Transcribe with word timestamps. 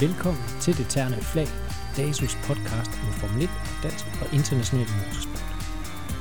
Velkommen 0.00 0.42
til 0.60 0.78
Det 0.78 0.86
Terne 0.88 1.16
Flag, 1.16 1.46
DASUS 1.96 2.34
podcast 2.34 2.90
om 2.90 3.12
Formel 3.12 3.42
1, 3.42 3.50
dansk 3.82 4.06
og 4.20 4.34
international 4.34 4.86
motorsport. 4.98 5.44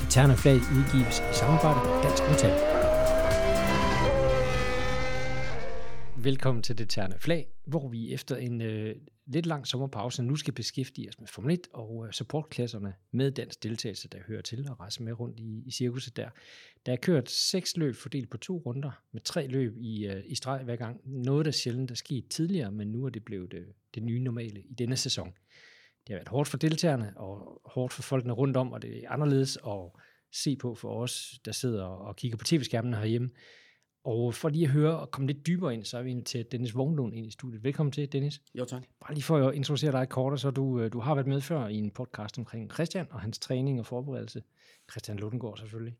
Det 0.02 0.10
Terne 0.10 0.38
Flag 0.38 0.56
udgives 0.56 1.20
i 1.20 1.34
samarbejde 1.34 1.80
med 1.90 2.04
Dansk 2.04 2.24
Metal. 2.30 2.79
Velkommen 6.24 6.64
til 6.64 6.78
Det 6.78 6.90
Terne 6.90 7.20
Flag, 7.20 7.48
hvor 7.66 7.88
vi 7.88 8.14
efter 8.14 8.36
en 8.36 8.62
øh, 8.62 8.96
lidt 9.28 9.46
lang 9.46 9.68
sommerpause 9.68 10.24
nu 10.24 10.36
skal 10.36 10.54
beskæftige 10.54 11.10
os 11.10 11.20
med 11.20 11.28
Formel 11.28 11.54
1 11.54 11.68
og 11.74 12.06
øh, 12.08 12.14
supportklasserne 12.14 12.94
med 13.12 13.32
dansk 13.32 13.64
deltagelse, 13.64 14.08
der 14.08 14.18
hører 14.28 14.42
til 14.42 14.70
og 14.70 14.80
rejse 14.80 15.04
med 15.04 15.20
rundt 15.20 15.40
i, 15.40 15.64
i 15.66 15.72
cirkuset 15.72 16.18
der. 16.18 16.30
Der 16.86 16.92
er 16.92 16.96
kørt 16.96 17.30
seks 17.30 17.78
løb 17.78 17.96
fordelt 17.96 18.30
på 18.30 18.38
to 18.38 18.58
runder, 18.66 18.92
med 19.12 19.22
tre 19.22 19.48
løb 19.48 19.78
i, 19.78 20.08
øh, 20.08 20.24
i 20.26 20.36
streg 20.36 20.64
hver 20.64 20.76
gang. 20.76 21.02
Noget, 21.06 21.46
der 21.46 21.52
sjældent 21.52 21.92
er 21.92 21.96
sket 21.96 22.28
tidligere, 22.30 22.72
men 22.72 22.88
nu 22.88 23.06
er 23.06 23.10
det 23.10 23.26
blevet 23.26 23.52
det, 23.52 23.66
det 23.96 24.04
nye 24.04 24.20
normale 24.20 24.62
i 24.62 24.74
denne 24.74 24.98
sæson. 24.98 25.28
Det 25.28 26.10
har 26.10 26.16
været 26.16 26.28
hårdt 26.28 26.50
for 26.50 26.58
deltagerne 26.58 27.14
og 27.16 27.62
hårdt 27.66 27.94
for 27.94 28.02
folkene 28.02 28.34
rundt 28.34 28.58
om, 28.58 28.72
og 28.72 28.82
det 28.82 29.04
er 29.04 29.10
anderledes 29.10 29.58
at 29.68 30.02
se 30.34 30.56
på 30.56 30.76
for 30.76 31.02
os, 31.02 31.40
der 31.46 31.52
sidder 31.52 31.84
og 31.84 32.16
kigger 32.16 32.38
på 32.38 32.46
tv-skærmene 32.46 32.98
herhjemme. 32.98 33.30
Og 34.10 34.34
for 34.34 34.50
lige 34.50 34.66
at 34.66 34.72
høre 34.72 35.00
og 35.00 35.12
komme 35.12 35.28
lidt 35.28 35.48
dybere 35.48 35.74
ind, 35.74 35.86
så 35.86 35.98
er 35.98 36.02
vi 36.02 36.12
inviteret 36.12 36.52
Dennis 36.52 36.76
Vognlund 36.76 37.16
ind 37.16 37.28
i 37.28 37.32
studiet. 37.32 37.64
Velkommen 37.64 37.92
til, 37.92 38.12
Dennis. 38.12 38.42
Jo, 38.56 38.66
tak. 38.66 38.84
Bare 39.00 39.14
lige 39.14 39.24
for 39.24 39.48
at 39.48 39.56
introducere 39.56 39.92
dig 39.92 40.10
kort, 40.10 40.40
så 40.40 40.52
du, 40.52 40.80
øh, 40.80 40.94
du 40.94 41.00
har 41.00 41.16
været 41.16 41.28
med 41.28 41.42
før 41.42 41.68
i 41.68 41.76
en 41.76 41.92
podcast 41.92 42.38
omkring 42.38 42.72
Christian 42.72 43.08
og 43.12 43.22
hans 43.22 43.40
træning 43.40 43.80
og 43.80 43.86
forberedelse. 43.86 44.44
Christian 44.92 45.18
Lundengård 45.18 45.58
selvfølgelig. 45.58 45.98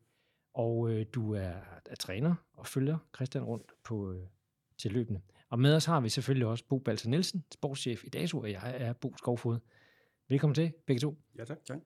Og 0.54 0.90
øh, 0.90 1.06
du 1.14 1.34
er, 1.34 1.52
er 1.86 1.94
træner 2.00 2.34
og 2.54 2.66
følger 2.66 2.98
Christian 3.14 3.44
rundt 3.44 3.72
på, 3.84 4.12
øh, 4.12 4.26
til 4.78 4.92
løbende. 4.92 5.20
Og 5.48 5.58
med 5.58 5.76
os 5.76 5.84
har 5.84 6.00
vi 6.00 6.08
selvfølgelig 6.08 6.46
også 6.46 6.64
Bo 6.68 6.78
Balser 6.78 7.10
Nielsen, 7.10 7.44
sportschef 7.52 8.04
i 8.04 8.08
DASU, 8.08 8.40
og 8.40 8.50
jeg 8.50 8.74
er 8.78 8.92
Bo 8.92 9.14
Skovfod. 9.16 9.58
Velkommen 10.28 10.54
til, 10.54 10.72
begge 10.86 11.00
to. 11.00 11.18
Ja, 11.38 11.44
tak. 11.44 11.64
tak. 11.64 11.78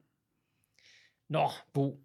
Nå, 1.28 1.48
Bo, 1.72 2.00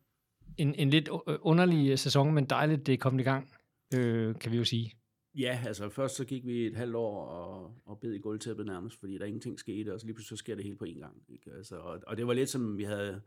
en, 0.58 0.76
en 0.76 0.90
lidt 0.90 1.10
underlig 1.42 1.92
øh, 1.92 1.98
sæson, 1.98 2.34
men 2.34 2.46
dejligt, 2.46 2.88
det 2.88 2.94
er 2.94 2.98
kommet 2.98 3.22
i 3.22 3.24
gang 3.24 3.50
øh, 3.96 4.36
kan 4.36 4.52
vi 4.52 4.58
jo 4.58 4.64
sige. 4.64 4.92
Ja, 5.36 5.64
altså 5.66 5.90
først 5.90 6.16
så 6.16 6.26
gik 6.26 6.46
vi 6.46 6.68
et 6.68 6.76
halvt 6.76 6.96
år 6.96 7.26
og, 7.26 7.82
og 7.86 8.00
bed 8.00 8.14
i 8.14 8.20
gulvtæppet 8.20 8.66
nærmest, 8.66 9.00
fordi 9.00 9.18
der 9.18 9.26
ingenting 9.26 9.60
skete, 9.60 9.94
og 9.94 10.00
så 10.00 10.06
lige 10.06 10.16
pludselig 10.16 10.38
så 10.38 10.40
sker 10.40 10.56
det 10.56 10.64
hele 10.64 10.76
på 10.76 10.86
en 10.86 11.00
gang. 11.00 11.24
Ikke? 11.30 11.52
Altså, 11.52 11.76
og, 11.76 12.00
og 12.08 12.18
det 12.18 12.28
var 12.28 12.34
lidt 12.34 12.50
som 12.50 12.78
vi 12.78 12.84
havde 12.84 13.22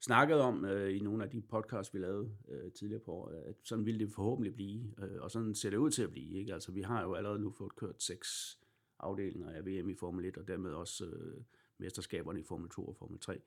snakket 0.00 0.40
om 0.40 0.64
øh, 0.64 0.96
i 0.96 0.98
nogle 0.98 1.24
af 1.24 1.30
de 1.30 1.40
podcasts, 1.40 1.94
vi 1.94 1.98
lavede 1.98 2.30
øh, 2.48 2.72
tidligere 2.72 3.00
på 3.00 3.12
året, 3.12 3.36
at 3.36 3.54
sådan 3.64 3.86
ville 3.86 4.00
det 4.00 4.12
forhåbentlig 4.12 4.54
blive, 4.54 4.94
øh, 4.98 5.22
og 5.22 5.30
sådan 5.30 5.54
ser 5.54 5.70
det 5.70 5.76
ud 5.76 5.90
til 5.90 6.02
at 6.02 6.10
blive. 6.10 6.38
Ikke? 6.38 6.54
Altså 6.54 6.72
vi 6.72 6.82
har 6.82 7.02
jo 7.02 7.14
allerede 7.14 7.40
nu 7.40 7.50
fået 7.50 7.76
kørt 7.76 8.02
seks 8.02 8.58
afdelinger 8.98 9.50
af 9.50 9.66
VM 9.66 9.88
i 9.90 9.94
Formel 9.94 10.24
1, 10.24 10.36
og 10.36 10.48
dermed 10.48 10.70
også 10.70 11.04
øh, 11.04 11.42
mesterskaberne 11.78 12.40
i 12.40 12.42
Formel 12.42 12.70
2 12.70 12.84
og 12.84 12.96
Formel 12.96 13.20
3. 13.20 13.40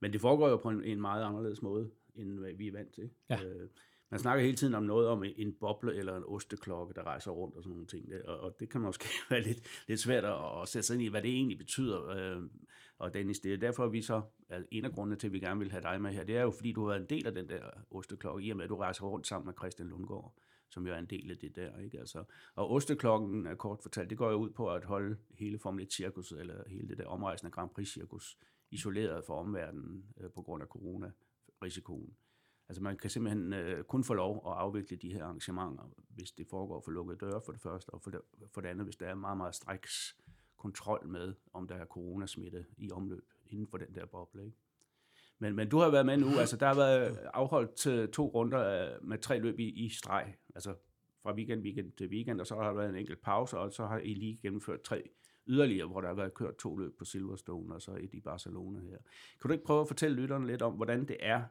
Men 0.00 0.12
det 0.12 0.20
foregår 0.20 0.48
jo 0.48 0.56
på 0.56 0.70
en, 0.70 0.84
en 0.84 1.00
meget 1.00 1.24
anderledes 1.24 1.62
måde, 1.62 1.90
end 2.14 2.38
hvad 2.38 2.52
vi 2.52 2.68
er 2.68 2.72
vant 2.72 2.94
til. 2.94 3.10
Ja. 3.30 3.44
Øh, 3.44 3.68
man 4.10 4.20
snakker 4.20 4.44
hele 4.44 4.56
tiden 4.56 4.74
om 4.74 4.82
noget 4.82 5.08
om 5.08 5.24
en 5.36 5.52
boble 5.60 5.94
eller 5.94 6.16
en 6.16 6.24
osteklokke, 6.26 6.94
der 6.94 7.02
rejser 7.02 7.30
rundt 7.30 7.56
og 7.56 7.62
sådan 7.62 7.72
nogle 7.72 7.86
ting. 7.86 8.08
Og, 8.24 8.40
og 8.40 8.56
det 8.60 8.68
kan 8.68 8.80
måske 8.80 9.08
være 9.30 9.42
lidt, 9.42 9.84
lidt 9.88 10.00
svært 10.00 10.24
at, 10.24 10.68
sætte 10.68 10.86
sig 10.86 10.94
ind 10.94 11.02
i, 11.02 11.08
hvad 11.08 11.22
det 11.22 11.30
egentlig 11.30 11.58
betyder. 11.58 12.08
Øh, 12.08 12.42
og 12.98 13.14
Dennis, 13.14 13.40
det 13.40 13.52
er 13.52 13.56
derfor, 13.56 13.88
vi 13.88 14.02
så, 14.02 14.22
altså 14.48 14.68
en 14.72 14.84
af 14.84 14.92
grundene 14.92 15.16
til, 15.16 15.26
at 15.26 15.32
vi 15.32 15.40
gerne 15.40 15.60
vil 15.60 15.70
have 15.70 15.82
dig 15.82 16.02
med 16.02 16.10
her, 16.10 16.24
det 16.24 16.36
er 16.36 16.42
jo, 16.42 16.50
fordi 16.50 16.72
du 16.72 16.80
har 16.80 16.88
været 16.88 17.00
en 17.00 17.10
del 17.10 17.26
af 17.26 17.34
den 17.34 17.48
der 17.48 17.62
osteklokke, 17.90 18.46
i 18.46 18.50
og 18.50 18.56
med, 18.56 18.64
at 18.64 18.70
du 18.70 18.76
rejser 18.76 19.04
rundt 19.04 19.26
sammen 19.26 19.46
med 19.46 19.54
Christian 19.54 19.88
Lundgaard 19.88 20.34
som 20.68 20.86
jo 20.86 20.92
er 20.92 20.98
en 20.98 21.06
del 21.06 21.30
af 21.30 21.38
det 21.38 21.56
der. 21.56 21.78
Ikke? 21.78 21.98
Altså, 21.98 22.24
og 22.54 22.70
osteklokken, 22.70 23.46
er 23.46 23.54
kort 23.54 23.78
fortalt, 23.82 24.10
det 24.10 24.18
går 24.18 24.30
jo 24.30 24.36
ud 24.36 24.50
på 24.50 24.70
at 24.72 24.84
holde 24.84 25.16
hele 25.30 25.58
Formel 25.58 25.88
1-cirkuset, 25.92 26.40
eller 26.40 26.68
hele 26.68 26.88
det 26.88 26.98
der 26.98 27.06
omrejsende 27.06 27.50
Grand 27.50 27.70
Prix-cirkus, 27.70 28.38
isoleret 28.70 29.24
fra 29.24 29.34
omverdenen 29.34 30.04
øh, 30.20 30.30
på 30.30 30.42
grund 30.42 30.62
af 30.62 30.68
corona-risikoen. 30.68 32.16
Altså 32.68 32.82
man 32.82 32.96
kan 32.96 33.10
simpelthen 33.10 33.52
øh, 33.52 33.84
kun 33.84 34.04
få 34.04 34.14
lov 34.14 34.42
at 34.46 34.52
afvikle 34.52 34.96
de 34.96 35.12
her 35.12 35.24
arrangementer, 35.24 35.84
hvis 36.08 36.32
det 36.32 36.46
foregår 36.50 36.80
for 36.80 36.90
lukkede 36.90 37.18
døre 37.18 37.40
for 37.44 37.52
det 37.52 37.60
første, 37.60 37.90
og 37.90 38.02
for 38.02 38.10
det, 38.10 38.20
for 38.54 38.60
det 38.60 38.68
andet, 38.68 38.86
hvis 38.86 38.96
der 38.96 39.06
er 39.06 39.14
meget, 39.14 39.36
meget 39.36 39.54
striks 39.54 40.16
kontrol 40.56 41.08
med, 41.08 41.34
om 41.52 41.68
der 41.68 41.74
er 41.74 41.84
coronasmitte 41.84 42.66
i 42.78 42.90
omløb 42.90 43.24
inden 43.46 43.66
for 43.66 43.78
den 43.78 43.94
der 43.94 44.06
boble. 44.06 44.44
Ikke? 44.44 44.56
Men, 45.38 45.56
men 45.56 45.68
du 45.68 45.78
har 45.78 45.90
været 45.90 46.06
med 46.06 46.16
nu, 46.16 46.26
altså 46.38 46.56
der 46.56 46.66
har 46.66 46.74
været 46.74 47.18
afholdt 47.34 47.86
øh, 47.86 48.08
to 48.08 48.26
runder 48.28 48.94
øh, 48.94 49.04
med 49.08 49.18
tre 49.18 49.38
løb 49.38 49.58
i, 49.58 49.84
i 49.84 49.88
streg, 49.88 50.34
altså 50.54 50.74
fra 51.22 51.34
weekend, 51.34 51.62
weekend 51.62 51.92
til 51.92 52.08
weekend, 52.08 52.40
og 52.40 52.46
så 52.46 52.54
har 52.54 52.62
der 52.62 52.72
været 52.72 52.88
en 52.88 52.96
enkelt 52.96 53.22
pause, 53.22 53.58
og 53.58 53.72
så 53.72 53.86
har 53.86 53.98
I 53.98 54.14
lige 54.14 54.38
gennemført 54.42 54.82
tre 54.82 55.10
yderligere, 55.46 55.88
hvor 55.88 56.00
der 56.00 56.08
har 56.08 56.14
været 56.14 56.34
kørt 56.34 56.56
to 56.56 56.76
løb 56.76 56.98
på 56.98 57.04
Silverstone, 57.04 57.74
og 57.74 57.82
så 57.82 57.92
et 58.00 58.14
i 58.14 58.20
Barcelona 58.20 58.80
her. 58.80 58.98
Kan 59.40 59.48
du 59.48 59.52
ikke 59.52 59.64
prøve 59.64 59.80
at 59.80 59.88
fortælle 59.88 60.16
lytterne 60.16 60.46
lidt 60.46 60.62
om, 60.62 60.72
hvordan 60.72 61.08
det 61.08 61.16
er 61.20 61.42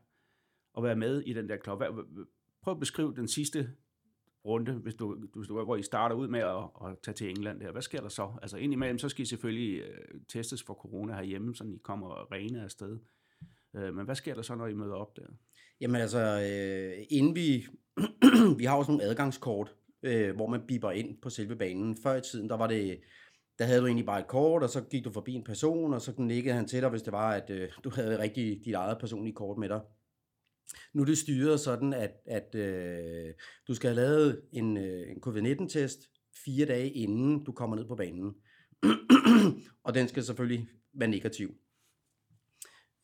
at 0.78 0.84
være 0.84 0.96
med 0.96 1.22
i 1.22 1.34
den 1.34 1.50
der 1.50 1.58
klub. 1.58 1.84
Prøv 2.64 2.72
at 2.72 2.80
beskrive 2.80 3.14
den 3.16 3.28
sidste 3.28 3.70
runde, 4.46 4.74
hvis 4.74 4.96
du, 4.96 5.16
hvis 5.34 5.48
du, 5.48 5.64
hvor 5.64 5.76
I 5.76 5.84
starter 5.84 6.16
ud 6.16 6.28
med 6.28 6.40
at, 6.40 6.90
at 6.90 6.98
tage 7.04 7.16
til 7.16 7.30
England 7.30 7.60
der. 7.60 7.72
Hvad 7.72 7.82
sker 7.82 8.02
der 8.02 8.10
så? 8.10 8.32
Altså 8.42 8.58
indimellem, 8.58 8.98
så 8.98 9.10
skal 9.10 9.24
I 9.24 9.26
selvfølgelig 9.26 9.82
øh, 9.82 10.22
testes 10.28 10.64
for 10.64 10.74
corona 10.74 11.14
herhjemme, 11.14 11.56
så 11.56 11.64
I 11.64 11.80
kommer 11.84 12.32
rene 12.32 12.64
afsted. 12.64 13.00
Uh, 13.74 13.84
øh, 13.84 13.96
men 13.96 14.06
hvad 14.06 14.16
sker 14.16 14.36
der 14.36 14.42
så, 14.42 14.56
når 14.56 14.68
I 14.68 14.74
møder 14.74 14.96
op 14.96 15.18
der? 15.18 15.26
Jamen 15.82 16.02
altså, 16.02 16.20
øh, 16.20 17.06
inden 17.10 17.36
vi, 17.36 17.66
vi 18.60 18.66
har 18.66 18.78
også 18.78 18.92
nogle 18.92 19.04
adgangskort, 19.04 19.76
øh, 20.04 20.36
hvor 20.36 20.48
man 20.48 20.62
biber 20.68 20.92
ind 20.92 21.22
på 21.22 21.30
selve 21.30 21.56
banen. 21.56 21.98
Før 22.04 22.16
i 22.16 22.22
tiden, 22.22 22.50
der 22.50 22.58
var 22.58 22.68
det, 22.68 23.00
der 23.60 23.66
havde 23.66 23.82
du 23.82 23.86
egentlig 23.86 24.06
bare 24.06 24.20
et 24.20 24.28
kort, 24.28 24.64
og 24.64 24.70
så 24.70 24.82
gik 24.82 25.06
du 25.06 25.12
forbi 25.12 25.34
en 25.34 25.44
person, 25.44 25.94
og 25.94 26.02
så 26.02 26.14
nikkede 26.18 26.56
han 26.56 26.68
til 26.68 26.82
dig, 26.82 26.90
hvis 26.90 27.02
det 27.02 27.14
var, 27.14 27.32
at 27.32 27.50
øh, 27.50 27.70
du 27.84 27.90
havde 27.90 28.20
rigtig 28.20 28.62
dit 28.66 28.74
eget 28.74 28.98
personlige 29.00 29.36
kort 29.36 29.58
med 29.58 29.70
dig. 29.70 29.82
Nu 30.96 31.02
er 31.02 31.06
det 31.06 31.18
styret 31.18 31.60
sådan, 31.60 31.94
at, 31.94 32.12
at 32.26 32.56
øh, 32.56 33.34
du 33.68 33.76
skal 33.76 33.88
have 33.88 33.96
lavet 33.96 34.42
en, 34.52 34.78
øh, 34.78 35.12
en 35.12 35.22
covid-19-test 35.22 36.00
fire 36.46 36.66
dage 36.66 36.90
inden 36.90 37.44
du 37.44 37.52
kommer 37.52 37.76
ned 37.76 37.86
på 37.88 37.96
banen. 37.96 38.34
og 39.86 39.94
den 39.94 40.08
skal 40.08 40.24
selvfølgelig 40.24 40.68
være 40.94 41.10
negativ. 41.10 41.56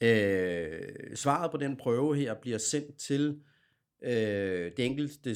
Øh, 0.03 1.15
svaret 1.15 1.51
på 1.51 1.57
den 1.57 1.77
prøve 1.77 2.15
her 2.15 2.35
bliver 2.41 2.57
sendt 2.57 2.97
til 2.97 3.41
øh, 4.03 4.71
det 4.77 4.85
enkelte, 4.85 5.35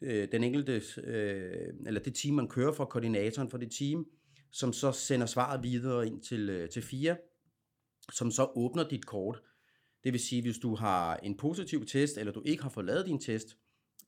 øh, 0.00 0.28
den 0.32 0.44
enkelte, 0.44 0.82
øh, 1.04 1.74
eller 1.86 2.00
det 2.00 2.14
team, 2.14 2.34
man 2.34 2.48
kører 2.48 2.72
for, 2.72 2.84
koordinatoren 2.84 3.50
for 3.50 3.58
det 3.58 3.72
team, 3.78 4.06
som 4.52 4.72
så 4.72 4.92
sender 4.92 5.26
svaret 5.26 5.62
videre 5.62 6.06
ind 6.06 6.22
til, 6.22 6.50
øh, 6.50 6.68
til 6.68 6.82
FIA, 6.82 7.16
som 8.12 8.30
så 8.30 8.52
åbner 8.56 8.88
dit 8.88 9.06
kort, 9.06 9.42
det 10.04 10.12
vil 10.12 10.20
sige, 10.20 10.42
hvis 10.42 10.58
du 10.58 10.74
har 10.74 11.16
en 11.16 11.36
positiv 11.36 11.86
test, 11.86 12.18
eller 12.18 12.32
du 12.32 12.42
ikke 12.44 12.62
har 12.62 12.70
fået 12.70 12.86
lavet 12.86 13.06
din 13.06 13.20
test, 13.20 13.56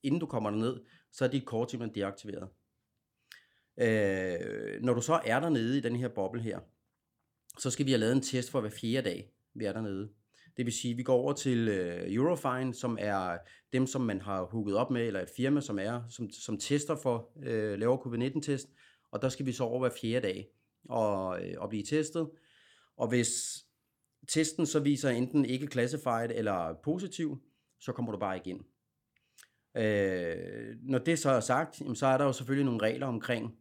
inden 0.03 0.21
du 0.21 0.27
kommer 0.27 0.51
ned, 0.51 0.81
så 1.13 1.25
er 1.25 1.29
dit 1.29 1.45
kort 1.45 1.71
simpelthen 1.71 2.03
deaktiveret. 2.03 2.49
Øh, 3.77 4.83
når 4.83 4.95
du 4.95 5.01
så 5.01 5.21
er 5.25 5.41
dernede 5.41 5.79
i 5.79 5.81
den 5.81 5.97
her 5.97 6.09
boble 6.09 6.43
her, 6.43 6.61
så 7.59 7.71
skal 7.71 7.87
vi 7.87 7.91
have 7.91 8.01
lavet 8.01 8.13
en 8.13 8.23
test 8.23 8.51
for 8.51 8.61
hver 8.61 8.71
fjerde 8.71 9.11
dag, 9.11 9.33
vi 9.55 9.65
er 9.65 9.73
dernede. 9.73 10.11
Det 10.57 10.67
vil 10.67 10.73
sige, 10.73 10.93
at 10.93 10.99
vi 10.99 11.03
går 11.03 11.15
over 11.15 11.33
til 11.33 11.69
øh, 11.69 12.15
Eurofine, 12.15 12.75
som 12.75 12.99
er 13.01 13.39
dem, 13.73 13.87
som 13.87 14.01
man 14.01 14.21
har 14.21 14.45
hooket 14.45 14.77
op 14.77 14.91
med, 14.91 15.07
eller 15.07 15.21
et 15.21 15.31
firma, 15.37 15.61
som 15.61 15.79
er 15.79 16.03
som, 16.09 16.31
som 16.31 16.59
tester 16.59 16.97
for, 16.97 17.31
øh, 17.43 17.79
laver 17.79 17.97
covid-19-test, 17.97 18.69
og 19.11 19.23
der 19.23 19.29
skal 19.29 19.47
vi 19.47 19.53
så 19.53 19.65
over 19.65 19.79
hver 19.79 19.97
fjerde 20.01 20.27
dag 20.27 20.49
og, 20.89 21.45
øh, 21.45 21.55
og 21.59 21.69
blive 21.69 21.83
testet. 21.83 22.31
Og 22.97 23.09
hvis 23.09 23.31
testen 24.29 24.67
så 24.67 24.81
viser 24.81 25.11
enten 25.11 25.45
ikke 25.45 25.67
classified 25.67 26.31
eller 26.35 26.75
positiv, 26.85 27.43
så 27.81 27.93
kommer 27.93 28.13
du 28.13 28.19
bare 28.19 28.37
igen. 28.37 28.63
Øh, 29.77 30.77
når 30.83 30.99
det 30.99 31.19
så 31.19 31.31
er 31.31 31.41
sagt, 31.41 31.83
så 31.95 32.07
er 32.07 32.19
der 32.19 32.25
jo 32.25 32.33
selvfølgelig 32.33 32.65
nogle 32.65 32.83
regler 32.83 33.07
omkring, 33.07 33.55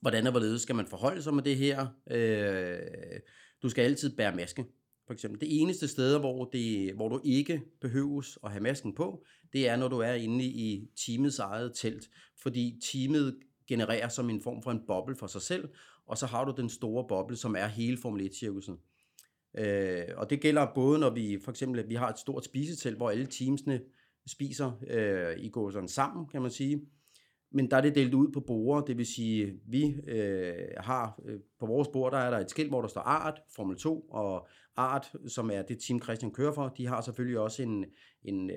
hvordan 0.00 0.26
og 0.26 0.30
hvorledes 0.30 0.62
skal 0.62 0.74
man 0.74 0.86
forholde 0.86 1.22
sig 1.22 1.34
med 1.34 1.42
det 1.42 1.56
her. 1.56 1.86
Øh, 2.10 3.20
du 3.62 3.68
skal 3.68 3.82
altid 3.82 4.16
bære 4.16 4.36
maske, 4.36 4.64
for 5.06 5.12
eksempel. 5.12 5.40
Det 5.40 5.60
eneste 5.60 5.88
sted, 5.88 6.18
hvor, 6.18 6.44
det, 6.44 6.94
hvor 6.94 7.08
du 7.08 7.20
ikke 7.24 7.62
behøves 7.80 8.38
at 8.44 8.50
have 8.50 8.62
masken 8.62 8.94
på, 8.94 9.24
det 9.52 9.68
er, 9.68 9.76
når 9.76 9.88
du 9.88 9.98
er 9.98 10.12
inde 10.12 10.44
i 10.44 10.90
teamets 11.06 11.38
eget 11.38 11.72
telt, 11.74 12.10
fordi 12.42 12.80
teamet 12.92 13.38
genererer 13.68 14.08
som 14.08 14.30
en 14.30 14.42
form 14.42 14.62
for 14.62 14.70
en 14.70 14.86
boble 14.86 15.16
for 15.16 15.26
sig 15.26 15.42
selv, 15.42 15.68
og 16.06 16.18
så 16.18 16.26
har 16.26 16.44
du 16.44 16.54
den 16.56 16.68
store 16.68 17.04
boble, 17.08 17.36
som 17.36 17.56
er 17.56 17.66
hele 17.66 17.96
Formel 17.96 18.26
1-cirkusen. 18.26 18.91
Øh, 19.58 20.04
og 20.16 20.30
det 20.30 20.40
gælder 20.40 20.66
både, 20.74 20.98
når 20.98 21.10
vi 21.10 21.38
for 21.44 21.50
eksempel 21.50 21.88
vi 21.88 21.94
har 21.94 22.08
et 22.08 22.18
stort 22.18 22.44
spisetelt, 22.44 22.96
hvor 22.96 23.10
alle 23.10 23.26
teamsene 23.26 23.80
spiser 24.26 24.72
øh, 24.86 25.44
i 25.44 25.48
går 25.48 25.70
sådan 25.70 25.88
sammen, 25.88 26.26
kan 26.26 26.42
man 26.42 26.50
sige. 26.50 26.82
Men 27.54 27.70
der 27.70 27.76
er 27.76 27.80
det 27.80 27.94
delt 27.94 28.14
ud 28.14 28.32
på 28.32 28.40
borger, 28.40 28.80
det 28.80 28.98
vil 28.98 29.06
sige, 29.06 29.60
vi 29.66 29.94
øh, 30.08 30.54
har 30.76 31.20
øh, 31.24 31.40
på 31.60 31.66
vores 31.66 31.88
bord, 31.88 32.12
der 32.12 32.18
er 32.18 32.30
der 32.30 32.38
et 32.38 32.50
skilt, 32.50 32.70
hvor 32.70 32.80
der 32.80 32.88
står 32.88 33.00
Art, 33.00 33.40
Formel 33.56 33.76
2, 33.76 34.00
og 34.00 34.48
Art, 34.76 35.12
som 35.26 35.50
er 35.50 35.62
det 35.62 35.78
team 35.78 36.02
Christian 36.02 36.32
kører 36.32 36.52
for, 36.52 36.68
de 36.68 36.86
har 36.86 37.00
selvfølgelig 37.00 37.38
også 37.38 37.62
en, 37.62 37.84
en, 38.24 38.50
øh, 38.50 38.56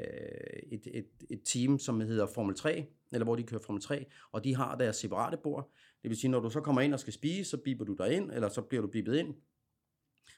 et, 0.71 0.87
et, 0.93 1.07
et 1.29 1.41
team, 1.45 1.79
som 1.79 1.99
hedder 1.99 2.27
Formel 2.35 2.55
3, 2.55 2.85
eller 3.11 3.25
hvor 3.25 3.35
de 3.35 3.43
kører 3.43 3.61
Formel 3.61 3.81
3, 3.81 4.05
og 4.31 4.43
de 4.43 4.55
har 4.55 4.75
deres 4.75 4.95
separate 4.95 5.37
bord. 5.43 5.71
Det 6.01 6.09
vil 6.09 6.17
sige, 6.17 6.31
når 6.31 6.39
du 6.39 6.49
så 6.49 6.61
kommer 6.61 6.81
ind 6.81 6.93
og 6.93 6.99
skal 6.99 7.13
spise, 7.13 7.49
så 7.49 7.57
biber 7.57 7.85
du 7.85 7.93
dig 7.93 8.13
ind, 8.13 8.31
eller 8.31 8.49
så 8.49 8.61
bliver 8.61 8.81
du 8.81 8.87
bibet 8.87 9.15
ind. 9.15 9.35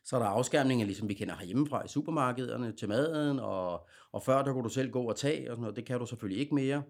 Så 0.08 0.16
er 0.16 0.20
der 0.20 0.28
afskærmninger, 0.28 0.86
ligesom 0.86 1.10
vi 1.10 1.14
kender 1.14 1.36
herhjemmefra 1.36 1.86
i 1.86 1.88
supermarkederne 1.88 2.72
til 2.72 2.88
maden, 2.88 3.40
og, 3.40 3.88
og 4.12 4.24
før 4.24 4.44
der 4.44 4.54
kunne 4.54 4.64
du 4.64 4.70
selv 4.70 4.92
gå 4.92 5.04
og 5.04 5.16
tage, 5.16 5.52
og 5.52 5.56
sådan 5.56 5.62
noget. 5.62 5.76
det 5.76 5.86
kan 5.86 6.00
du 6.00 6.06
selvfølgelig 6.06 6.42
ikke 6.42 6.56
mere. 6.56 6.84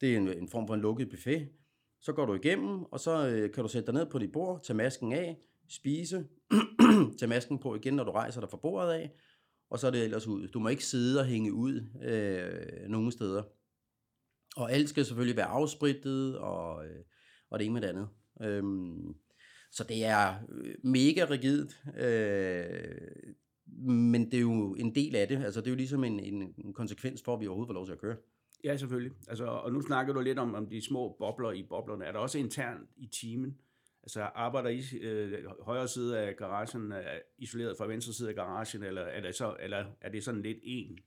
Det 0.00 0.12
er 0.12 0.16
en, 0.16 0.28
en 0.28 0.48
form 0.48 0.66
for 0.66 0.74
en 0.74 0.80
lukket 0.80 1.10
buffet. 1.10 1.48
Så 2.00 2.12
går 2.12 2.26
du 2.26 2.34
igennem, 2.34 2.82
og 2.82 3.00
så 3.00 3.28
øh, 3.28 3.52
kan 3.52 3.62
du 3.62 3.68
sætte 3.68 3.86
dig 3.86 3.94
ned 3.94 4.06
på 4.10 4.18
dit 4.18 4.32
bord, 4.32 4.62
tage 4.64 4.76
masken 4.76 5.12
af, 5.12 5.38
spise, 5.68 6.26
tage 7.18 7.28
masken 7.28 7.58
på 7.58 7.74
igen, 7.74 7.94
når 7.94 8.04
du 8.04 8.10
rejser 8.10 8.40
dig 8.40 8.50
fra 8.50 8.58
bordet 8.62 8.92
af, 8.92 9.10
og 9.70 9.78
så 9.78 9.86
er 9.86 9.90
det 9.90 10.04
ellers 10.04 10.26
ud. 10.26 10.48
Du 10.48 10.58
må 10.58 10.68
ikke 10.68 10.84
sidde 10.84 11.20
og 11.20 11.26
hænge 11.26 11.52
ud 11.52 11.82
øh, 12.02 12.88
nogen 12.88 13.12
steder. 13.12 13.42
Og 14.56 14.72
alt 14.72 14.88
skal 14.88 15.04
selvfølgelig 15.04 15.36
være 15.36 15.46
afsprittet, 15.46 16.38
og, 16.38 16.86
øh, 16.86 17.04
og 17.50 17.58
det 17.58 17.64
ene 17.64 17.74
med 17.74 17.82
det 17.82 17.88
andet. 17.88 18.08
Øhm, 18.42 19.14
så 19.70 19.84
det 19.84 20.04
er 20.04 20.34
øh, 20.48 20.74
mega 20.82 21.24
rigidt, 21.30 21.82
øh, 21.98 22.74
men 23.86 24.24
det 24.24 24.34
er 24.34 24.40
jo 24.40 24.74
en 24.74 24.94
del 24.94 25.16
af 25.16 25.28
det. 25.28 25.44
Altså 25.44 25.60
det 25.60 25.66
er 25.66 25.70
jo 25.70 25.76
ligesom 25.76 26.04
en, 26.04 26.20
en, 26.20 26.54
en 26.58 26.72
konsekvens 26.72 27.22
for, 27.22 27.34
at 27.34 27.40
vi 27.40 27.46
overhovedet 27.46 27.68
får 27.68 27.74
lov 27.74 27.86
til 27.86 27.92
at 27.92 28.00
køre. 28.00 28.16
Ja, 28.64 28.76
selvfølgelig. 28.76 29.12
Altså, 29.28 29.44
og 29.44 29.72
nu 29.72 29.82
snakker 29.82 30.12
du 30.12 30.20
lidt 30.20 30.38
om, 30.38 30.54
om 30.54 30.66
de 30.66 30.84
små 30.84 31.16
bobler 31.18 31.52
i 31.52 31.62
boblerne. 31.62 32.04
Er 32.04 32.12
der 32.12 32.18
også 32.18 32.38
internt 32.38 32.88
i 32.96 33.06
teamen? 33.06 33.56
Altså 34.02 34.20
arbejder 34.20 34.68
I 34.68 34.82
øh, 35.00 35.44
højre 35.62 35.88
side 35.88 36.18
af 36.18 36.36
garagen 36.36 36.92
er 36.92 37.18
isoleret 37.38 37.76
fra 37.78 37.86
venstre 37.86 38.12
side 38.12 38.28
af 38.28 38.34
garagen, 38.34 38.82
eller 38.82 39.02
er 39.02 39.20
det, 39.20 39.34
så, 39.34 39.56
eller 39.60 39.84
er 40.00 40.08
det 40.08 40.24
sådan 40.24 40.42
lidt 40.42 40.58
en? 40.62 40.98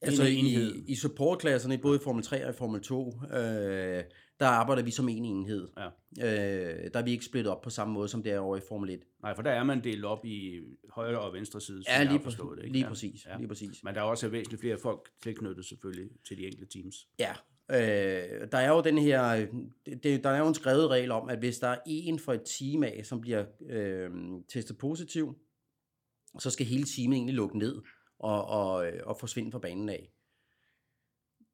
Altså 0.00 0.24
i, 0.24 0.84
i 0.86 0.94
supportklasserne, 0.94 1.78
både 1.78 1.96
i 1.96 2.00
Formel 2.04 2.24
3 2.24 2.44
og 2.44 2.50
i 2.50 2.56
Formel 2.56 2.80
2, 2.80 3.20
øh, 3.36 4.04
der 4.40 4.46
arbejder 4.46 4.82
vi 4.82 4.90
som 4.90 5.08
en 5.08 5.24
enhed. 5.24 5.68
Ja. 5.76 5.86
Øh, 5.86 6.90
der 6.92 7.00
er 7.00 7.04
vi 7.04 7.10
ikke 7.10 7.24
splittet 7.24 7.52
op 7.52 7.60
på 7.60 7.70
samme 7.70 7.94
måde, 7.94 8.08
som 8.08 8.22
det 8.22 8.32
er 8.32 8.38
over 8.38 8.56
i 8.56 8.60
Formel 8.68 8.90
1. 8.90 9.00
Nej, 9.22 9.34
for 9.34 9.42
der 9.42 9.50
er 9.50 9.64
man 9.64 9.84
delt 9.84 10.04
op 10.04 10.24
i 10.24 10.60
højre 10.90 11.20
og 11.20 11.32
venstre 11.32 11.60
side, 11.60 11.82
ja, 11.88 12.02
lige, 12.02 12.20
forstået, 12.20 12.58
det, 12.58 12.64
ikke? 12.64 12.72
lige 12.72 12.86
præcis. 12.86 13.26
Ja. 13.26 13.36
Lige 13.36 13.48
præcis. 13.48 13.84
Men 13.84 13.94
der 13.94 14.00
er 14.00 14.04
også 14.04 14.28
væsentligt 14.28 14.60
flere 14.60 14.78
folk 14.78 15.10
tilknyttet 15.22 15.64
selvfølgelig 15.64 16.10
til 16.28 16.38
de 16.38 16.46
enkelte 16.46 16.78
teams. 16.78 17.08
Ja, 17.18 17.32
øh, 17.70 18.48
der 18.52 18.58
er 18.58 18.68
jo 18.68 18.82
den 18.82 18.98
her, 18.98 19.46
det, 20.02 20.24
der 20.24 20.30
er 20.30 20.38
jo 20.38 20.48
en 20.48 20.54
skrevet 20.54 20.90
regel 20.90 21.10
om, 21.10 21.28
at 21.28 21.38
hvis 21.38 21.58
der 21.58 21.68
er 21.68 21.78
en 21.86 22.18
for 22.18 22.32
et 22.32 22.42
team 22.58 22.82
af, 22.82 23.00
som 23.04 23.20
bliver 23.20 23.44
øh, 23.68 24.10
testet 24.48 24.78
positiv, 24.78 25.38
så 26.38 26.50
skal 26.50 26.66
hele 26.66 26.84
teamet 26.84 27.16
egentlig 27.16 27.34
lukke 27.34 27.58
ned 27.58 27.82
og, 28.18 28.44
og, 28.44 28.86
og 29.04 29.16
forsvinde 29.20 29.52
fra 29.52 29.58
banen 29.58 29.88
af 29.88 30.10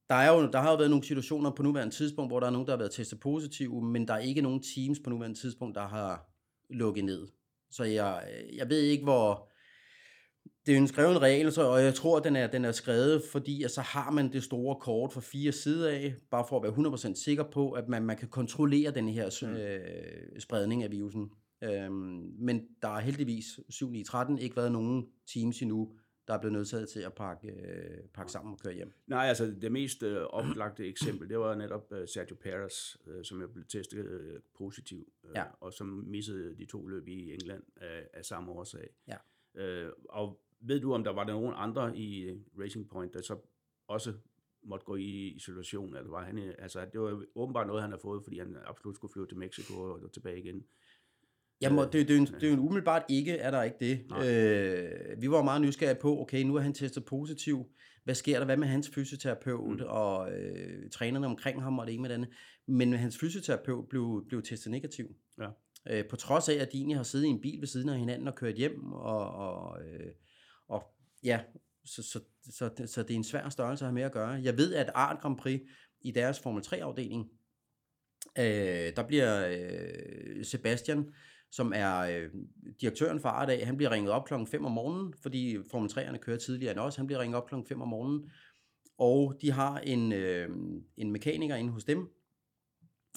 der, 0.08 0.14
er 0.14 0.32
jo, 0.32 0.50
der 0.50 0.60
har 0.60 0.70
jo 0.70 0.76
været 0.76 0.90
nogle 0.90 1.04
situationer 1.04 1.50
på 1.50 1.62
nuværende 1.62 1.94
tidspunkt, 1.94 2.30
hvor 2.30 2.40
der 2.40 2.46
er 2.46 2.50
nogen, 2.50 2.66
der 2.66 2.72
har 2.72 2.78
været 2.78 2.92
testet 2.92 3.20
positive, 3.20 3.84
men 3.84 4.08
der 4.08 4.14
er 4.14 4.18
ikke 4.18 4.42
nogen 4.42 4.62
teams 4.62 5.00
på 5.00 5.10
nuværende 5.10 5.38
tidspunkt, 5.38 5.74
der 5.74 5.86
har 5.86 6.30
lukket 6.70 7.04
ned. 7.04 7.28
Så 7.70 7.84
jeg, 7.84 8.28
jeg 8.56 8.68
ved 8.68 8.80
ikke, 8.80 9.04
hvor... 9.04 9.50
Det 10.66 10.72
er 10.72 10.76
jo 10.76 10.82
en 10.82 10.88
skrevet 10.88 11.22
regel, 11.22 11.52
så, 11.52 11.62
og 11.62 11.82
jeg 11.82 11.94
tror, 11.94 12.16
at 12.16 12.24
den 12.24 12.36
er, 12.36 12.46
den 12.46 12.64
er 12.64 12.72
skrevet, 12.72 13.22
fordi 13.32 13.62
at 13.62 13.70
så 13.70 13.80
har 13.80 14.10
man 14.10 14.32
det 14.32 14.42
store 14.42 14.76
kort 14.80 15.12
fra 15.12 15.20
fire 15.20 15.52
sider 15.52 15.88
af, 15.88 16.14
bare 16.30 16.44
for 16.48 16.56
at 16.56 16.62
være 16.62 16.90
100% 16.92 17.14
sikker 17.14 17.44
på, 17.52 17.70
at 17.70 17.88
man, 17.88 18.02
man 18.02 18.16
kan 18.16 18.28
kontrollere 18.28 18.90
den 18.90 19.08
her 19.08 19.30
mm. 19.42 19.48
øh, 19.48 20.40
spredning 20.40 20.82
af 20.82 20.90
virusen. 20.90 21.30
Øhm, 21.64 22.32
men 22.38 22.62
der 22.82 22.88
har 22.88 23.00
heldigvis 23.00 23.60
7 23.68 24.04
13 24.04 24.38
ikke 24.38 24.56
været 24.56 24.72
nogen 24.72 25.06
teams 25.34 25.62
endnu, 25.62 25.92
der 26.28 26.34
er 26.34 26.38
blevet 26.38 26.52
nødsaget 26.52 26.88
til 26.88 27.00
at 27.00 27.14
pakke, 27.14 27.48
øh, 27.48 28.08
pakke 28.14 28.32
sammen 28.32 28.52
og 28.52 28.58
køre 28.58 28.74
hjem? 28.74 28.92
Nej, 29.06 29.26
altså 29.26 29.46
det 29.46 29.72
mest 29.72 30.02
øh, 30.02 30.22
oplagte 30.22 30.88
eksempel, 30.88 31.28
det 31.28 31.38
var 31.38 31.54
netop 31.54 31.92
øh, 31.92 32.08
Sergio 32.08 32.36
Perez, 32.40 32.96
øh, 33.06 33.24
som 33.24 33.42
er 33.42 33.46
blevet 33.46 33.68
testet 33.68 34.06
øh, 34.06 34.40
positiv, 34.58 35.12
øh, 35.24 35.30
ja. 35.34 35.44
og 35.60 35.72
som 35.72 35.86
missede 35.86 36.56
de 36.58 36.64
to 36.64 36.86
løb 36.86 37.08
i 37.08 37.34
England 37.34 37.62
af, 37.76 38.08
af 38.12 38.24
samme 38.24 38.52
årsag. 38.52 38.88
Ja. 39.08 39.16
Øh, 39.62 39.92
og 40.08 40.40
ved 40.60 40.80
du, 40.80 40.94
om 40.94 41.04
der 41.04 41.10
var 41.10 41.24
der 41.24 41.32
nogen 41.32 41.54
andre 41.56 41.96
i 41.96 42.38
Racing 42.58 42.88
Point, 42.88 43.14
der 43.14 43.22
så 43.22 43.38
også 43.88 44.12
måtte 44.62 44.86
gå 44.86 44.96
i 44.96 45.28
isolation, 45.28 45.96
eller 45.96 46.10
var 46.10 46.24
han, 46.24 46.38
altså 46.58 46.86
det 46.92 47.00
var 47.00 47.24
åbenbart 47.34 47.66
noget, 47.66 47.82
han 47.82 47.90
har 47.90 47.98
fået, 47.98 48.22
fordi 48.22 48.38
han 48.38 48.56
absolut 48.64 48.96
skulle 48.96 49.12
flyve 49.12 49.26
til 49.26 49.36
Mexico 49.36 49.74
og 49.74 50.12
tilbage 50.12 50.38
igen. 50.38 50.64
Jamen, 51.64 51.84
det, 51.84 52.08
det, 52.08 52.10
er 52.10 52.18
jo, 52.18 52.24
det 52.24 52.42
er 52.42 52.50
jo 52.50 52.60
umiddelbart 52.60 53.02
ikke, 53.08 53.32
er 53.32 53.50
der 53.50 53.62
ikke 53.62 53.76
det. 53.80 54.00
Øh, 54.26 55.22
vi 55.22 55.30
var 55.30 55.42
meget 55.42 55.62
nysgerrige 55.62 56.00
på, 56.00 56.20
okay, 56.20 56.42
nu 56.42 56.56
er 56.56 56.60
han 56.60 56.74
testet 56.74 57.04
positiv. 57.04 57.66
Hvad 58.04 58.14
sker 58.14 58.38
der? 58.38 58.44
Hvad 58.44 58.56
med 58.56 58.68
hans 58.68 58.90
fysioterapeut 58.94 59.80
mm. 59.80 59.86
og 59.88 60.32
øh, 60.32 60.90
trænerne 60.90 61.26
omkring 61.26 61.62
ham 61.62 61.78
og 61.78 61.86
det 61.86 61.94
ene 61.94 62.02
med 62.02 62.08
det 62.08 62.14
andet? 62.14 62.28
Men 62.68 62.92
hans 62.92 63.18
fysioterapeut 63.18 63.88
blev, 63.88 64.24
blev 64.28 64.42
testet 64.42 64.70
negativ. 64.70 65.06
Ja. 65.40 65.48
Øh, 65.90 66.08
på 66.08 66.16
trods 66.16 66.48
af, 66.48 66.54
at 66.54 66.72
de 66.72 66.76
egentlig 66.76 66.96
har 66.96 67.02
siddet 67.02 67.26
i 67.26 67.30
en 67.30 67.40
bil 67.40 67.60
ved 67.60 67.66
siden 67.66 67.88
af 67.88 67.98
hinanden 67.98 68.28
og 68.28 68.34
kørt 68.34 68.54
hjem. 68.54 68.92
Og, 68.92 69.30
og, 69.30 69.82
øh, 69.82 70.12
og 70.68 70.82
ja, 71.24 71.40
så, 71.84 72.02
så, 72.02 72.20
så, 72.42 72.70
så, 72.76 72.86
så 72.86 73.02
det 73.02 73.10
er 73.10 73.14
en 73.14 73.24
svær 73.24 73.48
størrelse 73.48 73.84
at 73.84 73.88
have 73.88 73.94
med 73.94 74.02
at 74.02 74.12
gøre. 74.12 74.28
Jeg 74.28 74.56
ved, 74.56 74.74
at 74.74 74.90
Art 74.94 75.20
Grand 75.20 75.38
Prix 75.38 75.60
i 76.00 76.10
deres 76.10 76.40
Formel 76.40 76.62
3-afdeling, 76.66 77.30
øh, 78.38 78.96
der 78.96 79.06
bliver 79.06 79.48
øh, 79.48 80.44
Sebastian 80.44 81.12
som 81.54 81.72
er 81.76 81.98
øh, 81.98 82.30
direktøren 82.80 83.20
for 83.20 83.28
Ardag, 83.28 83.66
han 83.66 83.76
bliver 83.76 83.90
ringet 83.90 84.12
op 84.12 84.24
klokken 84.24 84.46
5 84.46 84.64
om 84.64 84.72
morgenen, 84.72 85.14
fordi 85.22 85.58
Formel 85.70 85.90
3'erne 85.90 86.16
kører 86.16 86.38
tidligere 86.38 86.72
end 86.72 86.80
os. 86.80 86.96
Han 86.96 87.06
bliver 87.06 87.20
ringet 87.20 87.36
op 87.36 87.46
klokken 87.48 87.68
5 87.68 87.82
om 87.82 87.88
morgenen, 87.88 88.30
og 88.98 89.36
de 89.40 89.50
har 89.50 89.78
en, 89.78 90.12
øh, 90.12 90.48
en 90.96 91.12
mekaniker 91.12 91.56
inde 91.56 91.72
hos 91.72 91.84
dem, 91.84 92.08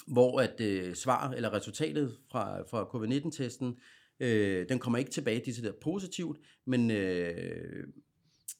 hvor 0.07 0.41
at 0.41 0.61
øh, 0.61 0.95
svar 0.95 1.31
eller 1.31 1.53
resultatet 1.53 2.17
fra, 2.31 2.61
fra 2.61 2.83
covid-19-testen, 2.83 3.79
øh, 4.19 4.69
den 4.69 4.79
kommer 4.79 4.99
ikke 4.99 5.11
tilbage 5.11 5.45
decideret 5.45 5.75
positivt, 5.75 6.37
men 6.65 6.91
øh, 6.91 7.87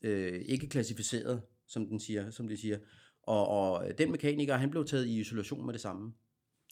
øh, 0.02 0.42
ikke 0.42 0.70
klassificeret, 0.70 1.42
som, 1.68 1.88
den 1.88 2.00
siger, 2.00 2.30
som 2.30 2.48
de 2.48 2.58
siger. 2.58 2.78
Og, 3.24 3.48
og 3.48 3.98
den 3.98 4.12
mekaniker, 4.12 4.56
han 4.56 4.70
blev 4.70 4.86
taget 4.86 5.06
i 5.06 5.20
isolation 5.20 5.66
med 5.66 5.74
det 5.74 5.82
samme 5.82 6.14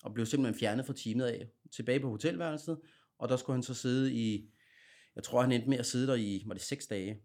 og 0.04 0.14
blev 0.14 0.26
simpelthen 0.26 0.60
fjernet 0.60 0.86
fra 0.86 0.94
teamet 0.94 1.26
af, 1.26 1.48
tilbage 1.72 2.00
på 2.00 2.10
hotelværelset, 2.10 2.80
og 3.18 3.30
der 3.30 3.38
skulle 3.38 3.56
han 3.56 3.64
så 3.64 3.74
sidde 3.74 4.14
i, 4.14 4.50
jeg 5.16 5.24
tror 5.24 5.42
han 5.42 5.52
endte 5.52 5.70
med 5.70 5.78
at 5.78 5.86
sidde 5.86 6.08
der 6.08 6.16
i, 6.16 6.44
var 6.46 6.54
det 6.54 6.64
seks 6.64 6.88
dage, 6.88 7.22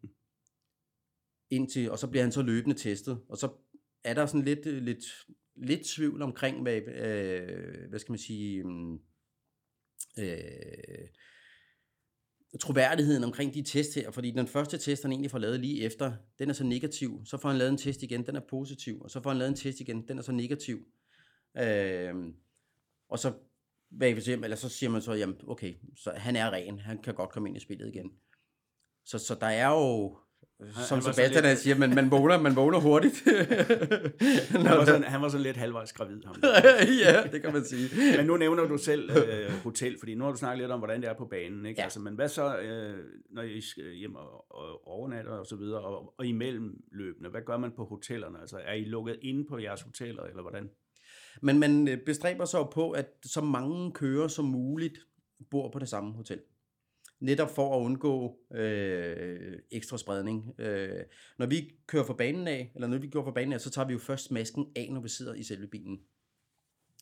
indtil, 1.50 1.90
og 1.90 1.98
så 1.98 2.06
bliver 2.06 2.22
han 2.22 2.32
så 2.32 2.42
løbende 2.42 2.76
testet, 2.76 3.20
og 3.28 3.38
så 3.38 3.52
er 4.04 4.14
der 4.14 4.26
sådan 4.26 4.44
lidt, 4.44 4.66
øh, 4.66 4.82
lidt, 4.82 5.04
lidt 5.56 5.86
tvivl 5.86 6.22
omkring, 6.22 6.62
hvad, 6.62 6.82
øh, 6.82 7.88
hvad 7.88 7.98
skal 7.98 8.12
man 8.12 8.18
sige, 8.18 8.64
mm, 8.64 8.94
øh, 10.18 11.08
troværdigheden 12.60 13.24
omkring 13.24 13.54
de 13.54 13.62
test 13.62 13.94
her, 13.94 14.10
fordi 14.10 14.30
den 14.30 14.46
første 14.46 14.78
test, 14.78 15.02
han 15.02 15.12
egentlig 15.12 15.30
får 15.30 15.38
lavet 15.38 15.60
lige 15.60 15.82
efter, 15.82 16.16
den 16.38 16.50
er 16.50 16.54
så 16.54 16.64
negativ, 16.64 17.22
så 17.24 17.38
får 17.38 17.48
han 17.48 17.58
lavet 17.58 17.70
en 17.70 17.78
test 17.78 18.02
igen, 18.02 18.26
den 18.26 18.36
er 18.36 18.46
positiv, 18.50 19.00
og 19.00 19.10
så 19.10 19.22
får 19.22 19.30
han 19.30 19.38
lavet 19.38 19.50
en 19.50 19.56
test 19.56 19.80
igen, 19.80 20.08
den 20.08 20.18
er 20.18 20.22
så 20.22 20.32
negativ. 20.32 20.78
Øh, 21.58 22.14
og 23.08 23.18
så 23.18 23.34
bagefter, 23.98 24.34
eller 24.34 24.56
så 24.56 24.68
siger 24.68 24.90
man 24.90 25.02
så, 25.02 25.12
jamen 25.12 25.36
okay, 25.48 25.74
så 25.96 26.12
han 26.16 26.36
er 26.36 26.50
ren, 26.50 26.78
han 26.78 27.02
kan 27.02 27.14
godt 27.14 27.30
komme 27.30 27.48
ind 27.48 27.56
i 27.56 27.60
spillet 27.60 27.88
igen. 27.88 28.10
Så, 29.04 29.18
så 29.18 29.34
der 29.40 29.46
er 29.46 29.68
jo, 29.68 30.16
han, 30.60 30.84
som 30.84 30.98
han 30.98 31.02
Sebastian 31.02 31.44
lidt... 31.44 31.58
siger, 31.58 31.78
man, 31.78 31.94
man, 31.94 32.10
vågner, 32.10 32.38
man 32.38 32.56
vågner 32.56 32.80
hurtigt. 32.80 33.24
han, 34.50 34.64
var 34.64 34.84
sådan, 34.84 35.04
han 35.04 35.22
var 35.22 35.28
sådan 35.28 35.42
lidt 35.42 35.56
halvvejs 35.56 35.92
gravid. 35.92 36.22
Ham. 36.24 36.36
ja, 37.04 37.22
det 37.32 37.42
kan 37.42 37.52
man 37.52 37.64
sige. 37.64 38.16
men 38.16 38.26
nu 38.26 38.36
nævner 38.36 38.64
du 38.64 38.78
selv 38.78 39.10
øh, 39.10 39.50
hotel, 39.62 39.98
fordi 39.98 40.14
nu 40.14 40.24
har 40.24 40.30
du 40.30 40.38
snakket 40.38 40.58
lidt 40.58 40.70
om, 40.70 40.80
hvordan 40.80 41.00
det 41.00 41.10
er 41.10 41.14
på 41.14 41.24
banen. 41.24 41.66
Ikke? 41.66 41.80
Ja. 41.80 41.84
Altså, 41.84 42.00
men 42.00 42.14
hvad 42.14 42.28
så, 42.28 42.58
øh, 42.58 42.98
når 43.30 43.42
I 43.42 43.60
skal 43.60 43.94
hjem 43.94 44.14
og, 44.14 44.54
og 44.54 44.88
overnatter 44.88 45.32
og 45.32 45.46
så 45.46 45.56
videre, 45.56 45.80
og, 45.80 46.14
og 46.18 46.26
imellem 46.26 46.82
løbende, 46.92 47.30
hvad 47.30 47.42
gør 47.46 47.56
man 47.56 47.72
på 47.76 47.84
hotellerne? 47.84 48.40
Altså, 48.40 48.56
er 48.64 48.74
I 48.74 48.84
lukket 48.84 49.18
inde 49.22 49.44
på 49.48 49.58
jeres 49.58 49.82
hoteller, 49.82 50.22
eller 50.22 50.42
hvordan? 50.42 50.70
Men 51.42 51.58
man 51.58 51.88
øh, 51.88 51.98
bestræber 52.06 52.44
sig 52.44 52.60
på, 52.72 52.90
at 52.90 53.06
så 53.22 53.40
mange 53.40 53.92
kører 53.92 54.28
som 54.28 54.44
muligt 54.44 54.98
bor 55.50 55.70
på 55.70 55.78
det 55.78 55.88
samme 55.88 56.12
hotel. 56.12 56.40
Netop 57.20 57.50
for 57.50 57.76
at 57.76 57.84
undgå 57.84 58.38
øh, 58.54 59.58
ekstra 59.70 59.98
spredning. 59.98 60.54
Øh, 60.60 61.00
når 61.38 61.46
vi 61.46 61.70
kører 61.86 62.04
fra 62.04 62.14
banen 62.14 62.48
af, 62.48 62.72
eller 62.74 62.88
når 62.88 62.98
vi 62.98 63.08
går 63.08 63.24
fra 63.24 63.30
banen 63.30 63.52
af, 63.52 63.60
så 63.60 63.70
tager 63.70 63.86
vi 63.86 63.92
jo 63.92 63.98
først 63.98 64.30
masken 64.30 64.66
af, 64.76 64.88
når 64.92 65.00
vi 65.00 65.08
sidder 65.08 65.34
i 65.34 65.42
selve 65.42 65.66
bilen. 65.66 65.98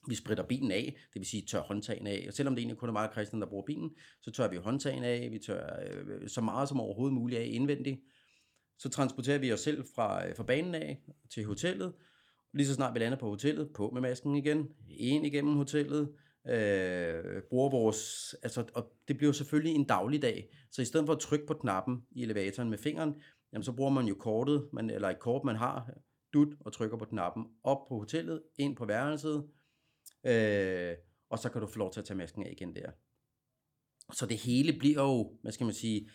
Vi 0.09 0.15
spritter 0.15 0.45
bilen 0.45 0.71
af, 0.71 0.97
det 1.15 1.21
vil 1.21 1.27
sige 1.27 1.47
tør 1.47 1.61
håndtagene 1.61 2.11
af. 2.11 2.25
Og 2.29 2.35
selvom 2.35 2.55
det 2.55 2.63
egentlig 2.63 2.79
kun 2.79 2.89
er 2.89 2.93
meget 2.93 3.11
kristne, 3.11 3.41
der 3.41 3.47
bruger 3.47 3.65
bilen, 3.65 3.91
så 4.23 4.31
tør 4.31 4.49
vi 4.49 4.57
håndtagene 4.57 5.07
af, 5.07 5.29
vi 5.33 5.39
tør 5.39 5.81
øh, 5.87 6.29
så 6.29 6.41
meget 6.41 6.69
som 6.69 6.81
overhovedet 6.81 7.15
muligt 7.15 7.41
af 7.41 7.49
indvendigt. 7.53 8.01
Så 8.79 8.89
transporterer 8.89 9.39
vi 9.39 9.53
os 9.53 9.61
selv 9.61 9.85
fra, 9.95 10.29
øh, 10.29 10.37
fra 10.37 10.43
banen 10.43 10.75
af 10.75 11.03
til 11.31 11.45
hotellet, 11.45 11.93
Lige 12.53 12.67
så 12.67 12.75
snart 12.75 12.95
vi 12.95 12.99
lander 12.99 13.19
på 13.19 13.29
hotellet, 13.29 13.71
på 13.75 13.91
med 13.91 14.01
masken 14.01 14.37
igen, 14.37 14.69
ind 14.89 15.27
igennem 15.27 15.57
hotellet, 15.57 16.15
øh, 16.49 17.43
bruger 17.51 17.71
vores, 17.71 18.35
altså, 18.43 18.65
og 18.75 18.93
det 19.09 19.17
bliver 19.17 19.33
selvfølgelig 19.33 19.75
en 19.75 19.87
dagligdag, 19.87 20.49
så 20.71 20.83
i 20.83 20.85
stedet 20.85 21.07
for 21.07 21.13
at 21.13 21.21
trykke 21.21 21.47
på 21.47 21.55
knappen 21.55 22.03
i 22.11 22.23
elevatoren 22.23 22.71
med 22.71 22.79
fingeren, 22.79 23.15
jamen 23.53 23.65
så 23.65 23.73
bruger 23.73 23.91
man 23.91 24.07
jo 24.07 24.15
kortet, 24.15 24.69
man, 24.73 24.91
eller 24.91 25.09
et 25.09 25.19
kort, 25.19 25.45
man 25.45 25.57
har, 25.57 25.91
dut, 26.35 26.49
og 26.61 26.73
trykker 26.73 26.97
på 26.97 27.05
knappen 27.05 27.45
op 27.65 27.89
på 27.89 27.99
hotellet, 27.99 28.43
ind 28.59 28.77
på 28.77 28.87
værelset, 28.87 29.49
øh, 30.27 30.95
og 31.31 31.39
så 31.39 31.49
kan 31.49 31.61
du 31.61 31.67
få 31.67 31.79
lov 31.79 31.93
til 31.93 32.01
at 32.01 32.07
tage 32.07 32.19
masken 32.19 32.43
af 32.43 32.53
igen 32.53 32.75
der. 32.75 32.91
Så 34.13 34.27
det 34.27 34.37
hele 34.37 34.79
bliver 34.79 35.03
jo, 35.03 35.39
hvad 35.43 35.53
skal 35.53 35.65
man 35.65 35.75
sige, 35.75 36.09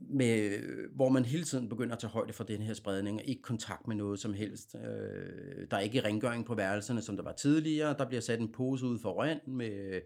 med, 0.00 0.58
hvor 0.94 1.08
man 1.08 1.24
hele 1.24 1.44
tiden 1.44 1.68
begynder 1.68 1.94
at 1.94 2.00
tage 2.00 2.10
højde 2.10 2.32
for 2.32 2.44
den 2.44 2.62
her 2.62 2.74
spredning, 2.74 3.18
og 3.18 3.24
ikke 3.24 3.42
kontakt 3.42 3.88
med 3.88 3.96
noget 3.96 4.20
som 4.20 4.34
helst. 4.34 4.74
Øh, 4.74 5.66
der 5.70 5.76
er 5.76 5.80
ikke 5.80 6.04
rengøring 6.04 6.46
på 6.46 6.54
værelserne, 6.54 7.02
som 7.02 7.16
der 7.16 7.22
var 7.22 7.32
tidligere. 7.32 7.94
Der 7.98 8.08
bliver 8.08 8.20
sat 8.20 8.40
en 8.40 8.52
pose 8.52 8.86
ud 8.86 8.98
for 9.02 9.12
røn 9.12 9.40
med 9.46 10.00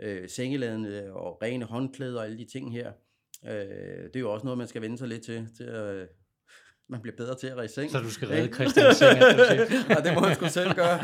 øh, 0.00 0.28
sengeladende 0.28 1.12
og 1.12 1.42
rene 1.42 1.64
håndklæder 1.64 2.18
og 2.18 2.24
alle 2.24 2.38
de 2.38 2.46
ting 2.52 2.72
her. 2.72 2.92
Øh, 3.46 4.04
det 4.04 4.16
er 4.16 4.20
jo 4.20 4.32
også 4.32 4.44
noget, 4.44 4.58
man 4.58 4.68
skal 4.68 4.82
vende 4.82 4.98
sig 4.98 5.08
lidt 5.08 5.24
til, 5.24 5.48
til 5.56 5.64
at 5.64 6.08
man 6.90 7.02
bliver 7.02 7.16
bedre 7.16 7.34
til 7.38 7.46
at 7.46 7.56
rejse 7.56 7.74
seng. 7.74 7.90
Så 7.90 7.98
du 7.98 8.10
skal 8.10 8.28
redde 8.28 8.54
Christian 8.54 8.94
seng, 8.94 9.20
du 9.20 9.26
ja, 9.94 10.00
det 10.04 10.14
må 10.14 10.20
man 10.20 10.34
sgu 10.34 10.48
selv 10.48 10.74
gøre. 10.74 11.00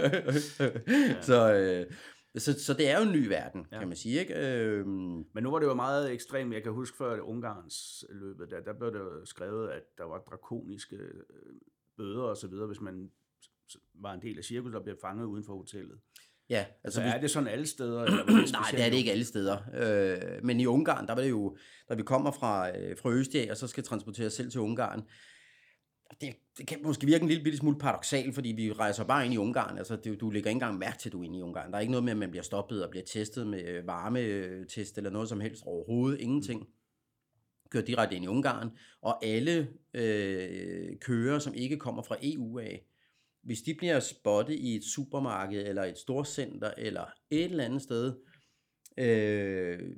så, 1.30 1.54
øh, 1.54 1.86
så, 2.38 2.64
så 2.64 2.74
det 2.74 2.88
er 2.88 2.98
jo 2.98 3.02
en 3.02 3.12
ny 3.12 3.26
verden, 3.26 3.66
ja. 3.72 3.78
kan 3.78 3.88
man 3.88 3.96
sige. 3.96 4.20
Ikke? 4.20 4.34
Øhm. 4.34 5.24
Men 5.34 5.42
nu 5.42 5.50
var 5.50 5.58
det 5.58 5.66
jo 5.66 5.74
meget 5.74 6.12
ekstremt. 6.12 6.54
Jeg 6.54 6.62
kan 6.62 6.72
huske 6.72 6.96
før 6.96 7.20
Ungarns 7.20 8.04
løbet, 8.10 8.50
der, 8.50 8.60
der 8.60 8.72
blev 8.72 8.92
det 8.92 9.28
skrevet, 9.28 9.68
at 9.68 9.82
der 9.98 10.04
var 10.04 10.18
drakoniske 10.18 10.96
øh, 10.96 11.22
bøder 11.96 12.22
og 12.22 12.36
så 12.36 12.48
videre, 12.48 12.66
hvis 12.66 12.80
man 12.80 13.10
var 13.94 14.12
en 14.14 14.22
del 14.22 14.38
af 14.38 14.44
cirkus, 14.44 14.72
der 14.72 14.82
blev 14.82 14.96
fanget 15.02 15.24
uden 15.24 15.44
for 15.44 15.56
hotellet. 15.56 15.98
Ja, 16.50 16.64
altså 16.84 17.00
så 17.00 17.06
er 17.06 17.20
det 17.20 17.30
sådan 17.30 17.48
alle 17.48 17.66
steder? 17.66 18.02
Eller 18.02 18.24
det 18.26 18.52
Nej, 18.52 18.70
det 18.70 18.84
er 18.84 18.90
det 18.90 18.96
ikke 18.96 19.12
alle 19.12 19.24
steder. 19.24 19.58
Øh, 19.74 20.44
men 20.44 20.60
i 20.60 20.66
Ungarn, 20.66 21.06
der 21.06 21.14
var 21.14 21.22
det 21.22 21.30
jo, 21.30 21.56
da 21.88 21.94
vi 21.94 22.02
kommer 22.02 22.30
fra, 22.30 22.78
øh, 22.78 22.96
fra 23.02 23.10
Østrig, 23.10 23.50
og 23.50 23.56
så 23.56 23.66
skal 23.66 23.84
transportere 23.84 24.30
selv 24.30 24.50
til 24.50 24.60
Ungarn, 24.60 25.02
det, 26.20 26.36
det 26.58 26.66
kan 26.66 26.78
måske 26.82 27.06
virke 27.06 27.22
en 27.22 27.28
lille 27.28 27.44
bitte 27.44 27.58
smule 27.58 27.78
paradoxalt, 27.78 28.34
fordi 28.34 28.48
vi 28.48 28.72
rejser 28.72 29.04
bare 29.04 29.24
ind 29.24 29.34
i 29.34 29.36
Ungarn. 29.36 29.78
Altså, 29.78 29.96
det, 29.96 30.20
du 30.20 30.30
lægger 30.30 30.50
ikke 30.50 30.56
engang 30.56 30.78
mærke 30.78 30.98
til, 30.98 31.08
at 31.08 31.12
du 31.12 31.20
er 31.20 31.24
inde 31.24 31.38
i 31.38 31.42
Ungarn. 31.42 31.70
Der 31.70 31.76
er 31.76 31.80
ikke 31.80 31.90
noget 31.90 32.04
med, 32.04 32.12
at 32.12 32.18
man 32.18 32.30
bliver 32.30 32.42
stoppet 32.42 32.84
og 32.84 32.90
bliver 32.90 33.04
testet 33.04 33.46
med 33.46 33.64
øh, 33.64 33.86
varmetest 33.86 34.96
eller 34.96 35.10
noget 35.10 35.28
som 35.28 35.40
helst 35.40 35.62
overhovedet. 35.66 36.20
Ingenting. 36.20 36.68
Kører 37.70 37.84
direkte 37.84 38.16
ind 38.16 38.24
i 38.24 38.28
Ungarn. 38.28 38.70
Og 39.02 39.24
alle 39.24 39.68
øh, 39.94 40.98
kører, 41.00 41.38
som 41.38 41.54
ikke 41.54 41.76
kommer 41.76 42.02
fra 42.02 42.16
EU 42.22 42.58
af, 42.58 42.86
hvis 43.42 43.62
de 43.62 43.74
bliver 43.74 44.00
spottet 44.00 44.54
i 44.54 44.76
et 44.76 44.84
supermarked, 44.84 45.66
eller 45.66 45.84
et 45.84 45.98
storcenter, 45.98 46.70
eller 46.78 47.04
et 47.30 47.44
eller 47.44 47.64
andet 47.64 47.82
sted, 47.82 48.14
øh, 48.98 49.96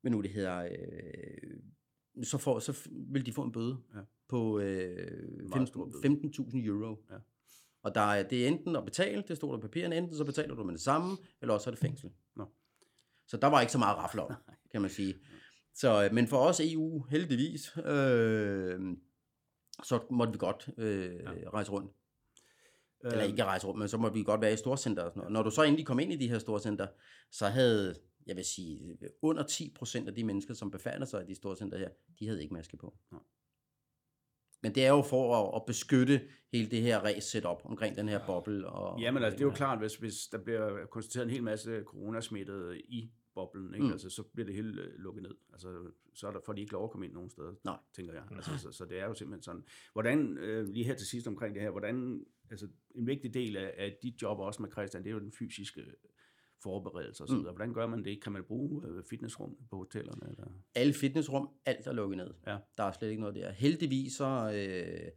hvad 0.00 0.10
nu 0.10 0.20
det 0.20 0.30
hedder, 0.30 0.58
øh, 0.58 2.24
så, 2.24 2.38
får, 2.38 2.58
så 2.58 2.88
vil 3.12 3.26
de 3.26 3.32
få 3.32 3.42
en 3.42 3.52
bøde 3.52 3.78
ja 3.94 4.00
på 4.28 4.58
øh, 4.58 5.28
15.000 5.54 6.66
euro. 6.66 6.96
Ja. 7.10 7.16
Og 7.82 7.94
der 7.94 8.00
er, 8.00 8.22
det 8.22 8.44
er 8.44 8.48
enten 8.48 8.76
at 8.76 8.84
betale, 8.84 9.24
det 9.28 9.36
står 9.36 9.50
der 9.50 9.58
på 9.58 9.62
papirerne, 9.62 9.96
enten 9.96 10.16
så 10.16 10.24
betaler 10.24 10.54
du 10.54 10.64
med 10.64 10.72
det 10.72 10.80
samme, 10.80 11.16
eller 11.40 11.54
også 11.54 11.70
er 11.70 11.72
det 11.72 11.80
fængsel. 11.80 12.10
Nå. 12.36 12.46
Så 13.26 13.36
der 13.36 13.46
var 13.46 13.60
ikke 13.60 13.72
så 13.72 13.78
meget 13.78 13.96
rafle 13.96 14.22
om, 14.22 14.32
kan 14.72 14.80
man 14.80 14.90
sige. 14.90 15.14
Så, 15.74 16.04
øh, 16.04 16.14
men 16.14 16.26
for 16.26 16.36
os 16.36 16.60
EU, 16.60 17.02
heldigvis, 17.10 17.76
øh, 17.76 18.96
så 19.84 20.00
måtte 20.10 20.32
vi 20.32 20.38
godt 20.38 20.68
øh, 20.78 21.14
ja. 21.14 21.50
rejse 21.50 21.72
rundt. 21.72 21.92
Eller 23.04 23.22
ikke 23.22 23.44
rejse 23.44 23.66
rundt, 23.66 23.78
men 23.78 23.88
så 23.88 23.96
måtte 23.96 24.18
vi 24.18 24.22
godt 24.22 24.40
være 24.40 24.52
i 24.52 24.56
storcenter 24.56 25.02
og 25.02 25.10
sådan 25.10 25.20
noget. 25.20 25.32
Når 25.32 25.42
du 25.42 25.50
så 25.50 25.62
endelig 25.62 25.86
kom 25.86 25.98
ind 25.98 26.12
i 26.12 26.16
de 26.16 26.28
her 26.28 26.38
storcenter, 26.38 26.86
så 27.30 27.46
havde 27.46 27.94
jeg 28.26 28.36
vil 28.36 28.44
sige, 28.44 28.98
under 29.22 29.42
10% 29.42 30.06
af 30.06 30.14
de 30.14 30.24
mennesker, 30.24 30.54
som 30.54 30.70
befandt 30.70 31.08
sig 31.08 31.22
i 31.22 31.26
de 31.26 31.34
store 31.34 31.56
center 31.56 31.78
her, 31.78 31.88
de 32.18 32.26
havde 32.26 32.42
ikke 32.42 32.54
maske 32.54 32.76
på. 32.76 32.96
Ja. 33.12 33.16
Men 34.62 34.74
det 34.74 34.84
er 34.86 34.88
jo 34.88 35.02
for 35.02 35.36
at, 35.36 35.56
at 35.56 35.62
beskytte 35.66 36.20
hele 36.52 36.70
det 36.70 36.82
her 36.82 36.98
race 36.98 37.30
setup 37.30 37.62
omkring 37.64 37.96
den 37.96 38.08
her 38.08 38.26
boble. 38.26 38.66
Og, 38.66 39.00
ja, 39.00 39.10
men 39.10 39.22
altså, 39.22 39.36
det 39.36 39.44
er 39.44 39.48
jo 39.48 39.54
klart, 39.54 39.78
hvis, 39.78 39.96
hvis 39.96 40.14
der 40.32 40.38
bliver 40.38 40.86
konstateret 40.86 41.24
en 41.24 41.30
hel 41.30 41.42
masse 41.42 41.82
coronasmittede 41.86 42.80
i 42.80 43.10
boblen, 43.34 43.74
ikke? 43.74 43.86
Mm. 43.86 43.92
Altså, 43.92 44.10
så 44.10 44.22
bliver 44.22 44.46
det 44.46 44.54
hele 44.54 44.82
øh, 44.82 44.94
lukket 44.98 45.22
ned. 45.22 45.34
Altså, 45.52 45.90
så 46.14 46.26
er 46.26 46.32
der, 46.32 46.40
får 46.46 46.52
de 46.52 46.60
ikke 46.60 46.72
lov 46.72 46.84
at 46.84 46.90
komme 46.90 47.06
ind 47.06 47.14
nogen 47.14 47.30
steder, 47.30 47.54
Nej. 47.64 47.76
tænker 47.96 48.12
jeg. 48.12 48.22
Altså, 48.30 48.58
så, 48.58 48.72
så, 48.72 48.84
det 48.84 49.00
er 49.00 49.06
jo 49.06 49.14
simpelthen 49.14 49.42
sådan. 49.42 49.64
Hvordan, 49.92 50.38
øh, 50.38 50.68
lige 50.68 50.84
her 50.84 50.94
til 50.94 51.06
sidst 51.06 51.26
omkring 51.26 51.54
det 51.54 51.62
her, 51.62 51.70
hvordan, 51.70 52.24
altså 52.50 52.68
en 52.94 53.06
vigtig 53.06 53.34
del 53.34 53.56
af, 53.56 53.74
af 53.78 53.96
dit 54.02 54.22
job 54.22 54.38
også 54.38 54.62
med 54.62 54.70
Christian, 54.70 55.02
det 55.02 55.10
er 55.10 55.14
jo 55.14 55.20
den 55.20 55.32
fysiske 55.32 55.84
forberedelser 56.62 57.24
osv. 57.24 57.34
Mm. 57.34 57.42
Hvordan 57.42 57.74
gør 57.74 57.86
man 57.86 58.04
det? 58.04 58.22
Kan 58.22 58.32
man 58.32 58.44
bruge 58.44 58.86
øh, 58.88 59.02
fitnessrum 59.10 59.56
på 59.70 59.76
hotellerne? 59.76 60.30
Eller? 60.30 60.44
Alle 60.74 60.92
fitnessrum, 60.92 61.48
alt 61.66 61.86
er 61.86 61.92
lukket 61.92 62.16
ned. 62.16 62.30
Ja. 62.46 62.56
Der 62.76 62.84
er 62.84 62.92
slet 62.92 63.10
ikke 63.10 63.20
noget 63.20 63.36
der. 63.36 63.50
Heldigvis 63.50 64.12
så 64.12 64.52
øh, 64.54 65.10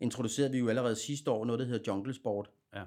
introducerede 0.00 0.52
vi 0.52 0.58
jo 0.58 0.68
allerede 0.68 0.96
sidste 0.96 1.30
år 1.30 1.44
noget, 1.44 1.58
der 1.58 1.66
hedder 1.66 1.92
Jungle 1.92 2.14
Sport. 2.14 2.50
Ja. 2.74 2.84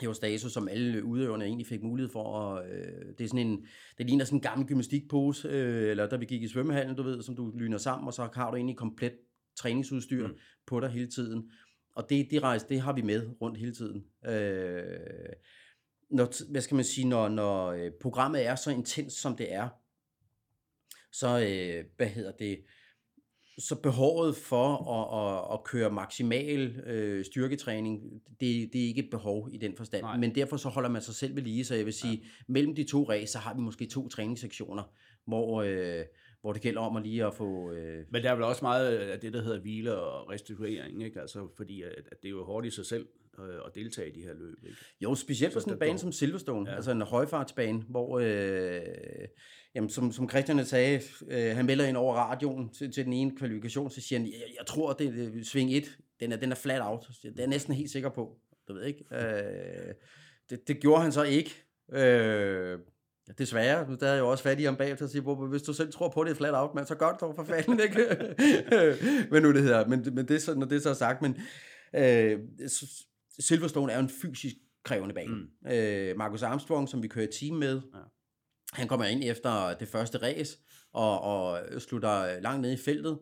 Det 0.00 0.08
var 0.08 0.14
status, 0.14 0.52
som 0.52 0.68
alle 0.68 1.04
udøverne 1.04 1.44
egentlig 1.44 1.66
fik 1.66 1.82
mulighed 1.82 2.12
for. 2.12 2.22
Og, 2.22 2.68
øh, 2.68 3.06
det 3.18 3.24
er 3.24 3.28
sådan 3.28 3.46
en, 3.46 3.66
det 3.98 4.06
ligner 4.06 4.24
sådan 4.24 4.36
en 4.36 4.42
gammel 4.42 4.66
gymnastikpose, 4.66 5.48
øh, 5.48 5.90
eller 5.90 6.08
da 6.08 6.16
vi 6.16 6.24
gik 6.24 6.42
i 6.42 6.48
svømmehallen, 6.48 6.96
du 6.96 7.02
ved, 7.02 7.22
som 7.22 7.36
du 7.36 7.52
lyner 7.56 7.78
sammen, 7.78 8.06
og 8.06 8.14
så 8.14 8.28
har 8.34 8.50
du 8.50 8.56
egentlig 8.56 8.76
komplet 8.76 9.12
træningsudstyr 9.56 10.26
mm. 10.26 10.34
på 10.66 10.80
dig 10.80 10.90
hele 10.90 11.10
tiden. 11.10 11.50
Og 11.96 12.10
det, 12.10 12.28
det 12.30 12.42
rejse, 12.42 12.66
det 12.68 12.80
har 12.80 12.92
vi 12.92 13.02
med 13.02 13.30
rundt 13.40 13.58
hele 13.58 13.74
tiden. 13.74 14.04
Øh, 14.26 15.32
når, 16.10 16.50
hvad 16.50 16.60
skal 16.60 16.74
man 16.74 16.84
sige, 16.84 17.08
når, 17.08 17.28
når 17.28 17.66
øh, 17.66 17.90
programmet 18.00 18.46
er 18.46 18.54
så 18.54 18.70
intens, 18.70 19.12
som 19.12 19.36
det 19.36 19.52
er, 19.52 19.68
så, 21.12 21.28
øh, 21.28 21.84
hvad 21.96 22.06
hedder 22.06 22.32
det, 22.32 22.58
så 23.58 23.74
behovet 23.82 24.36
for 24.36 24.68
at, 24.94 25.06
at, 25.20 25.54
at 25.54 25.64
køre 25.64 25.90
maksimal 25.90 26.80
øh, 26.86 27.24
styrketræning, 27.24 28.02
det, 28.40 28.70
det 28.72 28.82
er 28.82 28.86
ikke 28.86 29.04
et 29.04 29.10
behov 29.10 29.48
i 29.52 29.56
den 29.56 29.76
forstand. 29.76 30.02
Nej. 30.02 30.16
Men 30.16 30.34
derfor 30.34 30.56
så 30.56 30.68
holder 30.68 30.88
man 30.90 31.02
sig 31.02 31.14
selv 31.14 31.36
ved 31.36 31.42
lige, 31.42 31.64
så 31.64 31.74
jeg 31.74 31.84
vil 31.84 31.92
sige, 31.92 32.16
ja. 32.22 32.28
mellem 32.48 32.74
de 32.74 32.84
to 32.84 33.08
race, 33.08 33.32
så 33.32 33.38
har 33.38 33.54
vi 33.54 33.60
måske 33.60 33.86
to 33.86 34.08
træningssektioner, 34.08 34.82
hvor, 35.26 35.62
øh, 35.62 36.04
hvor 36.40 36.52
det 36.52 36.62
gælder 36.62 36.80
om 36.80 36.96
at 36.96 37.02
lige 37.02 37.24
at 37.26 37.34
få... 37.34 37.72
Øh... 37.72 38.04
Men 38.10 38.22
der 38.22 38.30
er 38.30 38.34
vel 38.34 38.44
også 38.44 38.64
meget 38.64 38.86
af 38.86 39.20
det, 39.20 39.32
der 39.32 39.42
hedder 39.42 39.60
hvile 39.60 39.98
og 39.98 40.30
restituering, 40.30 41.04
ikke? 41.04 41.20
Altså, 41.20 41.48
fordi 41.56 41.82
at, 41.82 41.92
at 41.92 42.22
det 42.22 42.28
er 42.28 42.30
jo 42.30 42.44
hårdt 42.44 42.66
i 42.66 42.70
sig 42.70 42.86
selv 42.86 43.06
øh, 43.38 43.60
at 43.66 43.74
deltage 43.74 44.08
i 44.08 44.12
de 44.12 44.22
her 44.22 44.34
løb. 44.34 44.64
Ikke? 44.64 44.76
Jo, 45.00 45.14
specielt 45.14 45.54
på 45.54 45.60
sådan 45.60 45.72
en 45.72 45.78
bane 45.78 45.98
som 45.98 46.12
Silverstone, 46.12 46.70
ja. 46.70 46.76
altså 46.76 46.90
en 46.90 47.02
højfartsbane, 47.02 47.82
hvor, 47.88 48.18
øh, 48.18 49.28
jamen, 49.74 49.90
som, 49.90 50.12
som 50.12 50.30
Christian 50.30 50.64
sagde, 50.64 51.00
øh, 51.28 51.56
han 51.56 51.66
melder 51.66 51.86
ind 51.86 51.96
over 51.96 52.14
radioen 52.14 52.68
til, 52.68 52.92
til 52.92 53.04
den 53.04 53.12
ene 53.12 53.36
kvalifikation, 53.36 53.90
så 53.90 54.00
siger 54.00 54.18
han, 54.18 54.28
jeg, 54.28 54.42
jeg 54.58 54.66
tror, 54.66 54.92
det 54.92 55.38
er 55.38 55.44
sving 55.44 55.72
1, 55.72 55.98
den 56.20 56.32
er, 56.32 56.36
den 56.36 56.50
er 56.50 56.56
flat 56.56 56.82
out. 56.82 57.08
Det 57.22 57.28
er 57.28 57.32
jeg 57.38 57.46
næsten 57.46 57.74
helt 57.74 57.90
sikker 57.90 58.08
på. 58.08 58.36
Du 58.68 58.74
ved 58.74 58.84
ikke. 58.84 59.04
Øh, 59.12 59.94
det, 60.50 60.68
det 60.68 60.80
gjorde 60.80 61.02
han 61.02 61.12
så 61.12 61.22
ikke. 61.22 61.50
Øh, 61.92 62.78
Desværre, 63.38 63.96
der 64.00 64.08
er 64.08 64.18
jo 64.18 64.28
også 64.28 64.44
fat 64.44 64.60
i 64.60 64.64
ham 64.64 64.76
bag 64.76 64.96
til 64.96 65.04
at 65.04 65.10
sige, 65.10 65.22
hvis 65.22 65.62
du 65.62 65.72
selv 65.72 65.92
tror 65.92 66.08
på 66.08 66.24
det 66.24 66.30
er 66.30 66.34
flat 66.34 66.54
out, 66.54 66.74
man, 66.74 66.86
så 66.86 66.94
gør 66.94 67.10
det 67.10 67.20
dog 67.20 67.34
for 67.34 67.44
fanden, 67.44 67.80
ikke? 67.80 68.34
men 69.32 69.42
nu 69.42 69.52
det 69.52 69.62
hedder, 69.62 69.86
men, 69.86 70.06
men 70.12 70.28
det, 70.28 70.42
så, 70.42 70.54
når 70.54 70.66
det 70.66 70.82
så 70.82 70.90
er 70.90 70.94
sagt, 70.94 71.22
men 71.22 71.36
øh, 71.94 72.38
Silverstone 73.38 73.92
er 73.92 73.98
en 73.98 74.08
fysisk 74.08 74.54
krævende 74.84 75.14
bane. 75.14 75.34
Mm. 75.34 75.70
Øh, 75.70 76.16
Marcus 76.16 76.42
Armstrong, 76.42 76.88
som 76.88 77.02
vi 77.02 77.08
kører 77.08 77.26
team 77.40 77.56
med, 77.56 77.80
ja. 77.94 77.98
han 78.72 78.88
kommer 78.88 79.06
ind 79.06 79.22
efter 79.24 79.74
det 79.74 79.88
første 79.88 80.18
race, 80.18 80.58
og, 80.92 81.20
og 81.20 81.60
slutter 81.78 82.40
langt 82.40 82.62
ned 82.62 82.72
i 82.72 82.76
feltet, 82.76 83.18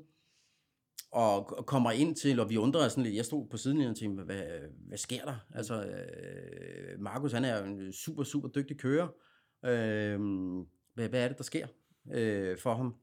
og 1.13 1.65
kommer 1.67 1.91
ind 1.91 2.17
til, 2.17 2.41
og 2.41 2.51
vi 2.51 2.57
undrer 2.57 2.87
os 2.87 2.93
sådan 2.93 3.05
lidt, 3.05 3.17
jeg 3.17 3.25
stod 3.25 3.49
på 3.51 3.57
siden 3.57 3.81
og 3.81 3.97
tænkte, 3.97 4.25
hvad, 4.25 4.43
hvad 4.89 4.99
sker 4.99 5.25
der? 5.25 5.37
Altså, 5.55 5.83
øh, 5.83 7.01
Markus, 7.01 7.33
han 7.33 7.45
er 7.45 7.59
jo 7.59 7.65
en 7.65 7.93
super, 7.93 8.25
super 8.25 8.49
dygtig 8.49 8.79
kører. 8.79 9.09
Øh, 9.67 10.21
hvad, 10.95 11.09
hvad 11.09 11.25
er 11.25 11.29
det, 11.29 11.39
der 11.39 11.45
sker 11.45 11.67
øh, 12.13 12.59
for 12.59 12.75
ham? 12.75 12.95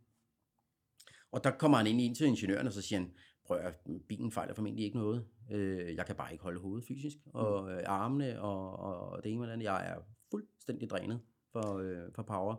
Og 1.31 1.43
der 1.43 1.51
kommer 1.51 1.77
han 1.77 1.87
ind, 1.87 2.01
ind 2.01 2.15
til 2.15 2.27
ingeniøren, 2.27 2.67
og 2.67 2.73
så 2.73 2.81
siger 2.81 2.99
han, 2.99 3.11
prøv 3.45 3.57
at 3.57 3.75
bilen 4.07 4.31
fejler 4.31 4.53
formentlig 4.53 4.85
ikke 4.85 4.97
noget. 4.97 5.25
Øh, 5.51 5.95
jeg 5.95 6.05
kan 6.05 6.15
bare 6.15 6.31
ikke 6.31 6.43
holde 6.43 6.59
hovedet 6.59 6.87
fysisk, 6.87 7.17
og 7.33 7.71
øh, 7.71 7.83
armene, 7.85 8.41
og, 8.41 8.79
og 8.79 9.23
det 9.23 9.31
ene 9.31 9.41
eller 9.41 9.53
andet. 9.53 9.65
Jeg 9.65 9.87
er 9.89 9.97
fuldstændig 10.31 10.89
drænet 10.89 11.21
for, 11.51 11.77
øh, 11.77 12.13
for 12.15 12.23
power. 12.23 12.55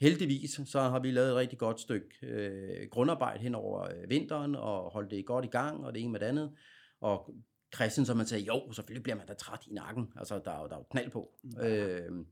Heldigvis 0.00 0.60
så 0.64 0.80
har 0.80 1.00
vi 1.00 1.10
lavet 1.10 1.30
et 1.30 1.36
rigtig 1.36 1.58
godt 1.58 1.80
stykke 1.80 2.08
øh, 2.22 2.88
grundarbejde 2.90 3.42
hen 3.42 3.54
over 3.54 3.82
øh, 3.82 4.10
vinteren, 4.10 4.54
og 4.54 4.90
holdt 4.90 5.10
det 5.10 5.26
godt 5.26 5.44
i 5.44 5.48
gang, 5.48 5.84
og 5.84 5.94
det 5.94 6.02
ene 6.02 6.12
med 6.12 6.20
det 6.20 6.26
andet. 6.26 6.52
Og 7.00 7.34
Christian, 7.74 8.06
som 8.06 8.16
man 8.16 8.26
sagde, 8.26 8.44
jo, 8.44 8.72
selvfølgelig 8.72 9.02
bliver 9.02 9.16
man 9.16 9.26
da 9.26 9.34
træt 9.34 9.66
i 9.66 9.72
nakken. 9.72 10.12
Altså, 10.16 10.40
der 10.44 10.50
er 10.50 10.60
jo, 10.62 10.68
der 10.68 10.74
er 10.74 10.78
jo 10.78 10.86
knald 10.90 11.10
på. 11.10 11.32
Ja. 11.56 11.86
Øh, 11.86 12.24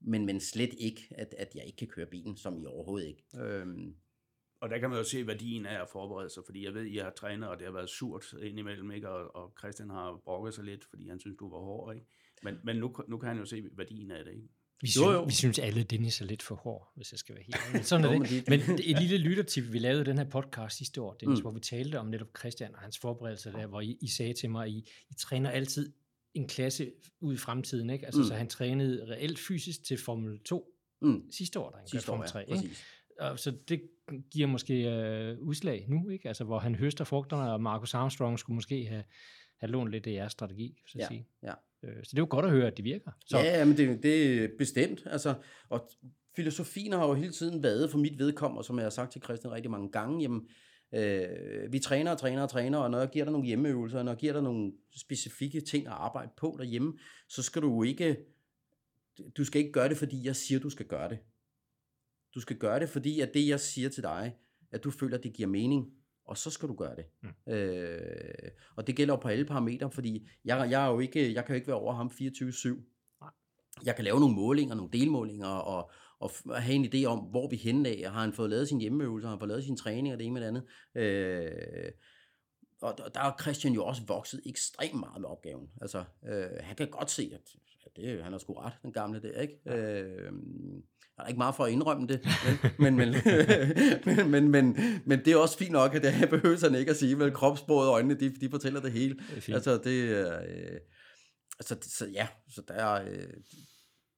men, 0.00 0.26
men 0.26 0.40
slet 0.40 0.74
ikke, 0.78 1.08
at, 1.10 1.34
at 1.38 1.54
jeg 1.54 1.64
ikke 1.66 1.76
kan 1.76 1.88
køre 1.88 2.06
bilen, 2.06 2.36
som 2.36 2.62
i 2.62 2.66
overhovedet 2.66 3.08
ikke. 3.08 3.22
Øh, 3.36 3.66
og 4.60 4.70
der 4.70 4.78
kan 4.78 4.90
man 4.90 4.98
jo 4.98 5.04
se 5.04 5.26
værdien 5.26 5.66
af 5.66 5.82
at 5.82 5.88
forberede 5.92 6.30
sig, 6.30 6.42
fordi 6.46 6.64
jeg 6.64 6.74
ved, 6.74 6.80
at 6.80 6.92
I 6.92 6.96
har 6.96 7.10
trænet, 7.10 7.48
og 7.48 7.58
det 7.58 7.66
har 7.66 7.72
været 7.72 7.90
surt 7.90 8.34
indimellem, 8.42 8.90
ikke? 8.90 9.08
Og, 9.08 9.36
og 9.36 9.52
Christian 9.58 9.90
har 9.90 10.20
brokket 10.24 10.54
sig 10.54 10.64
lidt, 10.64 10.84
fordi 10.84 11.08
han 11.08 11.20
synes, 11.20 11.36
du 11.38 11.50
var 11.50 11.58
hård. 11.58 11.94
Ikke? 11.94 12.06
Men, 12.42 12.54
men 12.64 12.76
nu, 12.76 12.94
nu 13.08 13.18
kan 13.18 13.28
han 13.28 13.38
jo 13.38 13.44
se 13.44 13.62
værdien 13.76 14.10
af 14.10 14.24
det. 14.24 14.32
Ikke? 14.32 14.48
Vi, 14.80 14.88
synes, 14.88 15.06
jo, 15.06 15.12
jo. 15.12 15.22
vi 15.22 15.32
synes 15.32 15.58
alle, 15.58 15.82
Dennis 15.82 16.20
er 16.20 16.24
lidt 16.24 16.42
for 16.42 16.54
hård, 16.54 16.92
hvis 16.96 17.12
jeg 17.12 17.18
skal 17.18 17.34
være 17.34 17.44
helt 17.44 17.56
ærlig. 17.68 17.84
Sådan 17.84 18.04
er 18.04 18.18
det. 18.18 18.48
Men 18.48 18.60
et 18.60 19.00
lille 19.02 19.18
lyttertip, 19.18 19.72
vi 19.72 19.78
lavede 19.78 20.04
den 20.04 20.18
her 20.18 20.24
podcast 20.24 20.76
sidste 20.76 21.02
år, 21.02 21.14
Dennis, 21.14 21.38
mm. 21.38 21.42
hvor 21.42 21.50
vi 21.50 21.60
talte 21.60 21.98
om 21.98 22.06
netop 22.06 22.28
Christian 22.38 22.74
og 22.74 22.80
hans 22.80 22.98
forberedelser 22.98 23.52
der, 23.52 23.66
hvor 23.66 23.80
I, 23.80 23.98
I 24.00 24.08
sagde 24.08 24.34
til 24.34 24.50
mig, 24.50 24.64
at 24.64 24.70
I, 24.70 24.88
I 25.10 25.14
træner 25.14 25.50
altid 25.50 25.92
en 26.34 26.48
klasse 26.48 26.92
ud 27.20 27.34
i 27.34 27.36
fremtiden, 27.36 27.90
ikke? 27.90 28.06
Altså, 28.06 28.20
Mm. 28.20 28.26
så 28.26 28.34
han 28.34 28.48
trænede 28.48 29.06
reelt 29.08 29.38
fysisk 29.38 29.84
til 29.84 29.98
Formel 29.98 30.38
2 30.40 30.66
Mm. 31.02 31.22
sidste 31.30 31.60
år, 31.60 31.70
da 31.70 31.76
han 31.78 31.88
Sidste 31.88 32.06
Formel 32.06 32.24
år, 32.24 32.28
3, 32.28 32.44
ja, 32.48 32.54
ikke? 32.54 32.70
Og 33.18 33.38
så 33.38 33.50
det 33.68 33.82
giver 34.30 34.46
måske 34.46 34.74
øh, 34.90 35.38
udslag 35.38 35.86
nu, 35.88 36.08
ikke? 36.08 36.28
Altså, 36.28 36.44
hvor 36.44 36.58
han 36.58 36.74
høster 36.74 37.04
frugterne, 37.04 37.52
og 37.52 37.60
Marcus 37.60 37.94
Armstrong 37.94 38.38
skulle 38.38 38.54
måske 38.54 38.84
have, 38.86 39.04
have 39.58 39.70
lånt 39.70 39.90
lidt 39.90 40.06
af 40.06 40.12
jeres 40.12 40.32
strategi, 40.32 40.78
så 40.86 40.98
at 40.98 41.02
Ja, 41.02 41.08
sige. 41.08 41.26
ja. 41.42 41.52
Øh, 41.82 41.96
så 42.04 42.10
det 42.10 42.18
er 42.18 42.22
jo 42.22 42.26
godt 42.30 42.44
at 42.44 42.50
høre, 42.50 42.66
at 42.66 42.76
det 42.76 42.84
virker. 42.84 43.10
Så, 43.20 43.26
Så. 43.28 43.38
Ja, 43.38 43.64
men 43.64 43.76
det, 43.76 44.02
det 44.02 44.44
er 44.44 44.48
bestemt. 44.58 45.02
Altså, 45.06 45.34
og 45.68 45.90
filosofien 46.36 46.92
har 46.92 47.06
jo 47.08 47.14
hele 47.14 47.32
tiden 47.32 47.62
været 47.62 47.90
for 47.90 47.98
mit 47.98 48.18
vedkommende, 48.18 48.64
som 48.64 48.76
jeg 48.76 48.84
har 48.84 48.90
sagt 48.90 49.12
til 49.12 49.22
Christian 49.22 49.52
rigtig 49.52 49.70
mange 49.70 49.90
gange, 49.92 50.22
jamen, 50.22 50.40
øh, 50.40 50.50
vi 51.70 51.78
træner 51.78 52.10
og 52.10 52.18
træner 52.18 52.42
og 52.42 52.50
træner, 52.50 52.78
og 52.78 52.90
når 52.90 52.98
jeg 52.98 53.08
giver 53.12 53.24
dig 53.24 53.32
nogle 53.32 53.46
hjemmeøvelser, 53.46 53.98
og 53.98 54.04
når 54.04 54.12
jeg 54.12 54.18
giver 54.18 54.32
dig 54.32 54.42
nogle 54.42 54.72
specifikke 54.96 55.60
ting 55.60 55.86
at 55.86 55.92
arbejde 55.92 56.30
på 56.36 56.56
derhjemme, 56.58 56.98
så 57.28 57.42
skal 57.42 57.62
du 57.62 57.82
ikke, 57.82 58.16
du 59.36 59.44
skal 59.44 59.58
ikke 59.60 59.72
gøre 59.72 59.88
det, 59.88 59.96
fordi 59.96 60.26
jeg 60.26 60.36
siger, 60.36 60.60
du 60.60 60.70
skal 60.70 60.86
gøre 60.86 61.08
det. 61.08 61.18
Du 62.34 62.40
skal 62.40 62.56
gøre 62.56 62.80
det, 62.80 62.88
fordi 62.88 63.20
at 63.20 63.34
det, 63.34 63.48
jeg 63.48 63.60
siger 63.60 63.88
til 63.88 64.02
dig, 64.02 64.34
at 64.70 64.84
du 64.84 64.90
føler, 64.90 65.18
at 65.18 65.24
det 65.24 65.32
giver 65.32 65.48
mening, 65.48 65.92
og 66.24 66.38
så 66.38 66.50
skal 66.50 66.68
du 66.68 66.74
gøre 66.74 66.96
det. 66.96 67.04
Mm. 67.22 67.52
Øh, 67.52 68.50
og 68.76 68.86
det 68.86 68.96
gælder 68.96 69.14
jo 69.14 69.20
på 69.20 69.28
alle 69.28 69.44
parametre, 69.44 69.90
fordi 69.90 70.28
jeg, 70.44 70.70
jeg, 70.70 70.86
er 70.86 70.90
jo 70.90 70.98
ikke, 70.98 71.34
jeg 71.34 71.44
kan 71.44 71.54
jo 71.54 71.56
ikke 71.56 71.68
være 71.68 71.76
over 71.76 71.94
ham 71.94 72.10
24-7. 72.14 72.86
Jeg 73.84 73.96
kan 73.96 74.04
lave 74.04 74.20
nogle 74.20 74.34
målinger, 74.34 74.74
nogle 74.74 74.92
delmålinger, 74.92 75.46
og, 75.46 75.90
og 76.20 76.30
f- 76.30 76.54
have 76.54 76.74
en 76.74 76.84
idé 76.94 77.04
om, 77.04 77.18
hvor 77.18 77.48
vi 77.50 77.56
henne 77.56 77.88
af. 77.88 78.10
Har 78.12 78.20
han 78.20 78.32
fået 78.32 78.50
lavet 78.50 78.68
sin 78.68 78.80
hjemmeøvelser, 78.80 79.28
har 79.28 79.34
han 79.36 79.40
fået 79.40 79.48
lavet 79.48 79.64
sin 79.64 79.76
træning, 79.76 80.12
og 80.14 80.18
det 80.18 80.26
ene 80.26 80.32
med 80.34 80.40
det 80.42 80.48
andet. 80.48 80.64
Øh, 80.94 81.92
og 82.82 82.94
der- 82.98 83.08
der 83.08 83.20
er 83.20 83.32
Christian 83.40 83.72
jo 83.74 83.84
også 83.84 84.02
vokset 84.06 84.40
ekstremt 84.46 85.00
meget 85.00 85.20
med 85.20 85.28
opgaven. 85.28 85.68
Altså, 85.80 86.04
øh, 86.28 86.46
han 86.60 86.76
kan 86.76 86.88
godt 86.90 87.10
se, 87.10 87.30
at 87.34 87.40
at 87.86 87.96
det, 87.96 88.22
han 88.24 88.32
har 88.32 88.38
sgu 88.38 88.52
ret, 88.52 88.72
den 88.82 88.92
gamle 88.92 89.22
der, 89.22 89.40
ikke? 89.40 89.54
Øh, 89.66 90.24
han 91.18 91.24
er 91.24 91.26
ikke 91.28 91.38
meget 91.38 91.54
for 91.54 91.64
at 91.64 91.72
indrømme 91.72 92.06
det, 92.06 92.20
men, 92.78 92.96
men, 92.96 93.08
men, 94.06 94.30
men, 94.30 94.48
men, 94.50 94.76
men 95.06 95.18
det 95.24 95.28
er 95.32 95.36
også 95.36 95.58
fint 95.58 95.70
nok, 95.72 95.94
at 95.94 96.02
det 96.02 96.30
behøver 96.30 96.68
han 96.70 96.74
ikke 96.78 96.90
at 96.90 96.96
sige, 96.96 97.18
vel? 97.18 97.32
Kropsproget 97.32 97.88
og 97.88 97.94
øjnene, 97.94 98.14
de, 98.20 98.34
de 98.40 98.50
fortæller 98.50 98.80
det 98.80 98.92
hele. 98.92 99.18
det. 99.34 99.54
Altså, 99.54 99.78
det. 99.84 100.00
Øh, 100.00 100.80
altså, 101.58 101.76
så 101.98 102.06
ja, 102.12 102.28
så 102.48 102.62
der, 102.68 102.74
er, 102.74 103.04
øh, 103.12 103.32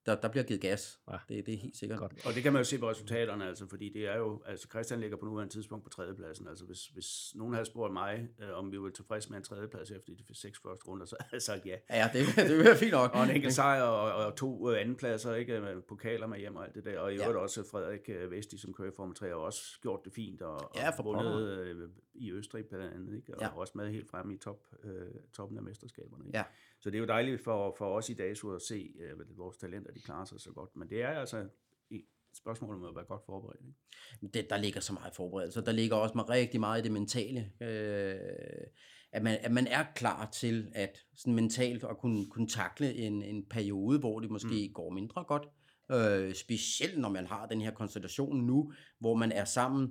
der, 0.07 0.15
der 0.21 0.29
bliver 0.29 0.45
givet 0.45 0.61
gas. 0.61 1.01
Ja. 1.11 1.17
Det, 1.29 1.47
det 1.47 1.55
er 1.55 1.59
helt 1.59 1.77
sikkert. 1.77 1.99
Godt. 1.99 2.27
Og 2.27 2.35
det 2.35 2.43
kan 2.43 2.53
man 2.53 2.61
jo 2.61 2.65
se 2.65 2.79
på 2.79 2.91
resultaterne, 2.91 3.47
altså, 3.49 3.67
fordi 3.69 3.89
det 3.89 4.07
er 4.09 4.17
jo, 4.17 4.43
altså 4.47 4.69
Christian 4.69 5.01
ligger 5.01 5.17
på 5.17 5.27
nuværende 5.27 5.55
tidspunkt 5.55 5.85
på 5.85 5.91
tredjepladsen. 5.91 6.49
Altså 6.49 6.65
hvis, 6.65 6.87
hvis 6.87 7.33
nogen 7.35 7.55
havde 7.55 7.67
spurgt 7.67 7.93
mig, 7.93 8.29
øh, 8.43 8.59
om 8.59 8.73
vi 8.73 8.81
var 8.81 8.91
tilfredse 8.91 9.31
med 9.31 9.39
en 9.39 9.45
tredjeplads 9.45 9.91
efter 9.91 10.13
de 10.29 10.35
seks 10.35 10.59
første 10.67 10.87
runder, 10.89 11.07
så 11.07 11.17
havde 11.21 11.31
jeg 11.35 11.43
sagt 11.43 11.67
ja. 11.67 11.77
Ja, 11.91 12.11
det, 12.13 12.27
det 12.51 12.59
være 12.65 12.77
fint 12.77 12.93
nok. 12.93 13.11
Og 13.15 13.25
en 13.25 13.31
enkelt 13.31 13.55
sejr 13.55 13.83
og, 13.83 14.27
og 14.27 14.37
to 14.37 14.71
øh, 14.71 14.81
andenpladser, 14.81 15.35
ikke? 15.35 15.61
Med 15.61 15.83
pokaler 15.83 16.27
med 16.27 16.39
hjem 16.39 16.57
og 16.57 16.65
alt 16.67 16.75
det 16.75 16.85
der. 16.85 16.99
Og 16.99 17.13
i 17.13 17.17
Ja. 17.17 17.23
øvrigt 17.23 17.39
også 17.39 17.65
Frederik 17.71 18.09
øh, 18.09 18.31
Vesti, 18.31 18.59
som 18.59 18.73
kører 18.75 18.89
i 18.89 18.93
Formel 18.97 19.15
3, 19.17 19.29
har 19.29 19.35
også 19.35 19.81
gjort 19.83 20.01
det 20.05 20.13
fint 20.13 20.43
og, 20.43 20.71
Ja, 20.77 20.91
for 20.91 21.03
og 21.03 21.05
vundet 21.25 21.59
øh, 21.59 21.89
i 22.15 22.33
Østrig 22.33 22.67
blandt 22.67 22.95
andet, 22.95 23.17
ikke? 23.17 23.35
Og 23.35 23.41
Ja. 23.41 23.47
ja. 23.47 23.53
også 23.59 23.73
med 23.77 23.91
helt 23.91 24.09
fremme 24.11 24.35
i 24.35 24.39
top, 24.39 24.67
øh, 24.85 25.07
toppen 25.33 25.59
af 25.59 25.65
mesterskaberne. 25.65 26.27
Ikke? 26.27 26.39
Ja. 26.39 26.45
Så 26.81 26.91
det 26.91 26.97
er 26.97 27.01
jo 27.01 27.07
dejligt 27.07 27.45
for, 27.45 27.75
for 27.79 27.97
os 27.97 28.11
i 28.11 28.15
dag 28.15 28.37
så 28.37 28.49
at 28.51 28.63
se, 28.63 28.93
øh, 29.01 29.39
vores 29.39 29.57
talenter 29.57 29.92
de 29.95 30.01
klarer 30.01 30.25
sig 30.25 30.41
så 30.41 30.53
godt. 30.53 30.77
Men 30.77 30.91
det 30.91 31.03
er 31.03 31.09
altså 31.09 31.47
et 31.91 32.05
spørgsmål 32.35 32.75
om 32.75 32.85
at 32.85 32.95
være 32.95 33.05
godt 33.05 33.23
forberedt. 33.27 33.61
Ikke? 33.61 34.33
det, 34.35 34.51
der 34.51 34.57
ligger 34.57 34.81
så 34.81 34.93
meget 34.93 35.15
forberedelse. 35.15 35.65
Der 35.65 35.73
ligger 35.73 35.97
også 35.97 36.15
meget, 36.15 36.31
rigtig 36.31 36.61
meget 36.61 36.81
i 36.81 36.83
det 36.83 36.93
mentale. 36.93 37.53
Øh, 37.61 38.67
at, 39.13 39.23
man, 39.23 39.39
at 39.41 39.53
man 39.53 39.67
er 39.67 39.85
klar 39.95 40.31
til 40.31 40.69
at 40.75 40.99
sådan 41.17 41.35
mentalt 41.35 41.85
at 41.85 41.99
kunne, 41.99 42.27
kunne 42.27 42.49
takle 42.49 42.95
en, 42.95 43.23
en 43.23 43.45
periode, 43.51 43.99
hvor 43.99 44.21
det 44.21 44.31
måske 44.31 44.67
mm. 44.69 44.75
går 44.75 44.91
mindre 44.91 45.25
godt. 45.25 45.49
Øh, 45.93 46.35
specielt 46.35 46.99
når 46.99 47.09
man 47.09 47.27
har 47.27 47.47
den 47.47 47.61
her 47.61 47.71
konstellation 47.71 48.47
nu, 48.47 48.73
hvor 48.99 49.15
man 49.15 49.33
er 49.33 49.45
sammen 49.45 49.91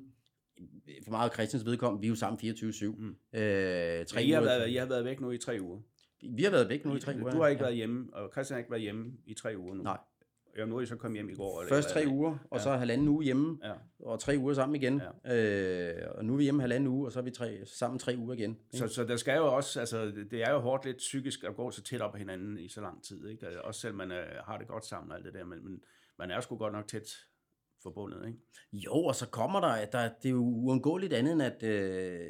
for 1.04 1.12
meget 1.12 1.34
Christians 1.34 1.66
vedkommende, 1.66 2.02
vi 2.02 2.08
er 2.08 2.10
jo 2.10 2.16
sammen 2.16 2.40
24-7. 2.40 2.86
Mm. 2.86 3.16
Øh, 3.40 4.06
tre 4.06 4.24
I, 4.24 4.32
har 4.32 4.42
været, 4.42 4.70
I 4.70 4.76
har 4.76 4.86
været 4.86 5.06
væk 5.06 5.22
nu 5.22 5.32
i 5.32 5.38
tre 5.38 5.58
uger. 5.62 5.82
Vi 6.30 6.44
har 6.44 6.52
været 6.52 6.70
væk 6.70 6.86
nu 6.86 6.96
i 6.96 7.00
tre 7.00 7.16
uger. 7.22 7.32
Du 7.32 7.42
har 7.42 7.48
ikke 7.48 7.60
ja. 7.60 7.66
været 7.66 7.76
hjemme, 7.76 8.10
og 8.14 8.32
Christian 8.32 8.56
har 8.56 8.60
ikke 8.60 8.72
været 8.72 8.82
hjemme 8.82 9.12
i 9.26 9.34
tre 9.34 9.58
uger 9.58 9.74
nu. 9.74 9.84
Nej. 9.84 9.98
Er 10.56 10.80
I 10.80 10.86
så 10.86 10.96
kommet 10.96 11.18
hjem 11.18 11.30
i 11.30 11.34
går. 11.34 11.62
Eller 11.62 11.76
Først 11.76 11.90
tre 11.90 12.04
uger, 12.08 12.38
og 12.52 12.58
Ja. 12.58 12.64
så 12.64 12.72
halvanden 12.72 13.08
uge 13.08 13.24
hjemme, 13.24 13.60
Ja. 13.64 13.74
og 14.00 14.20
tre 14.20 14.36
uger 14.38 14.54
sammen 14.54 14.76
igen. 14.76 15.02
Ja. 15.26 16.02
Øh, 16.04 16.12
og 16.16 16.26
nu 16.26 16.34
er 16.34 16.38
vi 16.38 16.44
hjemme 16.44 16.62
halvanden 16.62 16.88
uge, 16.88 17.08
og 17.08 17.12
så 17.12 17.20
er 17.20 17.24
vi 17.24 17.32
tre, 17.32 17.66
sammen 17.66 18.00
tre 18.00 18.16
uger 18.18 18.34
igen. 18.34 18.50
ikke? 18.74 18.78
Så, 18.78 18.88
så 18.88 19.04
der 19.04 19.16
skal 19.16 19.38
jo 19.38 19.56
også, 19.56 19.80
altså 19.80 20.06
det 20.32 20.44
er 20.44 20.52
jo 20.52 20.60
hårdt 20.60 20.86
lidt 20.86 20.98
psykisk 20.98 21.44
at 21.44 21.56
gå 21.56 21.72
så 21.72 21.84
tæt 21.84 22.02
op 22.02 22.16
ad 22.16 22.20
hinanden 22.20 22.58
i 22.60 22.68
så 22.68 22.82
lang 22.82 23.04
tid, 23.04 23.28
ikke? 23.28 23.46
Altså, 23.46 23.60
Også 23.62 23.82
selv 23.82 23.96
man 23.96 24.12
øh, 24.12 24.26
har 24.46 24.58
det 24.58 24.68
godt 24.68 24.86
sammen 24.86 25.12
og 25.12 25.18
alt 25.18 25.26
det 25.26 25.34
der, 25.34 25.46
men, 25.46 25.64
men 25.64 25.82
man 26.20 26.32
er 26.32 26.40
sgu 26.40 26.58
godt 26.58 26.74
nok 26.74 26.88
tæt 26.88 27.10
forbundet, 27.84 28.28
ikke? 28.28 28.40
Jo, 28.74 28.94
og 28.94 29.16
så 29.16 29.28
kommer 29.28 29.60
der, 29.60 29.86
der 29.86 30.10
det 30.24 30.26
er 30.26 30.30
jo 30.30 30.44
uundgåeligt 30.44 31.14
andet 31.14 31.34
end, 31.34 31.42
at 31.42 31.64
øh, 31.64 32.30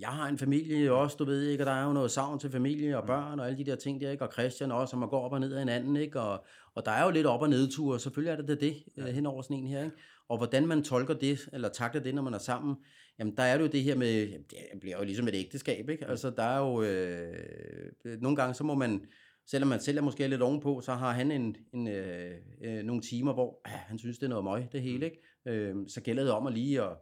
jeg 0.00 0.08
har 0.08 0.28
en 0.28 0.38
familie 0.38 0.92
også, 0.92 1.16
du 1.16 1.24
ved 1.24 1.42
ikke, 1.42 1.62
og 1.62 1.66
der 1.66 1.72
er 1.72 1.86
jo 1.86 1.92
noget 1.92 2.10
savn 2.10 2.38
til 2.38 2.50
familie 2.50 2.98
og 2.98 3.06
børn 3.06 3.40
og 3.40 3.46
alle 3.46 3.58
de 3.58 3.64
der 3.64 3.76
ting 3.76 4.00
der, 4.00 4.10
ikke? 4.10 4.24
og 4.24 4.32
Christian 4.32 4.72
også, 4.72 4.96
og 4.96 5.00
man 5.00 5.08
går 5.08 5.24
op 5.24 5.32
og 5.32 5.40
ned 5.40 5.52
af 5.52 5.58
hinanden, 5.58 5.96
ikke? 5.96 6.20
Og, 6.20 6.44
og 6.74 6.84
der 6.84 6.90
er 6.90 7.04
jo 7.04 7.10
lidt 7.10 7.26
op- 7.26 7.42
og 7.42 7.50
nedture, 7.50 8.00
selvfølgelig 8.00 8.32
er 8.32 8.36
det 8.36 8.48
det, 8.48 8.60
det 8.60 8.82
ja. 8.96 9.10
hen 9.10 9.26
over 9.26 9.42
sådan 9.42 9.56
en 9.56 9.66
her, 9.66 9.84
ikke? 9.84 9.96
og 10.28 10.36
hvordan 10.36 10.66
man 10.66 10.82
tolker 10.82 11.14
det, 11.14 11.48
eller 11.52 11.68
takler 11.68 12.02
det, 12.02 12.14
når 12.14 12.22
man 12.22 12.34
er 12.34 12.38
sammen, 12.38 12.76
jamen 13.18 13.36
der 13.36 13.42
er 13.42 13.56
det 13.56 13.64
jo 13.64 13.70
det 13.70 13.82
her 13.82 13.96
med, 13.96 14.26
jamen, 14.26 14.46
det 14.72 14.80
bliver 14.80 14.98
jo 14.98 15.04
ligesom 15.04 15.28
et 15.28 15.34
ægteskab, 15.34 15.88
ikke? 15.88 16.06
altså 16.06 16.30
der 16.30 16.42
er 16.42 16.58
jo, 16.58 16.82
øh, 16.82 18.20
nogle 18.20 18.36
gange 18.36 18.54
så 18.54 18.64
må 18.64 18.74
man, 18.74 19.06
selvom 19.50 19.68
man 19.68 19.80
selv 19.80 19.98
er 19.98 20.02
måske 20.02 20.28
lidt 20.28 20.42
ovenpå, 20.42 20.80
så 20.80 20.94
har 20.94 21.12
han 21.12 21.30
en, 21.30 21.56
en, 21.72 21.88
øh, 21.88 22.34
øh, 22.64 22.82
nogle 22.82 23.02
timer, 23.02 23.32
hvor 23.32 23.60
øh, 23.66 23.72
han 23.72 23.98
synes, 23.98 24.18
det 24.18 24.24
er 24.24 24.28
noget 24.30 24.44
møg, 24.44 24.72
det 24.72 24.82
hele. 24.82 25.06
Ikke? 25.06 25.22
Øh, 25.46 25.76
så 25.88 26.00
gælder 26.00 26.22
det 26.22 26.32
om 26.32 26.46
at 26.46 26.52
lige 26.52 26.82
at 26.82 26.96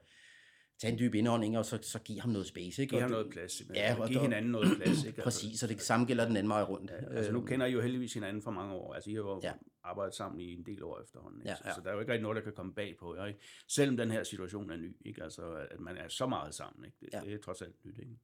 tage 0.80 0.92
en 0.92 0.98
dyb 0.98 1.14
indånding, 1.14 1.58
og 1.58 1.64
så, 1.66 1.78
så 1.82 1.98
give 1.98 2.20
ham 2.20 2.30
noget 2.30 2.46
space. 2.46 2.82
Ikke? 2.82 2.90
Giv 2.90 3.00
ham 3.00 3.10
noget 3.10 3.30
plads, 3.30 3.62
Ja, 3.74 3.92
ja, 3.92 4.00
og 4.00 4.08
give 4.08 4.16
der- 4.18 4.22
hinanden 4.22 4.50
noget 4.52 4.76
plads, 4.76 5.04
ikke? 5.04 5.22
Præcis, 5.26 5.62
og 5.62 5.68
det 5.68 5.80
samme 5.80 6.06
gælder 6.06 6.26
den 6.26 6.36
anden 6.36 6.50
vej 6.50 6.62
rundt. 6.62 6.90
Ja, 6.90 7.16
altså 7.16 7.32
nu 7.32 7.40
Øh, 7.42 7.48
kender 7.48 7.66
I 7.66 7.72
jo 7.72 7.80
heldigvis 7.80 8.14
hinanden 8.14 8.42
for 8.42 8.50
mange 8.50 8.74
år. 8.74 8.94
Altså 8.94 9.10
I 9.10 9.14
har 9.14 9.20
jo 9.20 9.40
Ja. 9.42 9.52
arbejdet 9.84 10.14
sammen 10.14 10.40
i 10.40 10.52
en 10.52 10.66
del 10.66 10.82
år 10.84 11.00
efterhånden. 11.02 11.40
Ikke? 11.40 11.50
Ja, 11.50 11.56
Ja. 11.68 11.74
Så, 11.74 11.80
der 11.84 11.88
er 11.90 11.94
jo 11.94 12.00
ikke 12.00 12.12
rigtig 12.12 12.22
noget, 12.22 12.36
der 12.36 12.42
kan 12.42 12.52
komme 12.52 12.74
bag 12.74 12.96
på. 13.00 13.24
Ikke? 13.24 13.40
Selvom 13.68 13.96
den 13.96 14.10
her 14.10 14.22
situation 14.22 14.70
er 14.70 14.76
ny. 14.76 14.96
Ikke? 15.06 15.22
Altså 15.22 15.42
at 15.70 15.80
man 15.80 15.96
er 15.96 16.08
så 16.08 16.26
meget 16.26 16.54
sammen. 16.54 16.84
Ikke? 16.84 16.96
Det, 17.00 17.08
ja. 17.12 17.20
det 17.20 17.34
er 17.34 17.38
trods 17.38 17.62
alt 17.62 17.84
nyt. 17.84 17.98
Ikke? 17.98 18.16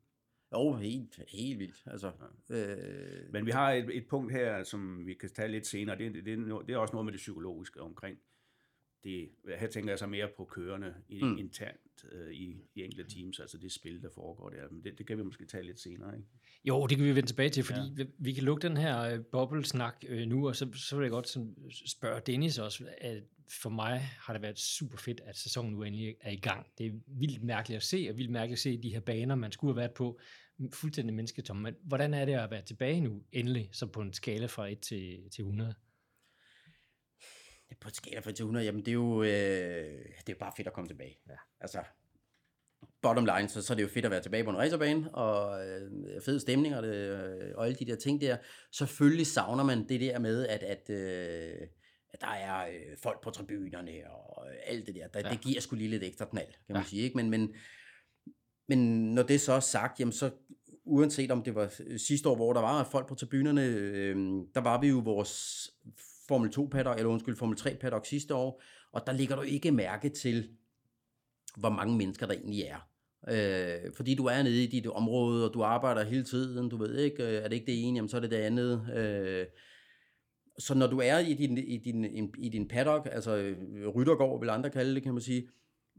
Jo, 0.53 0.73
helt, 0.73 1.21
helt 1.29 1.59
vildt. 1.59 1.83
Altså, 1.87 2.13
øh, 2.51 3.33
Men 3.33 3.47
vi 3.47 3.51
har 3.51 3.73
et, 3.73 3.97
et 3.97 4.07
punkt 4.07 4.33
her, 4.33 4.65
som 4.65 5.07
vi 5.07 5.15
kan 5.15 5.31
tage 5.31 5.49
lidt 5.49 5.67
senere. 5.67 5.99
Det, 5.99 6.15
det, 6.15 6.25
det, 6.25 6.33
er 6.33 6.59
det 6.59 6.73
er 6.75 6.79
også 6.79 6.93
noget 6.93 7.05
med 7.05 7.13
det 7.13 7.19
psykologiske 7.19 7.81
omkring. 7.81 8.19
Det, 9.05 9.29
her 9.59 9.67
tænker 9.69 9.91
jeg 9.91 9.99
så 9.99 10.07
mere 10.07 10.29
på 10.37 10.45
kørende 10.45 10.95
i, 11.09 11.23
Mm. 11.23 11.39
internt 11.39 12.05
øh, 12.13 12.33
i, 12.33 12.57
i 12.75 12.83
enkelte 12.83 13.15
teams, 13.15 13.41
altså 13.41 13.59
det 13.59 13.73
spil, 13.73 14.03
der 14.03 14.09
foregår 14.15 14.51
der. 14.51 14.69
Men 14.71 14.85
det, 14.85 14.99
det 14.99 15.07
kan 15.07 15.19
vi 15.19 15.23
måske 15.23 15.47
tage 15.47 15.65
lidt 15.65 15.81
senere. 15.81 16.17
Ikke? 16.17 16.29
Jo, 16.65 16.87
det 16.87 16.97
kan 16.97 17.07
vi 17.07 17.15
vende 17.15 17.29
tilbage 17.29 17.49
til, 17.49 17.65
fordi 17.65 17.81
ja. 17.81 18.05
vi, 18.05 18.11
vi 18.19 18.33
kan 18.33 18.45
lukke 18.45 18.69
den 18.69 18.77
her 18.77 19.01
øh, 19.01 19.25
boblesnak 19.33 20.05
øh, 20.09 20.27
nu, 20.29 20.49
og 20.49 20.57
så, 20.57 20.73
så 20.75 20.97
vil 20.97 21.05
jeg 21.05 21.11
godt 21.11 21.29
sådan 21.29 21.55
spørge 21.87 22.21
Dennis 22.27 22.59
også, 22.59 22.85
at 22.99 23.23
for 23.63 23.71
mig 23.71 23.99
har 23.99 24.33
det 24.33 24.43
været 24.43 24.59
super 24.59 24.99
fedt, 24.99 25.21
at 25.25 25.37
sæsonen 25.37 25.73
nu 25.73 25.83
endelig 25.83 26.17
er 26.21 26.31
i 26.31 26.37
gang. 26.37 26.67
Det 26.79 26.87
er 26.87 26.91
vildt 27.07 27.43
mærkeligt 27.43 27.77
at 27.77 27.83
se, 27.83 28.07
og 28.11 28.17
vildt 28.17 28.31
mærkeligt 28.31 28.59
at 28.59 28.63
se 28.63 28.83
de 28.83 28.91
her 28.91 29.01
baner, 29.01 29.35
man 29.35 29.53
skulle 29.53 29.73
have 29.75 29.81
været 29.81 29.91
på, 29.95 30.21
fuldstændig 30.73 31.15
mennesketomme. 31.15 31.63
Men 31.63 31.75
hvordan 31.85 32.15
er 32.15 32.25
det 32.25 32.33
at 32.35 32.51
være 32.51 32.63
tilbage 32.63 33.01
nu, 33.01 33.23
endelig, 33.33 33.69
så 33.73 33.87
på 33.87 34.01
en 34.01 34.13
skala 34.13 34.47
fra 34.47 34.69
1 34.69 34.81
til, 34.81 35.31
til 35.31 35.43
100? 35.43 35.75
på 37.81 37.89
et 37.89 37.97
skala 37.97 38.21
fra 38.21 38.31
1 38.31 38.37
til 38.37 38.43
100, 38.43 38.67
jamen 38.67 38.81
det 38.81 38.89
er 38.89 38.93
jo, 38.93 39.23
øh, 39.23 39.29
det 39.29 40.29
er 40.29 40.33
jo 40.33 40.37
bare 40.41 40.53
fedt 40.57 40.67
at 40.69 40.73
komme 40.73 40.89
tilbage. 40.89 41.19
Ja. 41.29 41.35
Altså, 41.61 41.83
bottom 43.03 43.25
line, 43.25 43.49
så, 43.49 43.63
så 43.63 43.73
er 43.73 43.75
det 43.75 43.83
jo 43.83 43.89
fedt 43.89 44.05
at 44.05 44.11
være 44.11 44.23
tilbage 44.23 44.45
på 44.45 44.51
en 44.51 44.57
racerbane, 44.59 45.15
og 45.15 45.67
øh, 45.69 45.91
fed 46.25 46.41
stemning 46.41 46.77
og, 46.77 46.83
det, 46.83 46.95
øh, 46.95 47.53
og 47.55 47.67
alle 47.67 47.77
de 47.77 47.85
der 47.87 47.97
ting 47.97 48.21
der. 48.21 48.37
Selvfølgelig 48.73 49.27
savner 49.27 49.65
man 49.65 49.89
det 49.89 50.01
der 50.01 50.19
med, 50.19 50.47
at, 50.47 50.63
at, 50.63 50.91
øh, 50.91 51.69
at 52.13 52.21
der 52.21 52.27
er 52.27 52.67
øh, 52.69 52.97
folk 53.03 53.23
på 53.23 53.31
tribunerne 53.31 54.11
og 54.11 54.47
alt 54.67 54.87
det 54.87 54.95
der. 54.95 55.07
der 55.09 55.21
Ja. 55.21 55.27
ja. 55.29 55.33
Det 55.35 55.41
giver 55.41 55.61
sgu 55.61 55.77
lige 55.77 55.91
lidt 55.91 56.03
ekstra 56.03 56.25
knald, 56.25 56.47
kan 56.47 56.75
man 56.75 56.83
Ja. 56.83 56.89
sige. 56.89 57.03
Ikke? 57.03 57.17
Men, 57.17 57.31
men, 57.31 57.55
men 58.69 58.79
når 59.15 59.23
det 59.23 59.41
så 59.41 59.53
er 59.53 59.61
sagt, 59.61 60.01
jamen 60.01 60.13
så 60.13 60.31
uanset 60.85 61.31
om 61.31 61.43
det 61.43 61.55
var 61.55 61.73
øh, 61.87 61.99
sidste 61.99 62.29
år, 62.29 62.37
hvor 62.37 62.53
der 62.53 62.61
var 62.61 62.85
folk 62.85 63.09
på 63.09 63.15
tribunerne, 63.15 63.65
øh, 63.65 64.17
der 64.55 64.61
var 64.61 64.81
vi 64.81 64.89
jo 64.89 64.99
vores 64.99 65.71
Formel 66.29 66.51
2 66.51 66.69
paddock, 66.73 66.99
eller 66.99 67.11
undskyld, 67.11 67.37
Formel 67.37 67.57
3 67.57 67.77
paddock 67.81 68.07
sidste 68.07 68.35
år, 68.35 68.63
og 68.93 69.03
der 69.07 69.13
ligger 69.13 69.37
du 69.37 69.43
ikke 69.43 69.71
mærke 69.71 70.09
til, 70.09 70.49
hvor 71.57 71.71
mange 71.71 71.97
mennesker 71.97 72.27
der 72.27 72.35
egentlig 72.35 72.63
er. 72.63 72.89
Øh, 73.29 73.93
fordi 73.97 74.15
du 74.15 74.27
er 74.27 74.43
nede 74.43 74.65
i 74.65 74.67
dit 74.67 74.87
område, 74.87 75.49
og 75.49 75.55
du 75.55 75.63
arbejder 75.63 76.05
hele 76.05 76.25
tiden, 76.25 76.69
du 76.69 76.77
ved 76.77 76.99
ikke, 76.99 77.23
øh, 77.23 77.45
er 77.45 77.49
det 77.49 77.53
ikke 77.53 77.67
det 77.67 77.85
ene, 77.85 77.97
jamen 77.97 78.09
så 78.09 78.17
er 78.17 78.21
det 78.21 78.31
det 78.31 78.37
andet. 78.37 78.87
Øh, 78.97 79.47
så 80.59 80.75
når 80.75 80.87
du 80.87 80.99
er 80.99 81.19
i 81.19 81.35
din, 81.35 81.59
i 81.59 81.77
din, 81.77 82.05
i 82.39 82.49
din 82.49 82.69
paddock, 82.69 83.09
altså 83.13 83.37
øh, 83.37 83.89
ryttergård 83.89 84.41
vil 84.41 84.51
andre 84.51 84.71
kalde 84.71 84.95
det, 84.95 85.03
kan 85.03 85.13
man 85.13 85.23
sige, 85.23 85.49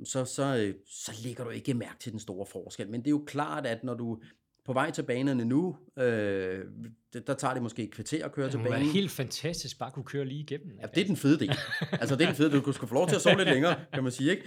så, 0.06 0.26
så, 0.26 0.58
øh, 0.58 0.74
så 0.88 1.12
lægger 1.24 1.44
du 1.44 1.50
ikke 1.50 1.74
mærke 1.74 2.00
til 2.00 2.12
den 2.12 2.20
store 2.20 2.46
forskel. 2.46 2.90
Men 2.90 3.02
det 3.02 3.08
er 3.08 3.12
jo 3.12 3.24
klart, 3.28 3.66
at 3.66 3.84
når 3.84 3.94
du 3.94 4.22
på 4.66 4.74
vej 4.74 4.92
til 4.92 5.04
banerne 5.04 5.46
nu, 5.46 5.78
øh, 5.98 6.66
det, 7.14 7.28
der 7.28 7.34
tager 7.34 7.54
det 7.54 7.64
måske 7.64 7.84
et 7.84 7.92
kvarter 7.92 8.26
at 8.26 8.32
køre 8.32 8.46
Det 8.46 8.52
til 8.52 8.60
må 8.60 8.64
være 8.64 8.74
banen. 8.74 8.92
helt 8.92 9.12
fantastisk 9.12 9.80
bare 9.80 9.88
at 9.88 9.94
kunne 9.94 10.06
køre 10.06 10.26
lige 10.26 10.40
igennem. 10.42 10.78
Ja, 10.82 10.86
det 10.96 11.02
er 11.02 11.06
den 11.08 11.16
fede 11.18 11.40
del. 11.40 11.52
Altså, 11.92 12.16
det 12.16 12.22
er 12.24 12.28
den 12.28 12.36
fede 12.36 12.52
del. 12.52 12.62
Du 12.62 12.72
skal 12.72 12.88
få 12.88 12.94
lov 12.94 13.08
til 13.08 13.16
at 13.16 13.22
sove 13.22 13.38
lidt 13.38 13.50
længere, 13.50 13.86
kan 13.94 14.04
man 14.04 14.12
sige, 14.12 14.32
ikke? 14.32 14.44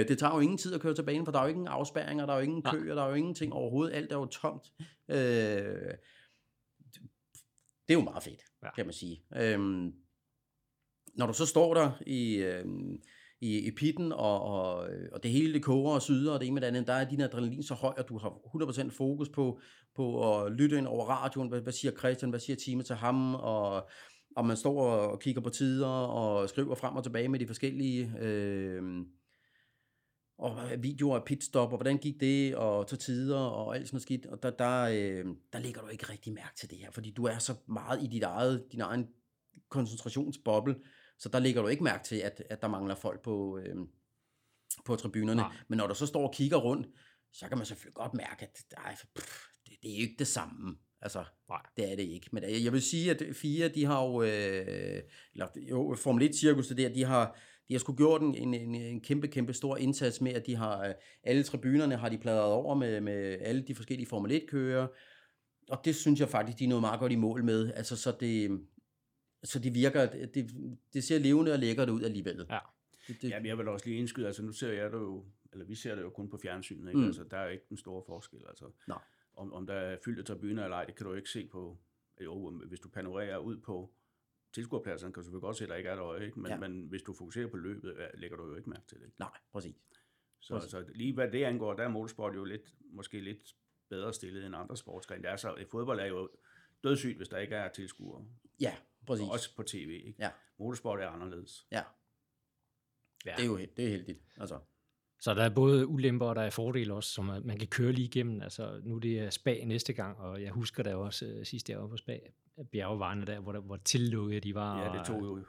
Øh, 0.00 0.08
det 0.08 0.18
tager 0.18 0.34
jo 0.34 0.40
ingen 0.40 0.58
tid 0.58 0.74
at 0.74 0.80
køre 0.80 0.94
til 0.94 1.02
banen, 1.02 1.24
for 1.24 1.32
der 1.32 1.38
er 1.38 1.42
jo 1.42 1.48
ingen 1.50 1.66
afspærringer, 1.68 2.26
der 2.26 2.32
er 2.32 2.36
jo 2.36 2.42
ingen 2.42 2.62
køer, 2.62 2.94
der 2.94 3.02
er 3.02 3.08
jo 3.08 3.14
ingenting 3.14 3.52
overhovedet. 3.52 3.94
Alt 3.94 4.12
er 4.12 4.16
jo 4.16 4.26
tomt. 4.26 4.72
Øh, 5.08 5.16
det 7.88 7.94
er 7.94 7.98
jo 7.98 8.00
meget 8.00 8.22
fedt, 8.22 8.40
Ja. 8.62 8.74
kan 8.74 8.86
man 8.86 8.92
sige. 8.94 9.22
Øhm, 9.36 9.92
når 11.14 11.26
du 11.26 11.32
så 11.32 11.46
står 11.46 11.74
der 11.74 11.90
i, 12.06 12.34
øhm, 12.36 13.02
i, 13.40 13.58
i 13.58 13.70
pitten, 13.70 14.12
og, 14.12 14.42
og, 14.42 14.90
øh, 14.90 15.08
og 15.12 15.22
det 15.22 15.30
hele 15.30 15.54
det 15.54 15.62
koger 15.62 15.94
og 15.94 16.02
syder, 16.02 16.32
og 16.32 16.40
det 16.40 16.46
ene 16.46 16.54
med 16.54 16.62
det 16.62 16.68
andet, 16.68 16.86
der 16.86 16.92
er 16.92 17.08
din 17.08 17.20
adrenalin 17.20 17.62
så 17.62 17.74
høj, 17.74 17.94
at 17.96 18.08
du 18.08 18.18
har 18.18 18.28
100% 18.28 18.90
fokus 18.90 19.28
på, 19.28 19.60
på 19.96 20.36
at 20.36 20.52
lytte 20.52 20.78
ind 20.78 20.86
over 20.86 21.04
radioen. 21.04 21.48
Hvad, 21.48 21.60
hvad 21.60 21.72
siger 21.72 21.92
Christian? 21.92 22.30
Hvad 22.30 22.40
siger 22.40 22.56
teamet 22.56 22.86
til 22.86 22.96
ham? 22.96 23.34
Og, 23.34 23.88
og 24.36 24.46
man 24.46 24.56
står 24.56 24.90
og 24.90 25.20
kigger 25.20 25.40
på 25.40 25.50
tider, 25.50 25.86
og 25.86 26.48
skriver 26.48 26.74
frem 26.74 26.96
og 26.96 27.02
tilbage 27.02 27.28
med 27.28 27.38
de 27.38 27.46
forskellige... 27.46 28.12
Øh, 28.20 28.82
og 30.38 30.56
videoer 30.78 31.16
af 31.16 31.24
pitstop, 31.24 31.72
og 31.72 31.76
hvordan 31.76 31.98
gik 31.98 32.20
det, 32.20 32.56
og 32.56 32.86
til 32.86 32.98
tider, 32.98 33.38
og 33.38 33.76
alt 33.76 33.86
sådan 33.86 33.96
noget 33.96 34.02
skidt. 34.02 34.26
Og 34.26 34.42
der, 34.42 34.50
der, 34.50 34.82
øh, 34.82 35.24
der 35.52 35.58
lægger 35.58 35.80
du 35.80 35.86
ikke 35.88 36.12
rigtig 36.12 36.32
mærke 36.32 36.56
til 36.56 36.70
det 36.70 36.78
her, 36.78 36.90
fordi 36.90 37.10
du 37.10 37.24
er 37.24 37.38
så 37.38 37.54
meget 37.68 38.02
i 38.02 38.06
dit 38.06 38.22
eget, 38.22 38.64
din 38.72 38.80
egen 38.80 39.06
koncentrationsboble, 39.68 40.76
så 41.18 41.28
der 41.28 41.38
lægger 41.38 41.62
du 41.62 41.68
ikke 41.68 41.84
mærke 41.84 42.04
til, 42.04 42.16
at, 42.16 42.42
at 42.50 42.62
der 42.62 42.68
mangler 42.68 42.94
folk 42.94 43.22
på, 43.22 43.58
øh, 43.58 43.76
på 44.84 44.96
tribunerne. 44.96 45.40
Nej. 45.40 45.56
Men 45.68 45.76
når 45.76 45.86
du 45.86 45.94
så 45.94 46.06
står 46.06 46.26
og 46.26 46.34
kigger 46.34 46.56
rundt, 46.56 46.86
så 47.32 47.48
kan 47.48 47.58
man 47.58 47.66
selvfølgelig 47.66 47.94
godt 47.94 48.14
mærke, 48.14 48.42
at 48.42 48.64
ej, 48.76 48.96
pff, 49.14 49.46
det, 49.66 49.76
det 49.82 49.90
er 49.92 49.96
ikke 49.96 50.14
det 50.18 50.26
samme. 50.26 50.76
Altså, 51.00 51.24
Nej. 51.48 51.62
det 51.76 51.92
er 51.92 51.96
det 51.96 52.02
ikke. 52.02 52.28
Men 52.32 52.42
jeg 52.64 52.72
vil 52.72 52.82
sige, 52.82 53.10
at 53.10 53.22
fire, 53.36 53.68
de 53.68 53.84
har 53.84 54.04
jo, 54.04 54.22
øh, 54.22 55.02
eller 55.32 55.46
jo, 55.56 55.94
Formel 55.98 56.28
1-cirkus, 56.28 56.68
det 56.68 56.76
der, 56.76 56.88
de 56.88 57.04
har, 57.04 57.38
de 57.68 57.74
har 57.74 57.78
sgu 57.78 57.94
gjort 57.94 58.22
en, 58.22 58.34
en, 58.34 58.54
en, 58.54 58.74
en 58.74 59.00
kæmpe, 59.00 59.28
kæmpe 59.28 59.52
stor 59.52 59.76
indsats 59.76 60.20
med, 60.20 60.32
at 60.32 60.46
de 60.46 60.56
har, 60.56 60.88
øh, 60.88 60.94
alle 61.22 61.42
tribunerne 61.42 61.96
har 61.96 62.08
de 62.08 62.18
pladret 62.18 62.52
over 62.52 62.74
med, 62.74 63.00
med 63.00 63.38
alle 63.40 63.62
de 63.62 63.74
forskellige 63.74 64.08
Formel 64.08 64.42
1-kører, 64.42 64.86
og 65.68 65.80
det 65.84 65.96
synes 65.96 66.20
jeg 66.20 66.28
faktisk, 66.28 66.58
de 66.58 66.64
er 66.64 66.68
noget 66.68 66.82
meget 66.82 67.00
godt 67.00 67.12
i 67.12 67.16
mål 67.16 67.44
med. 67.44 67.72
Altså, 67.74 67.96
så 67.96 68.16
det, 68.20 68.60
så 69.44 69.58
det 69.58 69.74
virker, 69.74 70.06
det, 70.26 70.50
det 70.92 71.04
ser 71.04 71.18
levende 71.18 71.52
og 71.52 71.58
lækkert 71.58 71.88
ud 71.88 72.02
alligevel. 72.02 72.46
Ja. 72.50 72.58
Det, 73.08 73.22
det, 73.22 73.30
Jamen, 73.30 73.46
jeg 73.46 73.58
vil 73.58 73.68
også 73.68 73.86
lige 73.86 73.98
indskyde, 73.98 74.26
altså 74.26 74.42
nu 74.42 74.52
ser 74.52 74.72
jeg 74.72 74.92
det 74.92 74.98
jo, 74.98 75.26
eller 75.52 75.64
vi 75.64 75.74
ser 75.74 75.94
det 75.94 76.02
jo 76.02 76.10
kun 76.10 76.30
på 76.30 76.38
fjernsynet, 76.42 76.88
ikke? 76.88 77.00
Mm. 77.00 77.06
Altså, 77.06 77.24
der 77.30 77.36
er 77.36 77.48
ikke 77.48 77.64
den 77.68 77.76
store 77.76 78.02
forskel, 78.06 78.40
altså. 78.48 78.70
Nej. 78.88 78.98
Om, 79.36 79.52
om 79.52 79.66
der 79.66 79.74
er 79.74 79.96
fyldte 80.04 80.22
tribuner 80.22 80.64
eller 80.64 80.76
ej, 80.76 80.84
det 80.84 80.94
kan 80.96 81.06
du 81.06 81.14
ikke 81.14 81.30
se 81.30 81.46
på, 81.46 81.78
jo, 82.20 82.50
hvis 82.50 82.80
du 82.80 82.88
panorerer 82.88 83.38
ud 83.38 83.56
på 83.56 83.94
tilskuerpladserne, 84.54 85.12
kan 85.12 85.20
du 85.20 85.24
selvfølgelig 85.24 85.42
godt 85.42 85.56
se, 85.56 85.64
at 85.64 85.70
der 85.70 85.76
ikke 85.76 85.90
er 85.90 85.94
der 85.94 86.04
øje, 86.04 86.26
ikke? 86.26 86.40
Men, 86.40 86.50
Ja. 86.50 86.58
men 86.58 86.86
hvis 86.88 87.02
du 87.02 87.12
fokuserer 87.12 87.46
på 87.46 87.56
løbet, 87.56 87.96
lægger 88.14 88.36
du 88.36 88.46
jo 88.48 88.56
ikke 88.56 88.70
mærke 88.70 88.86
til 88.88 88.98
det. 89.00 89.10
Nej, 89.18 89.30
præcis. 89.52 89.74
Så, 90.40 90.54
Præcis. 90.54 90.70
så 90.70 90.84
lige 90.94 91.14
hvad 91.14 91.30
det 91.30 91.44
angår, 91.44 91.74
der 91.74 91.84
er 91.84 91.88
motorsport 91.88 92.34
jo 92.34 92.44
lidt, 92.44 92.74
måske 92.90 93.20
lidt 93.20 93.56
bedre 93.88 94.12
stillet 94.12 94.46
end 94.46 94.56
andre 94.56 94.76
sportsgrene. 94.76 95.22
Det 95.22 95.30
er 95.30 95.36
så, 95.36 95.64
fodbold 95.70 96.00
er 96.00 96.04
jo 96.06 96.30
dødssygt, 96.84 97.16
hvis 97.16 97.28
der 97.28 97.38
ikke 97.38 97.54
er 97.54 97.68
tilskuere. 97.72 98.24
Ja, 98.60 98.76
præcis. 99.08 99.24
Og 99.26 99.30
også 99.32 99.56
på 99.56 99.62
tv, 99.62 100.00
ikke? 100.06 100.14
Ja. 100.18 100.30
Motorsport 100.58 101.00
er 101.00 101.08
anderledes. 101.08 101.66
Ja, 101.72 101.82
Ja. 103.26 103.34
det 103.36 103.42
er 103.42 103.46
jo 103.46 103.56
det 103.58 103.84
er 103.84 103.88
heldigt. 103.88 104.18
Altså, 104.36 104.58
Så 105.20 105.34
der 105.34 105.42
er 105.44 105.48
både 105.54 105.86
ulemper, 105.86 106.26
og 106.26 106.36
der 106.36 106.42
er 106.42 106.50
fordele 106.50 106.94
også, 106.94 107.10
som 107.10 107.30
at 107.30 107.44
man 107.44 107.58
kan 107.58 107.68
køre 107.68 107.92
lige 107.92 108.04
igennem. 108.06 108.42
Altså, 108.42 108.80
nu 108.84 108.96
er 108.96 109.00
det 109.00 109.18
er 109.18 109.30
Spa 109.30 109.64
næste 109.64 109.92
gang, 109.92 110.18
og 110.18 110.42
jeg 110.42 110.50
husker 110.50 110.82
da 110.82 110.94
også 110.96 111.26
øh, 111.26 111.46
sidst 111.46 111.70
jeg 111.70 111.78
var 111.80 111.86
på 111.88 111.96
Spa, 111.96 112.18
bjergevejene 112.72 113.26
der, 113.26 113.40
hvor, 113.40 113.52
der, 113.52 113.60
hvor 113.60 113.76
tillukket 113.76 114.44
de 114.44 114.54
var. 114.54 114.82
Ja, 114.84 114.92
det 114.92 115.00
og- 115.00 115.06
tog 115.06 115.22
jo 115.22 115.44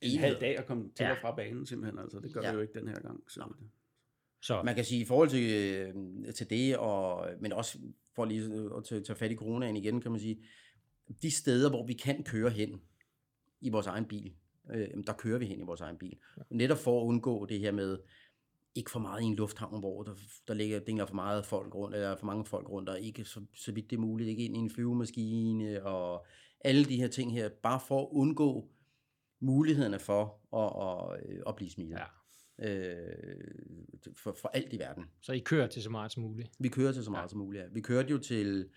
en 0.00 0.18
halv 0.18 0.40
dag 0.40 0.58
at 0.58 0.66
komme 0.66 0.90
til 0.96 1.04
Ja. 1.04 1.10
og 1.10 1.18
fra 1.20 1.34
banen 1.34 1.66
simpelthen. 1.66 1.98
Altså, 1.98 2.20
det 2.20 2.32
gør 2.32 2.40
Ja. 2.42 2.48
det 2.48 2.54
jo 2.54 2.60
ikke 2.60 2.78
den 2.80 2.88
her 2.88 3.00
gang. 3.00 3.30
Så. 3.30 3.40
Nej. 3.40 3.68
Så, 4.42 4.62
Man 4.62 4.74
kan 4.74 4.84
sige 4.84 5.00
i 5.00 5.04
forhold 5.04 5.28
til, 5.28 5.50
øh, 6.26 6.34
til 6.34 6.50
det, 6.50 6.76
og, 6.76 7.28
men 7.40 7.52
også 7.52 7.78
for 8.14 8.24
lige 8.24 8.70
at 8.76 8.84
tage, 8.84 9.02
tage 9.02 9.16
fat 9.16 9.30
i 9.32 9.36
coronaen 9.36 9.76
igen, 9.76 10.00
kan 10.00 10.10
man 10.10 10.20
sige, 10.20 10.44
de 11.22 11.30
steder, 11.30 11.70
hvor 11.70 11.86
vi 11.86 11.92
kan 11.92 12.24
køre 12.24 12.50
hen 12.50 12.80
i 13.60 13.68
vores 13.68 13.86
egen 13.86 14.04
bil, 14.04 14.32
øh, 14.74 14.88
der 15.06 15.12
kører 15.12 15.38
vi 15.38 15.46
hen 15.46 15.60
i 15.60 15.64
vores 15.64 15.80
egen 15.80 15.96
bil. 15.98 16.16
Netop 16.50 16.78
for 16.78 17.00
at 17.00 17.04
undgå 17.04 17.46
det 17.46 17.60
her 17.60 17.72
med, 17.72 17.98
ikke 18.74 18.90
for 18.90 19.00
meget 19.00 19.22
i 19.22 19.24
en 19.24 19.34
lufthavn, 19.36 19.78
hvor 19.80 20.02
der, 20.02 20.14
der 20.48 20.54
ligger, 20.54 20.78
dingler 20.80 21.06
for 21.06 21.14
meget 21.14 21.46
folk 21.46 21.74
rundt, 21.74 21.94
eller 21.96 22.16
for 22.16 22.26
mange 22.26 22.44
folk 22.44 22.68
rundt, 22.68 22.88
og 22.88 23.00
ikke 23.00 23.24
så, 23.24 23.40
så 23.54 23.72
vidt 23.72 23.90
det 23.90 23.96
er 23.96 24.00
muligt, 24.00 24.28
ikke 24.28 24.44
ind 24.44 24.56
i 24.56 24.58
en 24.60 24.70
flyvemaskine, 24.70 25.82
og 25.84 26.26
alle 26.60 26.84
de 26.84 26.96
her 26.96 27.08
ting 27.08 27.32
her, 27.32 27.48
bare 27.62 27.80
for 27.80 28.02
at 28.02 28.08
undgå 28.12 28.68
mulighederne 29.40 29.98
for 29.98 30.40
at, 30.56 31.18
at, 31.20 31.42
at 31.48 31.56
blive 31.56 31.70
smittet. 31.70 31.98
ja. 31.98 32.04
Øh, 32.62 33.14
for, 34.16 34.32
for 34.40 34.48
alt 34.48 34.72
i 34.72 34.78
verden. 34.78 35.04
så 35.20 35.32
I 35.32 35.38
kører 35.38 35.66
til 35.66 35.82
så 35.82 35.90
meget 35.90 36.12
som 36.12 36.22
muligt. 36.22 36.50
Vi 36.58 36.68
kører 36.68 36.92
til 36.92 37.04
så 37.04 37.10
meget 37.10 37.20
Ja. 37.20 37.24
ja. 37.24 37.28
som 37.28 37.38
muligt. 37.38 37.62
ja. 37.62 37.68
Vi 37.72 37.80
kørte 37.80 38.08
jo 38.10 38.18
til, 38.18 38.68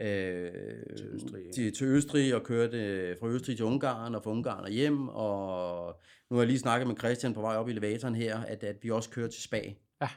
øh, 0.00 0.96
Til 0.96 1.06
Østrig, 1.14 1.52
til, 1.54 1.74
til 1.74 1.86
Østrig 1.86 2.34
og 2.34 2.42
kørte 2.42 3.16
fra 3.20 3.28
Østrig 3.28 3.56
til 3.56 3.64
Ungarn 3.64 4.14
og 4.14 4.22
fra 4.24 4.30
Ungarn 4.30 4.64
og 4.64 4.70
hjem. 4.70 5.08
Og 5.08 6.00
nu 6.30 6.36
har 6.36 6.42
jeg 6.42 6.46
lige 6.48 6.58
snakket 6.58 6.88
med 6.88 6.96
Christian 6.96 7.34
på 7.34 7.40
vej 7.40 7.56
op 7.56 7.68
i 7.68 7.70
elevatoren 7.70 8.14
her, 8.14 8.38
at, 8.40 8.64
at 8.64 8.76
vi 8.82 8.90
også 8.90 9.10
kører 9.10 9.28
til 9.28 9.42
Spa. 9.42 9.62
Ja. 10.00 10.08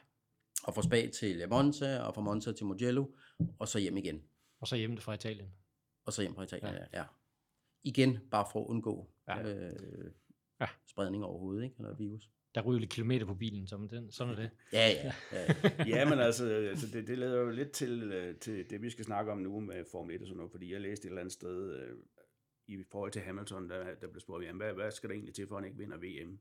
Og 0.63 0.73
fra 0.75 0.83
Spa 0.83 1.07
til 1.07 1.49
Monza 1.49 1.99
og 1.99 2.15
fra 2.15 2.21
Monza 2.21 2.51
til 2.51 2.65
Mugello 2.65 3.05
og 3.59 3.67
så 3.67 3.79
hjem 3.79 3.97
igen. 3.97 4.21
Og 4.61 4.67
så 4.67 4.75
hjemme 4.75 4.97
fra 4.97 5.13
Italien. 5.13 5.49
Og 6.05 6.13
så 6.13 6.21
hjem 6.21 6.35
fra 6.35 6.43
Italien. 6.43 6.73
Ja. 6.73 6.79
Ja. 6.93 6.99
ja. 6.99 7.03
Igen 7.83 8.19
bare 8.31 8.45
for 8.51 8.61
at 8.63 8.67
undgå 8.67 9.09
ja. 9.27 9.41
Øh, 9.41 10.11
Ja. 10.61 10.67
spredning 10.89 11.23
overhovedet, 11.23 11.63
ikke? 11.63 11.75
Eller 11.79 11.95
virus. 11.95 12.29
Der 12.55 12.61
ryger 12.61 12.79
lidt 12.79 12.91
kilometer 12.91 13.25
på 13.25 13.33
bilen, 13.33 13.67
som 13.67 13.89
den, 13.89 14.11
sådan 14.11 14.33
er 14.33 14.35
det. 14.35 14.49
Ja, 14.73 14.89
ja. 14.89 15.13
ja. 15.31 15.85
ja, 15.97 16.09
men 16.09 16.19
altså, 16.19 16.45
altså 16.45 16.87
det, 16.87 17.07
det 17.07 17.17
leder 17.17 17.41
jo 17.41 17.49
lidt 17.49 17.71
til, 17.71 18.03
øh, 18.03 18.35
til 18.35 18.69
det, 18.69 18.81
vi 18.81 18.89
skal 18.89 19.05
snakke 19.05 19.31
om 19.31 19.37
nu 19.37 19.59
med 19.59 19.85
Formel 19.91 20.15
1 20.15 20.21
og 20.21 20.27
sådan 20.27 20.37
noget, 20.37 20.51
fordi 20.51 20.73
jeg 20.73 20.81
læste 20.81 21.05
et 21.05 21.09
eller 21.09 21.21
andet 21.21 21.33
sted 21.33 21.79
øh, 21.79 21.97
i 22.67 22.83
forhold 22.91 23.11
til 23.11 23.21
Hamilton, 23.21 23.69
der, 23.69 23.95
der 23.95 24.07
blev 24.07 24.19
spurgt, 24.19 24.45
jamen, 24.45 24.61
hvad, 24.61 24.73
hvad 24.73 24.91
skal 24.91 25.09
der 25.09 25.15
egentlig 25.15 25.35
til, 25.35 25.47
for 25.47 25.55
at 25.55 25.63
han 25.63 25.71
ikke 25.71 25.77
vinder 25.77 25.97
VM? 25.97 26.39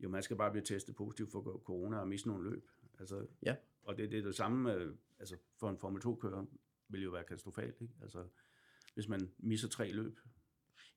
Jo, 0.00 0.08
man 0.08 0.22
skal 0.22 0.36
bare 0.36 0.50
blive 0.50 0.64
testet 0.64 0.96
positiv 0.96 1.30
for 1.30 1.62
corona 1.64 1.98
og 1.98 2.08
miste 2.08 2.28
nogle 2.28 2.50
løb. 2.50 2.68
Altså, 2.98 3.26
Ja. 3.42 3.54
Og 3.82 3.98
det, 3.98 4.10
det 4.10 4.18
er 4.18 4.22
det 4.22 4.34
samme, 4.34 4.74
øh, 4.74 4.94
altså 5.18 5.36
for 5.60 5.70
en 5.70 5.78
Formel 5.78 6.02
2-kører 6.02 6.44
vil 6.88 7.02
jo 7.02 7.10
være 7.10 7.24
katastrofalt, 7.24 7.80
ikke? 7.80 7.94
Altså, 8.02 8.24
hvis 8.94 9.08
man 9.08 9.30
misser 9.38 9.68
tre 9.68 9.92
løb, 9.92 10.18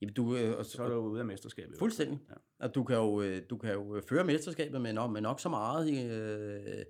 Jamen, 0.02 0.14
du, 0.14 0.36
øh, 0.36 0.58
og, 0.58 0.66
så 0.66 0.84
er 0.84 0.88
du 0.88 0.94
jo 0.94 1.02
ude 1.02 1.20
af 1.20 1.26
mesterskabet. 1.26 1.78
Fuldstændig. 1.80 2.20
Ja. 2.30 2.66
At 2.66 2.76
du 2.76 2.84
kan 2.84 2.96
jo, 2.96 3.22
øh, 3.22 3.42
du 3.50 3.58
kan 3.58 3.74
jo 3.74 4.02
føre 4.10 4.24
mesterskabet 4.24 4.82
med 4.82 4.94
nok, 4.94 5.12
med 5.12 5.22
nok 5.22 5.40
så 5.40 5.50
meget. 5.50 6.12
Øh, 6.12 6.86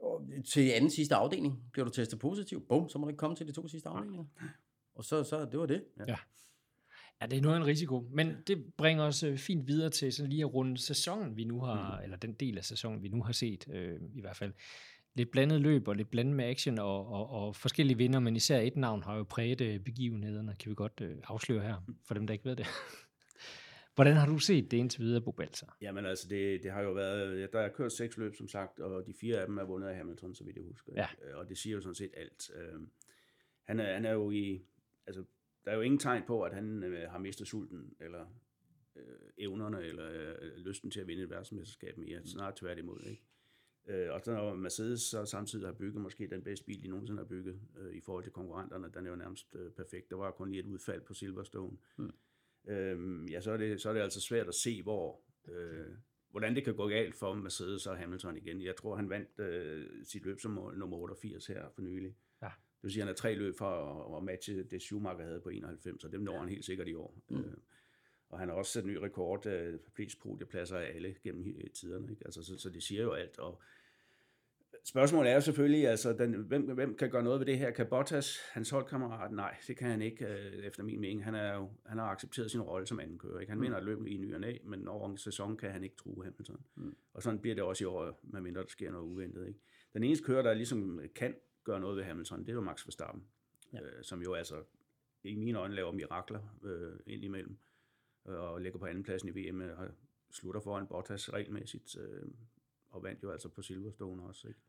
og 0.00 0.28
til 0.52 0.70
anden 0.70 0.90
sidste 0.90 1.14
afdeling 1.14 1.70
bliver 1.72 1.84
du 1.84 1.92
testet 1.92 2.18
positiv. 2.18 2.66
Bum, 2.68 2.88
så 2.88 2.98
må 2.98 3.04
du 3.04 3.08
ikke 3.08 3.18
komme 3.18 3.36
til 3.36 3.46
de 3.46 3.52
to 3.52 3.68
sidste 3.68 3.88
afdelinger. 3.88 4.24
Og 4.94 5.04
så, 5.04 5.24
så 5.24 5.44
det 5.44 5.60
var 5.60 5.66
det. 5.66 5.84
Ja, 7.20 7.26
det 7.26 7.38
er 7.38 7.42
noget 7.42 7.56
af 7.56 7.60
en 7.60 7.66
risiko, 7.66 8.08
men 8.12 8.36
det 8.46 8.64
bringer 8.76 9.04
os 9.04 9.22
øh, 9.22 9.38
fint 9.38 9.66
videre 9.66 9.90
til 9.90 10.12
sådan 10.12 10.30
lige 10.30 10.42
at 10.42 10.54
runde 10.54 10.78
sæsonen, 10.78 11.36
vi 11.36 11.44
nu 11.44 11.60
har, 11.60 11.96
mm. 11.96 12.04
eller 12.04 12.16
den 12.16 12.32
del 12.32 12.58
af 12.58 12.64
sæsonen, 12.64 13.02
vi 13.02 13.08
nu 13.08 13.22
har 13.22 13.32
set, 13.32 13.68
øh, 13.72 14.00
i 14.14 14.20
hvert 14.20 14.36
fald. 14.36 14.52
Lidt 15.20 15.30
blandet 15.30 15.60
løb 15.60 15.88
og 15.88 15.96
lidt 15.96 16.10
blandet 16.10 16.36
med 16.36 16.44
action 16.44 16.78
og, 16.78 17.06
og, 17.06 17.30
og 17.30 17.56
forskellige 17.56 17.96
vinder, 17.96 18.20
men 18.20 18.36
især 18.36 18.60
et 18.60 18.76
navn 18.76 19.02
har 19.02 19.16
jo 19.16 19.22
præget 19.22 19.60
øh, 19.60 19.80
begivenhederne, 19.80 20.56
kan 20.60 20.70
vi 20.70 20.74
godt 20.74 21.00
øh, 21.02 21.16
afsløre 21.24 21.62
her, 21.62 21.76
for 22.04 22.14
dem, 22.14 22.26
der 22.26 22.32
ikke 22.32 22.44
ved 22.44 22.56
det. 22.56 22.66
Hvordan 23.94 24.16
har 24.16 24.26
du 24.26 24.38
set 24.38 24.70
det 24.70 24.76
indtil 24.76 25.00
videre, 25.00 25.20
Bo 25.20 25.30
Balser? 25.30 25.76
Jamen 25.80 26.06
altså, 26.06 26.28
det, 26.28 26.62
det 26.62 26.70
har 26.72 26.82
jo 26.82 26.92
været, 26.92 27.52
der 27.52 27.60
er 27.60 27.68
kørt 27.68 27.92
seks 27.92 28.16
løb, 28.16 28.34
som 28.34 28.48
sagt, 28.48 28.80
og 28.80 29.06
de 29.06 29.14
fire 29.14 29.40
af 29.40 29.46
dem 29.46 29.58
er 29.58 29.64
vundet 29.64 29.88
af 29.88 29.96
Hamilton, 29.96 30.34
så 30.34 30.44
vidt 30.44 30.56
jeg 30.56 30.64
husker. 30.64 30.92
Ja. 30.96 31.06
ikke? 31.10 31.36
Og 31.36 31.48
det 31.48 31.58
siger 31.58 31.74
jo 31.74 31.80
sådan 31.80 31.94
set 31.94 32.10
alt. 32.16 32.50
Øh, 32.54 32.80
han, 33.62 33.80
er, 33.80 33.94
han 33.94 34.04
er 34.04 34.12
jo 34.12 34.30
i, 34.30 34.62
altså, 35.06 35.24
der 35.64 35.70
er 35.70 35.74
jo 35.74 35.80
ingen 35.80 35.98
tegn 35.98 36.22
på, 36.26 36.42
at 36.42 36.54
han 36.54 36.82
øh, 36.82 37.10
har 37.10 37.18
mistet 37.18 37.46
sulten, 37.46 37.94
eller 38.00 38.26
øh, 38.96 39.02
evnerne, 39.38 39.82
eller 39.82 40.10
øh, 40.12 40.56
lysten 40.56 40.90
til 40.90 41.00
at 41.00 41.06
vinde 41.06 41.22
et 41.22 41.30
verdensmesterskab 41.30 41.98
mere. 41.98 42.26
Snart 42.26 42.56
tværtimod, 42.56 43.06
ikke? 43.06 43.22
Øh, 43.90 44.12
og 44.12 44.20
så 44.24 44.32
når 44.32 44.54
Mercedes 44.54 45.00
så 45.00 45.24
samtidig 45.24 45.66
har 45.66 45.72
bygget 45.72 46.02
måske 46.02 46.30
den 46.30 46.42
bedste 46.42 46.66
bil, 46.66 46.82
de 46.82 46.88
nogensinde 46.88 47.20
har 47.20 47.28
bygget, 47.28 47.60
øh, 47.78 47.94
i 47.94 48.00
forhold 48.00 48.24
til 48.24 48.32
konkurrenterne, 48.32 48.90
den 48.94 49.06
er 49.06 49.10
jo 49.10 49.16
nærmest 49.16 49.56
øh, 49.56 49.70
perfekt. 49.70 50.10
Der 50.10 50.16
var 50.16 50.30
kun 50.30 50.50
lige 50.50 50.60
et 50.60 50.66
udfald 50.66 51.00
på 51.00 51.14
Silverstone. 51.14 51.76
Mm. 51.96 52.12
Øhm, 52.68 53.26
ja, 53.26 53.40
så 53.40 53.50
er, 53.50 53.56
det, 53.56 53.80
så 53.80 53.88
er 53.88 53.92
det 53.92 54.00
altså 54.00 54.20
svært 54.20 54.48
at 54.48 54.54
se, 54.54 54.82
hvor, 54.82 55.20
øh, 55.48 55.86
hvordan 56.30 56.54
det 56.54 56.64
kan 56.64 56.74
gå 56.74 56.88
galt 56.88 57.14
for 57.14 57.34
Mercedes 57.34 57.86
og 57.86 57.96
Hamilton 57.96 58.36
igen. 58.36 58.62
Jeg 58.62 58.76
tror, 58.76 58.96
han 58.96 59.10
vandt 59.10 59.40
øh, 59.40 60.04
sit 60.04 60.24
løb 60.24 60.40
som 60.40 60.50
nummer 60.74 60.96
88 60.96 61.46
her 61.46 61.68
for 61.74 61.82
nylig. 61.82 62.16
Ja. 62.42 62.46
Det 62.46 62.82
vil 62.82 62.92
sige, 62.92 63.02
at 63.02 63.06
han 63.06 63.12
er 63.12 63.16
tre 63.16 63.34
løb 63.34 63.54
for 63.58 63.66
at, 63.66 64.16
at 64.16 64.24
matche 64.24 64.62
det 64.62 64.82
Schumacher 64.82 65.24
havde 65.24 65.40
på 65.40 65.48
91, 65.48 66.04
og 66.04 66.12
dem 66.12 66.20
når 66.20 66.38
han 66.38 66.48
helt 66.48 66.64
sikkert 66.64 66.88
i 66.88 66.94
år. 66.94 67.18
Mm. 67.30 67.38
Øh, 67.38 67.56
og 68.28 68.38
han 68.38 68.48
har 68.48 68.56
også 68.56 68.72
sat 68.72 68.84
en 68.84 68.90
ny 68.90 68.96
rekord 68.96 69.46
af 69.46 69.78
flest 69.94 70.18
podiepladser 70.18 70.78
af 70.78 70.92
alle 70.94 71.14
gennem 71.22 71.70
tiderne. 71.74 72.10
Ikke? 72.10 72.22
Altså, 72.24 72.42
så, 72.42 72.58
så 72.58 72.70
det 72.70 72.82
siger 72.82 73.02
jo 73.02 73.12
alt. 73.12 73.38
Og, 73.38 73.62
Spørgsmålet 74.84 75.30
er 75.30 75.34
jo 75.34 75.40
selvfølgelig, 75.40 75.88
altså, 75.88 76.12
den, 76.12 76.34
hvem, 76.34 76.62
hvem 76.62 76.96
kan 76.96 77.10
gøre 77.10 77.22
noget 77.22 77.40
ved 77.40 77.46
det 77.46 77.58
her? 77.58 77.70
Kan 77.70 77.86
Bottas, 77.86 78.38
hans 78.52 78.70
holdkammerat? 78.70 79.32
Nej, 79.32 79.56
det 79.66 79.76
kan 79.76 79.90
han 79.90 80.02
ikke, 80.02 80.26
øh, 80.26 80.64
efter 80.64 80.82
min 80.82 81.00
mening. 81.00 81.24
Han, 81.24 81.34
er 81.34 81.54
jo, 81.54 81.70
han 81.86 81.98
har 81.98 82.06
accepteret 82.06 82.50
sin 82.50 82.60
rolle 82.60 82.86
som 82.86 83.00
anden 83.00 83.18
kører. 83.18 83.40
Ikke? 83.40 83.50
Han 83.50 83.58
mm. 83.58 83.64
vinder 83.64 83.80
løbet 83.80 84.08
i 84.08 84.16
ny 84.16 84.34
og 84.34 84.40
næ, 84.40 84.56
men 84.64 84.88
over 84.88 85.10
en 85.10 85.18
sæson 85.18 85.56
kan 85.56 85.70
han 85.70 85.84
ikke 85.84 85.96
true 85.96 86.24
Hamilton. 86.24 86.64
Mm. 86.74 86.96
Og 87.12 87.22
sådan 87.22 87.40
bliver 87.40 87.54
det 87.54 87.64
også 87.64 87.84
i 87.84 87.86
år, 87.86 88.20
medmindre 88.22 88.60
der 88.62 88.68
sker 88.68 88.90
noget 88.90 89.04
uventet. 89.04 89.46
Ikke? 89.48 89.60
Den 89.94 90.04
eneste 90.04 90.24
kører, 90.24 90.42
der 90.42 90.54
ligesom 90.54 91.00
kan 91.14 91.34
gøre 91.64 91.80
noget 91.80 91.96
ved 91.96 92.04
Hamilton, 92.04 92.40
det 92.40 92.48
er 92.48 92.52
jo 92.52 92.60
Max 92.60 92.86
Verstappen, 92.86 93.24
ja. 93.72 93.80
øh, 93.80 94.02
som 94.02 94.22
jo 94.22 94.34
altså 94.34 94.62
i 95.24 95.34
mine 95.34 95.58
øjne 95.58 95.74
laver 95.74 95.92
mirakler 95.92 96.40
øh, 96.64 96.98
ind 97.06 97.24
imellem, 97.24 97.58
øh, 98.28 98.38
og 98.38 98.60
ligger 98.60 98.78
på 98.78 98.86
andenpladsen 98.86 99.28
i 99.28 99.48
VM, 99.48 99.60
og 99.60 99.88
slutter 100.30 100.60
foran 100.60 100.86
Bottas 100.86 101.32
regelmæssigt, 101.32 101.96
øh, 101.98 102.22
og 102.90 103.02
vandt 103.02 103.22
jo 103.22 103.30
altså 103.30 103.48
på 103.48 103.62
Silverstone 103.62 104.22
også, 104.22 104.48
ikke? 104.48 104.60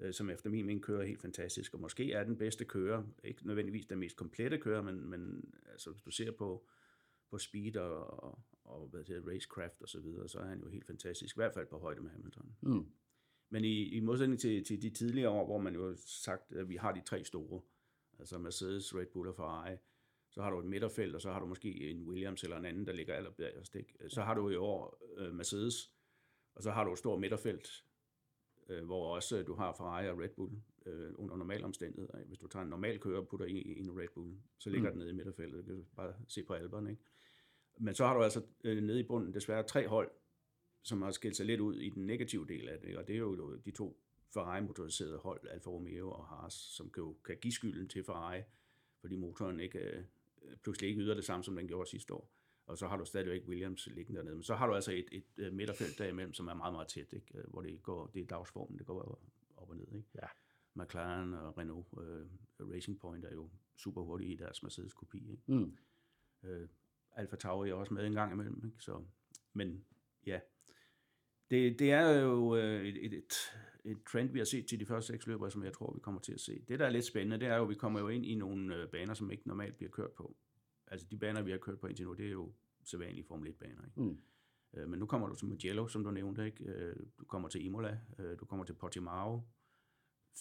Øh, 0.00 0.14
som 0.14 0.30
efter 0.30 0.50
min 0.50 0.66
mening 0.66 0.82
kører 0.82 1.06
helt 1.06 1.20
fantastisk, 1.20 1.74
og 1.74 1.80
måske 1.80 2.12
er 2.12 2.24
den 2.24 2.38
bedste 2.38 2.64
kører, 2.64 3.02
ikke 3.24 3.46
nødvendigvis 3.46 3.86
den 3.86 3.98
mest 3.98 4.16
komplette 4.16 4.58
kører, 4.58 4.82
men, 4.82 5.10
men 5.10 5.52
altså, 5.70 5.90
hvis 5.90 6.02
du 6.02 6.10
ser 6.10 6.30
på, 6.30 6.66
på 7.30 7.38
speed 7.38 7.76
og, 7.76 8.24
og, 8.24 8.38
og 8.64 8.88
hvad 8.88 9.00
det 9.00 9.08
hedder, 9.08 9.30
racecraft 9.30 9.82
og 9.82 9.88
så 9.88 10.00
videre, 10.00 10.28
så 10.28 10.38
er 10.38 10.44
han 10.44 10.60
jo 10.60 10.68
helt 10.68 10.86
fantastisk, 10.86 11.36
i 11.36 11.38
hvert 11.38 11.54
fald 11.54 11.66
på 11.66 11.78
højde 11.78 12.00
med 12.00 12.10
Hamilton. 12.10 12.56
Mm. 12.60 12.86
Men 13.50 13.64
i, 13.64 13.88
i 13.88 14.00
modsætning 14.00 14.40
til, 14.40 14.64
til 14.64 14.82
de 14.82 14.90
tidligere 14.90 15.30
år, 15.30 15.46
hvor 15.46 15.58
man 15.58 15.74
jo 15.74 15.88
har 15.88 15.96
sagt, 16.06 16.52
at 16.52 16.68
vi 16.68 16.76
har 16.76 16.92
de 16.92 17.00
tre 17.00 17.24
store, 17.24 17.60
altså 18.18 18.38
Mercedes, 18.38 18.94
Red 18.94 19.06
Bull 19.06 19.28
og 19.28 19.36
Ferrari, 19.36 19.76
så 20.30 20.42
har 20.42 20.50
du 20.50 20.58
et 20.58 20.66
midterfelt, 20.66 21.14
og 21.14 21.20
så 21.20 21.32
har 21.32 21.40
du 21.40 21.46
måske 21.46 21.90
en 21.90 22.02
Williams 22.02 22.44
eller 22.44 22.56
en 22.56 22.64
anden, 22.64 22.86
der 22.86 22.92
ligger 22.92 23.14
allerbærest. 23.14 23.76
Så 24.08 24.22
har 24.22 24.34
du 24.34 24.50
i 24.50 24.56
år 24.56 25.02
uh, 25.20 25.34
Mercedes, 25.34 25.92
og 26.54 26.62
så 26.62 26.70
har 26.70 26.84
du 26.84 26.92
et 26.92 26.98
stort 26.98 27.20
midterfelt, 27.20 27.84
uh, 28.70 28.84
hvor 28.86 29.14
også 29.14 29.42
du 29.42 29.54
har 29.54 29.72
Ferrari 29.72 30.08
og 30.08 30.18
Red 30.18 30.28
Bull 30.28 30.52
uh, 30.86 30.92
under 31.24 31.36
normale 31.36 31.64
omstændigheder. 31.64 32.24
Hvis 32.24 32.38
du 32.38 32.46
tager 32.46 32.62
en 32.62 32.70
normal 32.70 32.98
kører 32.98 33.20
og 33.20 33.28
putter 33.28 33.46
i, 33.46 33.52
i 33.52 33.78
en 33.78 33.98
Red 33.98 34.08
Bull, 34.14 34.36
så 34.58 34.70
ligger 34.70 34.90
mm. 34.90 34.92
den 34.92 34.98
nede 34.98 35.10
i 35.10 35.14
midterfeltet. 35.14 35.68
Du 35.68 35.74
kan 35.74 35.84
bare 35.96 36.14
se 36.28 36.42
på 36.42 36.54
alberne. 36.54 36.90
Ikke? 36.90 37.02
Men 37.78 37.94
så 37.94 38.06
har 38.06 38.16
du 38.16 38.22
altså 38.22 38.40
uh, 38.40 38.70
nede 38.70 39.00
i 39.00 39.06
bunden 39.06 39.34
desværre 39.34 39.62
tre 39.62 39.88
hold, 39.88 40.10
som 40.82 41.02
har 41.02 41.10
skilt 41.10 41.36
sig 41.36 41.46
lidt 41.46 41.60
ud 41.60 41.80
i 41.80 41.88
den 41.88 42.06
negative 42.06 42.46
del 42.46 42.68
af 42.68 42.80
det, 42.80 42.96
og 42.96 43.06
det 43.06 43.14
er 43.14 43.18
jo 43.18 43.56
de 43.56 43.70
to 43.70 44.00
Ferrari-motoriserede 44.34 45.18
hold, 45.18 45.48
Alfa 45.50 45.70
Romeo 45.70 46.10
og 46.10 46.26
Haas, 46.26 46.52
som 46.52 46.90
kan, 46.90 47.14
kan 47.24 47.36
give 47.40 47.52
skylden 47.52 47.88
til 47.88 48.04
Ferrari, 48.04 48.42
fordi 49.00 49.16
motoren 49.16 49.60
ikke, 49.60 49.78
øh, 49.78 50.04
pludselig 50.62 50.88
ikke 50.88 51.02
yder 51.02 51.14
det 51.14 51.24
samme, 51.24 51.44
som 51.44 51.56
den 51.56 51.68
gjorde 51.68 51.90
sidste 51.90 52.14
år. 52.14 52.39
Og 52.70 52.78
så 52.78 52.88
har 52.88 52.96
du 52.96 53.04
stadigvæk 53.04 53.42
Williams 53.48 53.86
liggende 53.86 54.18
dernede. 54.18 54.34
Men 54.34 54.42
så 54.42 54.54
har 54.54 54.66
du 54.66 54.74
altså 54.74 54.92
et, 54.92 55.06
et, 55.12 55.24
et 55.38 55.54
midterfelt 55.54 55.98
derimellem, 55.98 56.32
som 56.32 56.48
er 56.48 56.54
meget, 56.54 56.72
meget 56.72 56.88
tæt, 56.88 57.12
ikke? 57.12 57.38
Øh, 57.38 57.44
hvor 57.50 57.62
det, 57.62 57.82
går, 57.82 58.06
det 58.06 58.22
er 58.22 58.26
dagsformen, 58.26 58.78
det 58.78 58.86
går 58.86 59.22
op 59.56 59.70
og 59.70 59.76
ned. 59.76 59.86
Ikke? 59.94 60.08
Ja. 60.14 60.26
McLaren 60.74 61.34
og 61.34 61.58
Renault 61.58 61.86
uh, 61.92 62.72
Racing 62.72 63.00
Point 63.00 63.24
er 63.24 63.32
jo 63.32 63.50
super 63.76 64.02
hurtige 64.02 64.32
i 64.32 64.36
deres 64.36 64.62
Mercedes-kopi. 64.62 65.30
Ikke? 65.30 65.42
Mm. 65.46 65.76
Uh, 66.42 66.68
Alfa 67.12 67.36
Tauri 67.36 67.70
er 67.70 67.74
også 67.74 67.94
med 67.94 68.06
en 68.06 68.12
gang 68.12 68.32
imellem. 68.32 68.62
Ikke? 68.64 68.76
Så, 68.78 69.02
men 69.52 69.84
ja, 70.26 70.40
det, 71.50 71.78
det 71.78 71.92
er 71.92 72.20
jo 72.20 72.56
øh, 72.56 72.86
et, 72.86 73.04
et, 73.06 73.12
et, 73.12 73.32
et 73.84 74.02
trend, 74.12 74.32
vi 74.32 74.38
har 74.38 74.44
set 74.44 74.66
til 74.66 74.80
de 74.80 74.86
første 74.86 75.12
seks 75.12 75.26
løber, 75.26 75.48
som 75.48 75.64
jeg 75.64 75.72
tror, 75.72 75.92
vi 75.94 76.00
kommer 76.00 76.20
til 76.20 76.32
at 76.32 76.40
se. 76.40 76.64
Det, 76.68 76.78
der 76.78 76.86
er 76.86 76.90
lidt 76.90 77.04
spændende, 77.04 77.40
det 77.40 77.48
er 77.48 77.56
jo, 77.56 77.62
at 77.62 77.68
vi 77.68 77.74
kommer 77.74 78.00
jo 78.00 78.08
ind 78.08 78.26
i 78.26 78.34
nogle 78.34 78.76
øh, 78.76 78.88
baner, 78.88 79.14
som 79.14 79.30
ikke 79.30 79.48
normalt 79.48 79.76
bliver 79.76 79.90
kørt 79.90 80.12
på. 80.12 80.36
Altså 80.90 81.06
de 81.10 81.16
baner, 81.16 81.42
vi 81.42 81.50
har 81.50 81.58
kørt 81.58 81.80
på 81.80 81.86
indtil 81.86 82.06
nu, 82.06 82.12
det 82.12 82.26
er 82.26 82.30
jo 82.30 82.52
sædvanlige 82.84 83.24
Formel 83.24 83.50
1-baner. 83.52 83.84
Ikke? 83.84 84.00
Mm. 84.00 84.18
Øh, 84.74 84.88
men 84.88 84.98
nu 84.98 85.06
kommer 85.06 85.28
du 85.28 85.34
til 85.34 85.46
Mugello, 85.46 85.88
som 85.88 86.04
du 86.04 86.10
nævnte. 86.10 86.46
Ikke? 86.46 86.94
Du 87.18 87.24
kommer 87.24 87.48
til 87.48 87.64
Imola, 87.64 88.00
du 88.40 88.44
kommer 88.44 88.64
til 88.64 88.74
Portimao. 88.74 89.42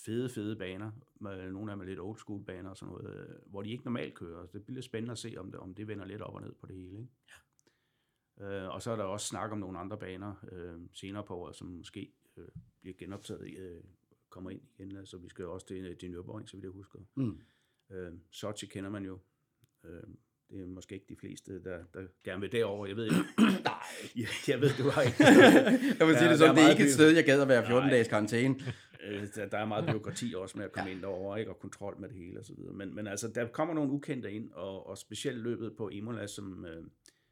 Fede, 0.05 0.29
fede 0.29 0.55
baner. 0.55 0.91
Med 1.15 1.51
nogle 1.51 1.71
af 1.71 1.75
dem 1.75 1.81
er 1.81 1.85
lidt 1.85 1.99
old 1.99 2.17
school 2.17 2.45
baner 2.45 2.69
og 2.69 2.77
sådan 2.77 2.93
noget, 2.93 3.39
hvor 3.45 3.61
de 3.61 3.71
ikke 3.71 3.83
normalt 3.83 4.15
kører. 4.15 4.45
Så 4.45 4.57
det 4.57 4.65
bliver 4.65 4.81
spændende 4.81 5.11
at 5.11 5.17
se, 5.17 5.35
om 5.37 5.51
det, 5.51 5.59
om 5.59 5.75
det 5.75 5.87
vender 5.87 6.05
lidt 6.05 6.21
op 6.21 6.35
og 6.35 6.41
ned 6.41 6.53
på 6.53 6.65
det 6.65 6.75
hele. 6.75 6.99
Ikke? 6.99 7.11
Ja. 7.29 7.35
Øh, 8.39 8.69
og 8.73 8.81
så 8.81 8.91
er 8.91 8.95
der 8.95 9.03
også 9.03 9.27
snak 9.27 9.51
om 9.51 9.57
nogle 9.57 9.79
andre 9.79 9.97
baner 9.97 10.35
øh, 10.51 10.81
senere 10.93 11.23
på 11.23 11.35
året, 11.35 11.55
som 11.55 11.67
måske 11.67 12.13
øh, 12.37 12.47
bliver 12.81 12.97
genoptaget, 12.97 13.57
øh, 13.57 13.83
kommer 14.29 14.49
ind 14.49 14.61
igen. 14.77 14.97
Altså 14.97 15.17
vi 15.17 15.29
skal 15.29 15.43
jo 15.43 15.53
også 15.53 15.67
til, 15.67 15.97
til 15.97 16.15
Nürburgring, 16.15 16.47
så 16.47 16.57
vidt 16.57 16.63
jeg 16.63 16.71
husker. 16.71 16.99
Mm. 17.15 17.41
Øh, 17.89 18.13
Sochi 18.31 18.67
kender 18.67 18.89
man 18.89 19.05
jo. 19.05 19.19
Øh, 19.83 20.03
det 20.51 20.61
er 20.61 20.67
måske 20.67 20.95
ikke 20.95 21.05
de 21.09 21.15
fleste, 21.15 21.63
der, 21.63 21.77
der 21.93 21.99
gerne 22.23 22.41
vil 22.41 22.51
derover. 22.51 22.85
Jeg 22.87 22.95
ved 22.95 23.05
ikke. 23.05 23.15
Nej. 23.69 23.73
jeg, 24.15 24.27
jeg 24.47 24.61
ved, 24.61 24.69
du 24.77 24.89
har 24.89 25.01
ikke. 25.01 25.23
jeg 25.99 26.07
vil 26.07 26.17
sige 26.17 26.29
det 26.29 26.37
sådan, 26.37 26.55
det 26.55 26.63
er 26.63 26.69
ikke 26.69 26.83
et 26.83 26.93
sted, 26.93 27.09
jeg 27.09 27.25
gad 27.25 27.41
at 27.41 27.47
være 27.47 27.65
14 27.67 27.89
dages 27.89 28.07
karantæne. 28.07 28.55
Øh, 29.03 29.27
der, 29.51 29.57
er 29.57 29.65
meget 29.65 29.85
byråkrati 29.89 30.33
også 30.37 30.57
med 30.57 30.65
at 30.65 30.71
komme 30.71 30.89
ja. 30.89 30.95
ind 30.95 31.01
derover, 31.01 31.37
ikke? 31.37 31.51
og 31.51 31.59
kontrol 31.59 31.99
med 31.99 32.09
det 32.09 32.17
hele 32.17 32.39
videre. 32.57 32.73
Men, 32.73 32.95
men 32.95 33.07
altså, 33.07 33.27
der 33.27 33.47
kommer 33.47 33.73
nogle 33.73 33.91
ukendte 33.91 34.31
ind, 34.31 34.51
og, 34.51 34.87
og 34.87 34.97
specielt 34.97 35.37
løbet 35.37 35.73
på 35.77 35.89
Imola, 35.89 36.27
som, 36.27 36.65
øh, 36.65 36.83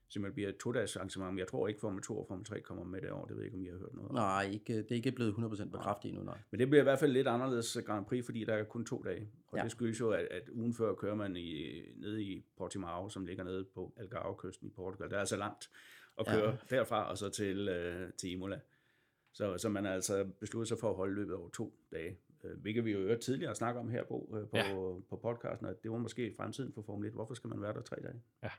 simpelthen 0.10 0.34
bliver 0.34 0.50
et 0.50 0.58
to-dages 0.58 0.96
arrangement. 0.96 1.34
Men 1.34 1.39
jeg 1.39 1.48
tror 1.48 1.67
ikke, 1.67 1.80
Formel 1.80 2.04
2 2.04 2.20
og 2.20 2.28
Formel 2.28 2.46
3 2.46 2.62
kommer 2.62 2.84
med 2.84 3.02
det 3.02 3.12
år. 3.12 3.26
Det 3.26 3.36
ved 3.36 3.43
jeg 3.43 3.46
ikke, 3.46 3.58
om 3.58 3.63
I 3.63 3.67
har 3.67 3.78
hørt 3.78 3.93
noget 3.93 4.12
Nej, 4.12 4.50
ikke, 4.54 4.78
det 4.78 4.91
er 4.91 4.96
ikke 4.96 5.12
blevet 5.12 5.34
100% 5.34 5.70
bekræftet 5.70 6.10
endnu, 6.10 6.24
nej. 6.24 6.38
Men 6.52 6.60
det 6.60 6.70
bliver 6.70 6.82
i 6.82 6.84
hvert 6.84 7.00
fald 7.00 7.12
lidt 7.12 7.28
anderledes 7.28 7.78
Grand 7.86 8.06
Prix, 8.06 8.26
fordi 8.26 8.46
der 8.46 8.54
er 8.54 8.63
kun 8.63 8.86
to 8.86 9.04
dage. 9.06 9.30
Og 9.48 9.58
ja. 9.58 9.63
det 9.63 9.72
skyldes 9.72 10.00
jo, 10.00 10.10
at, 10.10 10.28
at 10.32 10.50
ugen 10.50 10.74
før 10.74 10.93
kører 10.93 11.15
man 11.15 11.36
i, 11.36 11.82
nede 11.96 12.24
i 12.24 12.46
Portimao, 12.58 13.10
som 13.10 13.26
ligger 13.26 13.43
nede 13.43 13.65
på 13.76 13.93
Algarve-kysten 13.98 14.67
i 14.67 14.72
Portugal. 14.72 15.10
Det 15.10 15.15
er 15.15 15.20
altså 15.20 15.38
langt 15.38 15.70
at 16.20 16.28
køre 16.28 16.58
ja. 16.72 16.76
derfra 16.76 17.10
og 17.10 17.17
så 17.17 17.30
til, 17.30 17.67
øh, 17.67 18.13
til 18.17 18.32
Imola. 18.32 18.60
Så, 19.34 19.58
så 19.58 19.70
man 19.70 19.86
har 19.86 19.93
altså 19.93 20.26
besluttet 20.39 20.67
sig 20.67 20.78
for 20.80 20.89
at 20.89 20.96
holde 20.96 21.15
løbet 21.15 21.36
over 21.36 21.50
to 21.50 21.80
dage. 21.91 22.17
Øh, 22.43 22.62
hvilket 22.62 22.86
vi 22.86 22.91
jo 22.91 23.00
øvrigt 23.00 23.22
tidligere 23.22 23.56
snakke 23.56 23.80
om 23.80 23.89
her 23.89 24.04
på, 24.04 24.38
øh, 24.41 24.48
på, 24.48 24.58
ja. 24.58 25.00
på 25.10 25.15
podcasten, 25.15 25.67
at 25.67 25.84
det 25.84 25.91
var 25.91 25.98
måske 25.98 26.34
fremtiden 26.38 26.74
for 26.74 26.82
Formel 26.82 27.08
1. 27.08 27.13
Hvorfor 27.13 27.34
skal 27.34 27.48
man 27.48 27.62
være 27.62 27.74
der 27.74 27.82
tre 27.82 27.96
dage? 27.96 28.22
Ja. 28.43 28.50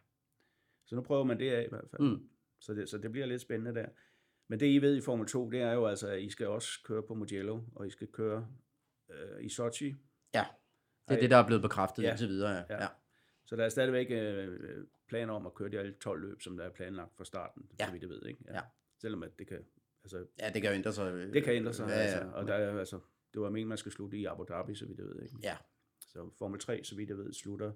Så 0.88 0.94
nu 0.94 1.02
prøver 1.02 1.24
man 1.24 1.38
det 1.38 1.50
af 1.50 1.64
i 1.64 1.68
hvert 1.68 1.88
fald. 1.90 2.02
Mm. 2.02 2.28
Så, 2.60 2.74
det, 2.74 2.88
så 2.88 2.98
det 2.98 3.12
bliver 3.12 3.26
lidt 3.26 3.42
spændende 3.42 3.80
der. 3.80 3.88
Men 4.48 4.60
det 4.60 4.66
I 4.66 4.78
ved 4.78 4.96
i 4.96 5.00
Formel 5.00 5.26
2, 5.26 5.50
det 5.50 5.60
er 5.60 5.72
jo 5.72 5.86
altså, 5.86 6.08
at 6.08 6.22
I 6.22 6.30
skal 6.30 6.46
også 6.46 6.68
køre 6.84 7.02
på 7.02 7.14
Mugello, 7.14 7.60
og 7.74 7.86
I 7.86 7.90
skal 7.90 8.06
køre 8.06 8.48
øh, 9.10 9.44
i 9.44 9.48
Sochi. 9.48 9.96
Ja, 10.34 10.46
det 11.08 11.16
er 11.16 11.20
det, 11.20 11.30
der 11.30 11.36
er 11.36 11.46
blevet 11.46 11.62
bekræftet 11.62 12.02
ja. 12.02 12.10
indtil 12.10 12.28
videre. 12.28 12.50
Ja. 12.50 12.64
Ja. 12.70 12.82
ja. 12.82 12.88
Så 13.46 13.56
der 13.56 13.64
er 13.64 13.68
stadigvæk 13.68 14.06
øh, 14.10 14.84
planer 15.08 15.34
om 15.34 15.46
at 15.46 15.54
køre 15.54 15.68
de 15.68 15.78
alle 15.78 15.92
12 15.92 16.20
løb, 16.20 16.42
som 16.42 16.56
der 16.56 16.64
er 16.64 16.70
planlagt 16.70 17.16
fra 17.16 17.24
starten, 17.24 17.70
ja. 17.80 17.86
så 17.86 17.92
vidt 17.92 18.02
jeg 18.02 18.10
ved. 18.10 18.26
Ikke? 18.26 18.44
Ja. 18.46 18.54
ja. 18.54 18.62
Selvom 18.98 19.22
at 19.22 19.38
det 19.38 19.46
kan... 19.46 19.64
Altså, 20.04 20.26
ja, 20.38 20.50
det 20.50 20.62
kan 20.62 20.74
ændre 20.74 20.92
sig. 20.92 21.12
Øh, 21.12 21.32
det 21.32 21.44
kan 21.44 21.54
ændre 21.54 21.72
sig, 21.72 21.88
ja, 21.88 21.94
ja. 21.94 22.00
altså. 22.00 22.30
Og 22.34 22.46
der 22.46 22.54
er, 22.54 22.78
altså, 22.78 23.00
det 23.34 23.40
var 23.40 23.50
meningen, 23.50 23.68
man 23.68 23.78
skal 23.78 23.92
slutte 23.92 24.18
i 24.18 24.24
Abu 24.24 24.44
Dhabi, 24.44 24.74
så 24.74 24.86
vidt 24.86 24.98
jeg 24.98 25.06
ved. 25.06 25.22
Ikke? 25.22 25.34
Ja. 25.42 25.56
Så 26.00 26.30
Formel 26.38 26.60
3, 26.60 26.84
så 26.84 26.96
vidt 26.96 27.08
jeg 27.08 27.18
ved, 27.18 27.32
slutter 27.32 27.72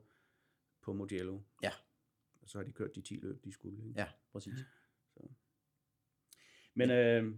på 0.83 0.93
Mugello. 0.93 1.41
Ja 1.63 1.73
og 2.43 2.49
så 2.49 2.59
har 2.59 2.65
de 2.65 2.73
kørt 2.73 2.95
de 2.95 3.01
10 3.01 3.15
løb, 3.15 3.45
de 3.45 3.53
skulle. 3.53 3.89
Ikke? 3.89 4.01
Ja, 4.01 4.07
præcis. 4.33 4.59
Så. 5.15 5.29
Men 6.75 6.91
øh, 6.91 7.35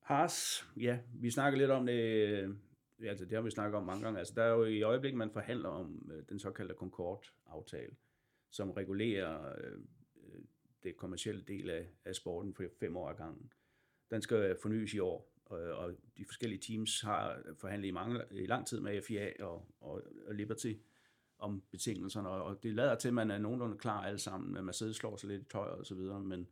Haas, 0.00 0.68
ja, 0.76 0.98
vi 1.14 1.30
snakker 1.30 1.58
lidt 1.58 1.70
om 1.70 1.86
det, 1.86 2.02
øh, 2.28 2.54
altså 3.02 3.24
det 3.24 3.32
har 3.32 3.42
vi 3.42 3.50
snakket 3.50 3.76
om 3.76 3.86
mange 3.86 4.04
gange, 4.04 4.18
altså 4.18 4.34
der 4.36 4.42
er 4.42 4.50
jo 4.50 4.64
i 4.64 4.82
øjeblikket, 4.82 5.18
man 5.18 5.30
forhandler 5.30 5.68
om 5.68 6.10
øh, 6.14 6.24
den 6.28 6.38
såkaldte 6.38 6.74
Concord-aftale, 6.74 7.96
som 8.50 8.70
regulerer 8.70 9.54
øh, 9.58 9.78
det 10.82 10.96
kommercielle 10.96 11.42
del 11.42 11.70
af, 11.70 11.86
af 12.04 12.14
sporten 12.14 12.54
for 12.54 12.64
fem 12.80 12.96
år 12.96 13.10
ad 13.10 13.16
gangen. 13.16 13.52
Den 14.10 14.22
skal 14.22 14.56
fornyes 14.62 14.94
i 14.94 14.98
år, 14.98 15.32
og, 15.44 15.58
og 15.58 15.94
de 16.16 16.24
forskellige 16.24 16.60
teams 16.60 17.00
har 17.00 17.42
forhandlet 17.58 17.88
i, 17.88 17.90
mange, 17.90 18.20
i 18.30 18.46
lang 18.46 18.66
tid 18.66 18.80
med 18.80 19.02
FIA 19.02 19.32
og, 19.40 19.74
og, 19.80 20.02
og 20.26 20.34
Liberty, 20.34 20.72
om 21.38 21.62
betingelserne, 21.70 22.28
og 22.28 22.62
det 22.62 22.74
lader 22.74 22.94
til, 22.94 23.08
at 23.08 23.14
man 23.14 23.30
er 23.30 23.38
nogenlunde 23.38 23.78
klar 23.78 24.02
alle 24.02 24.18
sammen, 24.18 24.56
at 24.56 24.64
Mercedes 24.64 24.96
slår 24.96 25.16
sig 25.16 25.28
lidt 25.28 25.42
i 25.42 25.44
tøjet 25.44 25.78
og 25.78 25.86
så 25.86 25.94
videre, 25.94 26.20
men 26.20 26.48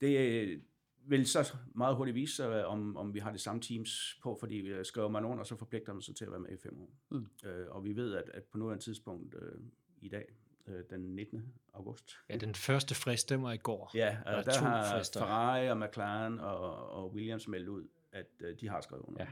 det 0.00 0.18
øh, 0.18 0.60
vil 1.04 1.26
så 1.26 1.56
meget 1.74 1.96
hurtigt 1.96 2.14
vise 2.14 2.36
sig, 2.36 2.66
om, 2.66 2.96
om 2.96 3.14
vi 3.14 3.18
har 3.18 3.32
det 3.32 3.40
samme 3.40 3.62
teams 3.62 4.18
på, 4.22 4.36
fordi 4.40 4.54
vi 4.54 4.84
skriver 4.84 5.08
man 5.08 5.24
under, 5.24 5.38
og 5.38 5.46
så 5.46 5.56
forpligter 5.56 5.92
man 5.92 6.02
sig 6.02 6.16
til 6.16 6.24
at 6.24 6.30
være 6.30 6.40
med 6.40 6.50
i 6.50 6.56
fem 6.56 6.80
år. 6.80 6.90
Mm. 7.08 7.26
Øh, 7.44 7.66
og 7.70 7.84
vi 7.84 7.96
ved, 7.96 8.14
at, 8.14 8.30
at 8.34 8.44
på 8.44 8.58
nuværende 8.58 8.84
tidspunkt 8.84 9.34
øh, 9.34 9.60
i 10.00 10.08
dag, 10.08 10.24
øh, 10.66 10.84
den 10.90 11.00
19. 11.00 11.52
august. 11.72 12.16
Ja, 12.28 12.36
den 12.36 12.54
første 12.54 12.94
frist, 12.94 13.28
det 13.28 13.42
var 13.42 13.52
i 13.52 13.56
går. 13.56 13.90
Ja, 13.94 14.18
altså, 14.26 14.50
der, 14.50 14.58
der 14.58 14.68
har 14.68 14.96
frister. 14.96 15.20
Ferrari 15.20 15.70
og 15.70 15.78
McLaren 15.78 16.38
og, 16.38 16.90
og 16.90 17.12
Williams 17.14 17.48
meldt 17.48 17.68
ud, 17.68 17.88
at 18.12 18.26
øh, 18.40 18.60
de 18.60 18.68
har 18.68 18.80
skrevet 18.80 19.02
under. 19.02 19.22
Ja. 19.22 19.28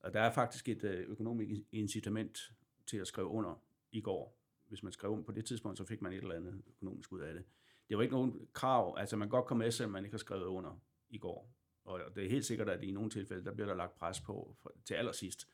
Og 0.00 0.14
der 0.14 0.20
er 0.20 0.30
faktisk 0.30 0.68
et 0.68 0.84
øh, 0.84 1.10
økonomisk 1.10 1.50
incitament 1.72 2.52
til 2.86 2.96
at 2.96 3.06
skrive 3.06 3.26
under 3.26 3.62
i 3.92 4.00
går. 4.00 4.40
Hvis 4.68 4.82
man 4.82 4.92
skrev 4.92 5.10
under 5.10 5.24
på 5.24 5.32
det 5.32 5.44
tidspunkt, 5.44 5.78
så 5.78 5.84
fik 5.84 6.02
man 6.02 6.12
et 6.12 6.18
eller 6.18 6.34
andet 6.34 6.62
økonomisk 6.66 7.12
ud 7.12 7.20
af 7.20 7.34
det. 7.34 7.44
Det 7.88 7.96
var 7.96 8.02
ikke 8.02 8.14
nogen 8.14 8.48
krav, 8.52 8.94
altså 8.98 9.16
man 9.16 9.28
kan 9.28 9.30
godt 9.30 9.46
komme 9.46 9.64
med, 9.64 9.70
selvom 9.70 9.92
man 9.92 10.04
ikke 10.04 10.14
har 10.14 10.18
skrevet 10.18 10.44
under 10.44 10.80
i 11.08 11.18
går. 11.18 11.54
Og 11.84 12.00
det 12.16 12.24
er 12.24 12.28
helt 12.28 12.44
sikkert, 12.44 12.68
at 12.68 12.82
i 12.82 12.90
nogle 12.90 13.10
tilfælde, 13.10 13.44
der 13.44 13.54
bliver 13.54 13.66
der 13.66 13.74
lagt 13.74 13.98
pres 13.98 14.20
på 14.20 14.56
for, 14.62 14.72
til 14.84 14.94
allersidst, 14.94 15.48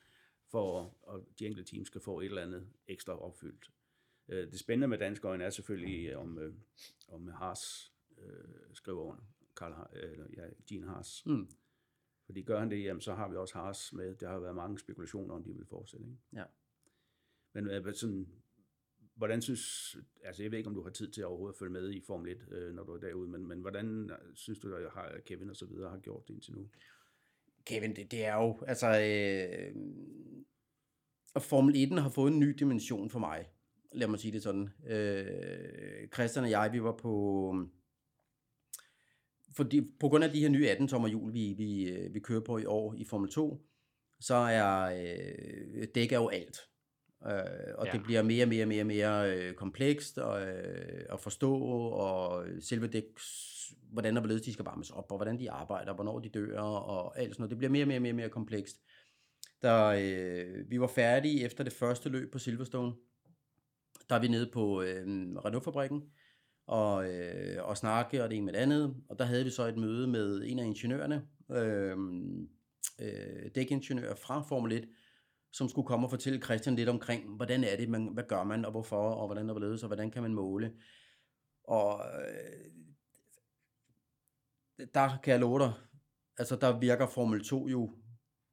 for 0.46 0.94
at 1.14 1.38
de 1.38 1.46
enkelte 1.46 1.70
teams 1.70 1.86
skal 1.86 2.00
få 2.00 2.20
et 2.20 2.24
eller 2.24 2.42
andet 2.42 2.68
ekstra 2.86 3.22
opfyldt. 3.22 3.70
Øh, 4.28 4.50
det 4.52 4.60
spændende 4.60 4.88
med 4.88 4.98
dansk 4.98 5.24
øjne 5.24 5.44
er 5.44 5.50
selvfølgelig, 5.50 6.16
om, 6.16 6.38
øh, 6.38 6.54
om 7.08 7.28
Haas 7.28 7.92
øh, 8.18 8.74
skriver 8.74 9.02
under. 9.02 9.22
Karl, 9.56 9.96
eller, 9.96 10.26
ja, 10.36 10.46
Gene 10.66 10.88
Haas. 10.88 11.26
Mm. 11.26 11.50
Fordi 12.26 12.42
gør 12.42 12.58
han 12.58 12.70
det, 12.70 12.84
jamen, 12.84 13.00
så 13.00 13.14
har 13.14 13.28
vi 13.28 13.36
også 13.36 13.58
Haas 13.58 13.92
med. 13.92 14.14
Der 14.14 14.28
har 14.28 14.38
været 14.38 14.54
mange 14.54 14.78
spekulationer 14.78 15.34
om, 15.34 15.44
de 15.44 15.52
vil 15.54 15.66
fortsætte. 15.66 16.06
Ikke? 16.06 16.18
Ja. 16.32 16.44
Men 17.52 17.70
øh, 17.70 17.94
sådan, 17.94 18.26
hvordan 19.14 19.42
synes, 19.42 19.96
altså 20.24 20.42
jeg 20.42 20.50
ved 20.50 20.58
ikke, 20.58 20.68
om 20.68 20.74
du 20.74 20.82
har 20.82 20.90
tid 20.90 21.10
til 21.10 21.20
at 21.20 21.24
overhovedet 21.26 21.54
at 21.54 21.58
følge 21.58 21.72
med 21.72 21.90
i 21.90 22.00
Formel 22.06 22.32
1, 22.32 22.48
øh, 22.50 22.74
når 22.74 22.84
du 22.84 22.92
er 22.92 22.98
derude, 22.98 23.28
men, 23.28 23.46
men 23.46 23.60
hvordan 23.60 24.10
øh, 24.10 24.16
synes 24.34 24.58
du, 24.58 24.74
at 24.74 24.92
har 24.92 25.20
Kevin 25.26 25.50
og 25.50 25.56
så 25.56 25.66
videre 25.66 25.90
har 25.90 25.98
gjort 25.98 26.28
det 26.28 26.34
indtil 26.34 26.54
nu? 26.54 26.68
Kevin, 27.64 27.96
det, 27.96 28.10
det 28.10 28.24
er 28.24 28.34
jo, 28.34 28.58
altså, 28.66 29.00
øh, 29.00 29.74
Formel 31.38 31.92
1 31.92 32.02
har 32.02 32.08
fået 32.08 32.32
en 32.32 32.40
ny 32.40 32.50
dimension 32.58 33.10
for 33.10 33.18
mig. 33.18 33.50
Lad 33.92 34.08
mig 34.08 34.18
sige 34.18 34.32
det 34.32 34.42
sådan. 34.42 34.68
Øh, 34.86 36.08
Christian 36.14 36.44
og 36.44 36.50
jeg, 36.50 36.72
vi 36.72 36.82
var 36.82 36.96
på, 36.96 37.54
fordi, 39.56 39.80
på 40.00 40.08
grund 40.08 40.24
af 40.24 40.30
de 40.30 40.40
her 40.40 40.48
nye 40.48 40.68
18 40.68 40.88
tommer 40.88 41.08
hjul, 41.08 41.32
vi, 41.32 41.54
vi, 41.56 41.98
vi 42.12 42.20
kører 42.20 42.40
på 42.40 42.58
i 42.58 42.64
år 42.64 42.94
i 42.94 43.04
Formel 43.04 43.30
2, 43.30 43.66
så 44.20 44.34
er 44.34 44.84
øh, 44.84 45.86
dæk 45.94 46.12
er 46.12 46.16
jo 46.16 46.28
alt. 46.28 46.69
Øh, 47.26 47.74
og 47.78 47.87
ja. 47.87 47.92
det 47.92 48.02
bliver 48.02 48.22
mere 48.22 48.44
og 48.44 48.48
mere 48.48 48.64
og 48.64 48.68
mere, 48.68 48.85
mere 48.85 49.37
øh, 49.37 49.54
komplekst 49.54 50.18
og, 50.18 50.42
øh, 50.42 51.04
at 51.12 51.20
forstå, 51.20 51.54
og 51.88 52.46
selve 52.61 52.87
dæk, 52.87 53.04
hvordan 53.92 54.16
og 54.16 54.20
hvorledes 54.20 54.42
de 54.42 54.52
skal 54.52 54.64
varmes 54.64 54.90
op, 54.90 55.12
og 55.12 55.18
hvordan 55.18 55.38
de 55.38 55.50
arbejder, 55.50 55.94
hvornår 55.94 56.18
de 56.18 56.28
dør, 56.28 56.61
og 56.61 57.18
alt 57.18 57.35
sådan 57.35 57.42
noget. 57.42 57.50
Det 57.50 57.59
bliver 57.59 57.70
mere 57.70 57.85
og 57.85 57.88
mere, 57.88 58.00
mere, 58.00 58.12
mere 58.12 58.28
komplekst. 58.28 58.76
Der, 59.62 59.87
øh, 59.87 60.70
vi 60.70 60.80
var 60.80 60.87
færdige 60.87 61.44
efter 61.44 61.64
det 61.64 61.72
første 61.72 62.09
løb 62.09 62.33
på 62.33 62.38
Silverstone. 62.38 62.92
Der 64.09 64.16
er 64.16 64.20
vi 64.20 64.28
nede 64.28 64.50
på 64.52 64.83
øh, 64.83 65.06
Renault-fabrikken 65.44 66.02
og, 66.66 67.11
øh, 67.11 67.68
og 67.68 67.76
snakke 67.76 68.24
og 68.24 68.30
det 68.30 68.37
ene 68.37 68.44
med 68.44 68.52
det 68.52 68.59
andet. 68.59 68.96
Og 69.09 69.18
der 69.18 69.24
havde 69.24 69.44
vi 69.44 69.50
så 69.50 69.66
et 69.66 69.76
møde 69.76 70.06
med 70.06 70.42
en 70.46 70.59
af 70.59 70.64
ingeniørerne, 70.64 71.22
øh, 71.50 71.96
øh, 73.00 73.50
dækingeniør 73.54 74.14
fra 74.14 74.42
Formel 74.42 74.72
1, 74.72 74.88
som 75.52 75.68
skulle 75.68 75.86
komme 75.86 76.06
og 76.06 76.10
fortælle 76.10 76.42
Christian 76.42 76.76
lidt 76.76 76.88
omkring, 76.88 77.36
hvordan 77.36 77.64
er 77.64 77.76
det, 77.76 77.88
man, 77.88 78.06
hvad 78.06 78.24
gør 78.24 78.44
man, 78.44 78.64
og 78.64 78.70
hvorfor, 78.70 79.10
og 79.10 79.26
hvordan 79.26 79.48
er 79.48 79.52
hvorledes, 79.52 79.82
og 79.82 79.86
hvordan 79.86 80.10
kan 80.10 80.22
man 80.22 80.34
måle. 80.34 80.72
Og 81.64 82.00
øh, 82.00 82.70
der 84.94 85.18
kan 85.22 85.32
jeg 85.32 85.40
love 85.40 85.58
dig, 85.58 85.72
altså 86.38 86.56
der 86.56 86.78
virker 86.78 87.06
Formel 87.06 87.44
2 87.44 87.68
jo 87.68 87.94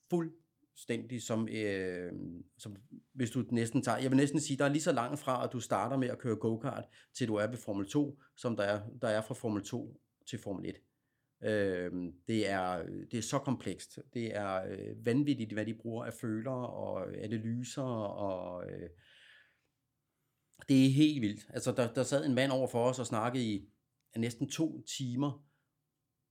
fuldstændig 0.10 1.21
som, 1.23 1.47
øh, 1.49 2.12
som 2.57 2.75
hvis 3.13 3.31
du 3.31 3.43
næsten 3.51 3.81
tager, 3.81 3.97
jeg 3.97 4.12
vil 4.12 4.17
næsten 4.17 4.41
sige, 4.41 4.57
der 4.57 4.65
er 4.65 4.69
lige 4.69 4.81
så 4.81 4.91
langt 4.91 5.19
fra, 5.19 5.43
at 5.43 5.53
du 5.53 5.60
starter 5.60 5.97
med 5.97 6.07
at 6.07 6.19
køre 6.19 6.36
go-kart, 6.36 6.86
til 7.17 7.27
du 7.27 7.36
er 7.36 7.47
ved 7.47 7.57
Formel 7.57 7.89
2, 7.89 8.19
som 8.36 8.55
der 8.55 8.63
er, 8.63 8.81
der 9.01 9.07
er 9.07 9.21
fra 9.21 9.33
Formel 9.33 9.63
2 9.63 10.01
til 10.29 10.39
Formel 10.39 10.69
1. 10.69 10.75
Øh, 11.43 11.91
det, 12.28 12.50
er, 12.50 12.84
det 13.12 13.17
er 13.17 13.21
så 13.21 13.39
komplekst. 13.39 14.00
Det 14.13 14.36
er 14.36 14.63
øh, 14.69 15.06
vanvittigt, 15.06 15.54
hvad 15.54 15.65
de 15.65 15.78
bruger 15.82 16.06
af 16.06 16.13
føler 16.13 16.52
og 16.52 17.23
analyser. 17.23 17.84
Og, 17.84 18.69
øh, 18.69 18.89
det 20.69 20.86
er 20.86 20.89
helt 20.89 21.21
vildt. 21.21 21.47
Altså, 21.50 21.71
der, 21.71 21.93
der 21.93 22.04
sad 22.04 22.26
en 22.26 22.36
mand 22.36 22.52
over 22.52 22.67
for 22.67 22.84
os 22.84 23.00
og 23.00 23.06
snakkede 23.06 23.45
i 23.45 23.69
næsten 24.15 24.50
to 24.50 24.82
timer 24.97 25.43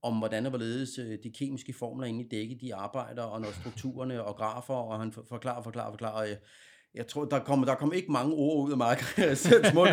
om, 0.01 0.17
hvordan 0.17 0.45
og 0.45 0.49
hvorledes 0.49 0.97
øh, 0.99 1.19
de 1.23 1.33
kemiske 1.33 1.73
formler 1.73 2.07
inde 2.07 2.25
i 2.25 2.27
dækket, 2.27 2.61
de 2.61 2.75
arbejder, 2.75 3.23
og 3.23 3.41
når 3.41 3.51
strukturerne 3.61 4.23
og 4.23 4.35
grafer, 4.35 4.73
og 4.73 4.99
han 4.99 5.11
forklarer, 5.11 5.61
forklarer, 5.63 5.91
forklarer. 5.91 6.35
Jeg, 6.97 7.07
tror, 7.07 7.25
der 7.25 7.39
kom, 7.39 7.65
der 7.65 7.75
kom 7.75 7.93
ikke 7.93 8.11
mange 8.11 8.33
ord 8.33 8.67
ud 8.67 8.71
af 8.71 8.77
mig, 8.77 8.97
små 9.71 9.85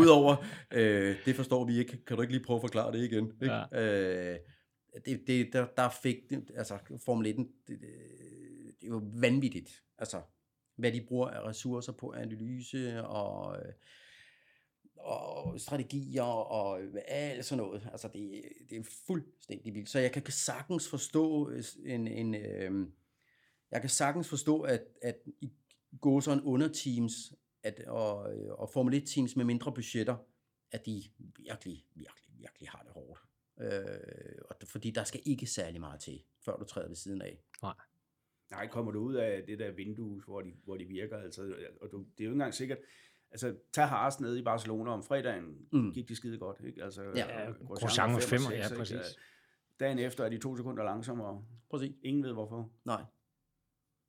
ud 0.00 0.06
over, 0.06 0.36
øh, 0.72 1.16
det 1.24 1.36
forstår 1.36 1.64
vi 1.64 1.78
ikke, 1.78 2.04
kan 2.04 2.16
du 2.16 2.22
ikke 2.22 2.34
lige 2.34 2.44
prøve 2.44 2.56
at 2.56 2.60
forklare 2.60 2.92
det 2.92 3.04
igen? 3.04 3.32
Ikke? 3.42 3.54
Ja. 3.54 4.32
Øh, 4.32 4.38
det, 5.04 5.22
det, 5.26 5.52
der, 5.52 5.66
der 5.76 5.88
fik, 6.02 6.16
altså 6.56 6.78
Formel 7.04 7.26
1, 7.26 7.36
det, 7.36 7.46
det, 7.68 7.80
det 8.80 8.86
er 8.86 8.88
jo 8.88 9.02
vanvittigt, 9.14 9.82
altså 9.98 10.20
hvad 10.76 10.92
de 10.92 11.04
bruger 11.08 11.28
af 11.28 11.48
ressourcer 11.48 11.92
på 11.92 12.12
analyse 12.12 13.04
og, 13.04 13.56
og 14.96 15.60
strategier 15.60 16.22
og 16.22 16.80
alt 17.08 17.44
sådan 17.44 17.64
noget. 17.64 17.88
Altså 17.92 18.08
det, 18.08 18.42
det 18.70 18.78
er 18.78 18.82
fuldstændig 19.06 19.74
vildt. 19.74 19.88
Så 19.88 19.98
jeg 19.98 20.12
kan 20.12 20.22
sagtens 20.28 20.88
forstå 20.88 21.50
en, 21.86 22.08
en 22.08 22.34
øh, 22.34 22.88
jeg 23.70 23.80
kan 23.80 23.90
sagtens 23.90 24.28
forstå, 24.28 24.60
at, 24.60 24.82
at 25.02 25.16
i 25.40 25.52
gå 26.00 26.20
sådan 26.20 26.42
under 26.42 26.68
teams 26.68 27.32
at, 27.62 27.80
og, 27.86 28.16
og 28.58 28.70
Formel 28.70 28.94
1 28.94 29.06
teams 29.06 29.36
med 29.36 29.44
mindre 29.44 29.72
budgetter, 29.72 30.16
at 30.72 30.86
de 30.86 31.02
virkelig, 31.18 31.86
virkelig, 31.94 32.34
virkelig 32.38 32.68
har 32.68 32.82
det 32.82 32.92
hårdt. 32.92 33.20
Øh, 33.60 34.38
og 34.50 34.56
fordi 34.64 34.90
der 34.90 35.04
skal 35.04 35.20
ikke 35.24 35.46
særlig 35.46 35.80
meget 35.80 36.00
til, 36.00 36.22
før 36.44 36.56
du 36.56 36.64
træder 36.64 36.88
ved 36.88 36.96
siden 36.96 37.22
af. 37.22 37.38
Nej. 37.62 37.74
Nej, 38.50 38.68
kommer 38.68 38.92
du 38.92 39.00
ud 39.00 39.14
af 39.14 39.42
det 39.46 39.58
der 39.58 39.70
vindue, 39.70 40.22
hvor 40.26 40.40
de, 40.40 40.52
hvor 40.64 40.76
de 40.76 40.84
virker, 40.84 41.18
altså, 41.18 41.54
og 41.80 41.88
du, 41.92 41.98
det 41.98 42.04
er 42.20 42.24
jo 42.24 42.30
ikke 42.30 42.32
engang 42.32 42.54
sikkert, 42.54 42.78
altså, 43.30 43.56
tag 43.72 43.88
Haas 43.88 44.20
ned 44.20 44.36
i 44.36 44.42
Barcelona 44.42 44.90
om 44.90 45.02
fredagen, 45.02 45.68
mm. 45.72 45.92
gik 45.92 46.08
de 46.08 46.16
skide 46.16 46.38
godt, 46.38 46.60
ikke? 46.66 46.84
Altså, 46.84 47.02
ja, 47.02 47.50
Grosjean 47.50 48.12
var 48.12 48.20
5, 48.20 48.40
ja, 48.52 48.68
præcis. 48.76 49.18
Dagen 49.80 49.98
efter 49.98 50.24
er 50.24 50.28
de 50.28 50.38
to 50.38 50.56
sekunder 50.56 50.84
langsommere. 50.84 51.44
Præcis. 51.70 51.94
Ingen 52.02 52.24
ved 52.24 52.32
hvorfor. 52.32 52.70
Nej. 52.84 53.04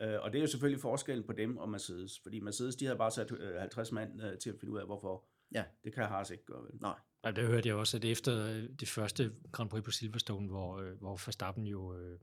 Øh, 0.02 0.20
og 0.22 0.32
det 0.32 0.38
er 0.38 0.42
jo 0.42 0.48
selvfølgelig 0.48 0.82
forskellen 0.82 1.26
på 1.26 1.34
dem 1.34 1.58
og 1.58 1.70
Mercedes, 1.70 2.20
fordi 2.24 2.40
Mercedes, 2.40 2.76
de 2.76 2.86
havde 2.86 2.98
bare 2.98 3.12
sat 3.12 3.32
50 3.60 3.92
mand 3.92 4.24
øh, 4.24 4.38
til 4.38 4.50
at 4.50 4.56
finde 4.60 4.74
ud 4.74 4.80
af, 4.80 4.86
hvorfor. 4.86 5.26
Ja. 5.56 5.64
Det 5.84 5.94
kan 5.94 6.04
Haas 6.04 6.30
ikke 6.30 6.46
gøre, 6.46 6.64
vel? 6.64 6.72
Nej. 6.82 6.96
Ja, 7.26 7.32
det 7.32 7.48
hørte 7.48 7.70
jeg 7.70 7.76
også, 7.76 7.98
at 7.98 8.06
efter 8.06 8.68
det 8.80 8.88
første 8.88 9.32
Grand 9.52 9.70
Prix 9.70 9.84
på 9.84 9.92
Silverstone, 9.92 10.48
hvor, 10.48 10.80
øh, 10.80 10.98
hvor 11.00 11.12
Verstappen 11.26 11.68
jo 11.68 11.98
øh, 11.98 12.20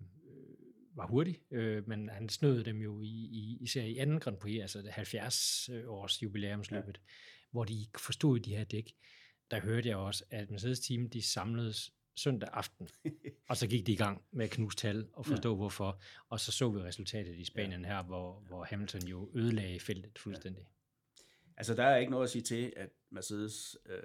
var 0.96 1.06
hurtig, 1.06 1.40
øh, 1.50 1.88
men 1.88 2.08
han 2.08 2.28
snød 2.28 2.64
dem 2.64 2.76
jo 2.76 3.00
i, 3.00 3.06
i, 3.06 3.58
især 3.60 3.82
i 3.82 3.96
anden 3.96 4.20
Grand 4.20 4.36
Prix, 4.36 4.60
altså 4.60 4.82
det 4.82 4.90
70 4.90 5.70
års 5.86 6.22
jubilæumsløbet, 6.22 6.96
ja. 6.96 7.12
hvor 7.50 7.64
de 7.64 7.80
ikke 7.80 8.00
forstod 8.00 8.38
de 8.38 8.56
her 8.56 8.64
dæk. 8.64 8.92
Der 9.50 9.60
hørte 9.60 9.88
jeg 9.88 9.96
også, 9.96 10.24
at 10.30 10.50
Mercedes 10.50 10.80
team, 10.80 11.10
de 11.10 11.22
samledes 11.22 11.90
søndag 12.16 12.48
aften, 12.52 12.88
og 13.48 13.56
så 13.56 13.66
gik 13.66 13.86
de 13.86 13.92
i 13.92 13.96
gang 13.96 14.24
med 14.32 14.44
at 14.44 14.50
knuse 14.50 14.76
tal 14.76 15.08
og 15.12 15.26
forstå 15.26 15.50
ja. 15.50 15.56
hvorfor, 15.56 16.00
og 16.28 16.40
så 16.40 16.52
så 16.52 16.70
vi 16.70 16.80
resultatet 16.80 17.36
i 17.36 17.44
Spanien 17.44 17.80
ja. 17.80 17.86
her, 17.86 18.02
hvor, 18.02 18.40
hvor 18.40 18.64
Hamilton 18.64 19.02
jo 19.02 19.30
ødelagde 19.34 19.80
feltet 19.80 20.18
fuldstændig. 20.18 20.62
Ja. 20.62 21.22
Altså, 21.56 21.74
der 21.74 21.84
er 21.84 21.96
ikke 21.96 22.10
noget 22.10 22.24
at 22.24 22.30
sige 22.30 22.42
til, 22.42 22.72
at 22.76 22.90
Mercedes 23.10 23.78
øh, 23.86 23.98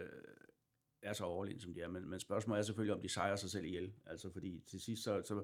er 1.01 1.13
så 1.13 1.23
overlegen, 1.23 1.59
som 1.59 1.73
de 1.73 1.81
er, 1.81 1.87
men, 1.87 2.09
men 2.09 2.19
spørgsmålet 2.19 2.59
er 2.59 2.63
selvfølgelig, 2.63 2.95
om 2.95 3.01
de 3.01 3.09
sejrer 3.09 3.35
sig 3.35 3.49
selv 3.49 3.65
ihjel. 3.65 3.93
Altså, 4.05 4.31
fordi 4.33 4.63
til 4.67 4.81
sidst, 4.81 5.03
så, 5.03 5.21
så, 5.25 5.43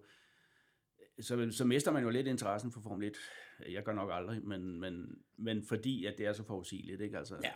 så, 1.22 1.52
så 1.52 1.66
mister 1.66 1.92
man 1.92 2.04
jo 2.04 2.10
lidt 2.10 2.28
interessen 2.28 2.72
for 2.72 2.82
Formel 2.82 3.08
1. 3.08 3.18
Jeg 3.70 3.84
gør 3.84 3.94
nok 3.94 4.10
aldrig, 4.14 4.44
men, 4.44 4.80
men, 4.80 5.24
men 5.38 5.64
fordi, 5.64 6.06
at 6.06 6.18
det 6.18 6.26
er 6.26 6.34
så 6.34 6.44
forudsigeligt, 6.44 7.02
ikke? 7.02 7.18
Altså, 7.18 7.40
ja. 7.44 7.52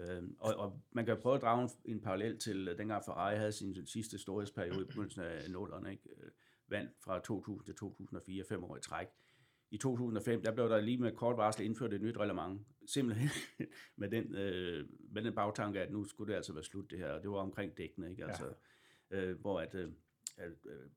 Øh, 0.00 0.22
og, 0.38 0.54
og 0.54 0.80
man 0.92 1.06
kan 1.06 1.20
prøve 1.20 1.34
at 1.34 1.42
drage 1.42 1.62
en, 1.62 1.70
en 1.84 2.00
parallel 2.00 2.38
til, 2.38 2.68
uh, 2.68 2.78
dengang 2.78 3.04
Ferrari 3.04 3.36
havde 3.36 3.52
sin 3.52 3.86
sidste 3.86 4.18
storhedsperiode 4.18 4.82
i 4.82 4.84
begyndelsen 4.84 5.22
af 5.22 5.40
0'erne, 5.40 5.88
ikke? 5.88 6.08
Øh, 6.16 6.30
vandt 6.68 6.90
fra 7.00 7.20
2000 7.20 7.64
til 7.64 7.74
2004, 7.74 8.44
fem 8.48 8.64
år 8.64 8.76
i 8.76 8.80
træk. 8.80 9.06
I 9.70 9.78
2005, 9.78 10.42
der 10.42 10.52
blev 10.52 10.68
der 10.68 10.80
lige 10.80 10.98
med 10.98 11.12
kort 11.12 11.36
varsel 11.36 11.64
indført 11.64 11.92
et 11.92 12.02
nyt 12.02 12.16
reglement, 12.16 12.66
simpelthen 12.86 13.30
med 13.96 14.10
den, 14.10 14.34
øh, 14.34 14.88
med 15.10 15.22
den 15.22 15.34
bagtanke, 15.34 15.80
at 15.80 15.92
nu 15.92 16.04
skulle 16.04 16.32
det 16.32 16.36
altså 16.36 16.52
være 16.52 16.64
slut 16.64 16.90
det 16.90 16.98
her, 16.98 17.10
og 17.10 17.22
det 17.22 17.30
var 17.30 17.36
omkring 17.36 17.78
dækkene, 17.78 18.10
ikke? 18.10 18.24
Altså, 18.24 18.54
ja. 19.10 19.20
øh, 19.20 19.40
hvor 19.40 19.60
at, 19.60 19.74
øh, 19.74 19.92
at 20.36 20.52
øh, 20.66 20.90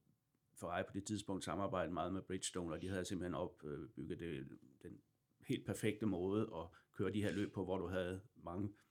Ferrari 0.56 0.84
på 0.84 0.94
det 0.94 1.04
tidspunkt 1.04 1.44
samarbejdede 1.44 1.94
meget 1.94 2.14
med 2.14 2.22
Bridgestone, 2.22 2.74
og 2.74 2.82
de 2.82 2.90
havde 2.90 3.06
simpelthen 3.06 3.36
opbygget 3.36 4.20
det, 4.20 4.48
den 4.84 5.02
helt 5.48 5.66
perfekte 5.66 6.06
måde 6.06 6.42
at 6.42 6.68
køre 6.94 7.14
de 7.14 7.24
her 7.24 7.32
løb 7.32 7.54
på, 7.54 7.64
hvor 7.64 7.78
du 7.78 7.88
havde 7.88 8.22
mange 8.44 8.70
Øh, 8.70 8.91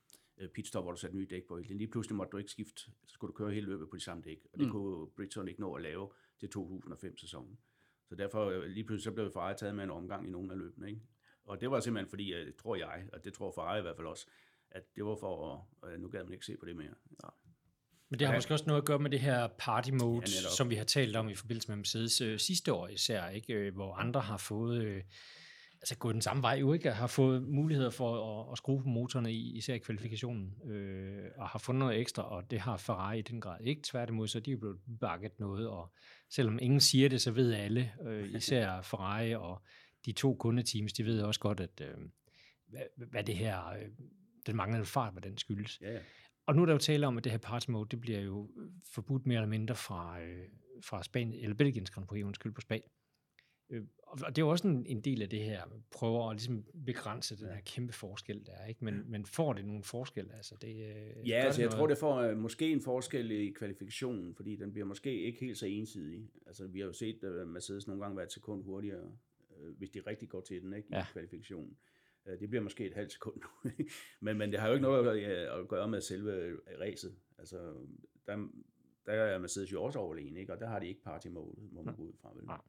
pitstop, 0.53 0.83
hvor 0.83 0.91
du 0.91 0.97
satte 0.97 1.17
nye 1.17 1.27
dæk 1.29 1.43
på. 1.47 1.57
Lige 1.57 1.87
pludselig 1.87 2.15
måtte 2.15 2.31
du 2.31 2.37
ikke 2.37 2.51
skifte, 2.51 2.81
så 2.81 2.91
skulle 3.07 3.29
du 3.29 3.37
køre 3.37 3.51
hele 3.51 3.65
løbet 3.67 3.89
på 3.89 3.95
de 3.95 4.01
samme 4.01 4.23
dæk, 4.23 4.47
og 4.53 4.59
det 4.59 4.67
mm. 4.67 4.71
kunne 4.71 5.07
Bridgestone 5.07 5.49
ikke 5.49 5.61
nå 5.61 5.73
at 5.73 5.81
lave 5.81 6.09
til 6.39 6.49
2005-sæsonen. 6.57 7.57
Så 8.09 8.15
derfor 8.15 8.45
øh, 8.45 8.63
lige 8.63 8.83
pludselig 8.83 9.03
så 9.03 9.11
blev 9.11 9.31
Ferrari 9.33 9.55
taget 9.57 9.75
med 9.75 9.83
en 9.83 9.91
omgang 9.91 10.27
i 10.27 10.31
nogle 10.31 10.51
af 10.51 10.57
løbene. 10.57 10.89
Ikke? 10.89 11.01
Og 11.45 11.61
det 11.61 11.71
var 11.71 11.79
simpelthen 11.79 12.09
fordi, 12.09 12.33
at, 12.33 12.55
tror 12.55 12.75
jeg, 12.75 13.07
og 13.13 13.23
det 13.23 13.33
tror 13.33 13.51
Ferrari 13.55 13.79
i 13.79 13.81
hvert 13.81 13.95
fald 13.95 14.07
også, 14.07 14.27
at 14.71 14.95
det 14.95 15.05
var 15.05 15.15
for, 15.15 15.67
at 15.83 15.99
nu 15.99 16.09
gad 16.09 16.23
man 16.23 16.33
ikke 16.33 16.45
se 16.45 16.57
på 16.57 16.65
det 16.65 16.75
mere. 16.75 16.93
Ja. 17.23 17.29
Men 18.09 18.19
det 18.19 18.27
har 18.27 18.35
måske 18.35 18.53
også 18.53 18.65
noget 18.67 18.81
at 18.81 18.85
gøre 18.85 18.99
med 18.99 19.09
det 19.09 19.19
her 19.19 19.47
party 19.47 19.89
mode, 19.89 20.21
ja, 20.21 20.49
som 20.57 20.69
vi 20.69 20.75
har 20.75 20.83
talt 20.83 21.15
om 21.15 21.29
i 21.29 21.35
forbindelse 21.35 21.67
med 21.67 21.75
Mercedes 21.75 22.21
øh, 22.21 22.39
sidste 22.39 22.73
år 22.73 22.87
især, 22.87 23.29
ikke? 23.29 23.53
Øh, 23.53 23.73
hvor 23.73 23.93
andre 23.93 24.21
har 24.21 24.37
fået 24.37 24.83
øh, 24.83 25.03
altså 25.81 25.97
gået 25.97 26.13
den 26.13 26.21
samme 26.21 26.41
vej 26.41 26.53
jo 26.53 26.73
ikke, 26.73 26.91
har 26.91 27.07
fået 27.07 27.43
muligheder 27.43 27.89
for 27.89 28.41
at, 28.41 28.51
at 28.51 28.57
skrue 28.57 28.81
på 28.81 28.87
motorerne, 28.87 29.33
i, 29.33 29.57
især 29.57 29.73
i 29.73 29.77
kvalifikationen, 29.77 30.55
øh, 30.65 31.31
og 31.37 31.49
har 31.49 31.59
fundet 31.59 31.79
noget 31.79 31.99
ekstra, 31.99 32.23
og 32.23 32.51
det 32.51 32.59
har 32.59 32.77
Ferrari 32.77 33.19
i 33.19 33.21
den 33.21 33.41
grad 33.41 33.61
ikke. 33.61 33.81
Tværtimod, 33.81 34.27
så 34.27 34.37
er 34.37 34.41
de 34.41 34.51
jo 34.51 34.57
blevet 34.57 34.79
bakket 34.99 35.39
noget, 35.39 35.67
og 35.67 35.93
selvom 36.29 36.59
ingen 36.61 36.79
siger 36.79 37.09
det, 37.09 37.21
så 37.21 37.31
ved 37.31 37.53
alle, 37.53 37.91
øh, 38.05 38.33
især 38.37 38.81
Ferrari 38.81 39.35
og 39.35 39.61
de 40.05 40.11
to 40.11 40.35
kundeteams, 40.35 40.93
de 40.93 41.05
ved 41.05 41.21
også 41.21 41.39
godt, 41.39 41.59
at 41.59 41.81
øh, 41.81 41.97
hvad, 42.67 42.81
hvad 42.95 43.23
det 43.23 43.35
her, 43.35 43.67
øh, 43.67 43.89
den 44.45 44.55
manglende 44.55 44.85
fart, 44.85 45.13
hvad 45.13 45.21
den 45.21 45.37
skyldes. 45.37 45.81
Ja, 45.81 45.93
ja. 45.93 45.99
Og 46.45 46.55
nu 46.55 46.61
er 46.61 46.65
der 46.65 46.73
jo 46.73 46.79
tale 46.79 47.07
om, 47.07 47.17
at 47.17 47.23
det 47.23 47.31
her 47.31 47.39
party 47.39 47.69
mode, 47.69 47.89
det 47.91 48.01
bliver 48.01 48.19
jo 48.19 48.49
forbudt 48.93 49.25
mere 49.25 49.37
eller 49.37 49.49
mindre 49.49 49.75
fra, 49.75 50.21
øh, 50.21 50.47
fra 50.83 51.03
Spanien, 51.03 51.43
eller 51.43 51.55
Belgiens 51.55 51.89
Grand 51.89 52.07
Prix, 52.07 52.23
undskyld, 52.23 52.51
på 52.51 52.61
Spanien. 52.61 52.89
Øh, 53.69 53.83
og 54.11 54.35
det 54.35 54.37
er 54.37 54.45
jo 54.45 54.49
også 54.49 54.67
en, 54.67 54.85
en 54.85 55.01
del 55.01 55.21
af 55.21 55.29
det 55.29 55.39
her, 55.43 55.63
prøver 55.91 56.29
at 56.29 56.35
ligesom 56.35 56.65
begrænse 56.85 57.37
den 57.37 57.45
her 57.47 57.61
kæmpe 57.65 57.93
forskel, 57.93 58.45
der 58.45 58.51
er, 58.51 58.65
ikke? 58.67 58.85
Men, 58.85 59.03
men 59.11 59.25
får 59.25 59.53
det 59.53 59.65
nogle 59.65 59.83
forskel? 59.83 60.31
Altså, 60.33 60.55
det, 60.61 60.67
øh, 60.67 61.29
Ja, 61.29 61.35
altså 61.35 61.61
jeg 61.61 61.67
noget? 61.67 61.71
tror, 61.79 61.87
det 61.87 61.97
får 61.97 62.15
øh, 62.17 62.37
måske 62.37 62.71
en 62.71 62.81
forskel 62.81 63.31
i 63.31 63.49
kvalifikationen, 63.49 64.35
fordi 64.35 64.55
den 64.55 64.71
bliver 64.71 64.85
måske 64.85 65.21
ikke 65.21 65.39
helt 65.39 65.57
så 65.57 65.65
ensidig. 65.65 66.29
Altså 66.47 66.67
vi 66.67 66.79
har 66.79 66.85
jo 66.85 66.93
set 66.93 67.23
uh, 67.23 67.47
Mercedes 67.47 67.87
nogle 67.87 68.01
gange 68.01 68.17
være 68.17 68.25
et 68.25 68.31
sekund 68.31 68.63
hurtigere, 68.63 69.11
hvis 69.77 69.89
de 69.89 69.99
rigtig 70.07 70.29
går 70.29 70.41
til 70.41 70.61
den 70.61 70.73
ikke, 70.73 70.87
i 70.89 70.95
Ja. 70.95 71.05
kvalifikationen. 71.11 71.77
Det 72.39 72.49
bliver 72.49 72.63
måske 72.63 72.85
et 72.85 72.93
halvt 72.93 73.11
sekund 73.11 73.35
nu. 73.41 73.71
men, 74.25 74.37
men 74.37 74.51
det 74.51 74.59
har 74.59 74.67
jo 74.67 74.73
ikke 74.73 74.81
noget 74.83 75.21
at, 75.21 75.67
gøre- 75.67 75.83
at 75.83 75.89
med 75.89 76.01
selve 76.01 76.33
øh, 76.35 76.57
racet. 76.79 77.15
Altså 77.37 77.57
der, 78.27 78.47
der 79.05 79.13
er 79.13 79.37
Mercedes 79.39 79.71
jo 79.71 79.83
også 79.83 79.99
overlegen, 79.99 80.37
ikke? 80.37 80.53
og 80.53 80.59
der 80.59 80.67
har 80.67 80.79
de 80.79 80.87
ikke 80.87 81.01
party 81.03 81.27
mode, 81.27 81.55
må 81.71 81.81
man 81.81 81.95
gå 81.95 82.01
ud 82.03 82.13
fra. 82.21 82.31
Vel? 82.35 82.45
Nej. 82.45 82.61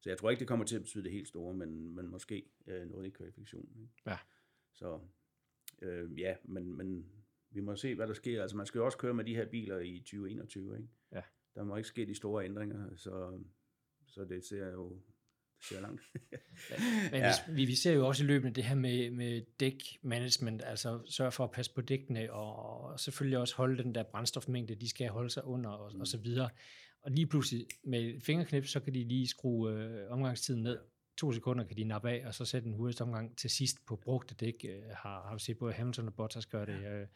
Så 0.00 0.10
jeg 0.10 0.18
tror 0.18 0.30
ikke, 0.30 0.40
det 0.40 0.48
kommer 0.48 0.64
til 0.64 0.76
at 0.76 0.82
betyde 0.82 1.04
det 1.04 1.12
helt 1.12 1.28
store, 1.28 1.54
men, 1.54 1.94
men 1.94 2.06
måske 2.06 2.50
uh, 2.66 2.90
noget 2.90 3.06
i 3.06 3.10
kvalifikationen. 3.10 3.82
Ikke? 3.82 3.92
Ja. 4.06 4.18
Så 4.74 5.00
øh, 5.82 6.20
ja, 6.20 6.34
men, 6.44 6.76
men 6.76 7.06
vi 7.50 7.60
må 7.60 7.76
se, 7.76 7.94
hvad 7.94 8.06
der 8.06 8.14
sker. 8.14 8.42
Altså, 8.42 8.56
man 8.56 8.66
skal 8.66 8.78
jo 8.78 8.84
også 8.84 8.98
køre 8.98 9.14
med 9.14 9.24
de 9.24 9.34
her 9.34 9.46
biler 9.46 9.78
i 9.78 9.98
2021, 9.98 10.76
ikke? 10.76 10.88
Ja. 11.12 11.22
Der 11.54 11.64
må 11.64 11.76
ikke 11.76 11.88
ske 11.88 12.06
de 12.06 12.14
store 12.14 12.44
ændringer, 12.44 12.96
så, 12.96 13.40
så 14.06 14.24
det 14.24 14.44
ser 14.44 14.72
jo 14.72 15.02
det 15.58 15.66
ser 15.68 15.80
langt. 15.80 16.02
Men 17.12 17.20
Ja. 17.20 17.26
ja. 17.26 17.32
vi, 17.52 17.64
vi 17.64 17.74
ser 17.74 17.92
jo 17.92 18.06
også 18.06 18.24
i 18.24 18.26
løbet 18.26 18.48
af 18.48 18.54
det 18.54 18.64
her 18.64 18.74
med, 18.74 19.10
med 19.10 19.42
dækmanagement, 19.60 20.62
altså 20.64 21.00
sørge 21.06 21.32
for 21.32 21.44
at 21.44 21.50
passe 21.50 21.74
på 21.74 21.80
dækkene, 21.80 22.32
og, 22.32 22.56
og 22.56 23.00
selvfølgelig 23.00 23.38
også 23.38 23.56
holde 23.56 23.82
den 23.82 23.94
der 23.94 24.02
brændstofmængde, 24.02 24.74
de 24.74 24.88
skal 24.88 25.08
holde 25.08 25.30
sig 25.30 25.44
under, 25.44 25.70
og, 25.70 25.94
mm. 25.94 26.00
og 26.00 26.06
så 26.06 26.18
videre. 26.18 26.50
Og 27.08 27.14
lige 27.14 27.26
pludselig 27.26 27.66
med 27.84 28.00
et 28.00 28.22
fingerknip, 28.22 28.66
så 28.66 28.80
kan 28.80 28.94
de 28.94 29.04
lige 29.04 29.28
skrue 29.28 29.72
øh, 29.72 30.10
omgangstiden 30.10 30.62
ned. 30.62 30.78
To 31.18 31.32
sekunder 31.32 31.64
kan 31.64 31.76
de 31.76 31.84
nappe 31.84 32.10
af, 32.10 32.26
og 32.26 32.34
så 32.34 32.44
sætte 32.44 32.68
en 32.68 32.74
hurtigste 32.74 33.02
omgang 33.02 33.38
til 33.38 33.50
sidst 33.50 33.86
på 33.86 33.96
brugte 33.96 34.34
dæk. 34.34 34.54
Øh, 34.68 34.82
har, 34.90 35.26
har 35.28 35.34
vi 35.34 35.40
set 35.40 35.58
både 35.58 35.72
Hamilton 35.72 36.06
og 36.06 36.14
Bottas 36.14 36.46
gøre 36.46 36.66
det. 36.66 36.86
Øh. 36.92 37.06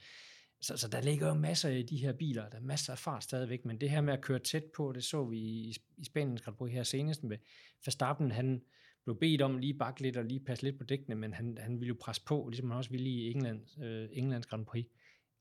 Så, 0.61 0.77
så 0.77 0.89
der 0.89 1.01
ligger 1.01 1.29
jo 1.29 1.35
masser 1.35 1.69
i 1.69 1.83
de 1.83 1.97
her 1.97 2.13
biler. 2.13 2.49
Der 2.49 2.57
er 2.57 2.63
masser 2.63 2.93
af 2.93 2.99
fart 2.99 3.25
stadigvæk, 3.25 3.65
men 3.65 3.81
det 3.81 3.91
her 3.91 4.01
med 4.01 4.13
at 4.13 4.21
køre 4.21 4.39
tæt 4.39 4.65
på, 4.77 4.93
det 4.93 5.05
så 5.05 5.25
vi 5.25 5.39
i, 5.39 5.77
i 5.97 6.05
Spaniens 6.05 6.41
Grand 6.41 6.57
Prix 6.57 6.73
her 6.73 6.83
senest 6.83 7.25
med 7.25 7.39
Verstappen, 7.85 8.31
han 8.31 8.63
blev 9.05 9.19
bedt 9.19 9.43
om 9.43 9.59
lige 9.59 9.75
bakke 9.75 10.03
lidt 10.03 10.17
og 10.17 10.25
lige 10.25 10.41
passe 10.41 10.65
lidt 10.65 10.79
på 10.79 10.85
dækkene, 10.85 11.15
men 11.15 11.35
han, 11.35 11.59
han 11.61 11.81
ville 11.81 11.89
jo 11.89 11.97
presse 12.01 12.23
på, 12.27 12.49
ligesom 12.49 12.71
han 12.71 12.77
også 12.77 12.91
ville 12.91 13.09
i 13.09 13.31
England, 13.31 13.83
øh, 13.83 14.09
Englands 14.13 14.47
Grand 14.47 14.67
Prix, 14.67 14.87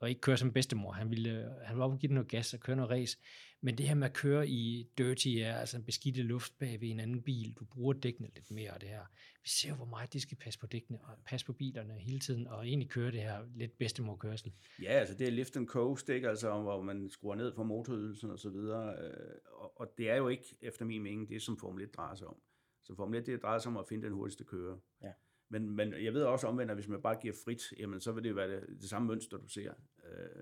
og 0.01 0.09
ikke 0.09 0.21
køre 0.21 0.37
som 0.37 0.53
bedstemor. 0.53 0.91
Han 0.91 1.09
ville, 1.09 1.29
øh, 1.29 1.51
han 1.65 1.77
var 1.77 1.83
oppe 1.83 1.95
og 1.95 1.99
give 1.99 2.07
den 2.07 2.15
noget 2.15 2.29
gas 2.29 2.53
og 2.53 2.59
køre 2.59 2.75
noget 2.75 2.91
race. 2.91 3.17
Men 3.61 3.77
det 3.77 3.87
her 3.87 3.95
med 3.95 4.07
at 4.07 4.13
køre 4.13 4.47
i 4.49 4.87
dirty 4.97 5.27
air, 5.27 5.53
altså 5.55 5.77
en 5.77 5.83
beskidte 5.83 6.21
luft 6.23 6.59
bag 6.59 6.81
ved 6.81 6.89
en 6.89 6.99
anden 6.99 7.21
bil, 7.21 7.53
du 7.59 7.65
bruger 7.65 7.93
dækkene 7.93 8.29
lidt 8.35 8.51
mere 8.51 8.71
og 8.71 8.81
det 8.81 8.89
her. 8.89 9.05
Vi 9.43 9.49
ser 9.49 9.69
jo, 9.69 9.75
hvor 9.75 9.85
meget 9.85 10.13
de 10.13 10.19
skal 10.21 10.37
passe 10.37 10.59
på 10.59 10.67
dækkene 10.67 10.99
og 11.03 11.09
passe 11.25 11.45
på 11.45 11.53
bilerne 11.53 11.93
hele 11.93 12.19
tiden, 12.19 12.47
og 12.47 12.67
egentlig 12.67 12.89
køre 12.89 13.11
det 13.11 13.21
her 13.21 13.45
lidt 13.55 13.77
bedstemorkørsel. 13.77 14.51
ja, 14.81 14.91
altså 14.91 15.15
det 15.15 15.27
er 15.27 15.31
lift 15.31 15.57
and 15.57 15.67
coast, 15.67 16.09
ikke? 16.09 16.29
Altså, 16.29 16.61
hvor 16.61 16.81
man 16.81 17.09
skruer 17.09 17.35
ned 17.35 17.53
for 17.55 17.63
motorydelsen 17.63 18.29
og 18.31 18.39
så 18.39 18.49
videre. 18.49 18.95
øh, 19.03 19.11
Og, 19.53 19.79
og 19.81 19.93
det 19.97 20.09
er 20.09 20.15
jo 20.15 20.27
ikke, 20.27 20.55
efter 20.61 20.85
min 20.85 21.03
mening, 21.03 21.29
det 21.29 21.41
som 21.41 21.57
Formel 21.57 21.83
1 21.83 21.95
drejer 21.95 22.15
sig 22.15 22.27
om. 22.27 22.35
Så 22.83 22.95
Formel 22.95 23.19
1, 23.19 23.25
det 23.25 23.41
drejer 23.41 23.59
sig 23.59 23.69
om 23.69 23.77
at 23.77 23.85
finde 23.89 24.03
den 24.05 24.13
hurtigste 24.13 24.43
kører. 24.43 24.77
Ja. 25.03 25.11
Men, 25.51 25.69
men 25.69 25.93
jeg 26.03 26.13
ved 26.13 26.23
også 26.23 26.47
omvendt, 26.47 26.71
at 26.71 26.77
hvis 26.77 26.87
man 26.87 27.01
bare 27.01 27.17
giver 27.21 27.33
frit, 27.45 27.61
jamen 27.79 27.99
så 28.01 28.11
vil 28.11 28.23
det 28.23 28.29
jo 28.29 28.35
være 28.35 28.51
det, 28.55 28.67
det 28.81 28.89
samme 28.89 29.07
mønster, 29.07 29.37
du 29.37 29.47
ser. 29.47 29.73
Øh, 30.03 30.41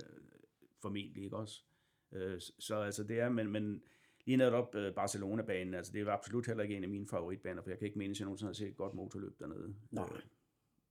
formentlig, 0.82 1.24
ikke 1.24 1.38
også? 1.38 1.64
Øh, 2.12 2.40
så- 2.42 2.54
så 2.60 2.76
altså 2.76 3.04
det 3.04 3.20
er, 3.20 3.30
men, 3.30 3.52
men 3.52 3.82
lige 4.26 4.38
netop 4.38 4.76
øh, 4.76 4.94
Barcelona-banen, 4.94 5.74
altså 5.74 5.92
det 5.94 6.02
er 6.08 6.12
absolut 6.12 6.48
heller 6.48 6.64
ikke 6.64 6.78
en 6.78 6.84
af 6.84 6.90
mine 6.90 7.08
favoritbaner, 7.08 7.62
for 7.62 7.70
jeg 7.70 7.80
kan 7.80 7.86
ikke 7.86 7.98
mene, 7.98 8.12
at 8.12 8.20
jeg 8.20 8.26
nogensinde 8.26 8.50
har 8.50 8.54
set 8.54 8.68
et 8.68 8.78
godt 8.78 8.94
motorløb 8.94 9.40
dernede. 9.40 9.76
Nej. 9.92 10.10
Øh, 10.16 10.22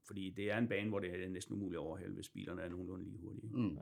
fordi 0.07 0.31
det 0.31 0.51
er 0.51 0.59
en 0.59 0.69
bane, 0.69 0.89
hvor 0.89 0.99
det 0.99 1.25
er 1.25 1.29
næsten 1.29 1.55
umuligt 1.55 1.79
at 1.79 1.83
overhale, 1.85 2.13
hvis 2.15 2.29
bilerne 2.29 2.63
er 2.63 2.69
nogenlunde 2.69 3.05
lige 3.05 3.19
hurtige. 3.19 3.51
Mm. 3.53 3.79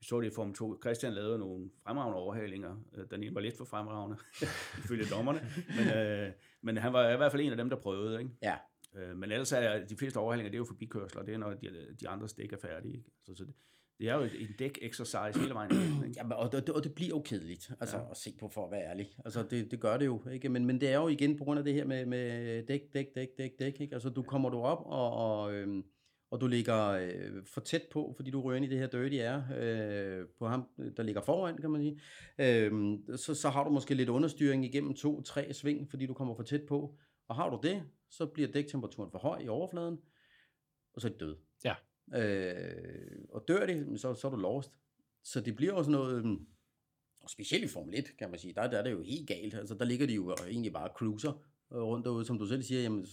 Vi 0.00 0.06
så 0.06 0.20
det 0.20 0.26
i 0.26 0.34
Form 0.34 0.54
2. 0.54 0.78
Christian 0.82 1.12
lavede 1.12 1.38
nogle 1.38 1.70
fremragende 1.82 2.16
overhalinger. 2.18 2.76
Øh, 2.94 3.10
Den 3.10 3.22
ene 3.22 3.34
var 3.34 3.40
lidt 3.40 3.56
for 3.56 3.64
fremragende, 3.64 4.16
ifølge 4.84 5.04
dommerne. 5.04 5.40
Men, 5.76 5.88
øh, 5.96 6.32
men 6.60 6.76
han 6.76 6.92
var 6.92 7.10
i 7.10 7.16
hvert 7.16 7.32
fald 7.32 7.42
en 7.42 7.50
af 7.50 7.56
dem, 7.56 7.70
der 7.70 7.76
prøvede. 7.76 8.18
Ikke? 8.18 8.30
Ja. 8.42 8.56
Øh, 8.96 9.16
men 9.16 9.32
ellers 9.32 9.52
er 9.52 9.84
de 9.86 9.96
fleste 9.96 10.16
overhalinger, 10.16 10.50
det 10.50 10.56
er 10.56 10.58
jo 10.58 10.64
forbikørsler. 10.64 11.22
Det 11.22 11.34
er, 11.34 11.38
når 11.38 11.54
de, 11.54 11.96
de 12.00 12.08
andre 12.08 12.28
dæk 12.36 12.52
er 12.52 12.56
færdige. 12.56 12.94
Ikke? 12.94 13.10
Så, 13.26 13.34
så 13.34 13.44
det, 13.44 13.54
det 14.00 14.08
er 14.08 14.14
jo 14.14 14.22
en 14.22 14.54
dæk-exercise 14.58 15.40
hele 15.40 15.54
vejen. 15.54 15.72
Ikke? 15.72 16.14
Jamen, 16.16 16.32
og, 16.32 16.52
det, 16.52 16.68
og 16.68 16.84
det 16.84 16.94
bliver 16.94 17.08
jo 17.08 17.20
kedeligt 17.20 17.70
altså, 17.80 17.96
ja. 17.96 18.10
at 18.10 18.16
se 18.16 18.34
på, 18.40 18.48
for 18.48 18.64
at 18.64 18.72
være 18.72 18.84
ærlig. 18.84 19.10
Altså, 19.24 19.42
det, 19.42 19.70
det 19.70 19.80
gør 19.80 19.96
det 19.96 20.06
jo, 20.06 20.28
ikke? 20.32 20.48
Men, 20.48 20.66
men 20.66 20.80
det 20.80 20.88
er 20.88 20.96
jo 20.96 21.08
igen 21.08 21.36
på 21.36 21.44
grund 21.44 21.58
af 21.58 21.64
det 21.64 21.74
her 21.74 21.84
med, 21.84 22.06
med 22.06 22.66
dæk, 22.66 22.80
dæk, 22.94 23.06
dæk, 23.14 23.28
dæk, 23.38 23.58
dæk, 23.58 23.80
ikke? 23.80 23.94
Altså, 23.94 24.08
du 24.08 24.22
kommer 24.22 24.48
du 24.48 24.58
op, 24.58 24.82
og, 24.86 25.12
og, 25.12 25.54
øhm, 25.54 25.84
og 26.30 26.40
du 26.40 26.46
ligger 26.46 26.88
øh, 26.88 27.44
for 27.54 27.60
tæt 27.60 27.82
på, 27.92 28.12
fordi 28.16 28.30
du 28.30 28.40
rører 28.40 28.56
ind 28.56 28.64
i 28.64 28.68
det 28.68 28.78
her 28.78 28.86
dirty 28.86 29.16
air, 29.16 29.40
øh, 29.58 30.26
på 30.38 30.46
ham, 30.46 30.68
der 30.96 31.02
ligger 31.02 31.22
foran, 31.22 31.56
kan 31.56 31.70
man 31.70 31.80
sige. 31.80 32.00
Øh, 32.38 32.98
så, 33.16 33.34
så 33.34 33.48
har 33.48 33.64
du 33.64 33.70
måske 33.70 33.94
lidt 33.94 34.08
understyring 34.08 34.64
igennem 34.64 34.94
to-tre 34.94 35.52
sving, 35.52 35.90
fordi 35.90 36.06
du 36.06 36.14
kommer 36.14 36.34
for 36.34 36.42
tæt 36.42 36.62
på. 36.68 36.96
Og 37.28 37.36
har 37.36 37.50
du 37.50 37.60
det, 37.62 37.82
så 38.10 38.26
bliver 38.26 38.52
dæktemperaturen 38.52 39.10
for 39.10 39.18
høj 39.18 39.38
i 39.38 39.48
overfladen, 39.48 39.98
og 40.94 41.00
så 41.00 41.08
er 41.08 41.12
det 41.12 41.20
død. 41.20 41.36
Ja. 41.64 41.74
Øh, 42.14 43.24
og 43.28 43.44
dør 43.48 43.66
det, 43.66 44.00
så, 44.00 44.14
så 44.14 44.26
er 44.26 44.30
du 44.30 44.36
lost. 44.36 44.70
Så 45.22 45.40
det 45.40 45.56
bliver 45.56 45.72
også 45.72 45.90
noget, 45.90 46.18
øhm, 46.18 46.46
specielt 47.28 47.64
i 47.64 47.68
Formel 47.68 47.98
1, 47.98 48.16
kan 48.18 48.30
man 48.30 48.38
sige, 48.38 48.54
der, 48.54 48.70
der 48.70 48.78
er 48.78 48.82
det 48.82 48.90
jo 48.90 49.02
helt 49.02 49.28
galt. 49.28 49.54
Altså, 49.54 49.74
der 49.74 49.84
ligger 49.84 50.06
de 50.06 50.14
jo 50.14 50.34
egentlig 50.48 50.72
bare 50.72 50.90
cruiser 50.96 51.32
øh, 51.72 51.78
rundt 51.78 52.04
derude, 52.04 52.24
som 52.24 52.38
du 52.38 52.46
selv 52.46 52.62
siger, 52.62 52.82
jamen, 52.82 53.06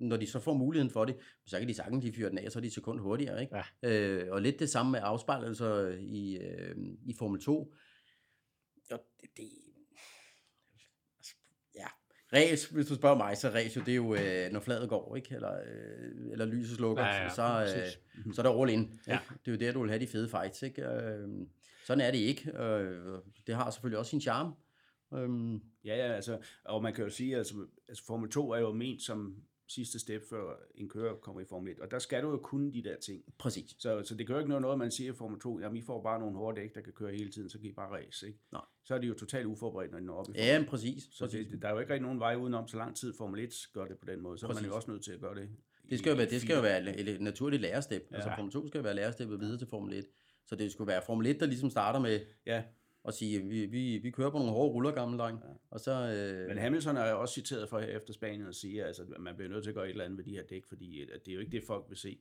når 0.00 0.16
de 0.16 0.26
så 0.26 0.40
får 0.40 0.54
muligheden 0.54 0.90
for 0.90 1.04
det, 1.04 1.16
så 1.46 1.58
kan 1.58 1.68
de 1.68 1.74
sagtens 1.74 2.04
lige 2.04 2.14
fyre 2.14 2.30
den 2.30 2.38
af, 2.38 2.52
så 2.52 2.58
er 2.58 2.60
de 2.60 2.66
et 2.66 2.72
sekund 2.72 3.00
hurtigere. 3.00 3.42
Ikke? 3.42 3.56
Ja. 3.82 3.90
Øh, 3.90 4.32
og 4.32 4.42
lidt 4.42 4.58
det 4.58 4.70
samme 4.70 4.92
med 4.92 5.00
afspejlelser 5.02 5.88
i, 6.00 6.36
øh, 6.36 6.76
i 7.06 7.14
Formel 7.14 7.40
2. 7.40 7.74
Og 8.90 9.06
det, 9.20 9.28
det, 9.36 9.48
Ræs, 12.34 12.66
hvis 12.66 12.86
du 12.86 12.94
spørger 12.94 13.16
mig, 13.16 13.36
så 13.36 13.48
ræs 13.50 13.76
jo, 13.76 13.80
det 13.80 13.92
er 13.92 13.96
jo, 13.96 14.14
øh, 14.14 14.52
når 14.52 14.60
fladet 14.60 14.88
går, 14.88 15.16
ikke? 15.16 15.34
Eller, 15.34 15.52
øh, 15.54 16.32
eller 16.32 16.44
lyset 16.44 16.76
slukker, 16.76 17.04
Ja, 17.04 17.22
ja, 17.22 17.28
så, 17.28 17.42
øh, 17.42 17.58
præcis. 17.60 17.98
så 18.36 18.42
er 18.42 18.46
der 18.52 18.60
all 18.62 18.70
in. 18.70 19.00
Ja. 19.06 19.12
Ikke? 19.12 19.24
Det 19.44 19.48
er 19.48 19.52
jo 19.52 19.58
der, 19.66 19.72
du 19.72 19.80
vil 19.80 19.90
have 19.90 20.00
de 20.00 20.06
fede 20.06 20.28
fights. 20.28 20.62
Ikke? 20.62 20.82
Øh, 20.86 21.28
sådan 21.86 22.00
er 22.00 22.10
det 22.10 22.18
ikke. 22.18 22.58
Øh, 22.58 23.18
det 23.46 23.54
har 23.54 23.70
selvfølgelig 23.70 23.98
også 23.98 24.10
sin 24.10 24.20
charme. 24.20 24.52
Øh, 25.14 25.60
Ja, 25.84 25.96
ja, 25.96 26.12
altså, 26.12 26.38
og 26.64 26.82
man 26.82 26.94
kan 26.94 27.04
jo 27.04 27.10
sige, 27.10 27.36
altså, 27.36 27.54
altså 27.88 28.04
Formel 28.06 28.30
2 28.30 28.50
er 28.50 28.58
jo 28.58 28.72
ment 28.72 29.02
som 29.02 29.36
sidste 29.68 29.98
step, 29.98 30.22
før 30.30 30.56
en 30.74 30.88
kører 30.88 31.14
kommer 31.16 31.40
i 31.40 31.44
Formel 31.44 31.72
1, 31.72 31.80
og 31.80 31.90
der 31.90 31.98
skal 31.98 32.22
du 32.22 32.30
jo 32.30 32.36
kunne 32.36 32.72
de 32.72 32.82
der 32.84 32.96
ting. 32.96 33.22
præcis. 33.38 33.70
Så, 33.78 34.02
så 34.04 34.14
det 34.14 34.26
gør 34.26 34.34
jo 34.34 34.38
ikke 34.38 34.48
noget, 34.48 34.62
noget, 34.62 34.78
man 34.78 34.90
siger 34.90 35.12
i 35.12 35.14
Formel 35.16 35.40
2, 35.40 35.60
jamen 35.60 35.76
I 35.76 35.82
får 35.82 36.02
bare 36.02 36.20
nogle 36.20 36.36
hårde 36.36 36.60
dæk, 36.60 36.74
der 36.74 36.80
kan 36.80 36.92
køre 36.92 37.12
hele 37.12 37.30
tiden, 37.30 37.50
så 37.50 37.58
kan 37.58 37.66
I 37.66 37.72
bare 37.72 37.90
race, 37.90 38.26
ikke? 38.26 38.38
Nej. 38.52 38.62
Så 38.84 38.94
er 38.94 38.98
de 38.98 39.06
jo 39.06 39.14
totalt 39.14 39.46
uforberedt, 39.46 39.90
når 39.92 39.98
de 39.98 40.04
når 40.04 40.14
op 40.14 40.24
i 40.24 40.32
Formel 40.32 40.40
Ja, 40.46 40.54
1. 40.56 40.60
men 40.60 40.68
præcis. 40.68 41.02
Så 41.12 41.24
præcis. 41.24 41.46
det, 41.50 41.62
der 41.62 41.68
er 41.68 41.72
jo 41.72 41.78
ikke 41.78 41.92
rigtig 41.92 42.02
nogen 42.02 42.20
vej 42.20 42.34
udenom, 42.36 42.68
så 42.68 42.76
lang 42.76 42.96
tid 42.96 43.14
Formel 43.18 43.40
1 43.44 43.50
gør 43.72 43.84
det 43.84 43.98
på 43.98 44.06
den 44.06 44.20
måde. 44.20 44.38
Så 44.38 44.46
er 44.46 44.48
man 44.48 44.54
Præcis. 44.54 44.68
jo 44.68 44.76
også 44.76 44.90
nødt 44.90 45.04
til 45.04 45.12
at 45.12 45.20
gøre 45.20 45.34
det. 45.34 45.48
Det 45.90 45.98
skal 45.98 46.10
jo 46.10 46.16
være, 46.16 46.30
det 46.30 46.40
skal 46.40 46.54
jo 46.54 46.60
være 46.62 46.98
et, 47.00 47.20
naturligt 47.20 47.62
lærestep. 47.62 48.06
Ja. 48.10 48.14
Altså 48.16 48.30
Ja. 48.30 48.36
Formel 48.36 48.52
2 48.52 48.66
skal 48.68 48.78
jo 48.78 48.82
være 48.82 48.94
læresteppet 48.94 49.40
videre 49.40 49.58
til 49.58 49.66
Formel 49.66 49.94
1. 49.98 50.04
Så 50.46 50.56
det 50.56 50.72
skulle 50.72 50.88
være 50.88 51.02
Formel 51.06 51.26
1, 51.26 51.40
der 51.40 51.46
ligesom 51.46 51.70
starter 51.70 52.00
med 52.00 52.20
Ja, 52.46 52.62
at 53.08 53.14
sige, 53.14 53.42
vi, 53.42 53.66
vi, 53.66 53.98
vi 53.98 54.10
kører 54.10 54.30
på 54.30 54.38
nogle 54.38 54.52
hårde 54.52 54.72
ruller, 54.72 54.90
gamle 54.90 55.18
dreng. 55.18 55.38
Ja. 55.44 55.48
Og 55.70 55.80
så... 55.80 55.92
Øh, 55.92 56.48
men 56.48 56.58
Hamilton 56.58 56.96
er 56.96 57.10
jo 57.10 57.20
også 57.20 57.34
citeret 57.34 57.68
for 57.68 57.80
her 57.80 57.86
efter 57.86 58.12
Spanien 58.12 58.46
og 58.46 58.54
siger, 58.54 58.86
altså, 58.86 59.02
at 59.02 59.20
man 59.20 59.36
bliver 59.36 59.50
nødt 59.50 59.62
til 59.62 59.70
at 59.70 59.74
gøre 59.74 59.84
et 59.84 59.90
eller 59.90 60.04
andet 60.04 60.18
ved 60.18 60.24
de 60.24 60.30
her 60.30 60.42
dæk, 60.42 60.64
fordi 60.64 61.02
at 61.02 61.20
det 61.24 61.30
er 61.30 61.34
jo 61.34 61.40
ikke 61.40 61.52
det, 61.52 61.62
folk 61.66 61.84
vil 61.88 61.98
se. 61.98 62.18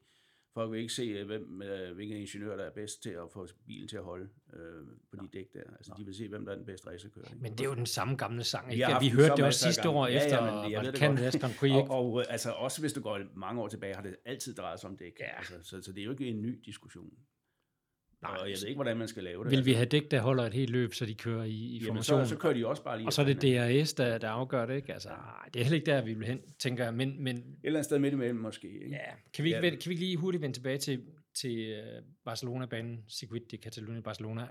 Folk 0.54 0.72
vil 0.72 0.80
ikke 0.80 0.94
se, 0.94 1.04
øh, 1.04 1.26
hvem, 1.26 1.62
øh, 1.62 1.96
hvilken 1.96 2.18
ingeniør, 2.18 2.56
der 2.56 2.64
er 2.64 2.72
bedst 2.72 3.04
til 3.04 3.10
at 3.10 3.32
få 3.34 3.48
bilen 3.68 3.88
til 3.88 3.98
at 3.98 4.04
holde 4.04 4.30
øh, 4.54 4.88
på 5.12 5.18
de 5.24 5.28
dæk 5.34 5.54
der. 5.54 5.60
Altså, 5.78 5.94
de 5.98 6.06
vil 6.06 6.16
se, 6.16 6.28
hvem 6.28 6.46
der 6.46 6.52
er 6.52 6.56
den 6.56 6.66
bedste 6.66 6.90
racerkører. 6.90 7.26
ikke? 7.26 7.42
Men 7.42 7.52
det 7.52 7.62
er 7.62 7.66
jo 7.66 7.76
den 7.76 7.86
samme 7.86 8.16
gamle 8.16 8.44
sang. 8.44 8.68
Vi 8.68 8.74
Ikke? 8.74 8.90
Ja, 8.90 9.00
vi 9.00 9.10
hørte 9.10 9.36
det 9.36 9.46
også 9.46 9.60
sidste 9.60 9.82
gange. 9.82 10.00
år 10.00 10.08
Ja, 10.08 10.14
ja, 10.14 10.24
efter 10.26 10.42
men 10.42 10.72
jeg 10.72 10.72
ja, 10.72 10.82
ved 10.82 11.32
det. 11.32 11.42
Grand 11.42 11.54
Prix. 11.60 11.72
Og, 11.72 11.90
og 11.90 12.20
øh, 12.20 12.26
altså, 12.30 12.52
også 12.52 12.82
hvis 12.82 12.94
du 12.94 13.02
går 13.02 13.20
mange 13.36 13.62
år 13.62 13.68
tilbage, 13.68 13.96
har 13.96 14.02
det 14.02 14.16
altid 14.26 14.56
drejet 14.56 14.80
sig 14.80 14.90
om 14.90 14.98
dæk. 14.98 15.20
Ja. 15.20 15.38
Altså, 15.38 15.54
så, 15.64 15.82
så 15.82 15.92
det 15.92 16.02
er 16.02 16.06
jo 16.06 16.12
ikke 16.12 16.28
en 16.28 16.42
ny 16.42 16.62
diskussion. 16.66 17.14
Nej, 18.24 18.38
og 18.42 18.50
jeg 18.50 18.58
ved 18.62 18.68
ikke, 18.68 18.78
hvordan 18.78 18.98
man 18.98 19.08
skal 19.08 19.24
lave 19.24 19.44
det. 19.44 19.52
Vil 19.52 19.66
vi 19.66 19.74
have 19.74 19.86
dæk, 19.86 20.12
der 20.12 20.20
holder 20.22 20.44
et 20.44 20.54
helt 20.54 20.70
løb, 20.70 20.94
så 20.94 21.06
de 21.06 21.14
kører 21.14 21.44
i, 21.44 21.50
i 21.52 21.74
Jamen, 21.78 21.88
formation? 21.88 22.26
så, 22.26 22.30
så 22.30 22.38
kører 22.38 22.54
de 22.54 22.68
også 22.68 22.84
bare 22.84 22.98
lige. 22.98 23.08
og 23.08 23.14
så 23.14 23.22
er 23.22 23.26
det. 23.26 23.42
DRS, 23.42 23.94
der, 23.94 24.18
der 24.18 24.30
afgør 24.30 24.66
det, 24.66 24.76
ikke? 24.76 24.94
Altså, 24.94 25.10
nej, 25.10 25.50
det 25.54 25.60
er 25.60 25.64
heller 25.64 25.76
ikke 25.76 25.92
der, 25.92 26.02
vi 26.02 26.14
vil 26.14 26.28
hen, 26.28 26.42
tænker 26.60 26.84
jeg. 26.84 26.94
Men, 26.94 27.24
men 27.24 27.38
Et 27.38 27.44
eller 27.64 27.80
andet 27.80 27.86
sted 27.86 28.00
midt 28.00 28.14
imellem 28.14 28.36
måske. 28.40 28.68
Ikke? 28.68 28.90
ja, 28.90 29.00
kan 29.34 29.44
vi, 29.44 29.50
ikke, 29.56 29.68
Ja. 29.68 29.76
kan 29.76 29.90
vi 29.90 29.92
ikke 29.92 30.04
lige 30.06 30.18
hurtigt 30.18 30.42
vende 30.42 30.56
tilbage 30.56 30.78
til, 30.78 31.04
til 31.36 31.80
uh, 31.80 32.04
Barcelona-banen, 32.26 33.04
Circuit 33.10 33.52
de 33.52 33.58
Catalunya 33.58 34.02
Barcelona, 34.02 34.48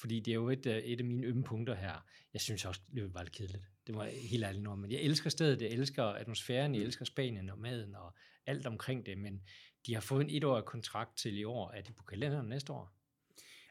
fordi 0.00 0.20
det 0.20 0.30
er 0.30 0.34
jo 0.34 0.48
et, 0.50 0.66
uh, 0.66 0.72
et 0.72 0.98
af 0.98 1.04
mine 1.04 1.26
ømme 1.26 1.44
punkter 1.44 1.74
her. 1.74 2.04
Jeg 2.32 2.40
synes 2.40 2.64
også, 2.64 2.80
løbet 2.92 3.14
var 3.14 3.22
lidt 3.22 3.32
kedeligt. 3.34 3.62
Det 3.86 3.94
må 3.94 4.02
jeg 4.02 4.12
helt 4.30 4.44
ærligt 4.44 4.62
nå. 4.64 4.74
Men 4.74 4.90
jeg 4.92 5.00
elsker 5.00 5.30
stedet, 5.30 5.62
jeg 5.62 5.70
elsker 5.70 6.02
atmosfæren, 6.04 6.74
jeg 6.74 6.82
elsker 6.82 7.04
Spanien 7.04 7.50
og 7.50 7.58
maden 7.58 7.94
og 7.94 8.14
alt 8.46 8.66
omkring 8.66 9.06
det, 9.06 9.18
men 9.18 9.40
de 9.86 9.94
har 9.94 10.00
fået 10.00 10.24
en 10.24 10.30
etårig 10.30 10.64
kontrakt 10.64 11.18
til 11.18 11.38
i 11.38 11.44
år. 11.44 11.70
Er 11.70 11.80
de 11.82 11.92
på 11.92 12.02
kalenderen 12.04 12.48
næste 12.48 12.72
år? 12.72 12.95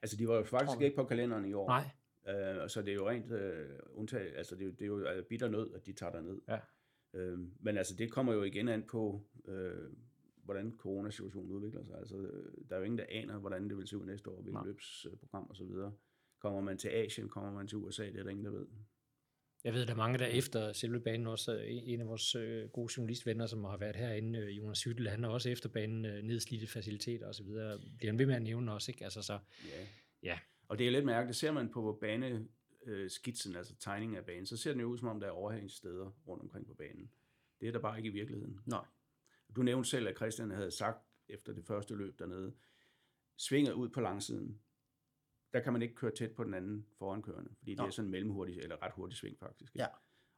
Altså, 0.05 0.17
de 0.17 0.27
var 0.27 0.35
jo 0.35 0.43
faktisk 0.43 0.81
ikke 0.81 0.95
på 0.95 1.03
kalenderen 1.03 1.45
i 1.45 1.53
år. 1.53 1.67
Nej. 1.67 1.85
Uh, 2.29 2.67
så 2.67 2.81
det 2.81 2.89
er 2.89 2.95
jo 2.95 3.09
rent 3.09 3.31
uh, 3.31 3.99
undtag, 3.99 4.37
altså 4.37 4.55
det 4.55 4.61
er 4.61 4.65
jo, 4.65 4.71
det 4.71 5.07
er 5.07 5.15
jo 5.15 5.23
bitter 5.29 5.49
nød, 5.49 5.73
at 5.73 5.85
de 5.85 5.93
tager 5.93 6.11
der 6.11 6.21
ned. 6.21 6.41
Ja. 6.47 6.59
Uh, 7.13 7.39
men 7.59 7.77
altså 7.77 7.95
det 7.95 8.11
kommer 8.11 8.33
jo 8.33 8.43
igen 8.43 8.67
an 8.67 8.83
på, 8.83 9.21
uh, 9.43 9.93
hvordan 10.43 10.73
coronasituationen 10.77 11.51
udvikler 11.51 11.83
sig. 11.83 11.97
Altså, 11.97 12.15
der 12.69 12.75
er 12.75 12.79
jo 12.79 12.85
ingen, 12.85 12.97
der 12.97 13.05
aner, 13.09 13.39
hvordan 13.39 13.69
det 13.69 13.77
vil 13.77 13.87
se 13.87 13.97
ud 13.97 14.05
næste 14.05 14.29
år, 14.29 14.41
hvilket 14.41 14.65
løbsprogram 14.65 15.49
og 15.49 15.55
så 15.55 15.63
videre. 15.63 15.93
Kommer 16.39 16.61
man 16.61 16.77
til 16.77 16.89
Asien, 16.89 17.29
kommer 17.29 17.51
man 17.51 17.67
til 17.67 17.77
USA, 17.77 18.05
det 18.05 18.19
er 18.19 18.23
der 18.23 18.29
ingen, 18.29 18.45
der 18.45 18.51
ved. 18.51 18.65
Jeg 19.65 19.73
ved, 19.73 19.85
der 19.85 19.93
er 19.93 19.97
mange, 19.97 20.17
der 20.17 20.25
efter 20.25 20.73
selve 20.73 20.99
banen 20.99 21.27
også, 21.27 21.57
en 21.67 22.01
af 22.01 22.07
vores 22.07 22.35
øh, 22.35 22.69
gode 22.69 22.93
journalistvenner, 22.97 23.45
som 23.47 23.63
har 23.63 23.77
været 23.77 23.95
herinde, 23.95 24.39
øh, 24.39 24.57
Jonas 24.57 24.83
Hyttel, 24.83 25.09
han 25.09 25.23
er 25.23 25.29
også 25.29 25.49
efter 25.49 25.69
banen 25.69 26.05
øh, 26.05 26.23
nedslidte 26.23 26.67
faciliteter 26.67 27.27
osv. 27.27 27.45
Bliver 27.97 28.11
han 28.11 28.19
ved 28.19 28.25
med 28.25 28.35
at 28.35 28.41
nævne 28.41 28.73
også, 28.73 28.91
ikke? 28.91 29.03
Altså 29.03 29.21
så, 29.21 29.39
Ja. 29.67 29.87
ja. 30.23 30.39
Og 30.67 30.77
det 30.77 30.87
er 30.87 30.91
lidt 30.91 31.05
mærkeligt, 31.05 31.37
ser 31.37 31.51
man 31.51 31.69
på 31.69 31.97
bane 32.01 32.47
øh, 32.85 33.09
altså 33.55 33.75
tegningen 33.79 34.17
af 34.17 34.25
banen, 34.25 34.45
så 34.45 34.57
ser 34.57 34.71
den 34.71 34.81
jo 34.81 34.87
ud 34.87 34.97
som 34.97 35.07
om, 35.07 35.19
der 35.19 35.27
er 35.27 35.31
overhængssteder 35.31 36.11
rundt 36.27 36.43
omkring 36.43 36.67
på 36.67 36.73
banen. 36.73 37.11
Det 37.61 37.67
er 37.67 37.71
der 37.71 37.79
bare 37.79 37.97
ikke 37.97 38.09
i 38.09 38.13
virkeligheden. 38.13 38.59
Nej. 38.65 38.85
Du 39.55 39.63
nævnte 39.63 39.89
selv, 39.89 40.07
at 40.07 40.15
Christian 40.15 40.51
havde 40.51 40.71
sagt 40.71 40.97
efter 41.29 41.53
det 41.53 41.65
første 41.65 41.95
løb 41.95 42.19
dernede, 42.19 42.53
svinget 43.37 43.73
ud 43.73 43.89
på 43.89 44.01
langsiden, 44.01 44.59
der 45.55 45.61
kan 45.61 45.73
man 45.73 45.81
ikke 45.81 45.95
køre 45.95 46.11
tæt 46.11 46.31
på 46.31 46.43
den 46.43 46.53
anden 46.53 46.85
forankørende, 46.99 47.51
fordi 47.57 47.71
det 47.71 47.77
Nå. 47.79 47.85
er 47.85 47.89
sådan 47.89 48.07
en 48.07 48.11
mellemhurtig, 48.11 48.59
eller 48.59 48.83
ret 48.83 48.91
hurtig 48.91 49.17
sving 49.17 49.39
faktisk. 49.39 49.75
ikke? 49.75 49.83
Ja. 49.83 49.87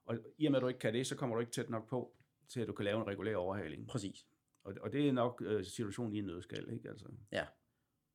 Og 0.05 0.17
i 0.37 0.45
og 0.45 0.51
med, 0.51 0.57
at 0.57 0.61
du 0.61 0.67
ikke 0.67 0.79
kan 0.79 0.93
det, 0.93 1.07
så 1.07 1.15
kommer 1.15 1.35
du 1.35 1.39
ikke 1.39 1.51
tæt 1.51 1.69
nok 1.69 1.89
på, 1.89 2.13
til 2.49 2.59
at 2.61 2.67
du 2.67 2.73
kan 2.73 2.85
lave 2.85 3.01
en 3.01 3.07
regulær 3.07 3.35
overhaling. 3.35 3.87
Præcis. 3.87 4.25
Og, 4.63 4.73
og 4.81 4.93
det 4.93 5.07
er 5.07 5.11
nok 5.11 5.41
øh, 5.45 5.65
situationen 5.65 6.15
i 6.15 6.19
en 6.19 6.25
nødskal, 6.25 6.69
ikke? 6.73 6.89
Altså, 6.89 7.05
Ja. 7.31 7.45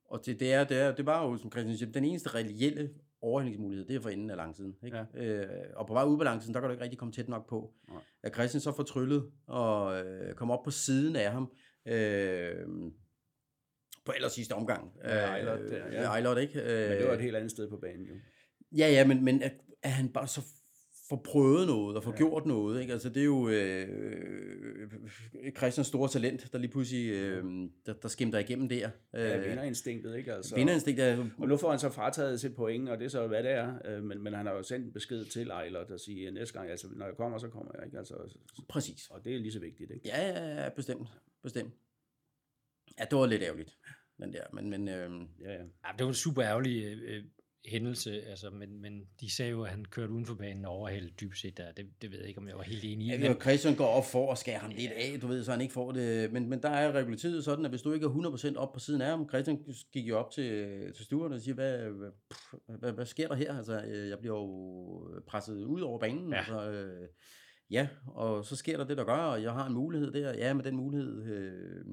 Og 0.05 0.27
det, 0.27 0.41
det, 0.41 0.53
er, 0.53 0.65
det, 0.65 0.79
er, 0.79 0.95
det 0.95 1.07
var 1.07 1.25
jo, 1.27 1.37
som 1.37 1.51
Christian 1.51 1.77
siger, 1.77 1.93
den 1.93 2.05
eneste 2.05 2.35
reelle 2.35 2.95
overhældningsmulighed, 3.21 3.87
det 3.87 3.97
er 3.97 4.01
for 4.01 4.09
enden 4.09 4.31
af 4.31 4.37
langsiden. 4.37 4.77
Ikke? 4.85 5.07
Ja. 5.15 5.25
Øh, 5.25 5.71
og 5.77 5.87
på 5.87 5.93
vej 5.93 6.05
ud 6.05 6.17
på 6.17 6.25
langsiden, 6.25 6.55
der 6.55 6.61
kan 6.61 6.69
du 6.69 6.73
ikke 6.73 6.85
rigtig 6.85 6.99
komme 6.99 7.13
tæt 7.13 7.29
nok 7.29 7.49
på. 7.49 7.75
Nej. 7.89 8.03
At 8.23 8.35
Christian 8.35 8.61
så 8.61 8.73
får 8.73 8.83
tryllet 8.83 9.33
og 9.47 10.07
øh, 10.07 10.35
kommer 10.35 10.57
op 10.57 10.65
på 10.65 10.71
siden 10.71 11.17
af 11.17 11.33
ham, 11.33 11.53
øh, 11.87 12.67
på 14.05 14.13
aller 14.13 14.29
sidste 14.29 14.53
omgang. 14.53 14.93
Ja, 15.05 15.37
Eilert 15.37 15.61
der, 15.71 15.87
ja. 15.93 16.15
Eilert, 16.17 16.39
ikke? 16.39 16.61
Øh, 16.61 16.91
men 16.91 16.99
det 16.99 17.07
var 17.09 17.15
et 17.15 17.21
helt 17.21 17.37
andet 17.37 17.51
sted 17.51 17.69
på 17.71 17.77
banen, 17.77 18.07
jo. 18.07 18.15
Ja, 18.77 18.89
ja, 18.91 19.07
men, 19.07 19.25
men 19.25 19.43
at, 19.43 19.53
at 19.83 19.91
han 19.91 20.09
bare 20.09 20.29
så 20.29 20.41
får 21.09 21.23
prøvet 21.25 21.67
noget 21.67 21.97
og 21.97 22.05
får 22.05 22.11
Ja. 22.11 22.17
gjort 22.17 22.47
noget. 22.47 22.81
Ikke? 22.81 22.93
Altså, 22.93 23.09
det 23.09 23.21
er 23.21 23.25
jo 23.25 23.49
øh, 23.49 23.89
Christians 25.57 25.87
store 25.87 26.09
talent, 26.09 26.53
der 26.53 26.59
lige 26.59 26.71
pludselig 26.71 27.11
øh, 27.13 27.45
der, 27.87 27.93
der 27.93 28.09
skimter 28.09 28.39
igennem 28.39 28.69
der. 28.69 28.91
Ja, 29.15 29.37
vinderinstinktet, 29.39 30.17
ikke? 30.17 30.35
Altså, 30.35 30.55
Vinderinstinkt 30.57 31.01
er 31.01 31.27
Og 31.39 31.49
nu 31.49 31.57
får 31.57 31.71
han 31.71 31.79
så 31.79 31.89
frataget 31.91 32.41
sit 32.41 32.55
point, 32.57 32.89
og 32.89 32.99
det 32.99 33.05
er 33.05 33.09
så, 33.09 33.27
hvad 33.27 33.43
det 33.43 33.51
er. 33.51 33.75
Øh, 33.85 34.03
Men, 34.05 34.23
men 34.23 34.33
han 34.35 34.47
har 34.47 34.53
jo 34.53 34.63
sendt 34.63 34.87
en 34.87 34.93
besked 34.93 35.25
til 35.25 35.51
Eilert 35.65 35.89
der 35.89 35.97
siger, 35.97 36.31
næste 36.31 36.59
gang, 36.59 36.71
altså, 36.71 36.87
når 36.97 37.07
jeg 37.07 37.17
kommer, 37.17 37.39
så 37.39 37.49
kommer 37.49 37.73
jeg, 37.79 37.85
ikke? 37.87 37.99
Altså, 37.99 38.15
præcis. 38.69 39.09
og 39.11 39.25
det 39.25 39.35
er 39.35 39.39
lige 39.39 39.53
så 39.53 39.61
vigtigt, 39.61 39.91
ikke? 39.91 40.09
Ja, 40.09 40.29
ja, 40.29 40.63
ja, 40.63 40.69
bestemt. 40.69 41.09
bestemt. 41.43 41.73
Ja, 42.99 43.05
det 43.05 43.19
var 43.19 43.27
lidt 43.27 43.43
ærgerligt. 43.43 43.79
Den 44.23 44.33
der, 44.33 44.45
men, 44.53 44.71
men 44.71 44.89
øh, 44.89 45.11
Ja, 45.41 45.53
ja. 45.53 45.59
Ja, 45.59 45.93
det 45.99 46.05
var 46.05 46.09
en 46.09 46.15
super 46.15 46.45
ærgerlig 46.45 46.85
øh, 46.85 47.25
hændelse, 47.67 48.23
altså, 48.23 48.51
men, 48.51 48.81
men 48.81 49.03
de 49.21 49.31
sagde 49.31 49.51
jo, 49.51 49.63
at 49.63 49.71
han 49.71 49.85
kørte 49.85 50.13
uden 50.13 50.27
for 50.27 50.35
banen 50.35 50.65
og 50.65 50.73
overhældet 50.73 51.21
dybest 51.21 51.41
set 51.43 51.57
der. 51.57 51.73
Det, 51.73 51.87
det 52.03 52.11
ved 52.11 52.19
jeg 52.19 52.29
ikke, 52.29 52.41
om 52.41 52.49
jeg 52.49 52.57
var 52.57 52.63
helt 52.63 52.85
enig 52.85 53.07
i. 53.07 53.11
ja, 53.11 53.19
men, 53.19 53.37
og 53.37 53.43
Christian 53.43 53.75
går 53.75 53.87
op 53.87 54.05
for 54.13 54.33
at 54.33 54.39
skære 54.39 54.59
ham 54.59 54.71
lidt 54.71 54.93
af, 54.93 55.21
du 55.21 55.27
ved, 55.27 55.45
så 55.45 55.51
han 55.51 55.61
ikke 55.61 55.73
får 55.73 55.93
det. 55.93 56.33
Men, 56.33 56.49
men 56.49 56.63
der 56.63 56.69
er 56.69 56.93
regulativet 56.93 57.45
sådan, 57.45 57.65
at 57.65 57.71
hvis 57.71 57.83
du 57.83 57.93
ikke 57.93 58.07
er 58.07 58.55
100% 58.55 58.57
op 58.57 58.73
på 58.73 58.81
siden 58.81 59.01
af 59.01 59.09
ham, 59.09 59.29
Christian 59.29 59.65
gik 59.93 60.09
jo 60.09 60.19
op 60.19 60.31
til, 60.31 60.93
til 60.95 61.05
stuerne 61.05 61.35
og 61.35 61.41
siger, 61.41 61.55
hvad, 61.55 61.79
hvad, 61.79 62.11
pff, 62.31 62.55
hvad, 62.79 62.93
hvad 62.93 63.07
sker 63.07 63.29
der 63.29 63.35
her? 63.35 63.57
Altså, 63.57 63.83
øh, 63.83 64.09
jeg 64.09 64.19
bliver 64.19 64.37
jo 64.37 65.23
presset 65.27 65.65
ud 65.65 65.81
over 65.81 65.99
banen. 65.99 66.33
Ja. 66.33 66.39
Altså, 66.39 66.71
øh, 66.71 67.09
ja, 67.71 67.89
og 68.07 68.45
så 68.45 68.57
sker 68.57 68.77
der 68.77 68.85
det, 68.85 68.97
der 68.97 69.05
gør, 69.05 69.13
og 69.13 69.43
jeg 69.43 69.53
har 69.53 69.67
en 69.67 69.75
mulighed 69.75 70.13
der. 70.13 70.35
Ja, 70.35 70.55
med 70.55 70.65
den 70.65 70.77
mulighed... 70.77 71.25
Øh, 71.25 71.85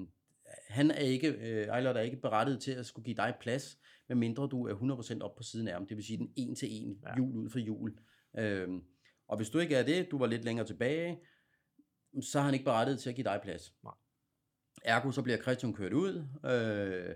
han 0.70 0.92
er 0.92 1.00
ikke, 1.00 1.28
øh, 1.28 1.76
Eilert 1.78 1.98
er 1.98 2.02
ikke 2.02 2.18
berettiget 2.18 2.62
til 2.62 2.72
at 2.72 2.86
skulle 2.86 3.06
give 3.06 3.16
dig 3.18 3.36
plads, 3.40 3.78
medmindre 4.10 4.48
du 4.48 4.68
er 4.68 4.74
100% 4.74 5.22
op 5.22 5.36
på 5.36 5.44
siden 5.44 5.68
af 5.68 5.74
ham. 5.74 5.88
Det 5.88 5.98
vil 5.98 6.06
sige 6.06 6.18
den 6.18 6.34
en 6.36 6.56
til 6.56 6.68
en, 6.72 7.00
Ja. 7.04 7.18
jul 7.18 7.36
ud 7.36 7.50
for 7.50 7.60
jul. 7.60 7.98
Øhm, 8.38 8.84
og 9.28 9.38
hvis 9.38 9.50
du 9.50 9.60
ikke 9.60 9.76
er 9.76 9.84
det, 9.84 10.12
du 10.12 10.18
var 10.18 10.28
lidt 10.28 10.46
længere 10.46 10.68
tilbage, 10.68 11.20
så 12.22 12.40
er 12.40 12.44
han 12.44 12.54
ikke 12.54 12.66
berettiget 12.66 13.00
til 13.00 13.10
at 13.10 13.16
give 13.16 13.24
dig 13.26 13.40
plads. 13.44 13.74
Nej. 13.84 13.94
Ergo 14.84 15.12
så 15.12 15.22
bliver 15.22 15.38
Christian 15.38 15.74
kørt 15.74 15.94
ud, 15.94 16.26
øh, 16.46 17.16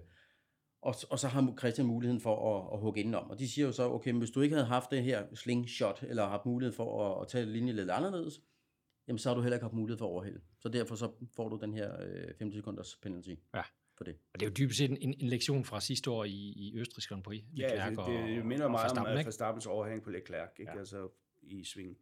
og, 0.81 0.95
og 1.09 1.19
så 1.19 1.27
har 1.27 1.53
Christian 1.57 1.87
muligheden 1.87 2.21
for 2.21 2.55
at, 2.57 2.73
at 2.73 2.79
hugge 2.79 2.99
indenom. 2.99 3.29
Og 3.29 3.39
de 3.39 3.49
siger 3.49 3.65
jo 3.65 3.71
så, 3.71 3.89
okay, 3.89 4.11
men 4.11 4.19
hvis 4.19 4.31
du 4.31 4.41
ikke 4.41 4.55
havde 4.55 4.67
haft 4.67 4.91
det 4.91 5.03
her 5.03 5.25
slingshot, 5.35 6.03
eller 6.03 6.27
haft 6.27 6.45
mulighed 6.45 6.73
for 6.73 7.15
at, 7.15 7.21
at 7.21 7.27
tage 7.27 7.45
linjen 7.45 7.75
lidt 7.75 7.89
anderledes, 7.89 8.41
jamen 9.07 9.19
så 9.19 9.29
har 9.29 9.35
du 9.35 9.41
heller 9.41 9.55
ikke 9.57 9.63
haft 9.63 9.73
mulighed 9.73 9.97
for 9.97 10.05
at 10.05 10.09
overhælde. 10.09 10.41
Så 10.59 10.69
derfor 10.69 10.95
så 10.95 11.11
får 11.35 11.49
du 11.49 11.57
den 11.61 11.73
her 11.73 12.01
øh, 12.01 12.23
50 12.27 12.53
sekunders 12.55 12.95
penalty 13.01 13.35
Ja. 13.55 13.61
for 13.97 14.03
det. 14.03 14.17
Og 14.33 14.39
det 14.39 14.45
er 14.45 14.49
jo 14.49 14.53
dybest 14.57 14.77
set 14.77 14.91
en, 14.91 14.97
en 15.19 15.27
lektion 15.29 15.65
fra 15.65 15.81
sidste 15.81 16.11
år 16.11 16.23
i, 16.23 16.53
i 16.55 16.73
Østrigs 16.75 17.07
Grand 17.07 17.23
Prix. 17.23 17.43
Ja, 17.57 17.63
Leclerc 17.67 17.87
altså, 17.87 18.05
det, 18.11 18.35
det 18.35 18.45
minder 18.45 18.65
og 18.65 18.71
meget 18.71 18.97
om 18.97 19.05
at 19.05 19.17
ikke? 19.17 19.25
Verstappens 19.27 19.65
overhæng 19.65 20.03
på 20.03 20.09
Leclerc, 20.09 20.49
ikke? 20.59 20.69
Ja. 20.71 20.73
Ja. 20.73 20.79
Altså 20.79 21.09
i 21.41 21.63
sving, 21.63 21.97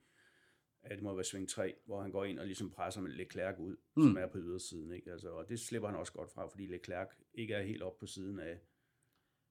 ja, 0.89 0.95
det 0.95 1.03
må 1.03 1.13
være 1.15 1.23
sving 1.23 1.49
3, 1.49 1.73
hvor 1.85 2.01
han 2.01 2.11
går 2.11 2.25
ind 2.25 2.39
og 2.39 2.45
ligesom 2.45 2.69
presser 2.71 3.01
med 3.01 3.11
Leclerc 3.11 3.55
ud, 3.59 3.75
Mm. 3.95 4.03
som 4.03 4.17
er 4.17 4.27
på 4.27 4.37
ydersiden, 4.37 4.91
ikke? 4.91 5.11
Altså, 5.11 5.29
og 5.29 5.49
det 5.49 5.59
slipper 5.59 5.89
han 5.89 5.97
også 5.97 6.13
godt 6.13 6.31
fra, 6.31 6.47
fordi 6.47 6.65
Leclerc 6.67 7.07
ikke 7.33 7.53
er 7.53 7.61
helt 7.63 7.81
op 7.81 7.97
på 7.97 8.05
siden 8.05 8.39
af, 8.39 8.59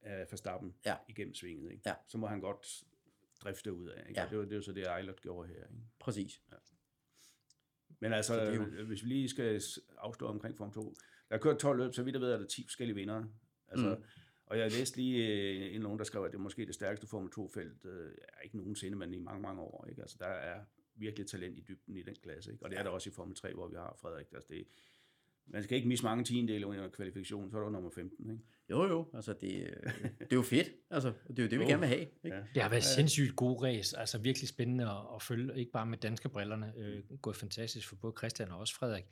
af 0.03 0.27
Verstappen 0.31 0.75
Ja. 0.87 0.97
igennem 1.09 1.35
svinget, 1.35 1.71
ikke? 1.73 1.83
Ja. 1.87 1.95
Så 2.09 2.19
må 2.19 2.27
han 2.27 2.41
godt 2.41 2.85
drifte 3.41 3.73
ud 3.73 3.89
af, 3.89 4.05
ikke? 4.09 4.21
Ja. 4.21 4.25
Og 4.25 4.31
det, 4.31 4.39
var, 4.39 4.45
det 4.45 4.55
var 4.57 4.63
så 4.63 4.73
det, 4.73 4.87
Eilert 4.97 5.21
gjorde 5.21 5.49
her, 5.49 5.55
ikke? 5.57 5.83
Præcis. 5.99 6.43
Men 8.01 8.13
altså, 8.13 8.35
Så 8.35 8.41
det 8.41 8.49
er 8.49 8.55
jo- 8.55 8.63
jo... 8.79 8.85
hvis 8.85 9.03
vi 9.05 9.09
lige 9.09 9.29
skal 9.29 9.61
afslå 9.99 10.27
omkring 10.27 10.57
Form 10.57 10.73
2, 10.73 10.95
der 11.29 11.35
er 11.35 11.39
kørt 11.39 11.59
12 11.59 11.79
løb, 11.79 11.95
så 11.95 12.03
vidt 12.03 12.15
jeg 12.15 12.21
ved, 12.21 12.33
er 12.33 12.39
der 12.39 12.47
10 12.47 12.65
forskellige 12.67 12.95
vindere. 12.97 13.29
Altså, 13.69 13.89
Mm. 13.97 14.05
Og 14.47 14.59
jeg 14.59 14.71
læste 14.73 14.97
lige 14.97 15.27
øh, 15.69 15.75
en 15.75 15.81
nogen, 15.81 15.99
der 15.99 16.05
skrev, 16.05 16.25
at 16.25 16.31
det 16.33 16.37
er 16.39 16.43
måske 16.43 16.67
det 16.67 16.75
stærkeste 16.75 17.07
Formel 17.07 17.31
2-felt, 17.39 17.85
øh, 17.85 18.05
ja, 18.19 18.45
ikke 18.45 18.57
nogensinde, 18.57 18.97
men 18.99 19.15
i 19.15 19.19
mange, 19.19 19.43
mange 19.43 19.61
år. 19.63 19.87
Ikke? 19.91 20.03
Altså, 20.03 20.17
der 20.21 20.27
er 20.27 20.61
virkelig 20.95 21.27
talent 21.27 21.59
i 21.59 21.65
dybden 21.69 21.97
i 21.97 22.03
den 22.03 22.15
klasse. 22.23 22.53
Ikke? 22.53 22.65
Og 22.65 22.71
det 22.71 22.79
er 22.79 22.83
der 22.83 22.91
også 22.91 23.11
i 23.11 23.13
Formel 23.13 23.37
3, 23.37 23.55
hvor 23.55 23.69
vi 23.69 23.77
har 23.77 23.97
Frederik. 24.01 24.27
Altså, 24.33 24.49
det, 24.51 24.65
man 25.51 25.63
skal 25.63 25.77
ikke 25.77 25.89
misse 25.89 26.05
mange 26.05 26.25
tiendele 26.25 26.67
under 26.67 26.89
kvalifikationen, 26.89 27.51
så 27.51 27.59
er 27.59 27.63
du 27.63 27.71
nummer 27.71 27.91
15. 27.91 28.31
Ikke? 28.31 28.43
Jo, 28.71 28.83
jo, 28.89 29.07
altså 29.15 29.33
det, 29.33 29.41
det 30.21 30.33
er 30.33 30.37
jo 30.37 30.43
fedt. 30.43 30.69
Altså, 30.91 31.13
det 31.29 31.39
er 31.39 31.43
jo 31.43 31.49
det, 31.49 31.59
vi 31.59 31.65
Jo. 31.65 31.69
gerne 31.69 31.81
vil 31.81 31.89
have. 31.89 32.01
Ikke? 32.01 32.37
Ja. 32.37 32.43
Det 32.55 32.63
har 32.63 32.69
været 32.71 32.85
sindssygt 32.85 33.37
gode 33.37 33.69
race, 33.69 33.99
altså 33.99 34.19
virkelig 34.19 34.49
spændende 34.49 34.85
at, 34.91 34.97
at 35.15 35.23
følge, 35.23 35.59
ikke 35.59 35.73
bare 35.73 35.87
med 35.87 35.99
danske 35.99 36.29
brillerne, 36.29 36.73
øh, 36.77 37.03
gået 37.23 37.37
fantastisk 37.37 37.89
for 37.89 37.97
både 37.97 38.15
Christian 38.19 38.51
og 38.51 38.59
også 38.59 38.75
Frederik, 38.75 39.05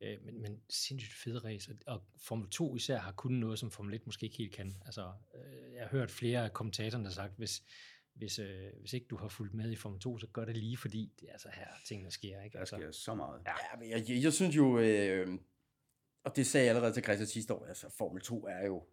øh, 0.00 0.16
men, 0.24 0.42
men 0.42 0.60
sindssygt 0.70 1.14
fede 1.14 1.38
race, 1.38 1.72
og, 1.86 2.02
Formel 2.18 2.48
2 2.50 2.76
især 2.76 2.98
har 2.98 3.12
kun 3.12 3.32
noget, 3.32 3.58
som 3.58 3.70
Formel 3.70 3.94
1 3.94 4.06
måske 4.06 4.24
ikke 4.24 4.36
helt 4.36 4.52
kan. 4.54 4.74
Altså, 4.86 5.12
øh, 5.34 5.74
jeg 5.74 5.82
har 5.82 5.88
hørt 5.88 6.10
flere 6.10 6.44
af 6.44 6.52
kommentatorerne, 6.52 7.04
der 7.04 7.10
har 7.10 7.14
sagt, 7.14 7.32
hvis, 7.36 7.62
hvis, 8.14 8.38
øh, 8.38 8.66
hvis 8.80 8.92
ikke 8.92 9.06
du 9.10 9.16
har 9.16 9.28
fulgt 9.28 9.54
med 9.54 9.70
i 9.70 9.76
Formel 9.76 10.00
2, 10.00 10.18
så 10.18 10.26
gør 10.26 10.44
det 10.44 10.56
lige, 10.56 10.76
fordi 10.76 11.12
det 11.20 11.28
er 11.28 11.32
altså 11.32 11.48
her, 11.54 11.66
tingene 11.86 12.10
sker. 12.10 12.42
Ikke? 12.42 12.52
Der 12.54 12.58
Altså, 12.60 12.76
sker 12.76 12.90
så 12.90 13.14
meget. 13.14 13.40
Ja. 13.46 13.50
Ja, 13.50 13.78
men 13.80 13.90
jeg, 13.90 14.04
jeg, 14.08 14.22
jeg 14.22 14.32
synes 14.32 14.56
jo, 14.56 14.78
øh, 14.78 15.38
og 16.24 16.36
det 16.36 16.46
sagde 16.46 16.66
jeg 16.66 16.74
allerede 16.74 16.94
til 16.94 17.02
Christian 17.02 17.26
sidste 17.26 17.54
år, 17.54 17.66
altså 17.66 17.88
Formel 17.98 18.22
2 18.22 18.46
er 18.46 18.66
jo, 18.66 18.86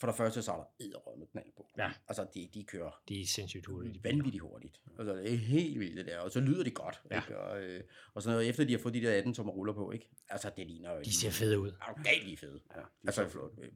for 0.00 0.06
det 0.06 0.16
første 0.16 0.42
så 0.42 0.52
er 0.52 0.56
der 0.56 0.64
edderrød 0.80 1.26
knald 1.26 1.52
på. 1.56 1.68
Ja. 1.78 1.92
Altså 2.08 2.26
de, 2.34 2.48
de 2.54 2.64
kører 2.64 3.02
det 3.08 3.20
er 3.20 3.26
sindssygt 3.26 3.66
hurtigt. 3.66 3.94
de 3.94 4.04
vanvittigt 4.04 4.42
hurtigt. 4.42 4.80
Altså 4.98 5.14
det 5.16 5.32
er 5.32 5.36
helt 5.36 5.80
vildt 5.80 5.96
det 5.96 6.06
der, 6.06 6.18
og 6.18 6.30
så 6.30 6.40
lyder 6.40 6.64
det 6.64 6.74
godt. 6.74 7.02
Ja. 7.10 7.16
Ikke? 7.22 7.38
Og, 7.38 7.60
øh, 7.62 7.84
og 8.14 8.22
så 8.22 8.30
noget, 8.30 8.48
efter 8.48 8.64
de 8.64 8.72
har 8.72 8.78
fået 8.78 8.94
de 8.94 9.00
der 9.02 9.18
18 9.18 9.34
tommer 9.34 9.52
ruller 9.52 9.72
på, 9.72 9.90
ikke? 9.92 10.10
Altså 10.28 10.50
det 10.56 10.66
ligner 10.66 10.92
jo... 10.94 11.00
De 11.02 11.14
ser 11.16 11.30
fede 11.30 11.58
ud. 11.60 11.68
Er 11.68 11.92
du 11.96 12.02
galt 12.02 12.24
lige 12.24 12.36
fede? 12.36 12.60
Ja, 12.74 12.80
de 12.80 12.86
Altså, 13.06 13.22
så 13.24 13.28
flotte. 13.28 13.62
øh, 13.62 13.72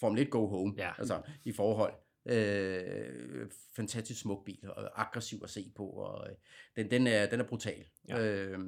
Formel 0.00 0.22
1 0.22 0.30
go 0.30 0.46
home, 0.46 0.74
Ja. 0.76 0.92
altså 0.98 1.22
i 1.44 1.52
forhold. 1.52 1.94
Øh, 2.26 3.50
fantastisk 3.76 4.20
smuk 4.20 4.44
bil, 4.44 4.70
og 4.76 5.00
aggressiv 5.00 5.40
at 5.44 5.50
se 5.50 5.72
på, 5.76 5.86
og 5.86 6.26
øh, 6.30 6.36
den, 6.76 6.90
den, 6.90 7.06
er, 7.06 7.26
den 7.26 7.40
er 7.40 7.44
brutal. 7.44 7.84
Ja. 8.08 8.20
Øh, 8.20 8.58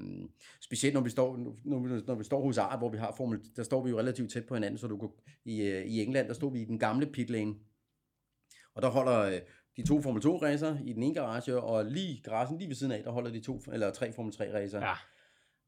specielt 0.60 0.94
når 0.94 1.00
vi, 1.00 1.10
står, 1.10 1.36
når, 1.64 1.78
vi, 1.78 2.02
når 2.06 2.14
vi 2.14 2.24
står 2.24 2.42
hos 2.42 2.58
Art, 2.58 2.78
hvor 2.78 2.88
vi 2.88 2.98
har 2.98 3.14
Formel, 3.16 3.40
der 3.56 3.62
står 3.62 3.84
vi 3.84 3.90
jo 3.90 3.98
relativt 3.98 4.32
tæt 4.32 4.46
på 4.46 4.54
hinanden, 4.54 4.78
så 4.78 4.86
du 4.86 4.98
kunne, 4.98 5.10
i, 5.44 5.62
øh, 5.62 5.86
i 5.86 6.02
England, 6.02 6.28
der 6.28 6.34
stod 6.34 6.52
vi 6.52 6.60
i 6.60 6.64
den 6.64 6.78
gamle 6.78 7.06
pit 7.06 7.30
lane, 7.30 7.54
og 8.74 8.82
der 8.82 8.88
holder 8.88 9.18
øh, 9.20 9.40
de 9.76 9.86
to 9.86 10.02
Formel 10.02 10.22
2 10.22 10.42
racer 10.42 10.78
i 10.84 10.92
den 10.92 11.02
ene 11.02 11.14
garage, 11.14 11.60
og 11.60 11.84
lige 11.84 12.22
garagen 12.24 12.58
lige 12.58 12.68
ved 12.68 12.76
siden 12.76 12.92
af, 12.92 13.02
der 13.02 13.10
holder 13.10 13.30
de 13.30 13.40
to, 13.40 13.60
eller 13.72 13.90
tre 13.90 14.12
Formel 14.12 14.32
3 14.32 14.54
racer. 14.54 14.80
Ja, 14.80 14.94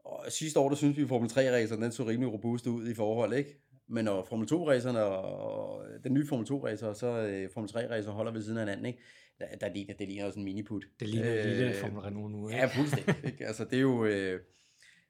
Og 0.05 0.33
sidste 0.33 0.61
år, 0.61 0.69
der 0.69 0.77
synes 0.77 0.97
vi, 0.97 1.03
at 1.03 1.09
Formel 1.09 1.31
3-raceren, 1.31 1.83
den 1.83 1.93
så 1.93 2.05
rimelig 2.05 2.33
robust 2.33 2.67
ud 2.67 2.89
i 2.89 2.95
forhold, 2.95 3.33
ikke? 3.35 3.63
Men 3.93 4.05
når 4.05 4.25
Formel 4.25 4.49
2-racerne 4.53 4.99
og 4.99 5.85
den 6.05 6.15
nye 6.15 6.27
Formel 6.27 6.47
2-racer, 6.51 6.87
og 6.87 6.97
så 6.97 7.07
øh, 7.07 7.51
Formel 7.55 7.71
3-racer 7.71 8.11
holder 8.11 8.33
ved 8.33 8.43
siden 8.43 8.59
af 8.59 8.65
hinanden, 8.65 8.87
ikke? 8.87 8.99
Der, 9.39 9.47
der 9.61 9.73
ligner, 9.75 9.95
det 9.95 10.09
ligner 10.09 10.31
sådan 10.31 10.41
en 10.41 10.45
miniput. 10.45 10.85
det 11.01 11.09
ligner 11.09 11.37
øh, 11.37 11.45
lille 11.45 11.75
Formel 11.75 11.99
Renault 11.99 12.33
nu. 12.33 12.49
Ikke? 12.49 12.61
Ja, 12.61 12.67
fuldstændig. 12.67 13.17
Ikke? 13.25 13.47
Altså, 13.49 13.65
det 13.65 13.77
er 13.77 13.81
jo... 13.81 14.05
Øh, 14.05 14.41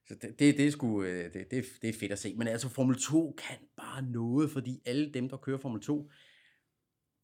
så 0.09 0.15
det, 0.15 0.39
det, 0.39 0.57
det, 0.57 0.67
er 0.67 0.71
sgu, 0.71 1.03
øh, 1.03 1.25
det, 1.25 1.51
det, 1.51 1.65
det 1.83 1.89
er 1.89 1.99
fedt 2.01 2.13
at 2.13 2.19
se. 2.19 2.35
Men 2.37 2.49
altså, 2.49 2.69
Formel 2.69 2.97
2 2.97 3.35
kan 3.39 3.57
bare 3.77 4.03
noget, 4.03 4.51
fordi 4.51 4.83
alle 4.87 5.13
dem, 5.13 5.29
der 5.29 5.37
kører 5.37 5.59
Formel 5.59 5.81
2, 5.81 6.11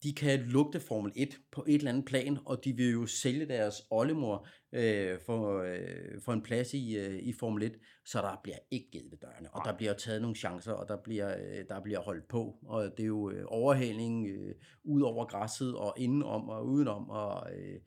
de 0.03 0.13
kan 0.13 0.39
lugte 0.39 0.79
Formel 0.79 1.11
1 1.15 1.39
på 1.51 1.63
et 1.67 1.75
eller 1.75 1.91
andet 1.91 2.05
plan, 2.05 2.37
og 2.45 2.65
de 2.65 2.73
vil 2.73 2.91
jo 2.91 3.05
sælge 3.05 3.45
deres 3.45 3.75
oldemor 3.91 4.47
øh, 4.73 5.19
for, 5.25 5.61
øh, 5.61 6.21
for 6.25 6.33
en 6.33 6.41
plads 6.41 6.73
i, 6.73 6.97
øh, 6.97 7.19
i 7.19 7.33
Formel 7.33 7.63
1, 7.63 7.75
så 8.05 8.21
der 8.21 8.39
bliver 8.43 8.57
ikke 8.71 8.91
givet 8.91 9.11
ved 9.11 9.17
dørene, 9.17 9.53
og 9.53 9.61
der 9.65 9.77
bliver 9.77 9.93
taget 9.93 10.21
nogle 10.21 10.35
chancer, 10.35 10.71
og 10.71 10.87
der 10.87 10.97
bliver, 11.03 11.37
øh, 11.37 11.65
der 11.69 11.81
bliver 11.81 11.99
holdt 11.99 12.27
på, 12.27 12.55
og 12.65 12.83
det 12.97 13.03
er 13.03 13.07
jo 13.07 13.29
øh, 13.29 13.43
overhældning 13.47 14.27
øh, 14.27 14.55
ud 14.83 15.01
over 15.01 15.25
græsset, 15.25 15.75
og 15.75 15.93
indenom 15.97 16.49
og 16.49 16.65
udenom, 16.65 17.09
og 17.09 17.47
øh, 17.55 17.79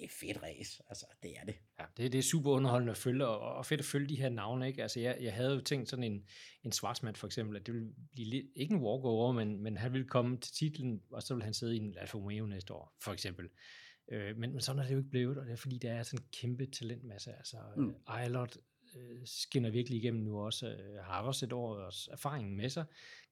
det 0.00 0.06
er 0.06 0.14
fedt 0.20 0.42
race, 0.42 0.82
altså 0.88 1.06
det 1.22 1.30
er 1.36 1.44
det. 1.44 1.54
Ja, 1.78 1.84
det, 1.96 2.12
det 2.12 2.18
er 2.18 2.22
super 2.22 2.50
underholdende 2.50 2.90
at 2.90 2.96
følge, 2.96 3.26
og, 3.26 3.40
og 3.40 3.66
fedt 3.66 3.80
at 3.80 3.84
følge 3.84 4.08
de 4.08 4.16
her 4.16 4.28
navne, 4.28 4.68
ikke? 4.68 4.82
Altså 4.82 5.00
jeg, 5.00 5.16
jeg 5.20 5.34
havde 5.34 5.54
jo 5.54 5.60
tænkt 5.60 5.88
sådan 5.88 6.04
en, 6.04 6.24
en 6.64 6.72
svartsmand 6.72 7.16
for 7.16 7.26
eksempel, 7.26 7.56
at 7.56 7.66
det 7.66 7.74
ville 7.74 7.92
blive 8.12 8.28
lidt, 8.28 8.46
ikke 8.56 8.74
en 8.74 8.80
walkover, 8.80 9.32
men, 9.32 9.62
men 9.62 9.76
han 9.76 9.92
ville 9.92 10.08
komme 10.08 10.36
til 10.36 10.52
titlen, 10.52 11.02
og 11.12 11.22
så 11.22 11.34
ville 11.34 11.44
han 11.44 11.54
sidde 11.54 11.76
i 11.76 11.78
en 11.78 11.98
Alfa 11.98 12.18
Romeo 12.18 12.46
næste 12.46 12.74
år, 12.74 12.96
for 13.02 13.12
eksempel. 13.12 13.48
Øh, 14.12 14.36
men, 14.36 14.52
men 14.52 14.60
sådan 14.60 14.78
er 14.78 14.82
det 14.82 14.92
jo 14.92 14.98
ikke 14.98 15.10
blevet, 15.10 15.38
og 15.38 15.46
det 15.46 15.52
er 15.52 15.56
fordi, 15.56 15.78
der 15.78 15.92
er 15.92 16.02
sådan 16.02 16.20
en 16.20 16.28
kæmpe 16.40 16.66
talentmasse. 16.66 17.32
Altså, 17.32 17.56
mm. 17.76 17.94
Eilert 18.20 18.56
øh, 18.96 19.20
skinner 19.24 19.70
virkelig 19.70 19.98
igennem 19.98 20.22
nu 20.22 20.40
også, 20.40 20.68
øh, 20.68 21.04
har 21.04 21.22
også 21.22 21.46
et 21.46 21.52
års 21.52 22.08
erfaring 22.08 22.56
med 22.56 22.68
sig. 22.68 22.84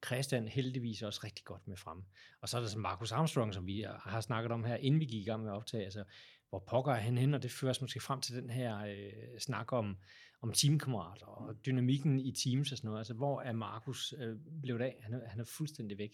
Christian 0.06 0.48
heldigvis 0.48 1.02
også 1.02 1.20
rigtig 1.24 1.44
godt 1.44 1.68
med 1.68 1.76
frem. 1.76 2.02
Og 2.40 2.48
så 2.48 2.56
er 2.56 2.60
der 2.60 2.68
så 2.68 2.78
Marcus 2.78 3.12
Armstrong, 3.12 3.54
som 3.54 3.66
vi 3.66 3.86
har 4.00 4.20
snakket 4.20 4.52
om 4.52 4.64
her, 4.64 4.76
inden 4.76 5.00
vi 5.00 5.04
gik 5.04 5.22
i 5.22 5.24
gang 5.24 5.42
med 5.42 5.50
at 5.50 5.56
optage. 5.56 5.84
Altså, 5.84 6.04
hvor 6.50 6.64
pokker 6.68 6.92
er 6.92 7.00
han 7.00 7.18
hen, 7.18 7.34
og 7.34 7.42
det 7.42 7.50
fører 7.50 7.70
os 7.70 7.80
måske 7.80 8.00
frem 8.00 8.20
til 8.20 8.36
den 8.36 8.50
her 8.50 8.78
øh, 8.78 9.38
snak 9.38 9.72
om, 9.72 9.96
om 10.42 10.52
teamkammerater 10.52 11.26
og 11.26 11.66
dynamikken 11.66 12.20
i 12.20 12.32
teams 12.32 12.72
og 12.72 12.78
sådan 12.78 12.88
noget. 12.88 13.00
Altså, 13.00 13.14
hvor 13.14 13.40
er 13.40 13.52
Markus 13.52 14.14
øh, 14.18 14.36
blevet 14.62 14.80
af? 14.80 14.98
Han 15.02 15.14
er, 15.14 15.28
han 15.28 15.40
er 15.40 15.44
fuldstændig 15.44 15.98
væk. 15.98 16.10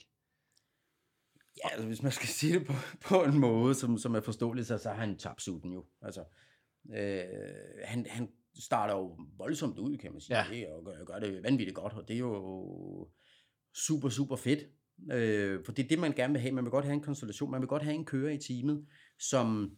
Ja, 1.56 1.68
altså 1.72 1.86
hvis 1.86 2.02
man 2.02 2.12
skal 2.12 2.28
sige 2.28 2.58
det 2.58 2.66
på, 2.66 2.72
på 3.08 3.24
en 3.24 3.38
måde, 3.38 3.74
som, 3.74 3.98
som 3.98 4.14
er 4.14 4.20
forståelig, 4.20 4.66
så, 4.66 4.78
så 4.78 4.88
har 4.88 4.96
han 4.96 5.18
tabt 5.18 5.42
sutten 5.42 5.72
jo. 5.72 5.84
Altså, 6.02 6.24
øh, 6.94 7.24
han, 7.84 8.06
han 8.06 8.28
starter 8.58 8.94
jo 8.94 9.18
voldsomt 9.36 9.78
ud, 9.78 9.98
kan 9.98 10.12
man 10.12 10.20
sige, 10.20 10.38
ja. 10.38 10.46
det, 10.50 10.68
og 10.68 10.84
gør, 10.84 11.04
gør 11.04 11.18
det 11.18 11.42
vanvittigt 11.42 11.76
godt, 11.76 11.92
og 11.92 12.08
det 12.08 12.14
er 12.14 12.18
jo 12.18 13.08
super, 13.74 14.08
super 14.08 14.36
fedt. 14.36 14.60
Øh, 15.12 15.64
for 15.64 15.72
det 15.72 15.84
er 15.84 15.88
det, 15.88 15.98
man 15.98 16.12
gerne 16.12 16.32
vil 16.32 16.42
have. 16.42 16.52
Man 16.52 16.64
vil 16.64 16.70
godt 16.70 16.84
have 16.84 16.94
en 16.94 17.02
konstellation, 17.02 17.50
man 17.50 17.60
vil 17.60 17.68
godt 17.68 17.82
have 17.82 17.94
en 17.94 18.04
kører 18.04 18.32
i 18.32 18.38
teamet, 18.38 18.86
som 19.18 19.76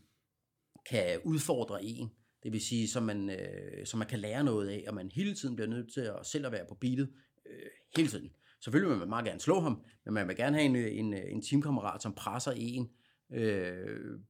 kan 0.90 1.20
udfordre 1.24 1.84
en. 1.84 2.10
Det 2.42 2.52
vil 2.52 2.60
sige, 2.60 2.88
så 2.88 3.00
man, 3.00 3.30
øh, 3.30 3.86
så 3.86 3.96
man 3.96 4.08
kan 4.08 4.18
lære 4.18 4.44
noget 4.44 4.68
af, 4.68 4.84
og 4.88 4.94
man 4.94 5.10
hele 5.14 5.34
tiden 5.34 5.56
bliver 5.56 5.68
nødt 5.68 5.92
til 5.92 6.00
at 6.00 6.26
selv 6.26 6.46
at 6.46 6.52
være 6.52 6.66
på 6.68 6.74
beatet 6.74 7.10
øh, 7.46 7.70
hele 7.96 8.08
tiden. 8.08 8.30
Selvfølgelig 8.64 8.90
vil 8.90 8.98
man 8.98 9.08
meget 9.08 9.24
gerne 9.24 9.40
slå 9.40 9.60
ham, 9.60 9.84
men 10.04 10.14
man 10.14 10.28
vil 10.28 10.36
gerne 10.36 10.56
have 10.56 10.66
en, 10.66 10.76
øh, 10.76 10.98
en, 10.98 11.14
øh, 11.14 11.32
en 11.32 11.42
teamkammerat, 11.42 12.02
som 12.02 12.14
presser 12.14 12.52
en 12.56 12.88
øh, 13.32 14.20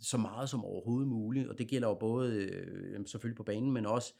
så 0.00 0.18
meget 0.18 0.50
som 0.50 0.64
overhovedet 0.64 1.08
muligt. 1.08 1.48
Og 1.48 1.58
det 1.58 1.68
gælder 1.68 1.88
jo 1.88 1.94
både 1.94 2.34
øh, 2.34 3.06
selvfølgelig 3.06 3.36
på 3.36 3.42
banen, 3.42 3.72
men 3.72 3.86
også 3.86 4.14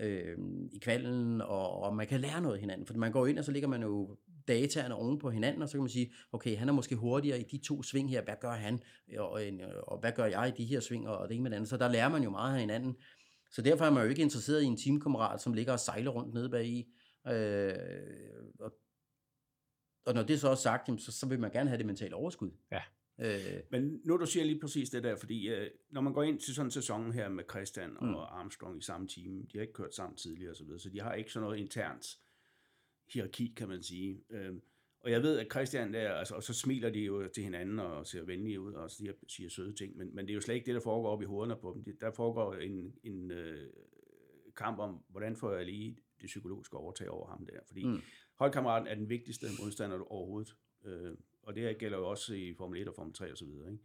øh, 0.00 0.38
i 0.72 0.78
kvalden, 0.78 1.40
og, 1.40 1.82
og 1.82 1.96
man 1.96 2.06
kan 2.06 2.20
lære 2.20 2.40
noget 2.40 2.54
af 2.54 2.60
hinanden. 2.60 2.86
For 2.86 2.94
man 2.94 3.12
går 3.12 3.26
ind, 3.26 3.38
og 3.38 3.44
så 3.44 3.52
ligger 3.52 3.68
man 3.68 3.82
jo 3.82 4.16
dataerne 4.48 4.94
oven 4.94 5.18
på 5.18 5.30
hinanden, 5.30 5.62
og 5.62 5.68
så 5.68 5.72
kan 5.72 5.82
man 5.82 5.90
sige, 5.90 6.12
okay, 6.32 6.56
han 6.56 6.68
er 6.68 6.72
måske 6.72 6.96
hurtigere 6.96 7.40
i 7.40 7.42
de 7.42 7.58
to 7.58 7.82
sving 7.82 8.10
her, 8.10 8.22
hvad 8.22 8.34
gør 8.40 8.52
han, 8.52 8.80
og, 9.18 9.30
og, 9.30 9.42
og 9.86 9.98
hvad 9.98 10.12
gør 10.12 10.24
jeg 10.24 10.48
i 10.48 10.62
de 10.62 10.64
her 10.64 10.80
sving, 10.80 11.08
og 11.08 11.28
det 11.28 11.34
ene 11.34 11.42
med 11.42 11.50
det 11.50 11.56
andet. 11.56 11.70
Så 11.70 11.76
der 11.76 11.88
lærer 11.88 12.08
man 12.08 12.22
jo 12.22 12.30
meget 12.30 12.54
af 12.54 12.60
hinanden. 12.60 12.96
Så 13.50 13.62
derfor 13.62 13.84
er 13.84 13.90
man 13.90 14.02
jo 14.02 14.08
ikke 14.08 14.22
interesseret 14.22 14.62
i 14.62 14.66
en 14.66 14.76
teamkammerat, 14.76 15.40
som 15.40 15.52
ligger 15.52 15.72
og 15.72 15.80
sejler 15.80 16.10
rundt 16.10 16.34
nede 16.34 16.50
bag 16.50 16.66
i. 16.66 16.86
Øh, 17.28 17.74
og, 18.60 18.72
og 20.06 20.14
når 20.14 20.22
det 20.22 20.40
så 20.40 20.48
er 20.48 20.54
sagt, 20.54 21.02
så, 21.02 21.12
så 21.12 21.26
vil 21.26 21.40
man 21.40 21.50
gerne 21.50 21.68
have 21.68 21.78
det 21.78 21.86
mentale 21.86 22.14
overskud. 22.14 22.50
Ja. 22.72 22.82
Øh, 23.18 23.60
Men 23.70 24.00
nu 24.04 24.16
du 24.16 24.26
siger 24.26 24.44
lige 24.44 24.60
præcis 24.60 24.90
det 24.90 25.02
der, 25.02 25.16
fordi 25.16 25.48
øh, 25.48 25.70
når 25.90 26.00
man 26.00 26.12
går 26.12 26.22
ind 26.22 26.40
til 26.40 26.54
sådan 26.54 26.66
en 26.66 26.70
sæson 26.70 27.12
her 27.12 27.28
med 27.28 27.44
Christian 27.50 27.96
og 27.96 28.06
mm. 28.06 28.14
Armstrong 28.14 28.78
i 28.78 28.82
samme 28.82 29.08
team, 29.08 29.46
de 29.46 29.58
har 29.58 29.62
ikke 29.62 29.72
kørt 29.72 29.94
sammen 29.94 30.16
tidligere 30.16 30.50
og 30.50 30.56
så 30.56 30.64
videre, 30.64 30.78
så 30.78 30.88
de 30.90 31.00
har 31.00 31.14
ikke 31.14 31.32
sådan 31.32 31.44
noget 31.44 31.58
internt 31.58 32.06
hierarki, 33.12 33.54
kan 33.56 33.68
man 33.68 33.82
sige. 33.82 34.24
Øh, 34.30 34.54
og 35.00 35.10
jeg 35.10 35.22
ved, 35.22 35.38
at 35.38 35.46
Christian 35.52 35.94
der, 35.94 36.12
altså, 36.12 36.34
og 36.34 36.42
så 36.42 36.54
smiler 36.54 36.90
de 36.90 37.00
jo 37.00 37.28
til 37.28 37.42
hinanden 37.42 37.78
og 37.78 38.06
ser 38.06 38.24
venlige 38.24 38.60
ud 38.60 38.72
og 38.72 38.90
siger, 38.90 39.12
siger 39.28 39.48
søde 39.48 39.74
ting, 39.74 39.96
men, 39.96 40.14
men 40.14 40.26
det 40.26 40.32
er 40.32 40.34
jo 40.34 40.40
slet 40.40 40.54
ikke 40.54 40.66
det, 40.66 40.74
der 40.74 40.80
foregår 40.80 41.10
op 41.10 41.22
i 41.22 41.24
hovederne 41.24 41.56
på 41.56 41.72
dem. 41.74 41.96
Der 42.00 42.10
foregår 42.10 42.54
en, 42.54 42.94
en 43.02 43.30
øh, 43.30 43.70
kamp 44.56 44.78
om, 44.78 45.04
hvordan 45.08 45.36
får 45.36 45.52
jeg 45.52 45.66
lige 45.66 45.96
det 46.20 46.26
psykologiske 46.26 46.76
overtag 46.76 47.10
over 47.10 47.28
ham 47.28 47.46
der. 47.46 47.58
Fordi 47.66 47.84
mm. 47.86 48.00
holdkammeraten 48.34 48.88
er 48.88 48.94
den 48.94 49.08
vigtigste 49.08 49.46
modstander 49.60 50.12
overhovedet. 50.12 50.54
Øh, 50.84 51.12
og 51.46 51.54
det 51.54 51.78
gælder 51.78 51.98
jo 51.98 52.08
også 52.08 52.34
i 52.34 52.54
Formel 52.58 52.82
1 52.82 52.88
og 52.88 52.94
Formel 52.94 53.14
3 53.14 53.32
og 53.32 53.38
så 53.38 53.44
videre. 53.44 53.70
Ikke? 53.70 53.82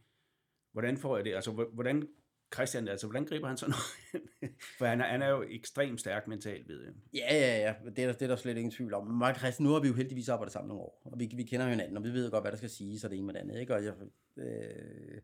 Hvordan 0.72 0.98
får 0.98 1.16
jeg 1.16 1.26
det? 1.26 1.34
Altså, 1.34 1.52
hvordan 1.52 2.08
Christian, 2.54 2.88
altså, 2.88 3.08
hvordan 3.08 3.26
griber 3.26 3.48
han 3.48 3.58
sådan 3.58 3.74
noget? 3.74 4.54
For 4.78 4.86
han 4.86 5.02
er, 5.02 5.06
han 5.06 5.22
er 5.22 5.30
jo 5.30 5.44
ekstremt 5.50 6.00
stærk 6.00 6.28
mentalt, 6.28 6.70
ved 6.70 6.84
jeg. 6.84 6.94
Ja, 7.14 7.36
ja, 7.36 7.58
ja. 7.60 7.74
Det 7.90 8.04
er, 8.04 8.06
der, 8.08 8.14
det 8.14 8.22
er 8.22 8.28
der 8.28 8.36
slet 8.36 8.58
ingen 8.58 8.72
tvivl 8.72 8.94
om. 8.94 9.08
Men 9.08 9.36
Christian, 9.36 9.68
nu 9.68 9.74
har 9.74 9.80
vi 9.80 9.88
jo 9.88 9.94
heldigvis 9.94 10.30
arbejdet 10.30 10.54
sammen 10.54 10.68
nogle 10.68 10.84
år, 10.84 11.02
og 11.06 11.20
vi, 11.20 11.32
vi 11.36 11.44
kender 11.44 11.70
hinanden, 11.70 11.98
og 11.98 12.04
vi 12.04 12.10
ved 12.10 12.32
godt, 12.32 12.44
hvad 12.44 12.52
der 12.52 12.58
skal 12.58 12.70
siges, 12.70 13.04
og 13.04 13.10
det 13.10 13.18
ene 13.18 13.26
med 13.26 13.34
det 13.34 13.40
andet. 13.40 13.60
Ikke? 13.60 13.76
Og 13.76 13.84
jeg, 13.86 13.94
øh, 14.38 15.22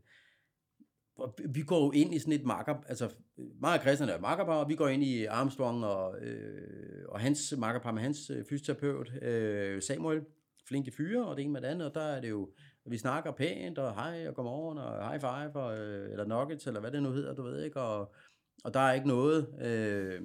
vi 1.49 1.61
går 1.61 1.85
jo 1.85 1.91
ind 1.91 2.13
i 2.13 2.19
sådan 2.19 2.33
et 2.33 2.45
marker, 2.45 2.75
altså 2.87 3.09
mig 3.37 3.73
og 3.73 3.81
Christian 3.81 4.09
er 4.09 4.19
markerpar, 4.19 4.63
og 4.63 4.69
vi 4.69 4.75
går 4.75 4.87
ind 4.87 5.03
i 5.03 5.25
Armstrong 5.25 5.85
og, 5.85 6.19
øh, 6.21 7.05
og 7.09 7.19
hans 7.19 7.53
markerpar 7.57 7.91
med 7.91 8.01
hans 8.01 8.29
øh, 8.29 8.45
fysioterapeut, 8.45 9.23
øh, 9.23 9.81
Samuel, 9.81 10.25
flinke 10.67 10.91
fyre, 10.91 11.27
og 11.27 11.37
det 11.37 11.43
ene 11.43 11.53
med 11.53 11.61
det 11.61 11.67
andet, 11.67 11.87
og 11.87 11.95
der 11.95 12.01
er 12.01 12.21
det 12.21 12.29
jo, 12.29 12.53
vi 12.85 12.97
snakker 12.97 13.31
pænt, 13.31 13.77
og 13.77 13.95
hej, 13.95 14.27
og 14.27 14.35
godmorgen, 14.35 14.77
og 14.77 15.09
high 15.09 15.21
five, 15.21 15.63
og, 15.63 15.77
øh, 15.77 16.11
eller 16.11 16.25
nuggets, 16.25 16.67
eller 16.67 16.79
hvad 16.79 16.91
det 16.91 17.03
nu 17.03 17.11
hedder, 17.11 17.35
du 17.35 17.43
ved 17.43 17.63
ikke, 17.63 17.81
og, 17.81 18.15
og 18.63 18.73
der 18.73 18.79
er 18.79 18.93
ikke 18.93 19.07
noget. 19.07 19.61
Øh, 19.61 20.21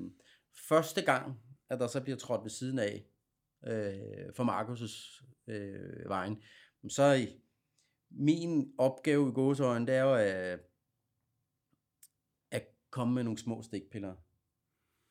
første 0.68 1.03
gang, 1.03 1.41
at 1.68 1.80
der 1.80 1.86
så 1.86 2.01
bliver 2.01 2.16
trådt 2.16 2.43
ved 2.43 2.51
siden 2.51 2.78
af 2.78 3.05
øh, 3.66 4.34
for 4.34 4.45
Markus' 4.45 5.24
øh, 5.47 6.09
vejen, 6.09 6.43
så 6.88 7.03
er 7.03 7.26
min 8.11 8.72
opgave 8.78 9.28
i 9.28 9.32
gåsøjne, 9.32 9.86
det 9.86 9.95
er 9.95 10.03
jo 10.03 10.14
at, 10.14 10.61
at 12.51 12.66
komme 12.91 13.14
med 13.14 13.24
nogle 13.24 13.38
små 13.38 13.62
stikpiller 13.62 14.14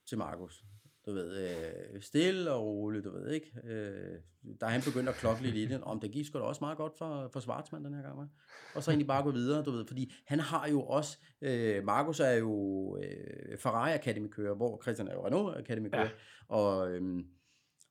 til 0.08 0.18
Markus 0.18 0.64
du 1.06 1.14
ved, 1.14 1.50
øh, 1.50 2.02
stille 2.02 2.52
og 2.52 2.66
roligt, 2.66 3.06
du 3.06 3.12
ved 3.12 3.32
ikke. 3.32 3.52
Øh, 3.64 4.20
der 4.62 4.68
er 4.68 4.72
han 4.72 4.82
begyndt 4.86 5.10
at 5.10 5.16
klokke 5.16 5.44
lidt 5.44 5.56
i 5.56 5.66
det, 5.66 5.82
om 5.82 6.00
det 6.00 6.12
gik 6.12 6.26
sgu 6.26 6.40
da 6.40 6.44
også 6.44 6.64
meget 6.64 6.78
godt 6.78 6.98
for, 6.98 7.30
for 7.34 7.40
Svartsmand 7.40 7.86
den 7.86 7.94
her 7.94 8.02
gang, 8.02 8.18
man. 8.18 8.28
og 8.76 8.84
så 8.84 8.92
egentlig 8.92 9.08
bare 9.08 9.24
gå 9.24 9.32
videre, 9.32 9.64
du 9.64 9.72
ved, 9.72 9.86
fordi 9.88 10.14
han 10.28 10.40
har 10.40 10.68
jo 10.68 10.82
også, 10.82 11.18
øh, 11.42 11.84
Markus 11.84 12.20
er 12.20 12.32
jo 12.32 12.98
øh, 12.98 13.58
Ferrari 13.58 13.94
Academy 13.94 14.28
kører, 14.28 14.56
hvor 14.56 14.82
Christian 14.82 15.08
er 15.08 15.14
jo 15.14 15.26
Renault 15.26 15.58
Academy 15.58 15.90
kører, 15.90 16.02
ja. 16.02 16.56
og, 16.56 16.92
øh, 16.92 17.24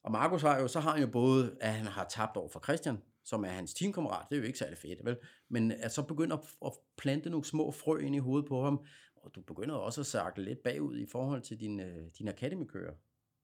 og 0.05 0.13
Markus 0.13 0.43
har 0.43 0.61
jo, 0.61 0.69
så 0.69 0.81
har 0.81 0.93
han 0.93 1.01
jo 1.01 1.07
både, 1.07 1.57
at 1.61 1.73
han 1.73 1.87
har 1.87 2.07
tabt 2.11 2.37
over 2.37 2.49
for 2.49 2.61
Christian, 2.61 2.99
som 3.25 3.45
er 3.45 3.49
hans 3.49 3.75
teamkammerat, 3.75 4.27
det 4.29 4.37
er 4.37 4.41
jo 4.41 4.47
ikke 4.47 4.59
særlig 4.59 4.79
fedt, 4.79 5.05
vel? 5.05 5.17
Men 5.51 5.73
at 5.73 5.93
så 5.93 6.03
begynder 6.03 6.37
at, 6.37 6.45
at 6.67 6.73
plante 6.99 7.31
nogle 7.31 7.45
små 7.45 7.71
frø 7.71 7.99
ind 7.99 8.15
i 8.15 8.19
hovedet 8.19 8.49
på 8.49 8.65
ham, 8.65 8.85
og 9.29 9.35
du 9.35 9.41
begynder 9.41 9.75
også 9.75 10.01
at 10.01 10.07
sakle 10.07 10.45
lidt 10.45 10.63
bagud 10.63 10.99
i 10.99 11.07
forhold 11.07 11.43
til 11.43 11.61
din, 11.61 11.81
øh, 11.81 12.11
din 12.19 12.29
Academy-kører. 12.29 12.95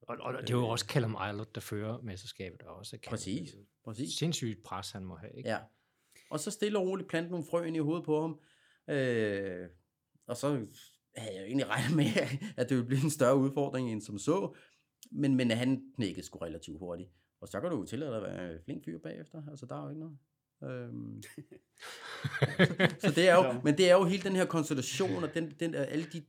Og, 0.02 0.16
og 0.20 0.42
det 0.42 0.50
er 0.50 0.54
jo 0.54 0.68
også 0.68 0.86
Callum 0.86 1.16
Eilert, 1.26 1.54
der 1.54 1.60
fører 1.60 1.98
mesterskabet 2.02 2.62
også. 2.62 2.98
Præcis, 3.06 3.56
præcis. 3.84 4.14
Sindssygt 4.14 4.62
pres, 4.62 4.90
han 4.90 5.04
må 5.04 5.16
have, 5.16 5.32
ikke? 5.36 5.48
Ja. 5.48 5.58
Og 6.30 6.40
så 6.40 6.50
stille 6.50 6.78
og 6.78 6.86
roligt 6.86 7.08
plante 7.08 7.30
nogle 7.30 7.46
frø 7.50 7.64
ind 7.64 7.76
i 7.76 7.78
hovedet 7.78 8.04
på 8.04 8.20
ham. 8.20 8.40
Øh, 8.88 9.68
og 10.26 10.36
så 10.36 10.48
havde 11.16 11.34
jeg 11.34 11.40
jo 11.40 11.46
egentlig 11.46 11.68
regnet 11.68 11.96
med, 11.96 12.04
at 12.58 12.68
det 12.68 12.76
ville 12.76 12.88
blive 12.88 13.04
en 13.04 13.10
større 13.10 13.36
udfordring 13.36 13.92
end 13.92 14.00
som 14.00 14.18
så. 14.18 14.54
Men, 15.10 15.34
men 15.34 15.50
han 15.50 15.92
knækkede 15.96 16.26
sgu 16.26 16.38
relativt 16.38 16.78
hurtigt. 16.78 17.10
Og 17.40 17.48
så 17.48 17.60
kan 17.60 17.70
du 17.70 17.76
jo 17.76 17.84
tillade 17.84 18.10
dig 18.10 18.16
at 18.16 18.22
være 18.22 18.62
flink 18.64 18.84
fyr 18.84 18.98
bagefter. 18.98 19.42
Altså, 19.50 19.66
der 19.66 19.76
er 19.76 19.82
jo 19.82 19.88
ikke 19.88 20.00
noget. 20.00 20.18
Øhm. 20.70 21.22
så, 23.00 23.06
så 23.08 23.12
det 23.16 23.28
er 23.28 23.34
jo, 23.34 23.60
men 23.64 23.78
det 23.78 23.90
er 23.90 23.94
jo 23.94 24.04
hele 24.04 24.22
den 24.22 24.36
her 24.36 24.44
konstellation, 24.44 25.24
og 25.24 25.34
den, 25.34 25.50
den, 25.60 25.74
alle 25.74 26.06
de 26.12 26.22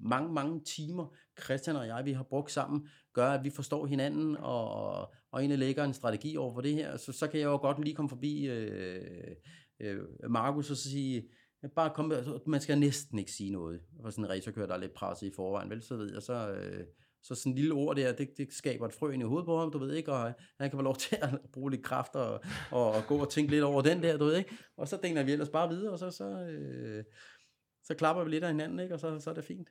mange, 0.00 0.32
mange 0.32 0.60
timer, 0.64 1.16
Christian 1.44 1.76
og 1.76 1.86
jeg, 1.86 2.04
vi 2.04 2.12
har 2.12 2.22
brugt 2.22 2.52
sammen, 2.52 2.88
gør, 3.12 3.30
at 3.30 3.44
vi 3.44 3.50
forstår 3.50 3.86
hinanden, 3.86 4.36
og, 4.36 5.00
og 5.32 5.40
egentlig 5.40 5.58
lægger 5.58 5.84
en 5.84 5.94
strategi 5.94 6.36
over 6.36 6.54
for 6.54 6.60
det 6.60 6.74
her, 6.74 6.96
så, 6.96 7.12
så 7.12 7.26
kan 7.26 7.40
jeg 7.40 7.46
jo 7.46 7.56
godt 7.56 7.84
lige 7.84 7.94
komme 7.94 8.08
forbi 8.08 8.46
øh, 8.46 9.36
øh, 9.80 10.00
Markus 10.30 10.70
og 10.70 10.76
så 10.76 10.90
sige, 10.90 11.28
bare 11.76 11.92
kom, 11.94 12.12
man 12.46 12.60
skal 12.60 12.78
næsten 12.78 13.18
ikke 13.18 13.32
sige 13.32 13.50
noget, 13.50 13.80
for 14.02 14.10
sådan 14.10 14.24
en 14.24 14.30
racerkører, 14.30 14.66
der 14.66 14.74
er 14.74 14.78
lidt 14.78 14.94
presset 14.94 15.26
i 15.26 15.32
forvejen, 15.36 15.70
vel, 15.70 15.82
så 15.82 15.96
ved 15.96 16.12
jeg, 16.12 16.22
så, 16.22 16.52
øh, 16.52 16.86
så 17.22 17.34
sådan 17.34 17.52
en 17.52 17.56
lille 17.56 17.74
ord 17.74 17.96
der, 17.96 18.12
det, 18.12 18.28
det 18.36 18.52
skaber 18.52 18.86
et 18.86 18.94
frø 18.94 19.10
ind 19.10 19.22
i 19.22 19.26
hovedet 19.26 19.46
på 19.46 19.58
ham, 19.58 19.72
du 19.72 19.78
ved 19.78 19.94
ikke, 19.94 20.12
og 20.12 20.34
han 20.60 20.70
kan 20.70 20.78
få 20.78 20.82
lov 20.82 20.96
til 21.04 21.18
at 21.22 21.28
bruge 21.52 21.70
lidt 21.70 21.84
kræfter 21.84 22.20
og, 22.20 22.40
og, 22.70 22.92
og 22.92 23.02
gå 23.08 23.18
og 23.18 23.30
tænke 23.30 23.50
lidt 23.50 23.64
over 23.64 23.82
den 23.82 24.02
der, 24.02 24.16
du 24.16 24.24
ved 24.24 24.36
ikke, 24.36 24.56
og 24.76 24.88
så 24.88 24.98
deler 25.02 25.22
vi 25.22 25.32
ellers 25.32 25.48
bare 25.48 25.68
videre, 25.68 25.92
og 25.92 25.98
så, 25.98 26.10
så, 26.10 26.24
øh, 26.24 27.04
så 27.84 27.94
klapper 27.94 28.24
vi 28.24 28.30
lidt 28.30 28.44
af 28.44 28.50
hinanden, 28.50 28.80
ikke, 28.80 28.94
og 28.94 29.00
så, 29.00 29.18
så 29.18 29.30
er 29.30 29.34
det 29.34 29.44
fint. 29.44 29.68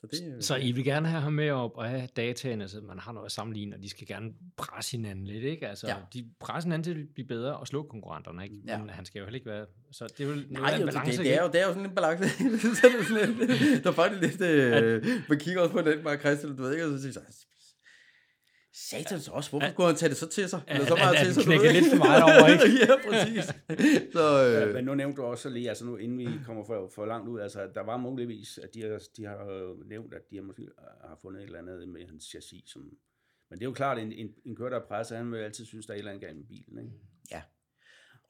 Så, 0.00 0.06
det, 0.10 0.44
Så 0.44 0.56
I 0.56 0.72
vil 0.72 0.84
gerne 0.84 1.08
have 1.08 1.22
ham 1.22 1.32
med 1.32 1.50
op 1.50 1.70
og 1.76 1.84
have 1.88 2.08
dataene, 2.16 2.68
så 2.68 2.80
man 2.80 2.98
har 2.98 3.12
noget 3.12 3.26
at 3.26 3.32
sammenligne, 3.32 3.76
og 3.76 3.82
de 3.82 3.88
skal 3.88 4.06
gerne 4.06 4.30
presse 4.56 4.96
hinanden 4.96 5.26
lidt, 5.26 5.44
ikke? 5.44 5.68
Altså, 5.68 5.86
Ja. 5.86 5.94
de 6.14 6.26
presser 6.40 6.66
hinanden 6.66 6.94
til 6.94 7.00
at 7.00 7.06
blive 7.14 7.26
bedre 7.28 7.56
og 7.56 7.66
slå 7.66 7.82
konkurrenterne, 7.82 8.44
ikke? 8.44 8.56
Ja. 8.66 8.78
Men 8.78 8.90
han 8.90 9.04
skal 9.04 9.18
jo 9.18 9.24
heller 9.24 9.36
ikke 9.38 9.50
være... 9.50 9.66
Så 9.92 10.06
det 10.18 10.24
er 10.24 10.28
jo 10.28 10.34
noget 10.34 10.50
Nej, 10.50 10.74
en 10.74 10.80
jo, 10.80 10.86
balance, 10.86 11.10
det, 11.10 11.18
det, 11.26 11.34
er 11.34 11.42
jo, 11.42 11.48
det 11.52 11.60
er 11.60 11.66
jo 11.66 11.72
sådan 11.72 11.88
en 11.88 11.94
balance. 11.94 12.28
så 12.80 12.86
det 12.98 13.06
sådan 13.06 13.34
lidt, 13.38 13.50
der 13.84 13.90
er 13.90 13.94
faktisk 13.94 14.22
lidt, 14.22 14.50
øh, 14.50 15.06
man 15.28 15.38
kigger 15.38 15.60
også 15.60 15.72
på 15.72 15.80
den, 15.80 16.04
Mark 16.04 16.20
Christian, 16.20 16.56
du 16.56 16.62
ved 16.62 16.72
ikke, 16.72 16.84
og 16.86 16.98
så 16.98 17.02
siger 17.12 17.20
Satans 18.86 19.28
også, 19.28 19.50
hvorfor 19.50 19.68
skulle 19.70 19.86
han 19.86 19.96
tage 19.96 20.08
det 20.08 20.16
så 20.16 20.28
til 20.28 20.48
sig? 20.48 20.60
Eller 20.68 20.86
så 20.86 20.94
meget 20.94 21.16
til 21.24 21.34
sig, 21.34 21.46
ved 21.46 21.72
lidt 21.72 21.90
for 21.90 21.96
meget 21.96 22.22
over, 22.22 22.46
ikke? 22.52 22.78
ja, 22.84 22.94
præcis. 23.08 23.44
Så, 24.12 24.24
Ja, 24.38 24.66
øh, 24.66 24.74
men 24.74 24.84
nu 24.84 24.94
nævnte 24.94 25.16
du 25.16 25.22
også 25.22 25.48
lige, 25.50 25.68
altså 25.68 25.84
nu 25.84 25.96
inden 25.96 26.18
vi 26.18 26.28
kommer 26.46 26.64
for, 26.64 26.90
for 26.94 27.06
langt 27.06 27.28
ud, 27.28 27.40
altså 27.40 27.68
der 27.74 27.80
var 27.80 27.96
muligvis, 27.96 28.58
at 28.58 28.74
de 28.74 28.82
har, 28.82 29.02
de 29.16 29.24
har 29.24 29.74
nævnt, 29.88 30.14
at 30.14 30.22
de 30.30 30.36
har 30.36 30.42
måske 30.42 30.68
har 31.00 31.18
fundet 31.22 31.40
et 31.42 31.46
eller 31.46 31.58
andet 31.58 31.88
med 31.88 32.06
hans 32.06 32.24
chassis, 32.24 32.62
som, 32.66 32.82
men 33.50 33.58
det 33.58 33.64
er 33.64 33.68
jo 33.68 33.72
klart, 33.72 33.98
en, 33.98 34.12
en, 34.12 34.28
en 34.44 34.56
kører, 34.56 34.68
der 34.70 34.80
er 34.80 34.86
presset, 34.86 35.16
han 35.16 35.32
vil 35.32 35.38
altid 35.38 35.64
synes, 35.64 35.86
der 35.86 35.92
er 35.92 35.96
et 35.96 35.98
eller 35.98 36.10
andet 36.10 36.26
galt 36.26 36.36
med 36.36 36.46
bilen, 36.46 36.78
ikke? 36.78 36.90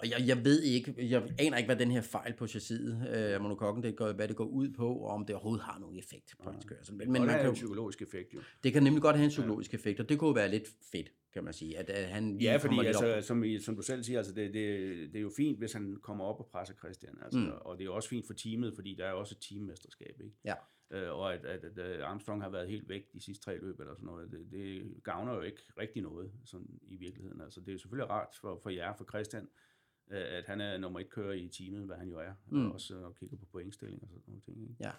Ja. 0.03 0.15
Og 0.17 0.21
jeg, 0.21 0.29
jeg 0.29 0.45
ved 0.45 0.63
ikke, 0.63 0.95
jeg 0.99 1.23
aner 1.39 1.57
ikke, 1.57 1.67
hvad 1.69 1.77
den 1.77 1.91
her 1.91 2.01
fejl 2.01 2.35
på 2.35 2.47
chassiset 2.47 3.03
øh, 3.09 3.35
af 3.35 3.41
monokokken, 3.41 3.83
det 3.83 3.97
går, 3.97 4.13
hvad 4.13 4.29
det 4.29 4.37
går 4.37 4.45
ud 4.45 4.71
på, 4.71 4.95
og 4.95 5.11
om 5.11 5.27
det 5.27 5.35
overhovedet 5.35 5.65
har 5.65 5.79
nogen 5.79 5.99
effekt 5.99 6.35
på 6.43 6.51
hans 6.51 6.65
kørsel. 6.65 6.95
Men, 6.95 7.13
men 7.13 7.23
man 7.27 7.35
kan 7.35 7.45
jo, 7.45 7.49
en 7.51 7.55
psykologisk 7.55 8.03
effekt, 8.03 8.35
jo. 8.35 8.41
det 8.65 8.73
kan 8.73 8.83
nemlig 8.83 9.03
godt 9.03 9.17
have 9.17 9.25
en 9.25 9.31
psykologisk 9.31 9.75
effekt, 9.75 10.01
og 10.01 10.09
det 10.09 10.19
kunne 10.19 10.29
jo 10.29 10.35
være 10.35 10.51
lidt 10.51 10.69
fedt, 10.93 11.13
kan 11.33 11.45
man 11.45 11.53
sige, 11.53 11.79
at, 11.79 11.91
at 11.91 12.09
han 12.09 12.39
Ja, 12.41 12.57
fordi 12.57 12.75
lidt 12.75 12.97
op. 12.97 13.05
altså, 13.05 13.27
som, 13.27 13.45
som 13.61 13.77
du 13.77 13.83
selv 13.83 14.03
siger, 14.03 14.19
altså, 14.19 14.35
det, 14.35 14.55
det, 14.55 14.79
det 15.13 15.19
er 15.19 15.23
jo 15.23 15.33
fint, 15.37 15.59
hvis 15.59 15.73
han 15.73 15.97
kommer 16.03 16.25
op 16.25 16.41
og 16.41 16.47
presser 16.47 16.75
Christian. 16.75 17.19
Altså, 17.23 17.39
Mm. 17.39 17.51
Og 17.61 17.79
det 17.79 17.87
er 17.87 17.91
også 17.91 18.09
fint 18.09 18.27
for 18.27 18.35
teamet, 18.35 18.75
fordi 18.75 18.95
der 18.95 19.07
er 19.07 19.13
også 19.13 19.35
et 19.35 19.47
teammesterskab. 19.49 20.21
Ikke? 20.25 20.37
Ja. 20.45 20.55
Øh, 20.91 21.11
og 21.19 21.35
at, 21.35 21.45
at, 21.45 21.79
at, 21.79 22.01
Armstrong 22.01 22.43
har 22.43 22.51
været 22.51 22.69
helt 22.69 22.89
væk 22.89 23.13
de 23.13 23.21
sidste 23.21 23.45
tre 23.45 23.59
løb 23.59 23.81
eller 23.81 23.95
sådan 23.95 24.07
noget, 24.07 24.31
det, 24.33 24.47
det 24.53 24.95
gavner 25.05 25.35
jo 25.35 25.41
ikke 25.41 25.63
rigtig 25.79 26.03
noget 26.03 26.31
sådan 26.45 26.81
i 26.83 26.97
virkeligheden. 26.97 27.41
Altså, 27.41 27.61
det 27.61 27.69
er 27.69 27.73
jo 27.73 27.79
selvfølgelig 27.79 28.11
rart 28.11 28.29
for, 28.41 28.61
for 28.63 28.71
jer, 28.71 28.95
for 28.95 29.05
Christian, 29.05 29.43
øh, 29.43 29.49
at 30.11 30.45
han 30.47 30.61
er 30.61 30.79
nummer 30.79 31.01
et 31.01 31.09
kører 31.11 31.33
i 31.33 31.49
teamet, 31.49 31.87
hvad 31.87 31.97
han 31.97 32.09
jo 32.09 32.19
er, 32.19 32.33
Mm. 32.47 32.67
og 32.67 32.73
også 32.73 32.97
og 32.97 33.15
kigger 33.15 33.37
på 33.37 33.47
pointstilling 33.47 34.03
og 34.03 34.09
sådan 34.09 34.23
nogle 34.27 34.41
ting. 34.43 34.63
Ikke? 34.63 34.75
Ja. 34.81 34.91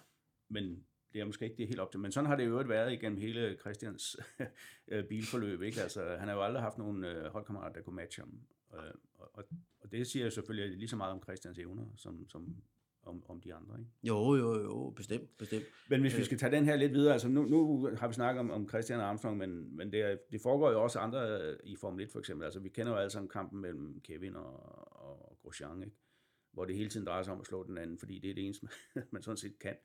Men 0.48 0.84
det 1.12 1.20
er 1.20 1.24
måske 1.24 1.44
ikke 1.44 1.56
det 1.56 1.66
helt 1.66 1.80
op 1.80 1.90
til. 1.90 2.00
Men 2.00 2.12
sådan 2.12 2.26
har 2.28 2.36
det 2.36 2.46
jo 2.48 2.56
været 2.56 2.92
igennem 2.92 3.18
hele 3.18 3.56
Christians 3.60 4.16
øh, 4.92 5.04
bilforløb. 5.04 5.62
Ikke? 5.62 5.80
Altså, 5.82 6.16
han 6.18 6.28
har 6.28 6.34
jo 6.34 6.42
aldrig 6.42 6.62
haft 6.62 6.78
nogen 6.78 7.04
øh, 7.04 7.32
holdkammerater, 7.32 7.72
der 7.72 7.82
kunne 7.82 7.96
matche 7.96 8.22
ham. 8.22 8.40
Øh, 8.74 8.90
og, 9.18 9.30
og, 9.82 9.92
det 9.92 10.06
siger 10.06 10.24
jo 10.24 10.30
selvfølgelig 10.30 10.78
lige 10.78 10.88
så 10.88 10.96
meget 10.96 11.12
om 11.12 11.22
Christians 11.22 11.58
evner, 11.58 11.84
som, 11.96 12.28
som 12.28 12.56
om, 13.02 13.22
om 13.28 13.40
de 13.40 13.54
andre. 13.54 13.78
Ikke? 13.78 13.90
Jo, 14.02 14.34
jo, 14.36 14.62
jo, 14.62 14.90
bestemt, 14.96 15.38
bestemt. 15.38 15.64
Men 15.88 16.00
hvis 16.00 16.12
Øh. 16.14 16.18
vi 16.18 16.24
skal 16.24 16.38
tage 16.38 16.52
den 16.52 16.64
her 16.64 16.76
lidt 16.76 16.92
videre, 16.92 17.12
altså 17.12 17.28
nu, 17.28 17.42
nu 17.44 17.88
har 17.98 18.08
vi 18.08 18.14
snakket 18.14 18.40
om, 18.40 18.50
om 18.50 18.68
Christian 18.68 19.00
Armstrong, 19.00 19.36
men, 19.38 19.76
men 19.76 19.92
det, 19.92 20.00
er, 20.00 20.16
det 20.32 20.40
foregår 20.40 20.70
jo 20.70 20.82
også 20.82 20.98
andre 20.98 21.40
øh, 21.40 21.56
i 21.64 21.76
Formel 21.76 22.04
1 22.04 22.10
for 22.12 22.18
eksempel. 22.18 22.44
Altså 22.44 22.60
vi 22.60 22.68
kender 22.68 22.92
jo 22.92 22.98
alle 22.98 23.10
sammen 23.10 23.28
kampen 23.28 23.60
mellem 23.60 24.00
Kevin 24.00 24.36
og 24.36 24.76
Grosjean, 25.42 25.82
ikke? 25.82 25.96
hvor 26.52 26.64
det 26.64 26.76
hele 26.76 26.90
tiden 26.90 27.06
drejer 27.06 27.22
sig 27.22 27.32
om 27.32 27.40
at 27.40 27.46
slå 27.46 27.66
den 27.66 27.78
anden, 27.78 27.98
fordi 27.98 28.18
det 28.18 28.30
er 28.30 28.34
det 28.34 28.44
eneste, 28.44 28.68
man, 29.12 29.22
sådan 29.22 29.36
set 29.36 29.58
kan 29.58 29.76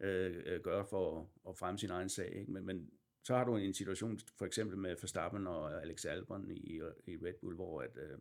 øh, 0.00 0.42
øh, 0.46 0.60
gøre 0.60 0.86
for 0.90 1.20
at, 1.20 1.26
at 1.48 1.58
fremme 1.58 1.78
sin 1.78 1.90
egen 1.90 2.08
sag. 2.08 2.32
Ikke? 2.40 2.52
Men, 2.52 2.66
men 2.66 2.90
så 3.24 3.34
har 3.36 3.44
du 3.44 3.56
en 3.56 3.74
situation 3.74 4.18
for 4.38 4.46
eksempel 4.46 4.78
med 4.78 4.90
Verstappen 4.90 5.46
og 5.46 5.82
Alex 5.82 6.04
Albon 6.04 6.50
i, 6.50 6.76
i 7.06 7.16
Red 7.16 7.34
Bull, 7.40 7.54
hvor 7.56 7.82
at, 7.82 7.96
øh, 7.96 8.18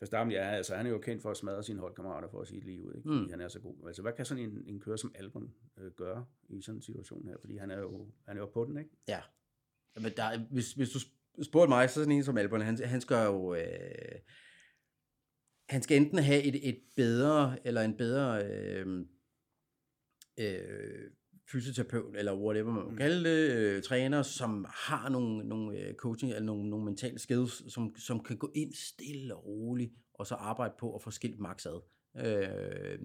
Verstappen, 0.00 0.32
ja, 0.32 0.50
altså 0.50 0.74
han 0.76 0.86
er 0.86 0.90
jo 0.90 0.98
kendt 0.98 1.22
for 1.22 1.30
at 1.30 1.36
smadre 1.36 1.62
sine 1.62 1.80
holdkammerater 1.80 2.28
for 2.28 2.40
at 2.40 2.48
sige 2.48 2.60
liv, 2.60 2.92
ikke? 2.96 3.08
fordi 3.08 3.20
Mm. 3.24 3.30
han 3.30 3.40
er 3.40 3.48
så 3.48 3.60
god. 3.60 3.86
Altså 3.86 4.02
hvad 4.02 4.12
kan 4.12 4.24
sådan 4.26 4.44
en, 4.44 4.62
en 4.66 4.80
kører 4.80 4.96
som 4.96 5.12
Albon 5.14 5.54
øh, 5.78 5.92
gøre 5.92 6.26
i 6.48 6.62
sådan 6.62 6.78
en 6.78 6.82
situation 6.82 7.26
her? 7.28 7.36
Fordi 7.40 7.56
han 7.56 7.70
er 7.70 7.78
jo, 7.78 8.10
han 8.28 8.36
er 8.36 8.40
jo 8.40 8.46
på 8.46 8.64
den, 8.64 8.76
ikke? 8.78 8.90
Ja. 9.08 9.20
Men 9.96 10.12
der, 10.16 10.22
er- 10.24 10.46
hvis, 10.50 10.72
hvis 10.72 10.90
du 10.90 10.98
sp- 10.98 11.42
spurgte 11.42 11.68
mig, 11.68 11.90
så 11.90 11.94
sådan 11.94 12.12
en 12.12 12.24
som 12.24 12.38
Albon, 12.38 12.60
han, 12.60 12.84
han 12.84 13.00
skal 13.00 13.24
jo... 13.26 13.54
Øh, 13.54 14.18
han 15.70 15.82
skal 15.82 15.96
enten 15.96 16.18
have 16.18 16.42
et, 16.42 16.68
et 16.68 16.78
bedre, 16.96 17.66
eller 17.66 17.82
en 17.82 17.96
bedre 17.96 18.44
øh, 18.46 19.06
øh, 20.40 21.10
fysioterapeut, 21.52 22.16
eller 22.16 22.34
whatever 22.36 22.72
man 22.72 22.84
må 22.84 22.90
Mm. 22.90 22.96
kalde 22.96 23.24
det, 23.30 23.50
øh, 23.56 23.82
træner, 23.82 24.22
som 24.22 24.66
har 24.68 25.08
nogle, 25.08 25.48
nogle 25.48 25.78
øh, 25.78 25.94
coaching, 25.94 26.32
eller 26.32 26.46
nogle, 26.46 26.70
nogle 26.70 26.84
mentale 26.84 27.18
skills, 27.18 27.72
som, 27.72 27.94
som 27.98 28.22
kan 28.22 28.36
gå 28.36 28.52
ind 28.54 28.72
stille 28.74 29.34
og 29.36 29.46
roligt, 29.46 29.92
og 30.14 30.26
så 30.26 30.34
arbejde 30.34 30.74
på 30.78 30.94
at 30.94 31.02
få 31.02 31.10
skilt 31.10 31.38
max 31.38 31.66
ad. 31.66 31.80
Øh, 32.26 32.98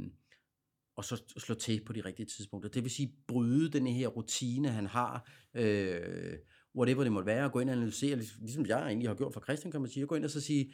og 0.98 1.06
så 1.06 1.24
slå 1.38 1.56
til 1.56 1.84
på 1.86 1.94
de 1.94 2.02
rigtige 2.02 2.26
tidspunkter. 2.26 2.70
Det 2.70 2.84
vil 2.84 2.92
sige, 2.92 3.14
bryde 3.28 3.72
den 3.72 3.88
her 3.88 4.08
rutine, 4.08 4.70
han 4.70 4.86
har, 4.86 5.30
øh, 5.54 6.38
whatever 6.78 7.04
det 7.04 7.12
måtte 7.12 7.26
være, 7.26 7.46
og 7.46 7.52
gå 7.52 7.60
ind 7.60 7.70
og 7.70 7.76
analysere, 7.76 8.16
lig- 8.16 8.42
ligesom 8.42 8.66
jeg 8.66 8.88
egentlig 8.88 9.10
har 9.10 9.16
gjort 9.16 9.34
for 9.34 9.42
Christian, 9.42 9.72
kan 9.72 9.82
man 9.82 9.90
sige, 9.90 10.02
at 10.04 10.10
gå 10.10 10.16
ind 10.16 10.26
og 10.26 10.32
så 10.32 10.42
sige, 10.42 10.74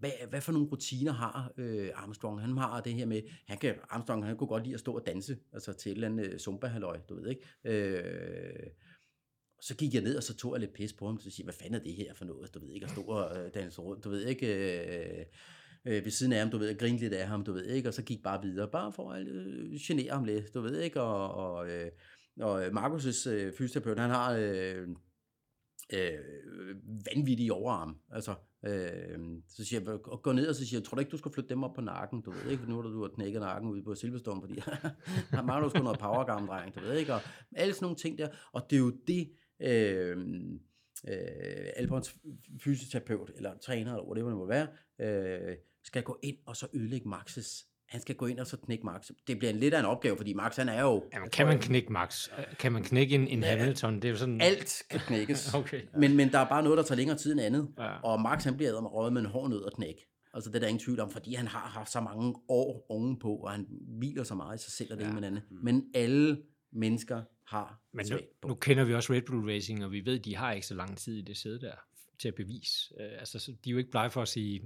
hvad, 0.00 0.10
hvad 0.28 0.40
for 0.40 0.52
nogle 0.52 0.68
rutiner 0.68 1.12
har 1.12 1.52
øh, 1.56 1.90
Armstrong? 1.94 2.40
Han 2.40 2.56
har 2.56 2.80
det 2.80 2.94
her 2.94 3.06
med, 3.06 3.22
han 3.46 3.58
kan, 3.58 3.74
Armstrong 3.90 4.26
han 4.26 4.36
kunne 4.36 4.48
godt 4.48 4.62
lide 4.62 4.74
at 4.74 4.80
stå 4.80 4.92
og 4.94 5.06
danse, 5.06 5.36
altså 5.52 5.72
til 5.72 5.92
et 5.92 5.94
eller 5.94 6.08
andet 6.08 6.26
øh, 6.32 6.38
zumba 6.38 6.78
du 7.08 7.14
ved 7.14 7.26
ikke. 7.26 7.42
Øh, 7.64 8.70
så 9.62 9.76
gik 9.76 9.94
jeg 9.94 10.02
ned, 10.02 10.16
og 10.16 10.22
så 10.22 10.36
tog 10.36 10.52
jeg 10.52 10.60
lidt 10.60 10.72
pis 10.72 10.92
på 10.92 11.06
ham, 11.06 11.18
så 11.18 11.30
siger 11.30 11.44
hvad 11.44 11.54
fanden 11.54 11.74
er 11.74 11.84
det 11.84 11.94
her 11.94 12.14
for 12.14 12.24
noget, 12.24 12.54
du 12.54 12.60
ved 12.60 12.68
ikke, 12.68 12.84
at 12.84 12.90
stå 12.90 13.02
og 13.02 13.38
øh, 13.38 13.54
danse 13.54 13.80
rundt, 13.80 14.04
du 14.04 14.10
ved 14.10 14.26
ikke, 14.26 14.46
øh, 14.46 15.24
øh, 15.84 16.04
ved 16.04 16.10
siden 16.10 16.32
af 16.32 16.38
ham, 16.38 16.50
du 16.50 16.58
ved, 16.58 16.70
og 16.70 16.76
grine 16.78 16.98
lidt 16.98 17.12
af 17.12 17.26
ham, 17.26 17.44
du 17.44 17.52
ved 17.52 17.64
ikke, 17.64 17.88
og 17.88 17.94
så 17.94 18.02
gik 18.02 18.22
bare 18.22 18.42
videre, 18.42 18.70
bare 18.70 18.92
for 18.92 19.12
at 19.12 19.26
øh, 19.26 19.72
genere 19.80 20.12
ham 20.12 20.24
lidt, 20.24 20.54
du 20.54 20.60
ved 20.60 20.80
ikke, 20.80 21.00
og, 21.00 21.34
og, 21.34 21.70
øh, 21.70 21.90
og 22.40 22.66
øh, 22.66 22.72
Markus' 22.72 23.28
øh, 23.30 23.52
fysioterapeut, 23.52 23.98
han 23.98 24.10
har 24.10 24.32
øh, 24.32 24.88
øh, 25.92 26.18
vanvittige 27.14 27.52
overarm, 27.52 27.96
altså, 28.10 28.34
øh, 28.66 29.18
så 29.48 29.64
siger 29.64 29.80
jeg, 29.80 29.88
og 29.88 30.22
går 30.22 30.32
ned 30.32 30.48
og 30.48 30.54
så 30.54 30.66
siger 30.66 30.80
jeg, 30.80 30.84
tror 30.84 30.94
du 30.94 31.00
ikke, 31.00 31.10
du 31.10 31.16
skal 31.16 31.32
flytte 31.32 31.50
dem 31.50 31.64
op 31.64 31.74
på 31.74 31.80
nakken, 31.80 32.20
du 32.20 32.30
ved 32.30 32.50
ikke, 32.50 32.64
nu 32.68 32.74
har 32.74 32.82
du 32.82 33.00
har 33.00 33.08
knækket 33.08 33.40
nakken 33.40 33.70
ude 33.70 33.82
på 33.82 33.94
Silverstone, 33.94 34.40
fordi 34.40 34.60
han 35.36 35.46
mangler 35.46 35.68
sgu 35.68 35.82
noget 35.82 35.98
powergarm, 35.98 36.46
dreng, 36.46 36.74
du 36.74 36.80
ved 36.80 36.98
ikke, 36.98 37.14
og 37.14 37.20
alle 37.56 37.74
sådan 37.74 37.84
nogle 37.84 37.96
ting 37.96 38.18
der, 38.18 38.28
og 38.52 38.70
det 38.70 38.76
er 38.76 38.80
jo 38.80 38.92
det, 39.06 39.32
øhm, 39.60 40.60
øh, 41.08 41.14
øh, 41.14 41.66
Alberts 41.76 42.16
fysioterapeut, 42.60 43.30
eller 43.36 43.58
træner, 43.58 43.92
eller 43.92 44.06
whatever 44.06 44.28
det 44.28 44.38
må 44.38 44.46
være, 44.46 44.68
øh, 45.00 45.56
skal 45.84 46.02
gå 46.02 46.18
ind 46.22 46.36
og 46.46 46.56
så 46.56 46.68
ødelægge 46.74 47.08
Maxes. 47.08 47.69
Han 47.90 48.00
skal 48.00 48.14
gå 48.14 48.26
ind 48.26 48.38
og 48.38 48.46
så 48.46 48.56
knække 48.56 48.86
Max. 48.86 49.10
Det 49.26 49.38
bliver 49.38 49.52
en 49.52 49.58
lidt 49.58 49.74
af 49.74 49.80
en 49.80 49.86
opgave, 49.86 50.16
fordi 50.16 50.32
Max 50.32 50.56
han 50.56 50.68
er 50.68 50.82
jo... 50.82 51.04
Jamen, 51.12 51.30
kan 51.30 51.46
man 51.46 51.58
knække 51.58 51.92
Max? 51.92 52.28
Kan 52.58 52.72
man 52.72 52.82
knække 52.82 53.14
en, 53.14 53.28
en 53.28 53.42
Hamilton? 53.42 53.94
Det 53.94 54.04
er 54.04 54.08
jo 54.08 54.16
sådan... 54.16 54.40
Alt 54.40 54.82
kan 54.90 55.00
knækkes. 55.00 55.54
Okay. 55.54 55.80
Men, 55.98 56.16
men 56.16 56.32
der 56.32 56.38
er 56.38 56.48
bare 56.48 56.62
noget, 56.62 56.76
der 56.78 56.82
tager 56.84 56.96
længere 56.96 57.18
tid 57.18 57.32
end 57.32 57.40
andet. 57.40 57.68
Ja. 57.78 58.00
Og 58.00 58.20
Max 58.20 58.44
han 58.44 58.56
bliver 58.56 58.72
røget 58.72 59.12
med 59.12 59.20
en 59.20 59.26
hård 59.26 59.50
nød 59.50 59.64
at 59.66 59.72
knække. 59.74 60.06
Altså 60.34 60.50
det 60.50 60.56
er 60.56 60.60
der 60.60 60.66
ingen 60.66 60.84
tvivl 60.84 61.00
om, 61.00 61.10
fordi 61.10 61.34
han 61.34 61.46
har 61.46 61.58
haft 61.68 61.92
så 61.92 62.00
mange 62.00 62.34
år 62.48 62.86
ovenpå, 62.88 63.28
og 63.34 63.50
han 63.50 63.66
hviler 63.98 64.24
så 64.24 64.34
meget 64.34 64.60
i 64.60 64.62
sig 64.62 64.72
selv 64.72 64.92
og 64.92 64.98
det 64.98 65.04
Ja. 65.04 65.12
med 65.12 65.20
det 65.20 65.26
andet. 65.26 65.42
Men 65.50 65.84
alle 65.94 66.42
mennesker 66.72 67.22
har 67.46 67.80
Men 67.92 68.06
nu, 68.10 68.18
nu 68.48 68.54
kender 68.54 68.84
vi 68.84 68.94
også 68.94 69.12
Red 69.12 69.22
Bull 69.22 69.50
Racing, 69.50 69.84
og 69.84 69.92
vi 69.92 70.04
ved, 70.04 70.18
at 70.18 70.24
de 70.24 70.36
har 70.36 70.52
ikke 70.52 70.66
så 70.66 70.74
lang 70.74 70.98
tid 70.98 71.16
i 71.18 71.22
det 71.22 71.36
sæde 71.36 71.60
der 71.60 71.74
til 72.18 72.28
at 72.28 72.34
bevise. 72.34 72.94
Uh, 72.94 73.18
altså, 73.18 73.38
så 73.38 73.52
de 73.64 73.70
er 73.70 73.72
jo 73.72 73.78
ikke 73.78 73.90
blege 73.90 74.10
for 74.10 74.22
at 74.22 74.28
sige, 74.28 74.62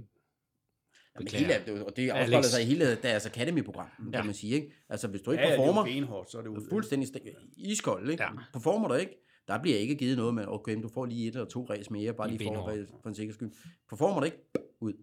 Jamen, 1.19 1.27
hele, 1.33 1.85
og 1.85 1.95
det 1.95 2.01
Alex. 2.01 2.11
afspejler 2.11 2.41
sig 2.41 2.61
i 2.61 2.65
hele 2.65 2.95
deres 2.95 3.25
Academy-program, 3.25 3.89
kan 3.97 4.13
Ja. 4.13 4.23
man 4.23 4.33
sige. 4.33 4.55
Ikke? 4.55 4.71
Altså 4.89 5.07
hvis 5.07 5.21
du 5.21 5.31
ikke 5.31 5.43
Ja, 5.43 5.49
ja, 5.49 5.55
performer, 5.55 5.83
det 5.83 5.91
er 5.91 5.95
jo 5.95 6.01
benhårdt, 6.01 6.31
så 6.31 6.37
er 6.37 6.41
det 6.41 6.49
ud. 6.49 6.67
fuldstændig 6.69 7.09
st- 7.09 7.53
iskold, 7.57 8.09
ikke? 8.09 8.23
Ja. 8.23 8.29
Ja. 8.31 8.39
Performer 8.53 8.87
du 8.87 8.93
ikke, 8.93 9.17
der 9.47 9.61
bliver 9.61 9.77
ikke 9.77 9.95
givet 9.95 10.17
noget 10.17 10.33
med, 10.33 10.45
okay, 10.47 10.81
du 10.83 10.87
får 10.87 11.05
lige 11.05 11.27
et 11.27 11.35
eller 11.35 11.45
to 11.45 11.65
race 11.69 11.91
mere, 11.93 12.13
bare 12.13 12.29
Lige 12.29 12.47
for, 12.47 12.75
for 13.01 13.09
en 13.09 13.15
sikker 13.15 13.33
skyld. 13.33 13.51
Performer 13.89 14.19
du 14.19 14.25
ikke, 14.25 14.37
ud. 14.79 14.93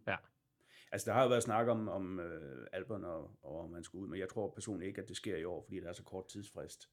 Altså, 0.92 1.10
der 1.10 1.12
har 1.16 1.22
jo 1.22 1.28
været 1.28 1.42
snak 1.42 1.68
om, 1.68 1.88
om 1.88 2.20
øh, 2.20 2.66
Albon 2.72 3.04
og, 3.04 3.30
og 3.42 3.60
om 3.60 3.74
han 3.74 3.84
skulle 3.84 4.02
ud, 4.04 4.08
men 4.08 4.20
jeg 4.20 4.28
tror 4.28 4.50
personligt 4.54 4.88
ikke, 4.88 5.00
at 5.02 5.08
det 5.08 5.16
sker 5.16 5.36
i 5.36 5.44
år, 5.44 5.62
fordi 5.64 5.80
der 5.80 5.88
er 5.88 5.92
så 5.92 6.02
kort 6.02 6.28
tidsfrist. 6.28 6.88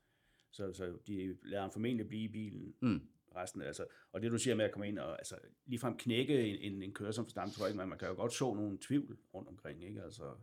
Så, 0.51 0.73
så 0.73 0.93
de 1.07 1.35
lader 1.43 1.61
ham 1.61 1.71
formentlig 1.71 2.07
blive 2.07 2.23
i 2.23 2.27
bilen 2.27 2.73
Mm. 2.81 3.01
Resten 3.35 3.61
altså, 3.61 3.85
og 4.11 4.21
det 4.21 4.31
du 4.31 4.37
siger 4.37 4.55
med 4.55 4.65
at 4.65 4.71
komme 4.71 4.87
ind 4.87 4.99
og 4.99 5.19
altså, 5.19 5.35
ligefrem 5.65 5.97
knække 5.97 6.41
en, 6.47 6.73
en, 6.73 6.83
en 6.83 6.93
kører 6.93 7.11
som 7.11 7.25
forstand, 7.25 7.51
tror 7.51 7.65
jeg 7.65 7.69
ikke, 7.69 7.77
men 7.77 7.89
man 7.89 7.97
kan 7.97 8.07
jo 8.07 8.13
godt 8.15 8.33
så 8.33 8.53
nogle 8.53 8.77
tvivl 8.81 9.17
rundt 9.33 9.49
omkring, 9.49 9.83
ikke? 9.83 10.03
Altså, 10.03 10.35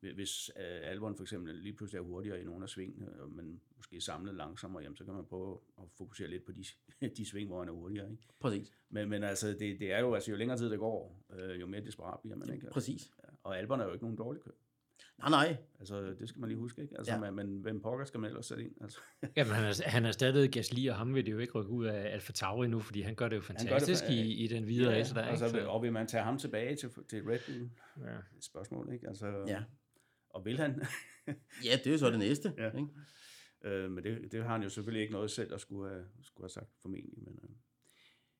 hvis- 0.00 0.50
øh, 0.56 0.90
Albon 0.90 1.16
for 1.16 1.22
eksempel 1.22 1.54
lige 1.54 1.72
pludselig 1.72 1.98
er 1.98 2.02
hurtigere 2.02 2.40
i 2.40 2.44
nogle 2.44 2.62
af 2.62 2.68
svingene, 2.68 3.22
og 3.22 3.30
man 3.30 3.60
måske 3.76 4.00
samlet 4.00 4.34
langsommere, 4.34 4.82
jamen, 4.82 4.96
så 4.96 5.04
kan 5.04 5.14
man 5.14 5.24
prøve 5.24 5.58
at 5.78 5.84
fokusere 5.98 6.28
lidt 6.28 6.44
på 6.44 6.52
de, 6.52 6.64
de 7.16 7.26
sving, 7.26 7.48
hvor 7.48 7.58
han 7.58 7.68
er 7.68 7.72
hurtigere, 7.72 8.10
ikke? 8.10 8.22
Præcis. 8.40 8.72
Men, 8.88 9.08
men 9.08 9.22
altså, 9.24 9.48
det, 9.48 9.60
det 9.80 9.92
er 9.92 9.98
jo, 10.00 10.14
altså, 10.14 10.30
jo 10.30 10.36
længere 10.36 10.58
tid 10.58 10.70
det 10.70 10.78
går, 10.78 11.24
øh, 11.32 11.60
jo 11.60 11.66
mere 11.66 11.80
desperat 11.84 12.20
bliver 12.20 12.36
man, 12.36 12.52
ikke? 12.54 12.66
Præcis. 12.70 13.10
Og 13.42 13.58
Albon 13.58 13.80
er 13.80 13.84
jo 13.84 13.92
ikke 13.92 14.04
nogen 14.04 14.18
dårlig 14.18 14.42
kører. 14.42 14.54
Nej, 15.22 15.30
nej. 15.30 15.56
Altså, 15.78 16.14
det 16.18 16.28
skal 16.28 16.40
man 16.40 16.48
lige 16.48 16.58
huske, 16.58 16.82
ikke? 16.82 16.94
Altså, 16.98 17.12
Ja. 17.14 17.24
ja. 17.24 17.30
men, 17.30 17.58
hvem 17.60 17.80
pokker 17.80 18.04
skal 18.04 18.20
man 18.20 18.28
ellers 18.30 18.46
sætte 18.46 18.64
ind? 18.64 18.72
Altså, 18.80 19.00
jamen 19.36 19.52
han 19.52 19.64
er, 19.64 19.88
han 19.88 20.04
er 20.04 20.10
stadig 20.12 20.50
Gasly, 20.52 20.88
og 20.88 20.96
ham 20.96 21.14
vil 21.14 21.26
det 21.26 21.32
jo 21.32 21.38
ikke 21.38 21.52
rykke 21.52 21.70
ud 21.70 21.86
af 21.86 22.12
Alfa 22.12 22.32
Tauri 22.32 22.68
nu, 22.68 22.80
fordi 22.80 23.00
han 23.00 23.14
gør 23.14 23.28
det 23.28 23.36
jo 23.36 23.40
det 23.40 23.46
fantastisk 23.46 24.04
fa- 24.04 24.12
i, 24.12 24.44
i 24.44 24.46
den 24.46 24.66
videre 24.66 24.94
race 24.98 25.14
der. 25.14 25.22
altså, 25.22 25.46
ikke? 25.46 25.58
Så- 25.58 25.66
og 25.68 25.82
vil 25.82 25.92
man 25.92 26.06
tage 26.06 26.22
ham 26.22 26.38
tilbage 26.38 26.76
til, 26.76 26.90
til 27.10 27.22
Red 27.22 27.38
Bull? 27.46 27.70
ja. 28.06 28.12
Det 28.12 28.18
et 28.36 28.44
spørgsmål, 28.44 28.92
ikke? 28.92 29.08
Altså, 29.08 29.44
Ja. 29.46 29.62
Og 30.30 30.44
vil 30.44 30.56
han? 30.58 30.82
Ja, 31.64 31.76
det 31.76 31.86
er 31.86 31.90
jo 31.90 31.98
så 31.98 32.10
det 32.10 32.18
næste. 32.18 32.52
Ja. 32.58 32.66
Ikke? 32.70 32.88
Øh, 33.64 33.90
men 33.90 34.04
det, 34.04 34.32
det 34.32 34.42
har 34.44 34.52
han 34.52 34.62
jo 34.62 34.68
selvfølgelig 34.68 35.02
ikke 35.02 35.12
noget 35.12 35.30
selv 35.30 35.54
at 35.54 35.60
skulle 35.60 35.90
have, 35.90 36.04
skulle 36.22 36.44
have 36.44 36.48
sagt 36.50 36.70
formentlig. 36.82 37.18
Men, 37.24 37.38
øh. 37.42 37.50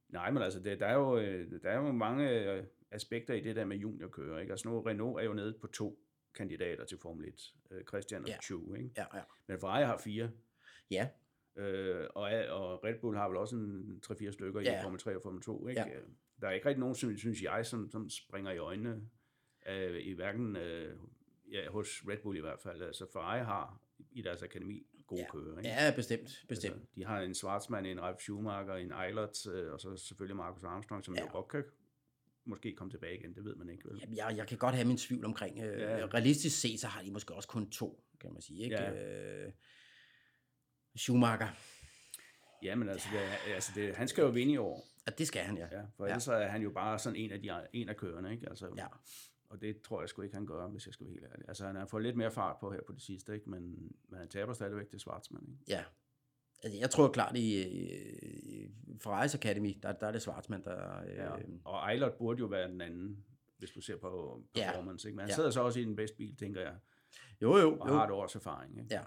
Nej, 0.08 0.30
men 0.30 0.42
altså, 0.42 0.60
det, 0.60 0.80
der, 0.80 0.86
er 0.86 0.94
jo, 0.94 1.18
øh, 1.18 1.50
der 1.62 1.68
er 1.70 1.76
jo 1.76 1.92
mange 1.92 2.30
øh, 2.52 2.64
aspekter 2.90 3.34
i 3.34 3.40
det 3.40 3.56
der 3.56 3.64
med 3.64 3.76
juniorkører. 3.76 4.40
Ikke? 4.40 4.50
Altså 4.52 4.68
nu, 4.68 4.80
Renault 4.80 5.20
er 5.20 5.24
jo 5.24 5.32
nede 5.34 5.54
på 5.60 5.66
to 5.66 5.98
kandidater 6.34 6.84
til 6.84 6.98
Formel 6.98 7.28
1. 7.28 7.54
Øh, 7.70 7.84
Christian 7.84 8.22
og 8.22 8.28
Ja. 8.28 8.36
Chu, 8.42 8.74
ikke? 8.74 8.90
Ja, 8.96 9.04
ja. 9.14 9.22
Men 9.46 9.60
Ferrari 9.60 9.84
har 9.84 9.98
fire. 9.98 10.30
Ja, 10.90 11.08
Øh, 11.56 12.06
og, 12.14 12.22
og 12.48 12.84
Red 12.84 12.94
Bull 13.00 13.16
har 13.16 13.28
vel 13.28 13.36
også 13.36 13.56
en 13.56 14.02
3-4 14.06 14.30
stykker 14.30 14.60
i 14.60 14.64
Ja. 14.64 14.84
Formel 14.84 14.98
3 15.00 15.16
og 15.16 15.22
Formel 15.22 15.42
2. 15.42 15.68
Ikke? 15.68 15.80
Ja. 15.80 15.88
Øh, 15.96 16.02
Der 16.40 16.48
er 16.48 16.52
ikke 16.52 16.68
rigtig 16.68 16.80
nogen, 16.80 16.94
synes, 16.94 17.20
synes 17.20 17.42
jeg, 17.42 17.66
som, 17.66 17.90
som 17.90 18.10
springer 18.10 18.50
i 18.50 18.58
øjnene, 18.58 19.02
øh, 19.68 20.00
i 20.00 20.12
hverken 20.12 20.56
øh, 20.56 20.96
ja, 21.52 21.70
hos 21.70 22.02
Red 22.08 22.18
Bull 22.22 22.36
i 22.38 22.40
hvert 22.40 22.60
fald. 22.60 22.82
Altså 22.82 23.06
Ferrari 23.12 23.44
har 23.44 23.80
i 24.12 24.22
deres 24.22 24.42
akademi 24.42 24.86
gode 25.06 25.20
Ja. 25.20 25.30
kører. 25.32 25.58
Ikke? 25.58 25.68
ja 25.68 25.92
bestemt, 25.96 26.44
bestemt. 26.48 26.74
Altså, 26.74 26.86
de 26.94 27.04
har 27.04 27.20
en 27.20 27.34
Schwarzman, 27.34 27.86
en 27.86 28.00
Ralf 28.02 28.20
Schumacher, 28.20 28.74
en 28.74 28.92
Eilert, 28.92 29.46
øh, 29.46 29.72
og 29.72 29.80
så 29.80 29.96
selvfølgelig 29.96 30.36
Marcus 30.36 30.64
Armstrong, 30.64 31.04
som. 31.04 31.14
Ja. 31.14 31.20
jo 31.22 31.28
godt 31.32 31.48
kan 31.48 31.64
måske 32.44 32.74
komme 32.76 32.90
tilbage 32.90 33.18
igen, 33.18 33.34
det 33.34 33.44
ved 33.44 33.54
man 33.56 33.68
ikke. 33.68 33.88
Vel? 33.88 33.98
Jamen, 34.00 34.16
jeg, 34.16 34.34
jeg 34.36 34.46
kan 34.48 34.58
godt 34.58 34.74
have 34.74 34.86
min 34.88 34.96
tvivl 34.96 35.24
omkring. 35.24 35.58
Øh, 35.58 35.80
Ja. 35.80 35.96
ja. 35.98 36.06
Realistisk 36.06 36.60
set, 36.60 36.80
så 36.80 36.86
har 36.86 37.02
de 37.02 37.10
måske 37.10 37.34
også 37.34 37.48
kun 37.48 37.70
to, 37.70 38.04
kan 38.20 38.32
man 38.32 38.42
sige. 38.42 38.64
Ikke? 38.64 38.76
Ja. 38.76 39.44
Øh, 39.46 39.52
Schumacher. 40.96 41.48
Ja, 42.62 42.74
men 42.74 42.88
altså, 42.88 43.08
det, 43.12 43.20
er- 43.24 43.54
altså 43.54 43.72
det, 43.74 43.96
han 43.96 44.08
skal 44.08 44.22
jo 44.22 44.28
vinde 44.28 44.52
i 44.52 44.56
år, 44.56 44.88
Ja, 45.06 45.12
det 45.18 45.26
skal 45.26 45.42
han, 45.42 45.56
ja. 45.56 45.66
ja, 45.72 45.82
for 45.96 46.04
Ja. 46.06 46.10
ellers 46.10 46.28
ja. 46.28 46.32
er 46.32 46.48
han 46.48 46.62
jo 46.62 46.70
bare 46.70 46.98
sådan 46.98 47.16
en 47.16 47.32
af, 47.32 47.40
de, 47.40 47.66
en 47.72 47.88
af 47.88 47.96
kørerne. 47.96 48.32
Ikke? 48.32 48.48
Altså, 48.48 48.74
Ja. 48.76 48.86
Og 49.48 49.60
det 49.60 49.80
tror 49.82 50.00
jeg 50.02 50.08
sgu 50.08 50.22
ikke, 50.22 50.34
han 50.34 50.46
gør, 50.46 50.68
hvis 50.68 50.86
jeg 50.86 50.94
skal 50.94 51.06
være 51.06 51.12
helt 51.12 51.24
ærlig. 51.32 51.44
Altså, 51.48 51.66
han 51.66 51.76
har 51.76 51.86
fået 51.86 52.02
lidt 52.02 52.16
mere 52.16 52.30
fart 52.30 52.56
på 52.60 52.72
her 52.72 52.80
på 52.86 52.92
det 52.92 53.02
sidste, 53.02 53.34
ikke? 53.34 53.50
Men, 53.50 53.62
men 54.08 54.18
han 54.18 54.28
taber 54.28 54.52
stadigvæk 54.52 54.88
til 54.90 55.00
Schwarzman. 55.00 55.42
Ikke? 55.42 55.62
ja. 55.68 55.84
Altså, 56.62 56.78
jeg 56.80 56.90
tror 56.90 57.08
klart, 57.08 57.36
i, 57.36 57.62
i 57.68 58.68
Ferraris 59.00 59.34
Academy, 59.34 59.76
der, 59.82 59.92
der 59.92 60.06
er 60.06 60.12
det 60.12 60.22
Schwarzman, 60.22 60.64
der... 60.64 61.00
Øh, 61.08 61.16
Ja. 61.16 61.30
Og 61.64 61.90
Eilert 61.92 62.14
burde 62.14 62.38
jo 62.38 62.46
være 62.46 62.68
den 62.68 62.80
anden, 62.80 63.24
hvis 63.58 63.70
du 63.70 63.80
ser 63.80 63.96
på 63.96 64.42
Ja. 64.56 64.70
performance. 64.72 65.08
Ikke? 65.08 65.16
Men 65.16 65.20
han 65.20 65.28
Ja. 65.28 65.34
sidder 65.34 65.50
så 65.50 65.62
også 65.62 65.80
i 65.80 65.84
den 65.84 65.96
bedste 65.96 66.16
bil, 66.16 66.36
tænker 66.36 66.60
jeg, 66.60 66.74
Jo, 67.42 67.56
jo, 67.56 67.78
og 67.78 67.88
jo. 67.88 67.94
har 67.94 68.04
et 68.04 68.10
års 68.10 68.34
erfaring. 68.34 68.78
Ikke? 68.78 68.94
Ja. 68.94 69.02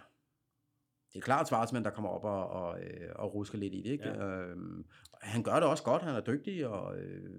Det 1.15 1.21
er 1.21 1.25
klart 1.25 1.47
Schwarzman, 1.47 1.83
der 1.83 1.89
kommer 1.89 2.09
op 2.09 2.23
og, 2.23 2.47
og, 2.47 2.79
øh, 2.83 3.09
og 3.15 3.35
rusker 3.35 3.57
lidt 3.57 3.73
i 3.73 3.81
det. 3.81 3.89
Ikke? 3.89 4.07
Ja. 4.07 4.41
Øhm, 4.41 4.85
han 5.21 5.43
gør 5.43 5.53
det 5.53 5.63
også 5.63 5.83
godt, 5.83 6.01
han 6.01 6.15
er 6.15 6.21
dygtig 6.21 6.67
og 6.67 6.97
øh, 6.97 7.29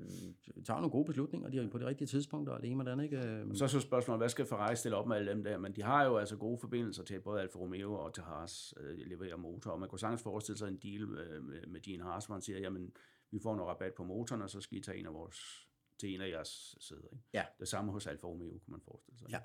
tager 0.64 0.81
nogle 0.81 0.91
gode 0.91 1.05
beslutninger 1.05 1.49
de 1.49 1.59
er 1.59 1.68
på 1.68 1.79
de 1.79 1.87
rigtige 1.87 2.09
tidspunkter, 2.09 2.53
og 2.53 2.62
det 2.62 2.70
ene 2.70 2.77
med 2.77 2.93
andet. 2.93 3.05
Ikke? 3.05 3.18
Øhm, 3.18 3.55
Så 3.55 3.64
er 3.64 3.68
så 3.68 3.81
spørgsmålet, 3.81 4.20
hvad 4.20 4.29
skal 4.29 4.47
Ferrari 4.47 4.77
stille 4.77 4.97
op 4.97 5.07
med 5.07 5.16
alle 5.16 5.31
dem 5.31 5.45
der? 5.45 5.59
Men 5.59 5.77
de 5.77 5.83
har 5.83 6.05
jo 6.05 6.16
altså 6.16 6.37
gode 6.37 6.59
forbindelser 6.59 7.05
til 7.05 7.20
både 7.20 7.41
Alfa 7.41 7.59
Romeo 7.59 7.95
og 7.95 8.14
til 8.14 8.22
Haas 8.22 8.74
øh, 8.81 8.99
leverer 8.99 9.37
motor. 9.37 9.70
Og 9.70 9.81
man 9.81 9.89
kunne 9.89 9.99
sagtens 9.99 10.22
forestille 10.22 10.59
sig 10.59 10.68
en 10.68 10.77
deal 10.77 11.03
øh, 11.03 11.45
med, 11.45 11.66
med 11.66 11.81
Gene 11.81 12.03
Haas, 12.03 12.27
hvor 12.27 12.35
han 12.35 12.43
siger, 12.43 12.59
jamen, 12.59 12.93
vi 13.31 13.39
får 13.43 13.57
noget 13.57 13.70
rabat 13.70 13.95
på 13.95 14.05
motoren, 14.05 14.43
og 14.43 14.51
så 14.51 14.61
skal 14.61 14.79
I 14.79 14.81
tage 14.81 14.99
en 14.99 15.07
af 15.07 15.14
vores, 15.14 15.68
til 16.01 16.14
en 16.14 16.20
af 16.20 16.29
jeres 16.29 16.77
sæder. 16.81 17.09
Ikke? 17.12 17.24
Ja. 17.33 17.45
Det 17.61 17.68
samme 17.68 17.93
hos 17.93 18.07
Alfa 18.07 18.27
Romeo, 18.27 18.51
kunne 18.51 18.61
man 18.68 18.81
forestille 18.81 19.18
sig. 19.18 19.29
Ja. 19.31 19.39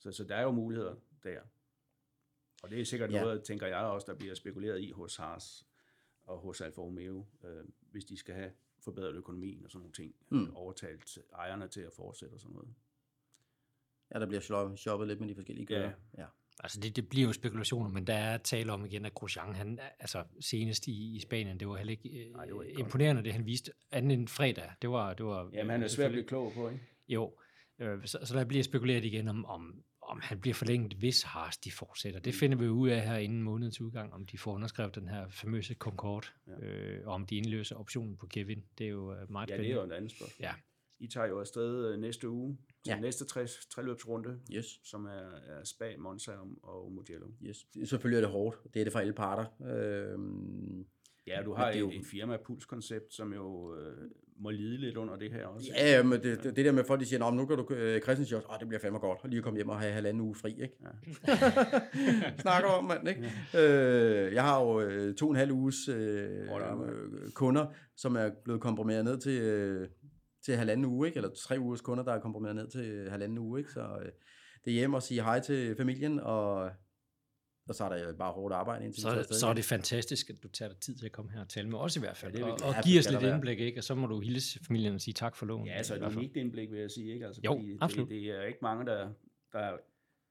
Så, 0.00 0.12
så 0.12 0.24
der 0.24 0.34
er 0.36 0.42
jo 0.42 0.50
muligheder 0.50 0.94
der. 1.24 1.40
Og 2.62 2.70
det 2.70 2.80
er 2.80 2.84
sikkert 2.84 3.12
Ja. 3.12 3.20
noget, 3.20 3.42
tænker 3.44 3.66
jeg 3.66 3.78
også, 3.78 4.12
der 4.12 4.18
bliver 4.18 4.34
spekuleret 4.34 4.80
i 4.80 4.90
hos 4.90 5.16
Haas 5.16 5.66
og 6.24 6.38
hos 6.38 6.60
Alfa 6.60 6.80
Romeo, 6.80 7.26
øh, 7.44 7.64
hvis 7.90 8.04
de 8.04 8.16
skal 8.16 8.34
have 8.34 8.50
forbedret 8.80 9.14
økonomien 9.14 9.64
og 9.64 9.70
sådan 9.70 9.80
nogle 9.80 9.92
ting, 9.92 10.14
Mm. 10.28 10.56
overtalt 10.56 11.18
ejerne 11.34 11.68
til 11.68 11.80
at 11.80 11.92
fortsætte 11.92 12.34
og 12.34 12.40
sådan 12.40 12.54
noget. 12.54 12.68
ja, 14.14 14.18
der 14.20 14.26
bliver 14.26 14.74
shoppet 14.76 15.08
lidt 15.08 15.20
med 15.20 15.28
de 15.28 15.34
forskellige 15.34 15.66
kører. 15.66 15.80
Ja. 15.82 16.22
ja. 16.22 16.26
Altså 16.60 16.80
det, 16.80 16.96
det 16.96 17.08
bliver 17.08 17.26
jo 17.26 17.32
spekulationer, 17.32 17.90
men 17.90 18.06
der 18.06 18.14
er 18.14 18.38
tale 18.38 18.72
om 18.72 18.84
igen, 18.84 19.04
at 19.04 19.14
Grosjean, 19.14 19.54
han, 19.54 19.78
altså 19.98 20.24
senest 20.40 20.86
i, 20.86 21.16
i 21.16 21.20
Spanien, 21.20 21.60
det 21.60 21.68
var 21.68 21.76
heller 21.76 21.90
ikke, 21.90 22.08
øh, 22.08 22.32
Nej, 22.32 22.44
det 22.44 22.54
var 22.54 22.62
ikke 22.62 22.74
godt. 22.76 22.86
imponerende, 22.86 23.22
det 23.24 23.32
han 23.32 23.46
viste 23.46 23.72
anden 23.90 24.10
end 24.10 24.28
fredag. 24.28 24.70
Det 24.82 24.90
var, 24.90 25.14
det 25.14 25.26
var 25.26 25.50
Jamen, 25.52 25.70
han 25.70 25.82
er 25.82 25.88
svært 25.88 26.06
at 26.06 26.12
blive 26.12 26.24
klog 26.24 26.52
på, 26.52 26.68
ikke? 26.68 26.80
Jo, 27.08 27.38
øh, 27.78 28.06
så, 28.06 28.18
så 28.24 28.34
der 28.38 28.44
bliver 28.44 28.62
spekuleret 28.64 29.04
igen 29.04 29.28
om, 29.28 29.44
om, 29.44 29.84
om 30.12 30.20
han 30.22 30.40
bliver 30.40 30.54
forlænget, 30.54 30.92
hvis 30.94 31.22
Haas 31.22 31.56
de 31.56 31.72
fortsætter. 31.72 32.20
Det 32.20 32.34
finder 32.34 32.58
vi 32.58 32.68
ud 32.68 32.88
af 32.88 33.00
her 33.00 33.16
inden 33.16 33.42
månedens 33.42 33.80
udgang, 33.80 34.12
om 34.14 34.26
de 34.26 34.38
får 34.38 34.54
underskrevet 34.54 34.94
den 34.94 35.08
her 35.08 35.28
famøse 35.28 35.74
Concorde, 35.74 36.26
Ja. 36.46 36.66
øh, 36.66 37.06
og 37.06 37.14
om 37.14 37.26
de 37.26 37.36
indløser 37.36 37.76
optionen 37.76 38.16
på 38.16 38.26
Kevin. 38.26 38.62
Det 38.78 38.84
er 38.86 38.90
jo 38.90 39.12
øh, 39.14 39.30
meget 39.32 39.50
Ja, 39.50 39.56
det 39.56 39.70
er 39.70 39.74
jo 39.74 39.82
et 39.82 39.92
andet 39.92 40.10
spørgsmål. 40.10 40.36
Ja. 40.40 40.54
I 41.00 41.06
tager 41.06 41.26
jo 41.26 41.40
afsted 41.40 41.92
øh, 41.92 42.00
næste 42.00 42.28
uge 42.28 42.58
til 42.84 42.90
Ja. 42.90 43.00
næste 43.00 43.24
tre, 43.24 43.46
treløbsrunde, 43.70 44.40
Yes. 44.54 44.66
som 44.84 45.04
er, 45.06 45.30
er 45.46 45.64
Spa, 45.64 45.94
Monza 45.98 46.32
og- 46.32 46.58
og 46.62 46.92
Mugello. 46.92 47.26
yes. 47.42 47.66
Selvfølgelig 47.84 48.16
er 48.16 48.20
det 48.20 48.30
hårdt. 48.30 48.56
Det 48.74 48.80
er 48.80 48.84
det 48.84 48.92
for 48.92 48.98
alle 48.98 49.12
parter. 49.12 49.46
Øhm, 50.12 50.86
Ja, 51.26 51.42
du 51.44 51.54
har 51.54 51.66
det 51.66 51.76
er 51.76 51.80
jo- 51.80 51.90
et 51.90 52.06
firma 52.06 52.36
pulskoncept, 52.36 53.14
som 53.14 53.32
jo 53.34 53.76
øh, 53.76 54.10
må 54.40 54.50
lide 54.50 54.76
lidt 54.76 54.96
under 54.96 55.16
det 55.16 55.32
her 55.32 55.46
også. 55.46 55.70
ja, 55.76 55.96
ja, 55.96 56.02
men 56.02 56.12
det, 56.22 56.42
det, 56.44 56.56
det 56.56 56.64
der 56.64 56.72
med 56.72 56.84
folk, 56.84 57.00
de 57.00 57.06
siger, 57.06 57.18
"Nå, 57.18 57.30
men 57.30 57.36
nu 57.38 57.46
kan 57.46 57.56
du 57.56 57.74
øh, 57.74 58.00
Christian 58.00 58.42
åh, 58.50 58.58
det 58.60 58.68
bliver 58.68 58.80
fandme 58.80 58.98
godt, 58.98 59.18
og 59.22 59.28
lige 59.28 59.38
at 59.38 59.44
komme 59.44 59.56
hjem 59.58 59.68
og 59.68 59.80
have 59.80 59.92
halvanden 59.92 60.20
uge 60.22 60.34
fri, 60.34 60.50
ikke? 60.62 60.76
Ja. 60.82 61.36
Snakker 62.44 62.68
om, 62.68 62.84
mand, 62.84 63.08
ikke? 63.08 63.32
Øh, 63.58 64.34
jeg 64.34 64.42
har 64.42 64.60
jo 64.62 64.80
øh, 64.80 65.14
to 65.14 65.26
og 65.26 65.30
en 65.30 65.36
halv 65.36 65.52
uges 65.52 65.88
øh, 65.88 66.28
øh, 66.40 67.30
kunder, 67.34 67.66
som 67.96 68.16
er 68.16 68.30
blevet 68.44 68.60
komprimeret 68.60 69.04
ned 69.04 69.18
til, 69.20 69.40
øh, 69.40 69.88
til 70.44 70.56
halvanden 70.56 70.86
uge, 70.86 71.06
ikke? 71.08 71.16
Eller 71.16 71.30
tre 71.48 71.56
ugers 71.60 71.80
kunder, 71.80 72.04
der 72.04 72.12
er 72.12 72.20
komprimeret 72.20 72.56
ned 72.56 72.68
til 72.70 73.10
halvanden 73.10 73.38
uge, 73.38 73.60
ikke? 73.60 73.72
Så 73.72 73.80
øh, 73.80 74.08
det 74.64 74.70
er 74.70 74.74
hjem 74.74 74.94
og 74.94 75.02
sige 75.02 75.22
hej 75.22 75.40
til 75.40 75.76
familien, 75.76 76.20
og, 76.20 76.70
og 77.68 77.74
så 77.74 77.84
er 77.84 77.88
der 77.88 78.12
bare 78.12 78.32
hårdt 78.32 78.54
arbejde 78.54 78.84
indtil 78.84 79.02
Så, 79.02 79.08
afsted 79.08 79.36
så 79.36 79.46
er 79.46 79.54
det 79.54 79.64
fantastisk, 79.64 80.30
at 80.30 80.42
du 80.42 80.48
tager 80.48 80.68
dig 80.68 80.78
tid 80.80 80.94
til 80.96 81.06
at 81.06 81.12
komme 81.12 81.30
her 81.30 81.40
og 81.40 81.48
tale 81.48 81.68
med 81.68 81.78
os 81.78 81.96
i 81.96 82.00
hvert 82.00 82.16
fald, 82.16 82.32
Ja, 82.32 82.38
det 82.38 82.44
er 82.48 82.52
og, 82.52 82.58
og 82.68 82.74
give 82.84 82.98
os 82.98 83.10
lidt 83.10 83.22
være. 83.22 83.34
indblik, 83.34 83.60
ikke? 83.60 83.80
og 83.80 83.84
så 83.84 83.94
må 83.94 84.06
du 84.06 84.20
hilse 84.20 84.64
familien 84.64 84.94
og 84.94 85.00
sige 85.00 85.14
tak 85.14 85.36
for 85.36 85.46
lån. 85.46 85.66
Ja, 85.66 85.72
altså 85.72 85.94
i 85.94 85.98
et 85.98 86.02
unikt 86.16 86.36
indblik, 86.36 86.70
vil 86.70 86.80
jeg 86.80 86.90
sige. 86.90 87.12
Ikke? 87.12 87.26
Altså, 87.26 87.40
Jo, 87.44 87.52
fordi 87.52 87.78
absolut. 87.80 88.08
Det, 88.08 88.22
det 88.22 88.30
er 88.30 88.42
ikke 88.42 88.58
mange, 88.62 88.86
der, 88.86 89.12
der 89.52 89.76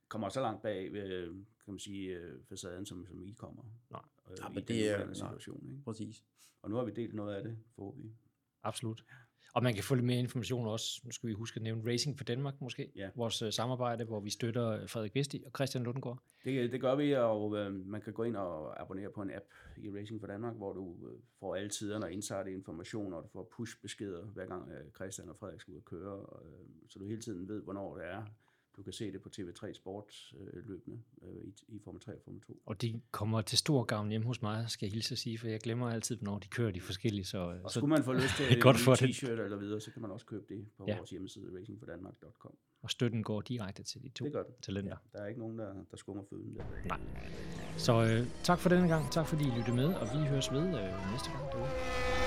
kommer 0.07 0.29
så 0.29 0.41
langt 0.41 0.61
bag, 0.61 0.91
øh, 0.91 1.27
kan 1.65 1.73
man 1.73 1.79
sige, 1.79 2.07
øh, 2.09 2.39
facaden, 2.49 2.85
som, 2.85 3.05
som 3.07 3.23
I 3.23 3.31
kommer. 3.37 3.63
Nej. 3.91 4.01
Øh, 4.31 4.37
Ja, 4.43 4.49
men 4.49 4.63
det 4.63 4.89
er- 4.91 5.05
nej. 5.05 5.13
situation. 5.13 5.69
Ikke? 5.71 5.83
Præcis. 5.83 6.23
Og 6.61 6.69
nu 6.69 6.75
har 6.75 6.83
vi 6.83 6.91
delt 6.91 7.13
noget 7.13 7.35
af 7.35 7.43
det, 7.43 7.57
forhåbentlig. 7.75 8.11
Absolut. 8.63 9.03
Og 9.53 9.63
man 9.63 9.73
kan 9.73 9.83
få 9.83 9.95
lidt 9.95 10.05
mere 10.05 10.19
information 10.19 10.67
også, 10.67 11.01
nu 11.03 11.11
skal 11.11 11.29
vi 11.29 11.33
huske 11.33 11.57
at 11.57 11.61
nævne 11.63 11.91
Racing 11.91 12.17
for 12.17 12.23
Danmark 12.23 12.61
måske, 12.61 12.91
Ja. 12.95 13.09
vores 13.15 13.41
øh, 13.41 13.51
samarbejde, 13.51 14.03
hvor 14.05 14.19
vi 14.19 14.29
støtter 14.29 14.67
øh, 14.69 14.89
Frederik 14.89 15.15
Vesti 15.15 15.43
og 15.45 15.51
Christian 15.55 15.83
Lundgaard. 15.83 16.19
Det, 16.43 16.71
det 16.71 16.81
gør 16.81 16.95
vi, 16.95 17.13
og 17.13 17.57
øh, 17.57 17.73
man 17.87 18.01
kan 18.01 18.13
gå 18.13 18.23
ind 18.23 18.35
og 18.35 18.81
abonnere 18.81 19.09
på 19.15 19.21
en 19.21 19.31
app 19.31 19.45
i 19.77 19.89
Racing 19.89 20.19
for 20.19 20.27
Danmark, 20.27 20.55
hvor 20.55 20.73
du 20.73 20.95
øh, 21.09 21.19
får 21.39 21.55
alle 21.55 21.69
tiderne 21.69 22.05
og 22.05 22.11
indsarte 22.11 22.51
information, 22.51 23.13
og 23.13 23.23
du 23.23 23.27
får 23.27 23.49
push-beskeder, 23.57 24.23
hver 24.25 24.45
gang 24.45 24.71
øh, 24.71 24.91
Christian 24.95 25.29
og 25.29 25.35
Frederik 25.39 25.61
skal 25.61 25.71
ud 25.71 25.77
og 25.77 25.85
køre, 25.85 26.19
øh, 26.45 26.89
så 26.89 26.99
du 26.99 27.05
hele 27.05 27.21
tiden 27.21 27.47
ved, 27.47 27.61
hvornår 27.63 27.95
det 27.97 28.05
er. 28.07 28.23
Du 28.77 28.83
kan 28.83 28.93
se 28.93 29.11
det 29.11 29.21
på 29.21 29.29
TV3 29.37 29.73
Sport 29.73 30.33
øh, 30.39 30.67
løbende 30.69 31.01
øh, 31.23 31.43
i, 31.43 31.53
i 31.75 31.79
Formel 31.79 32.01
3 32.01 32.11
og 32.15 32.21
Formel 32.23 32.41
2. 32.41 32.61
Og 32.65 32.81
de 32.81 33.01
kommer 33.11 33.41
til 33.41 33.57
stor 33.57 33.83
gavn 33.83 34.09
hjemme 34.09 34.27
hos 34.27 34.41
mig, 34.41 34.69
skal 34.69 34.85
jeg 34.85 34.93
hilse 34.93 35.13
at 35.13 35.19
sige, 35.19 35.37
for 35.37 35.47
jeg 35.47 35.59
glemmer 35.59 35.89
altid, 35.89 36.15
hvornår 36.15 36.39
de 36.39 36.47
kører 36.47 36.71
de 36.71 36.81
forskellige. 36.81 37.25
Så, 37.25 37.37
Og 37.63 37.71
så 37.71 37.79
skulle 37.79 37.89
man 37.89 38.03
få 38.03 38.13
lyst 38.13 38.35
til 38.37 38.45
er 38.57 38.61
godt 38.61 38.75
en 38.77 38.81
for 38.83 38.91
ny 38.91 39.07
det. 39.07 39.15
t-shirt 39.15 39.39
eller 39.41 39.57
videre, 39.57 39.81
så 39.81 39.91
kan 39.91 40.01
man 40.01 40.11
også 40.11 40.25
købe 40.25 40.45
det 40.49 40.65
på 40.77 40.85
Ja. 40.87 40.91
ja. 40.93 40.97
vores 40.97 41.09
hjemmeside 41.09 41.57
racingfordanmark.com. 41.59 42.53
og 42.81 42.89
støtten 42.91 43.23
går 43.23 43.41
direkte 43.41 43.83
til 43.83 44.03
de 44.03 44.09
to 44.09 44.25
Det 44.25 44.33
gør 44.33 44.43
det. 44.43 44.53
talenter. 44.61 44.97
Der 45.13 45.19
er 45.19 45.27
ikke 45.27 45.39
nogen, 45.39 45.59
der, 45.59 45.73
der 45.91 45.97
skummer 45.97 46.23
føden 46.29 46.55
der. 46.55 46.63
Nej. 46.87 46.99
Så 47.77 47.93
øh, 48.03 48.27
tak 48.43 48.59
for 48.59 48.69
denne 48.69 48.87
gang, 48.87 49.11
tak 49.11 49.27
fordi 49.27 49.43
I 49.43 49.51
lyttede 49.57 49.75
med, 49.75 49.93
og 49.93 50.07
vi 50.19 50.27
høres 50.27 50.51
ved 50.51 50.61
øh, 50.67 51.11
næste 51.11 51.29
gang 51.31 51.51
derude. 51.51 52.20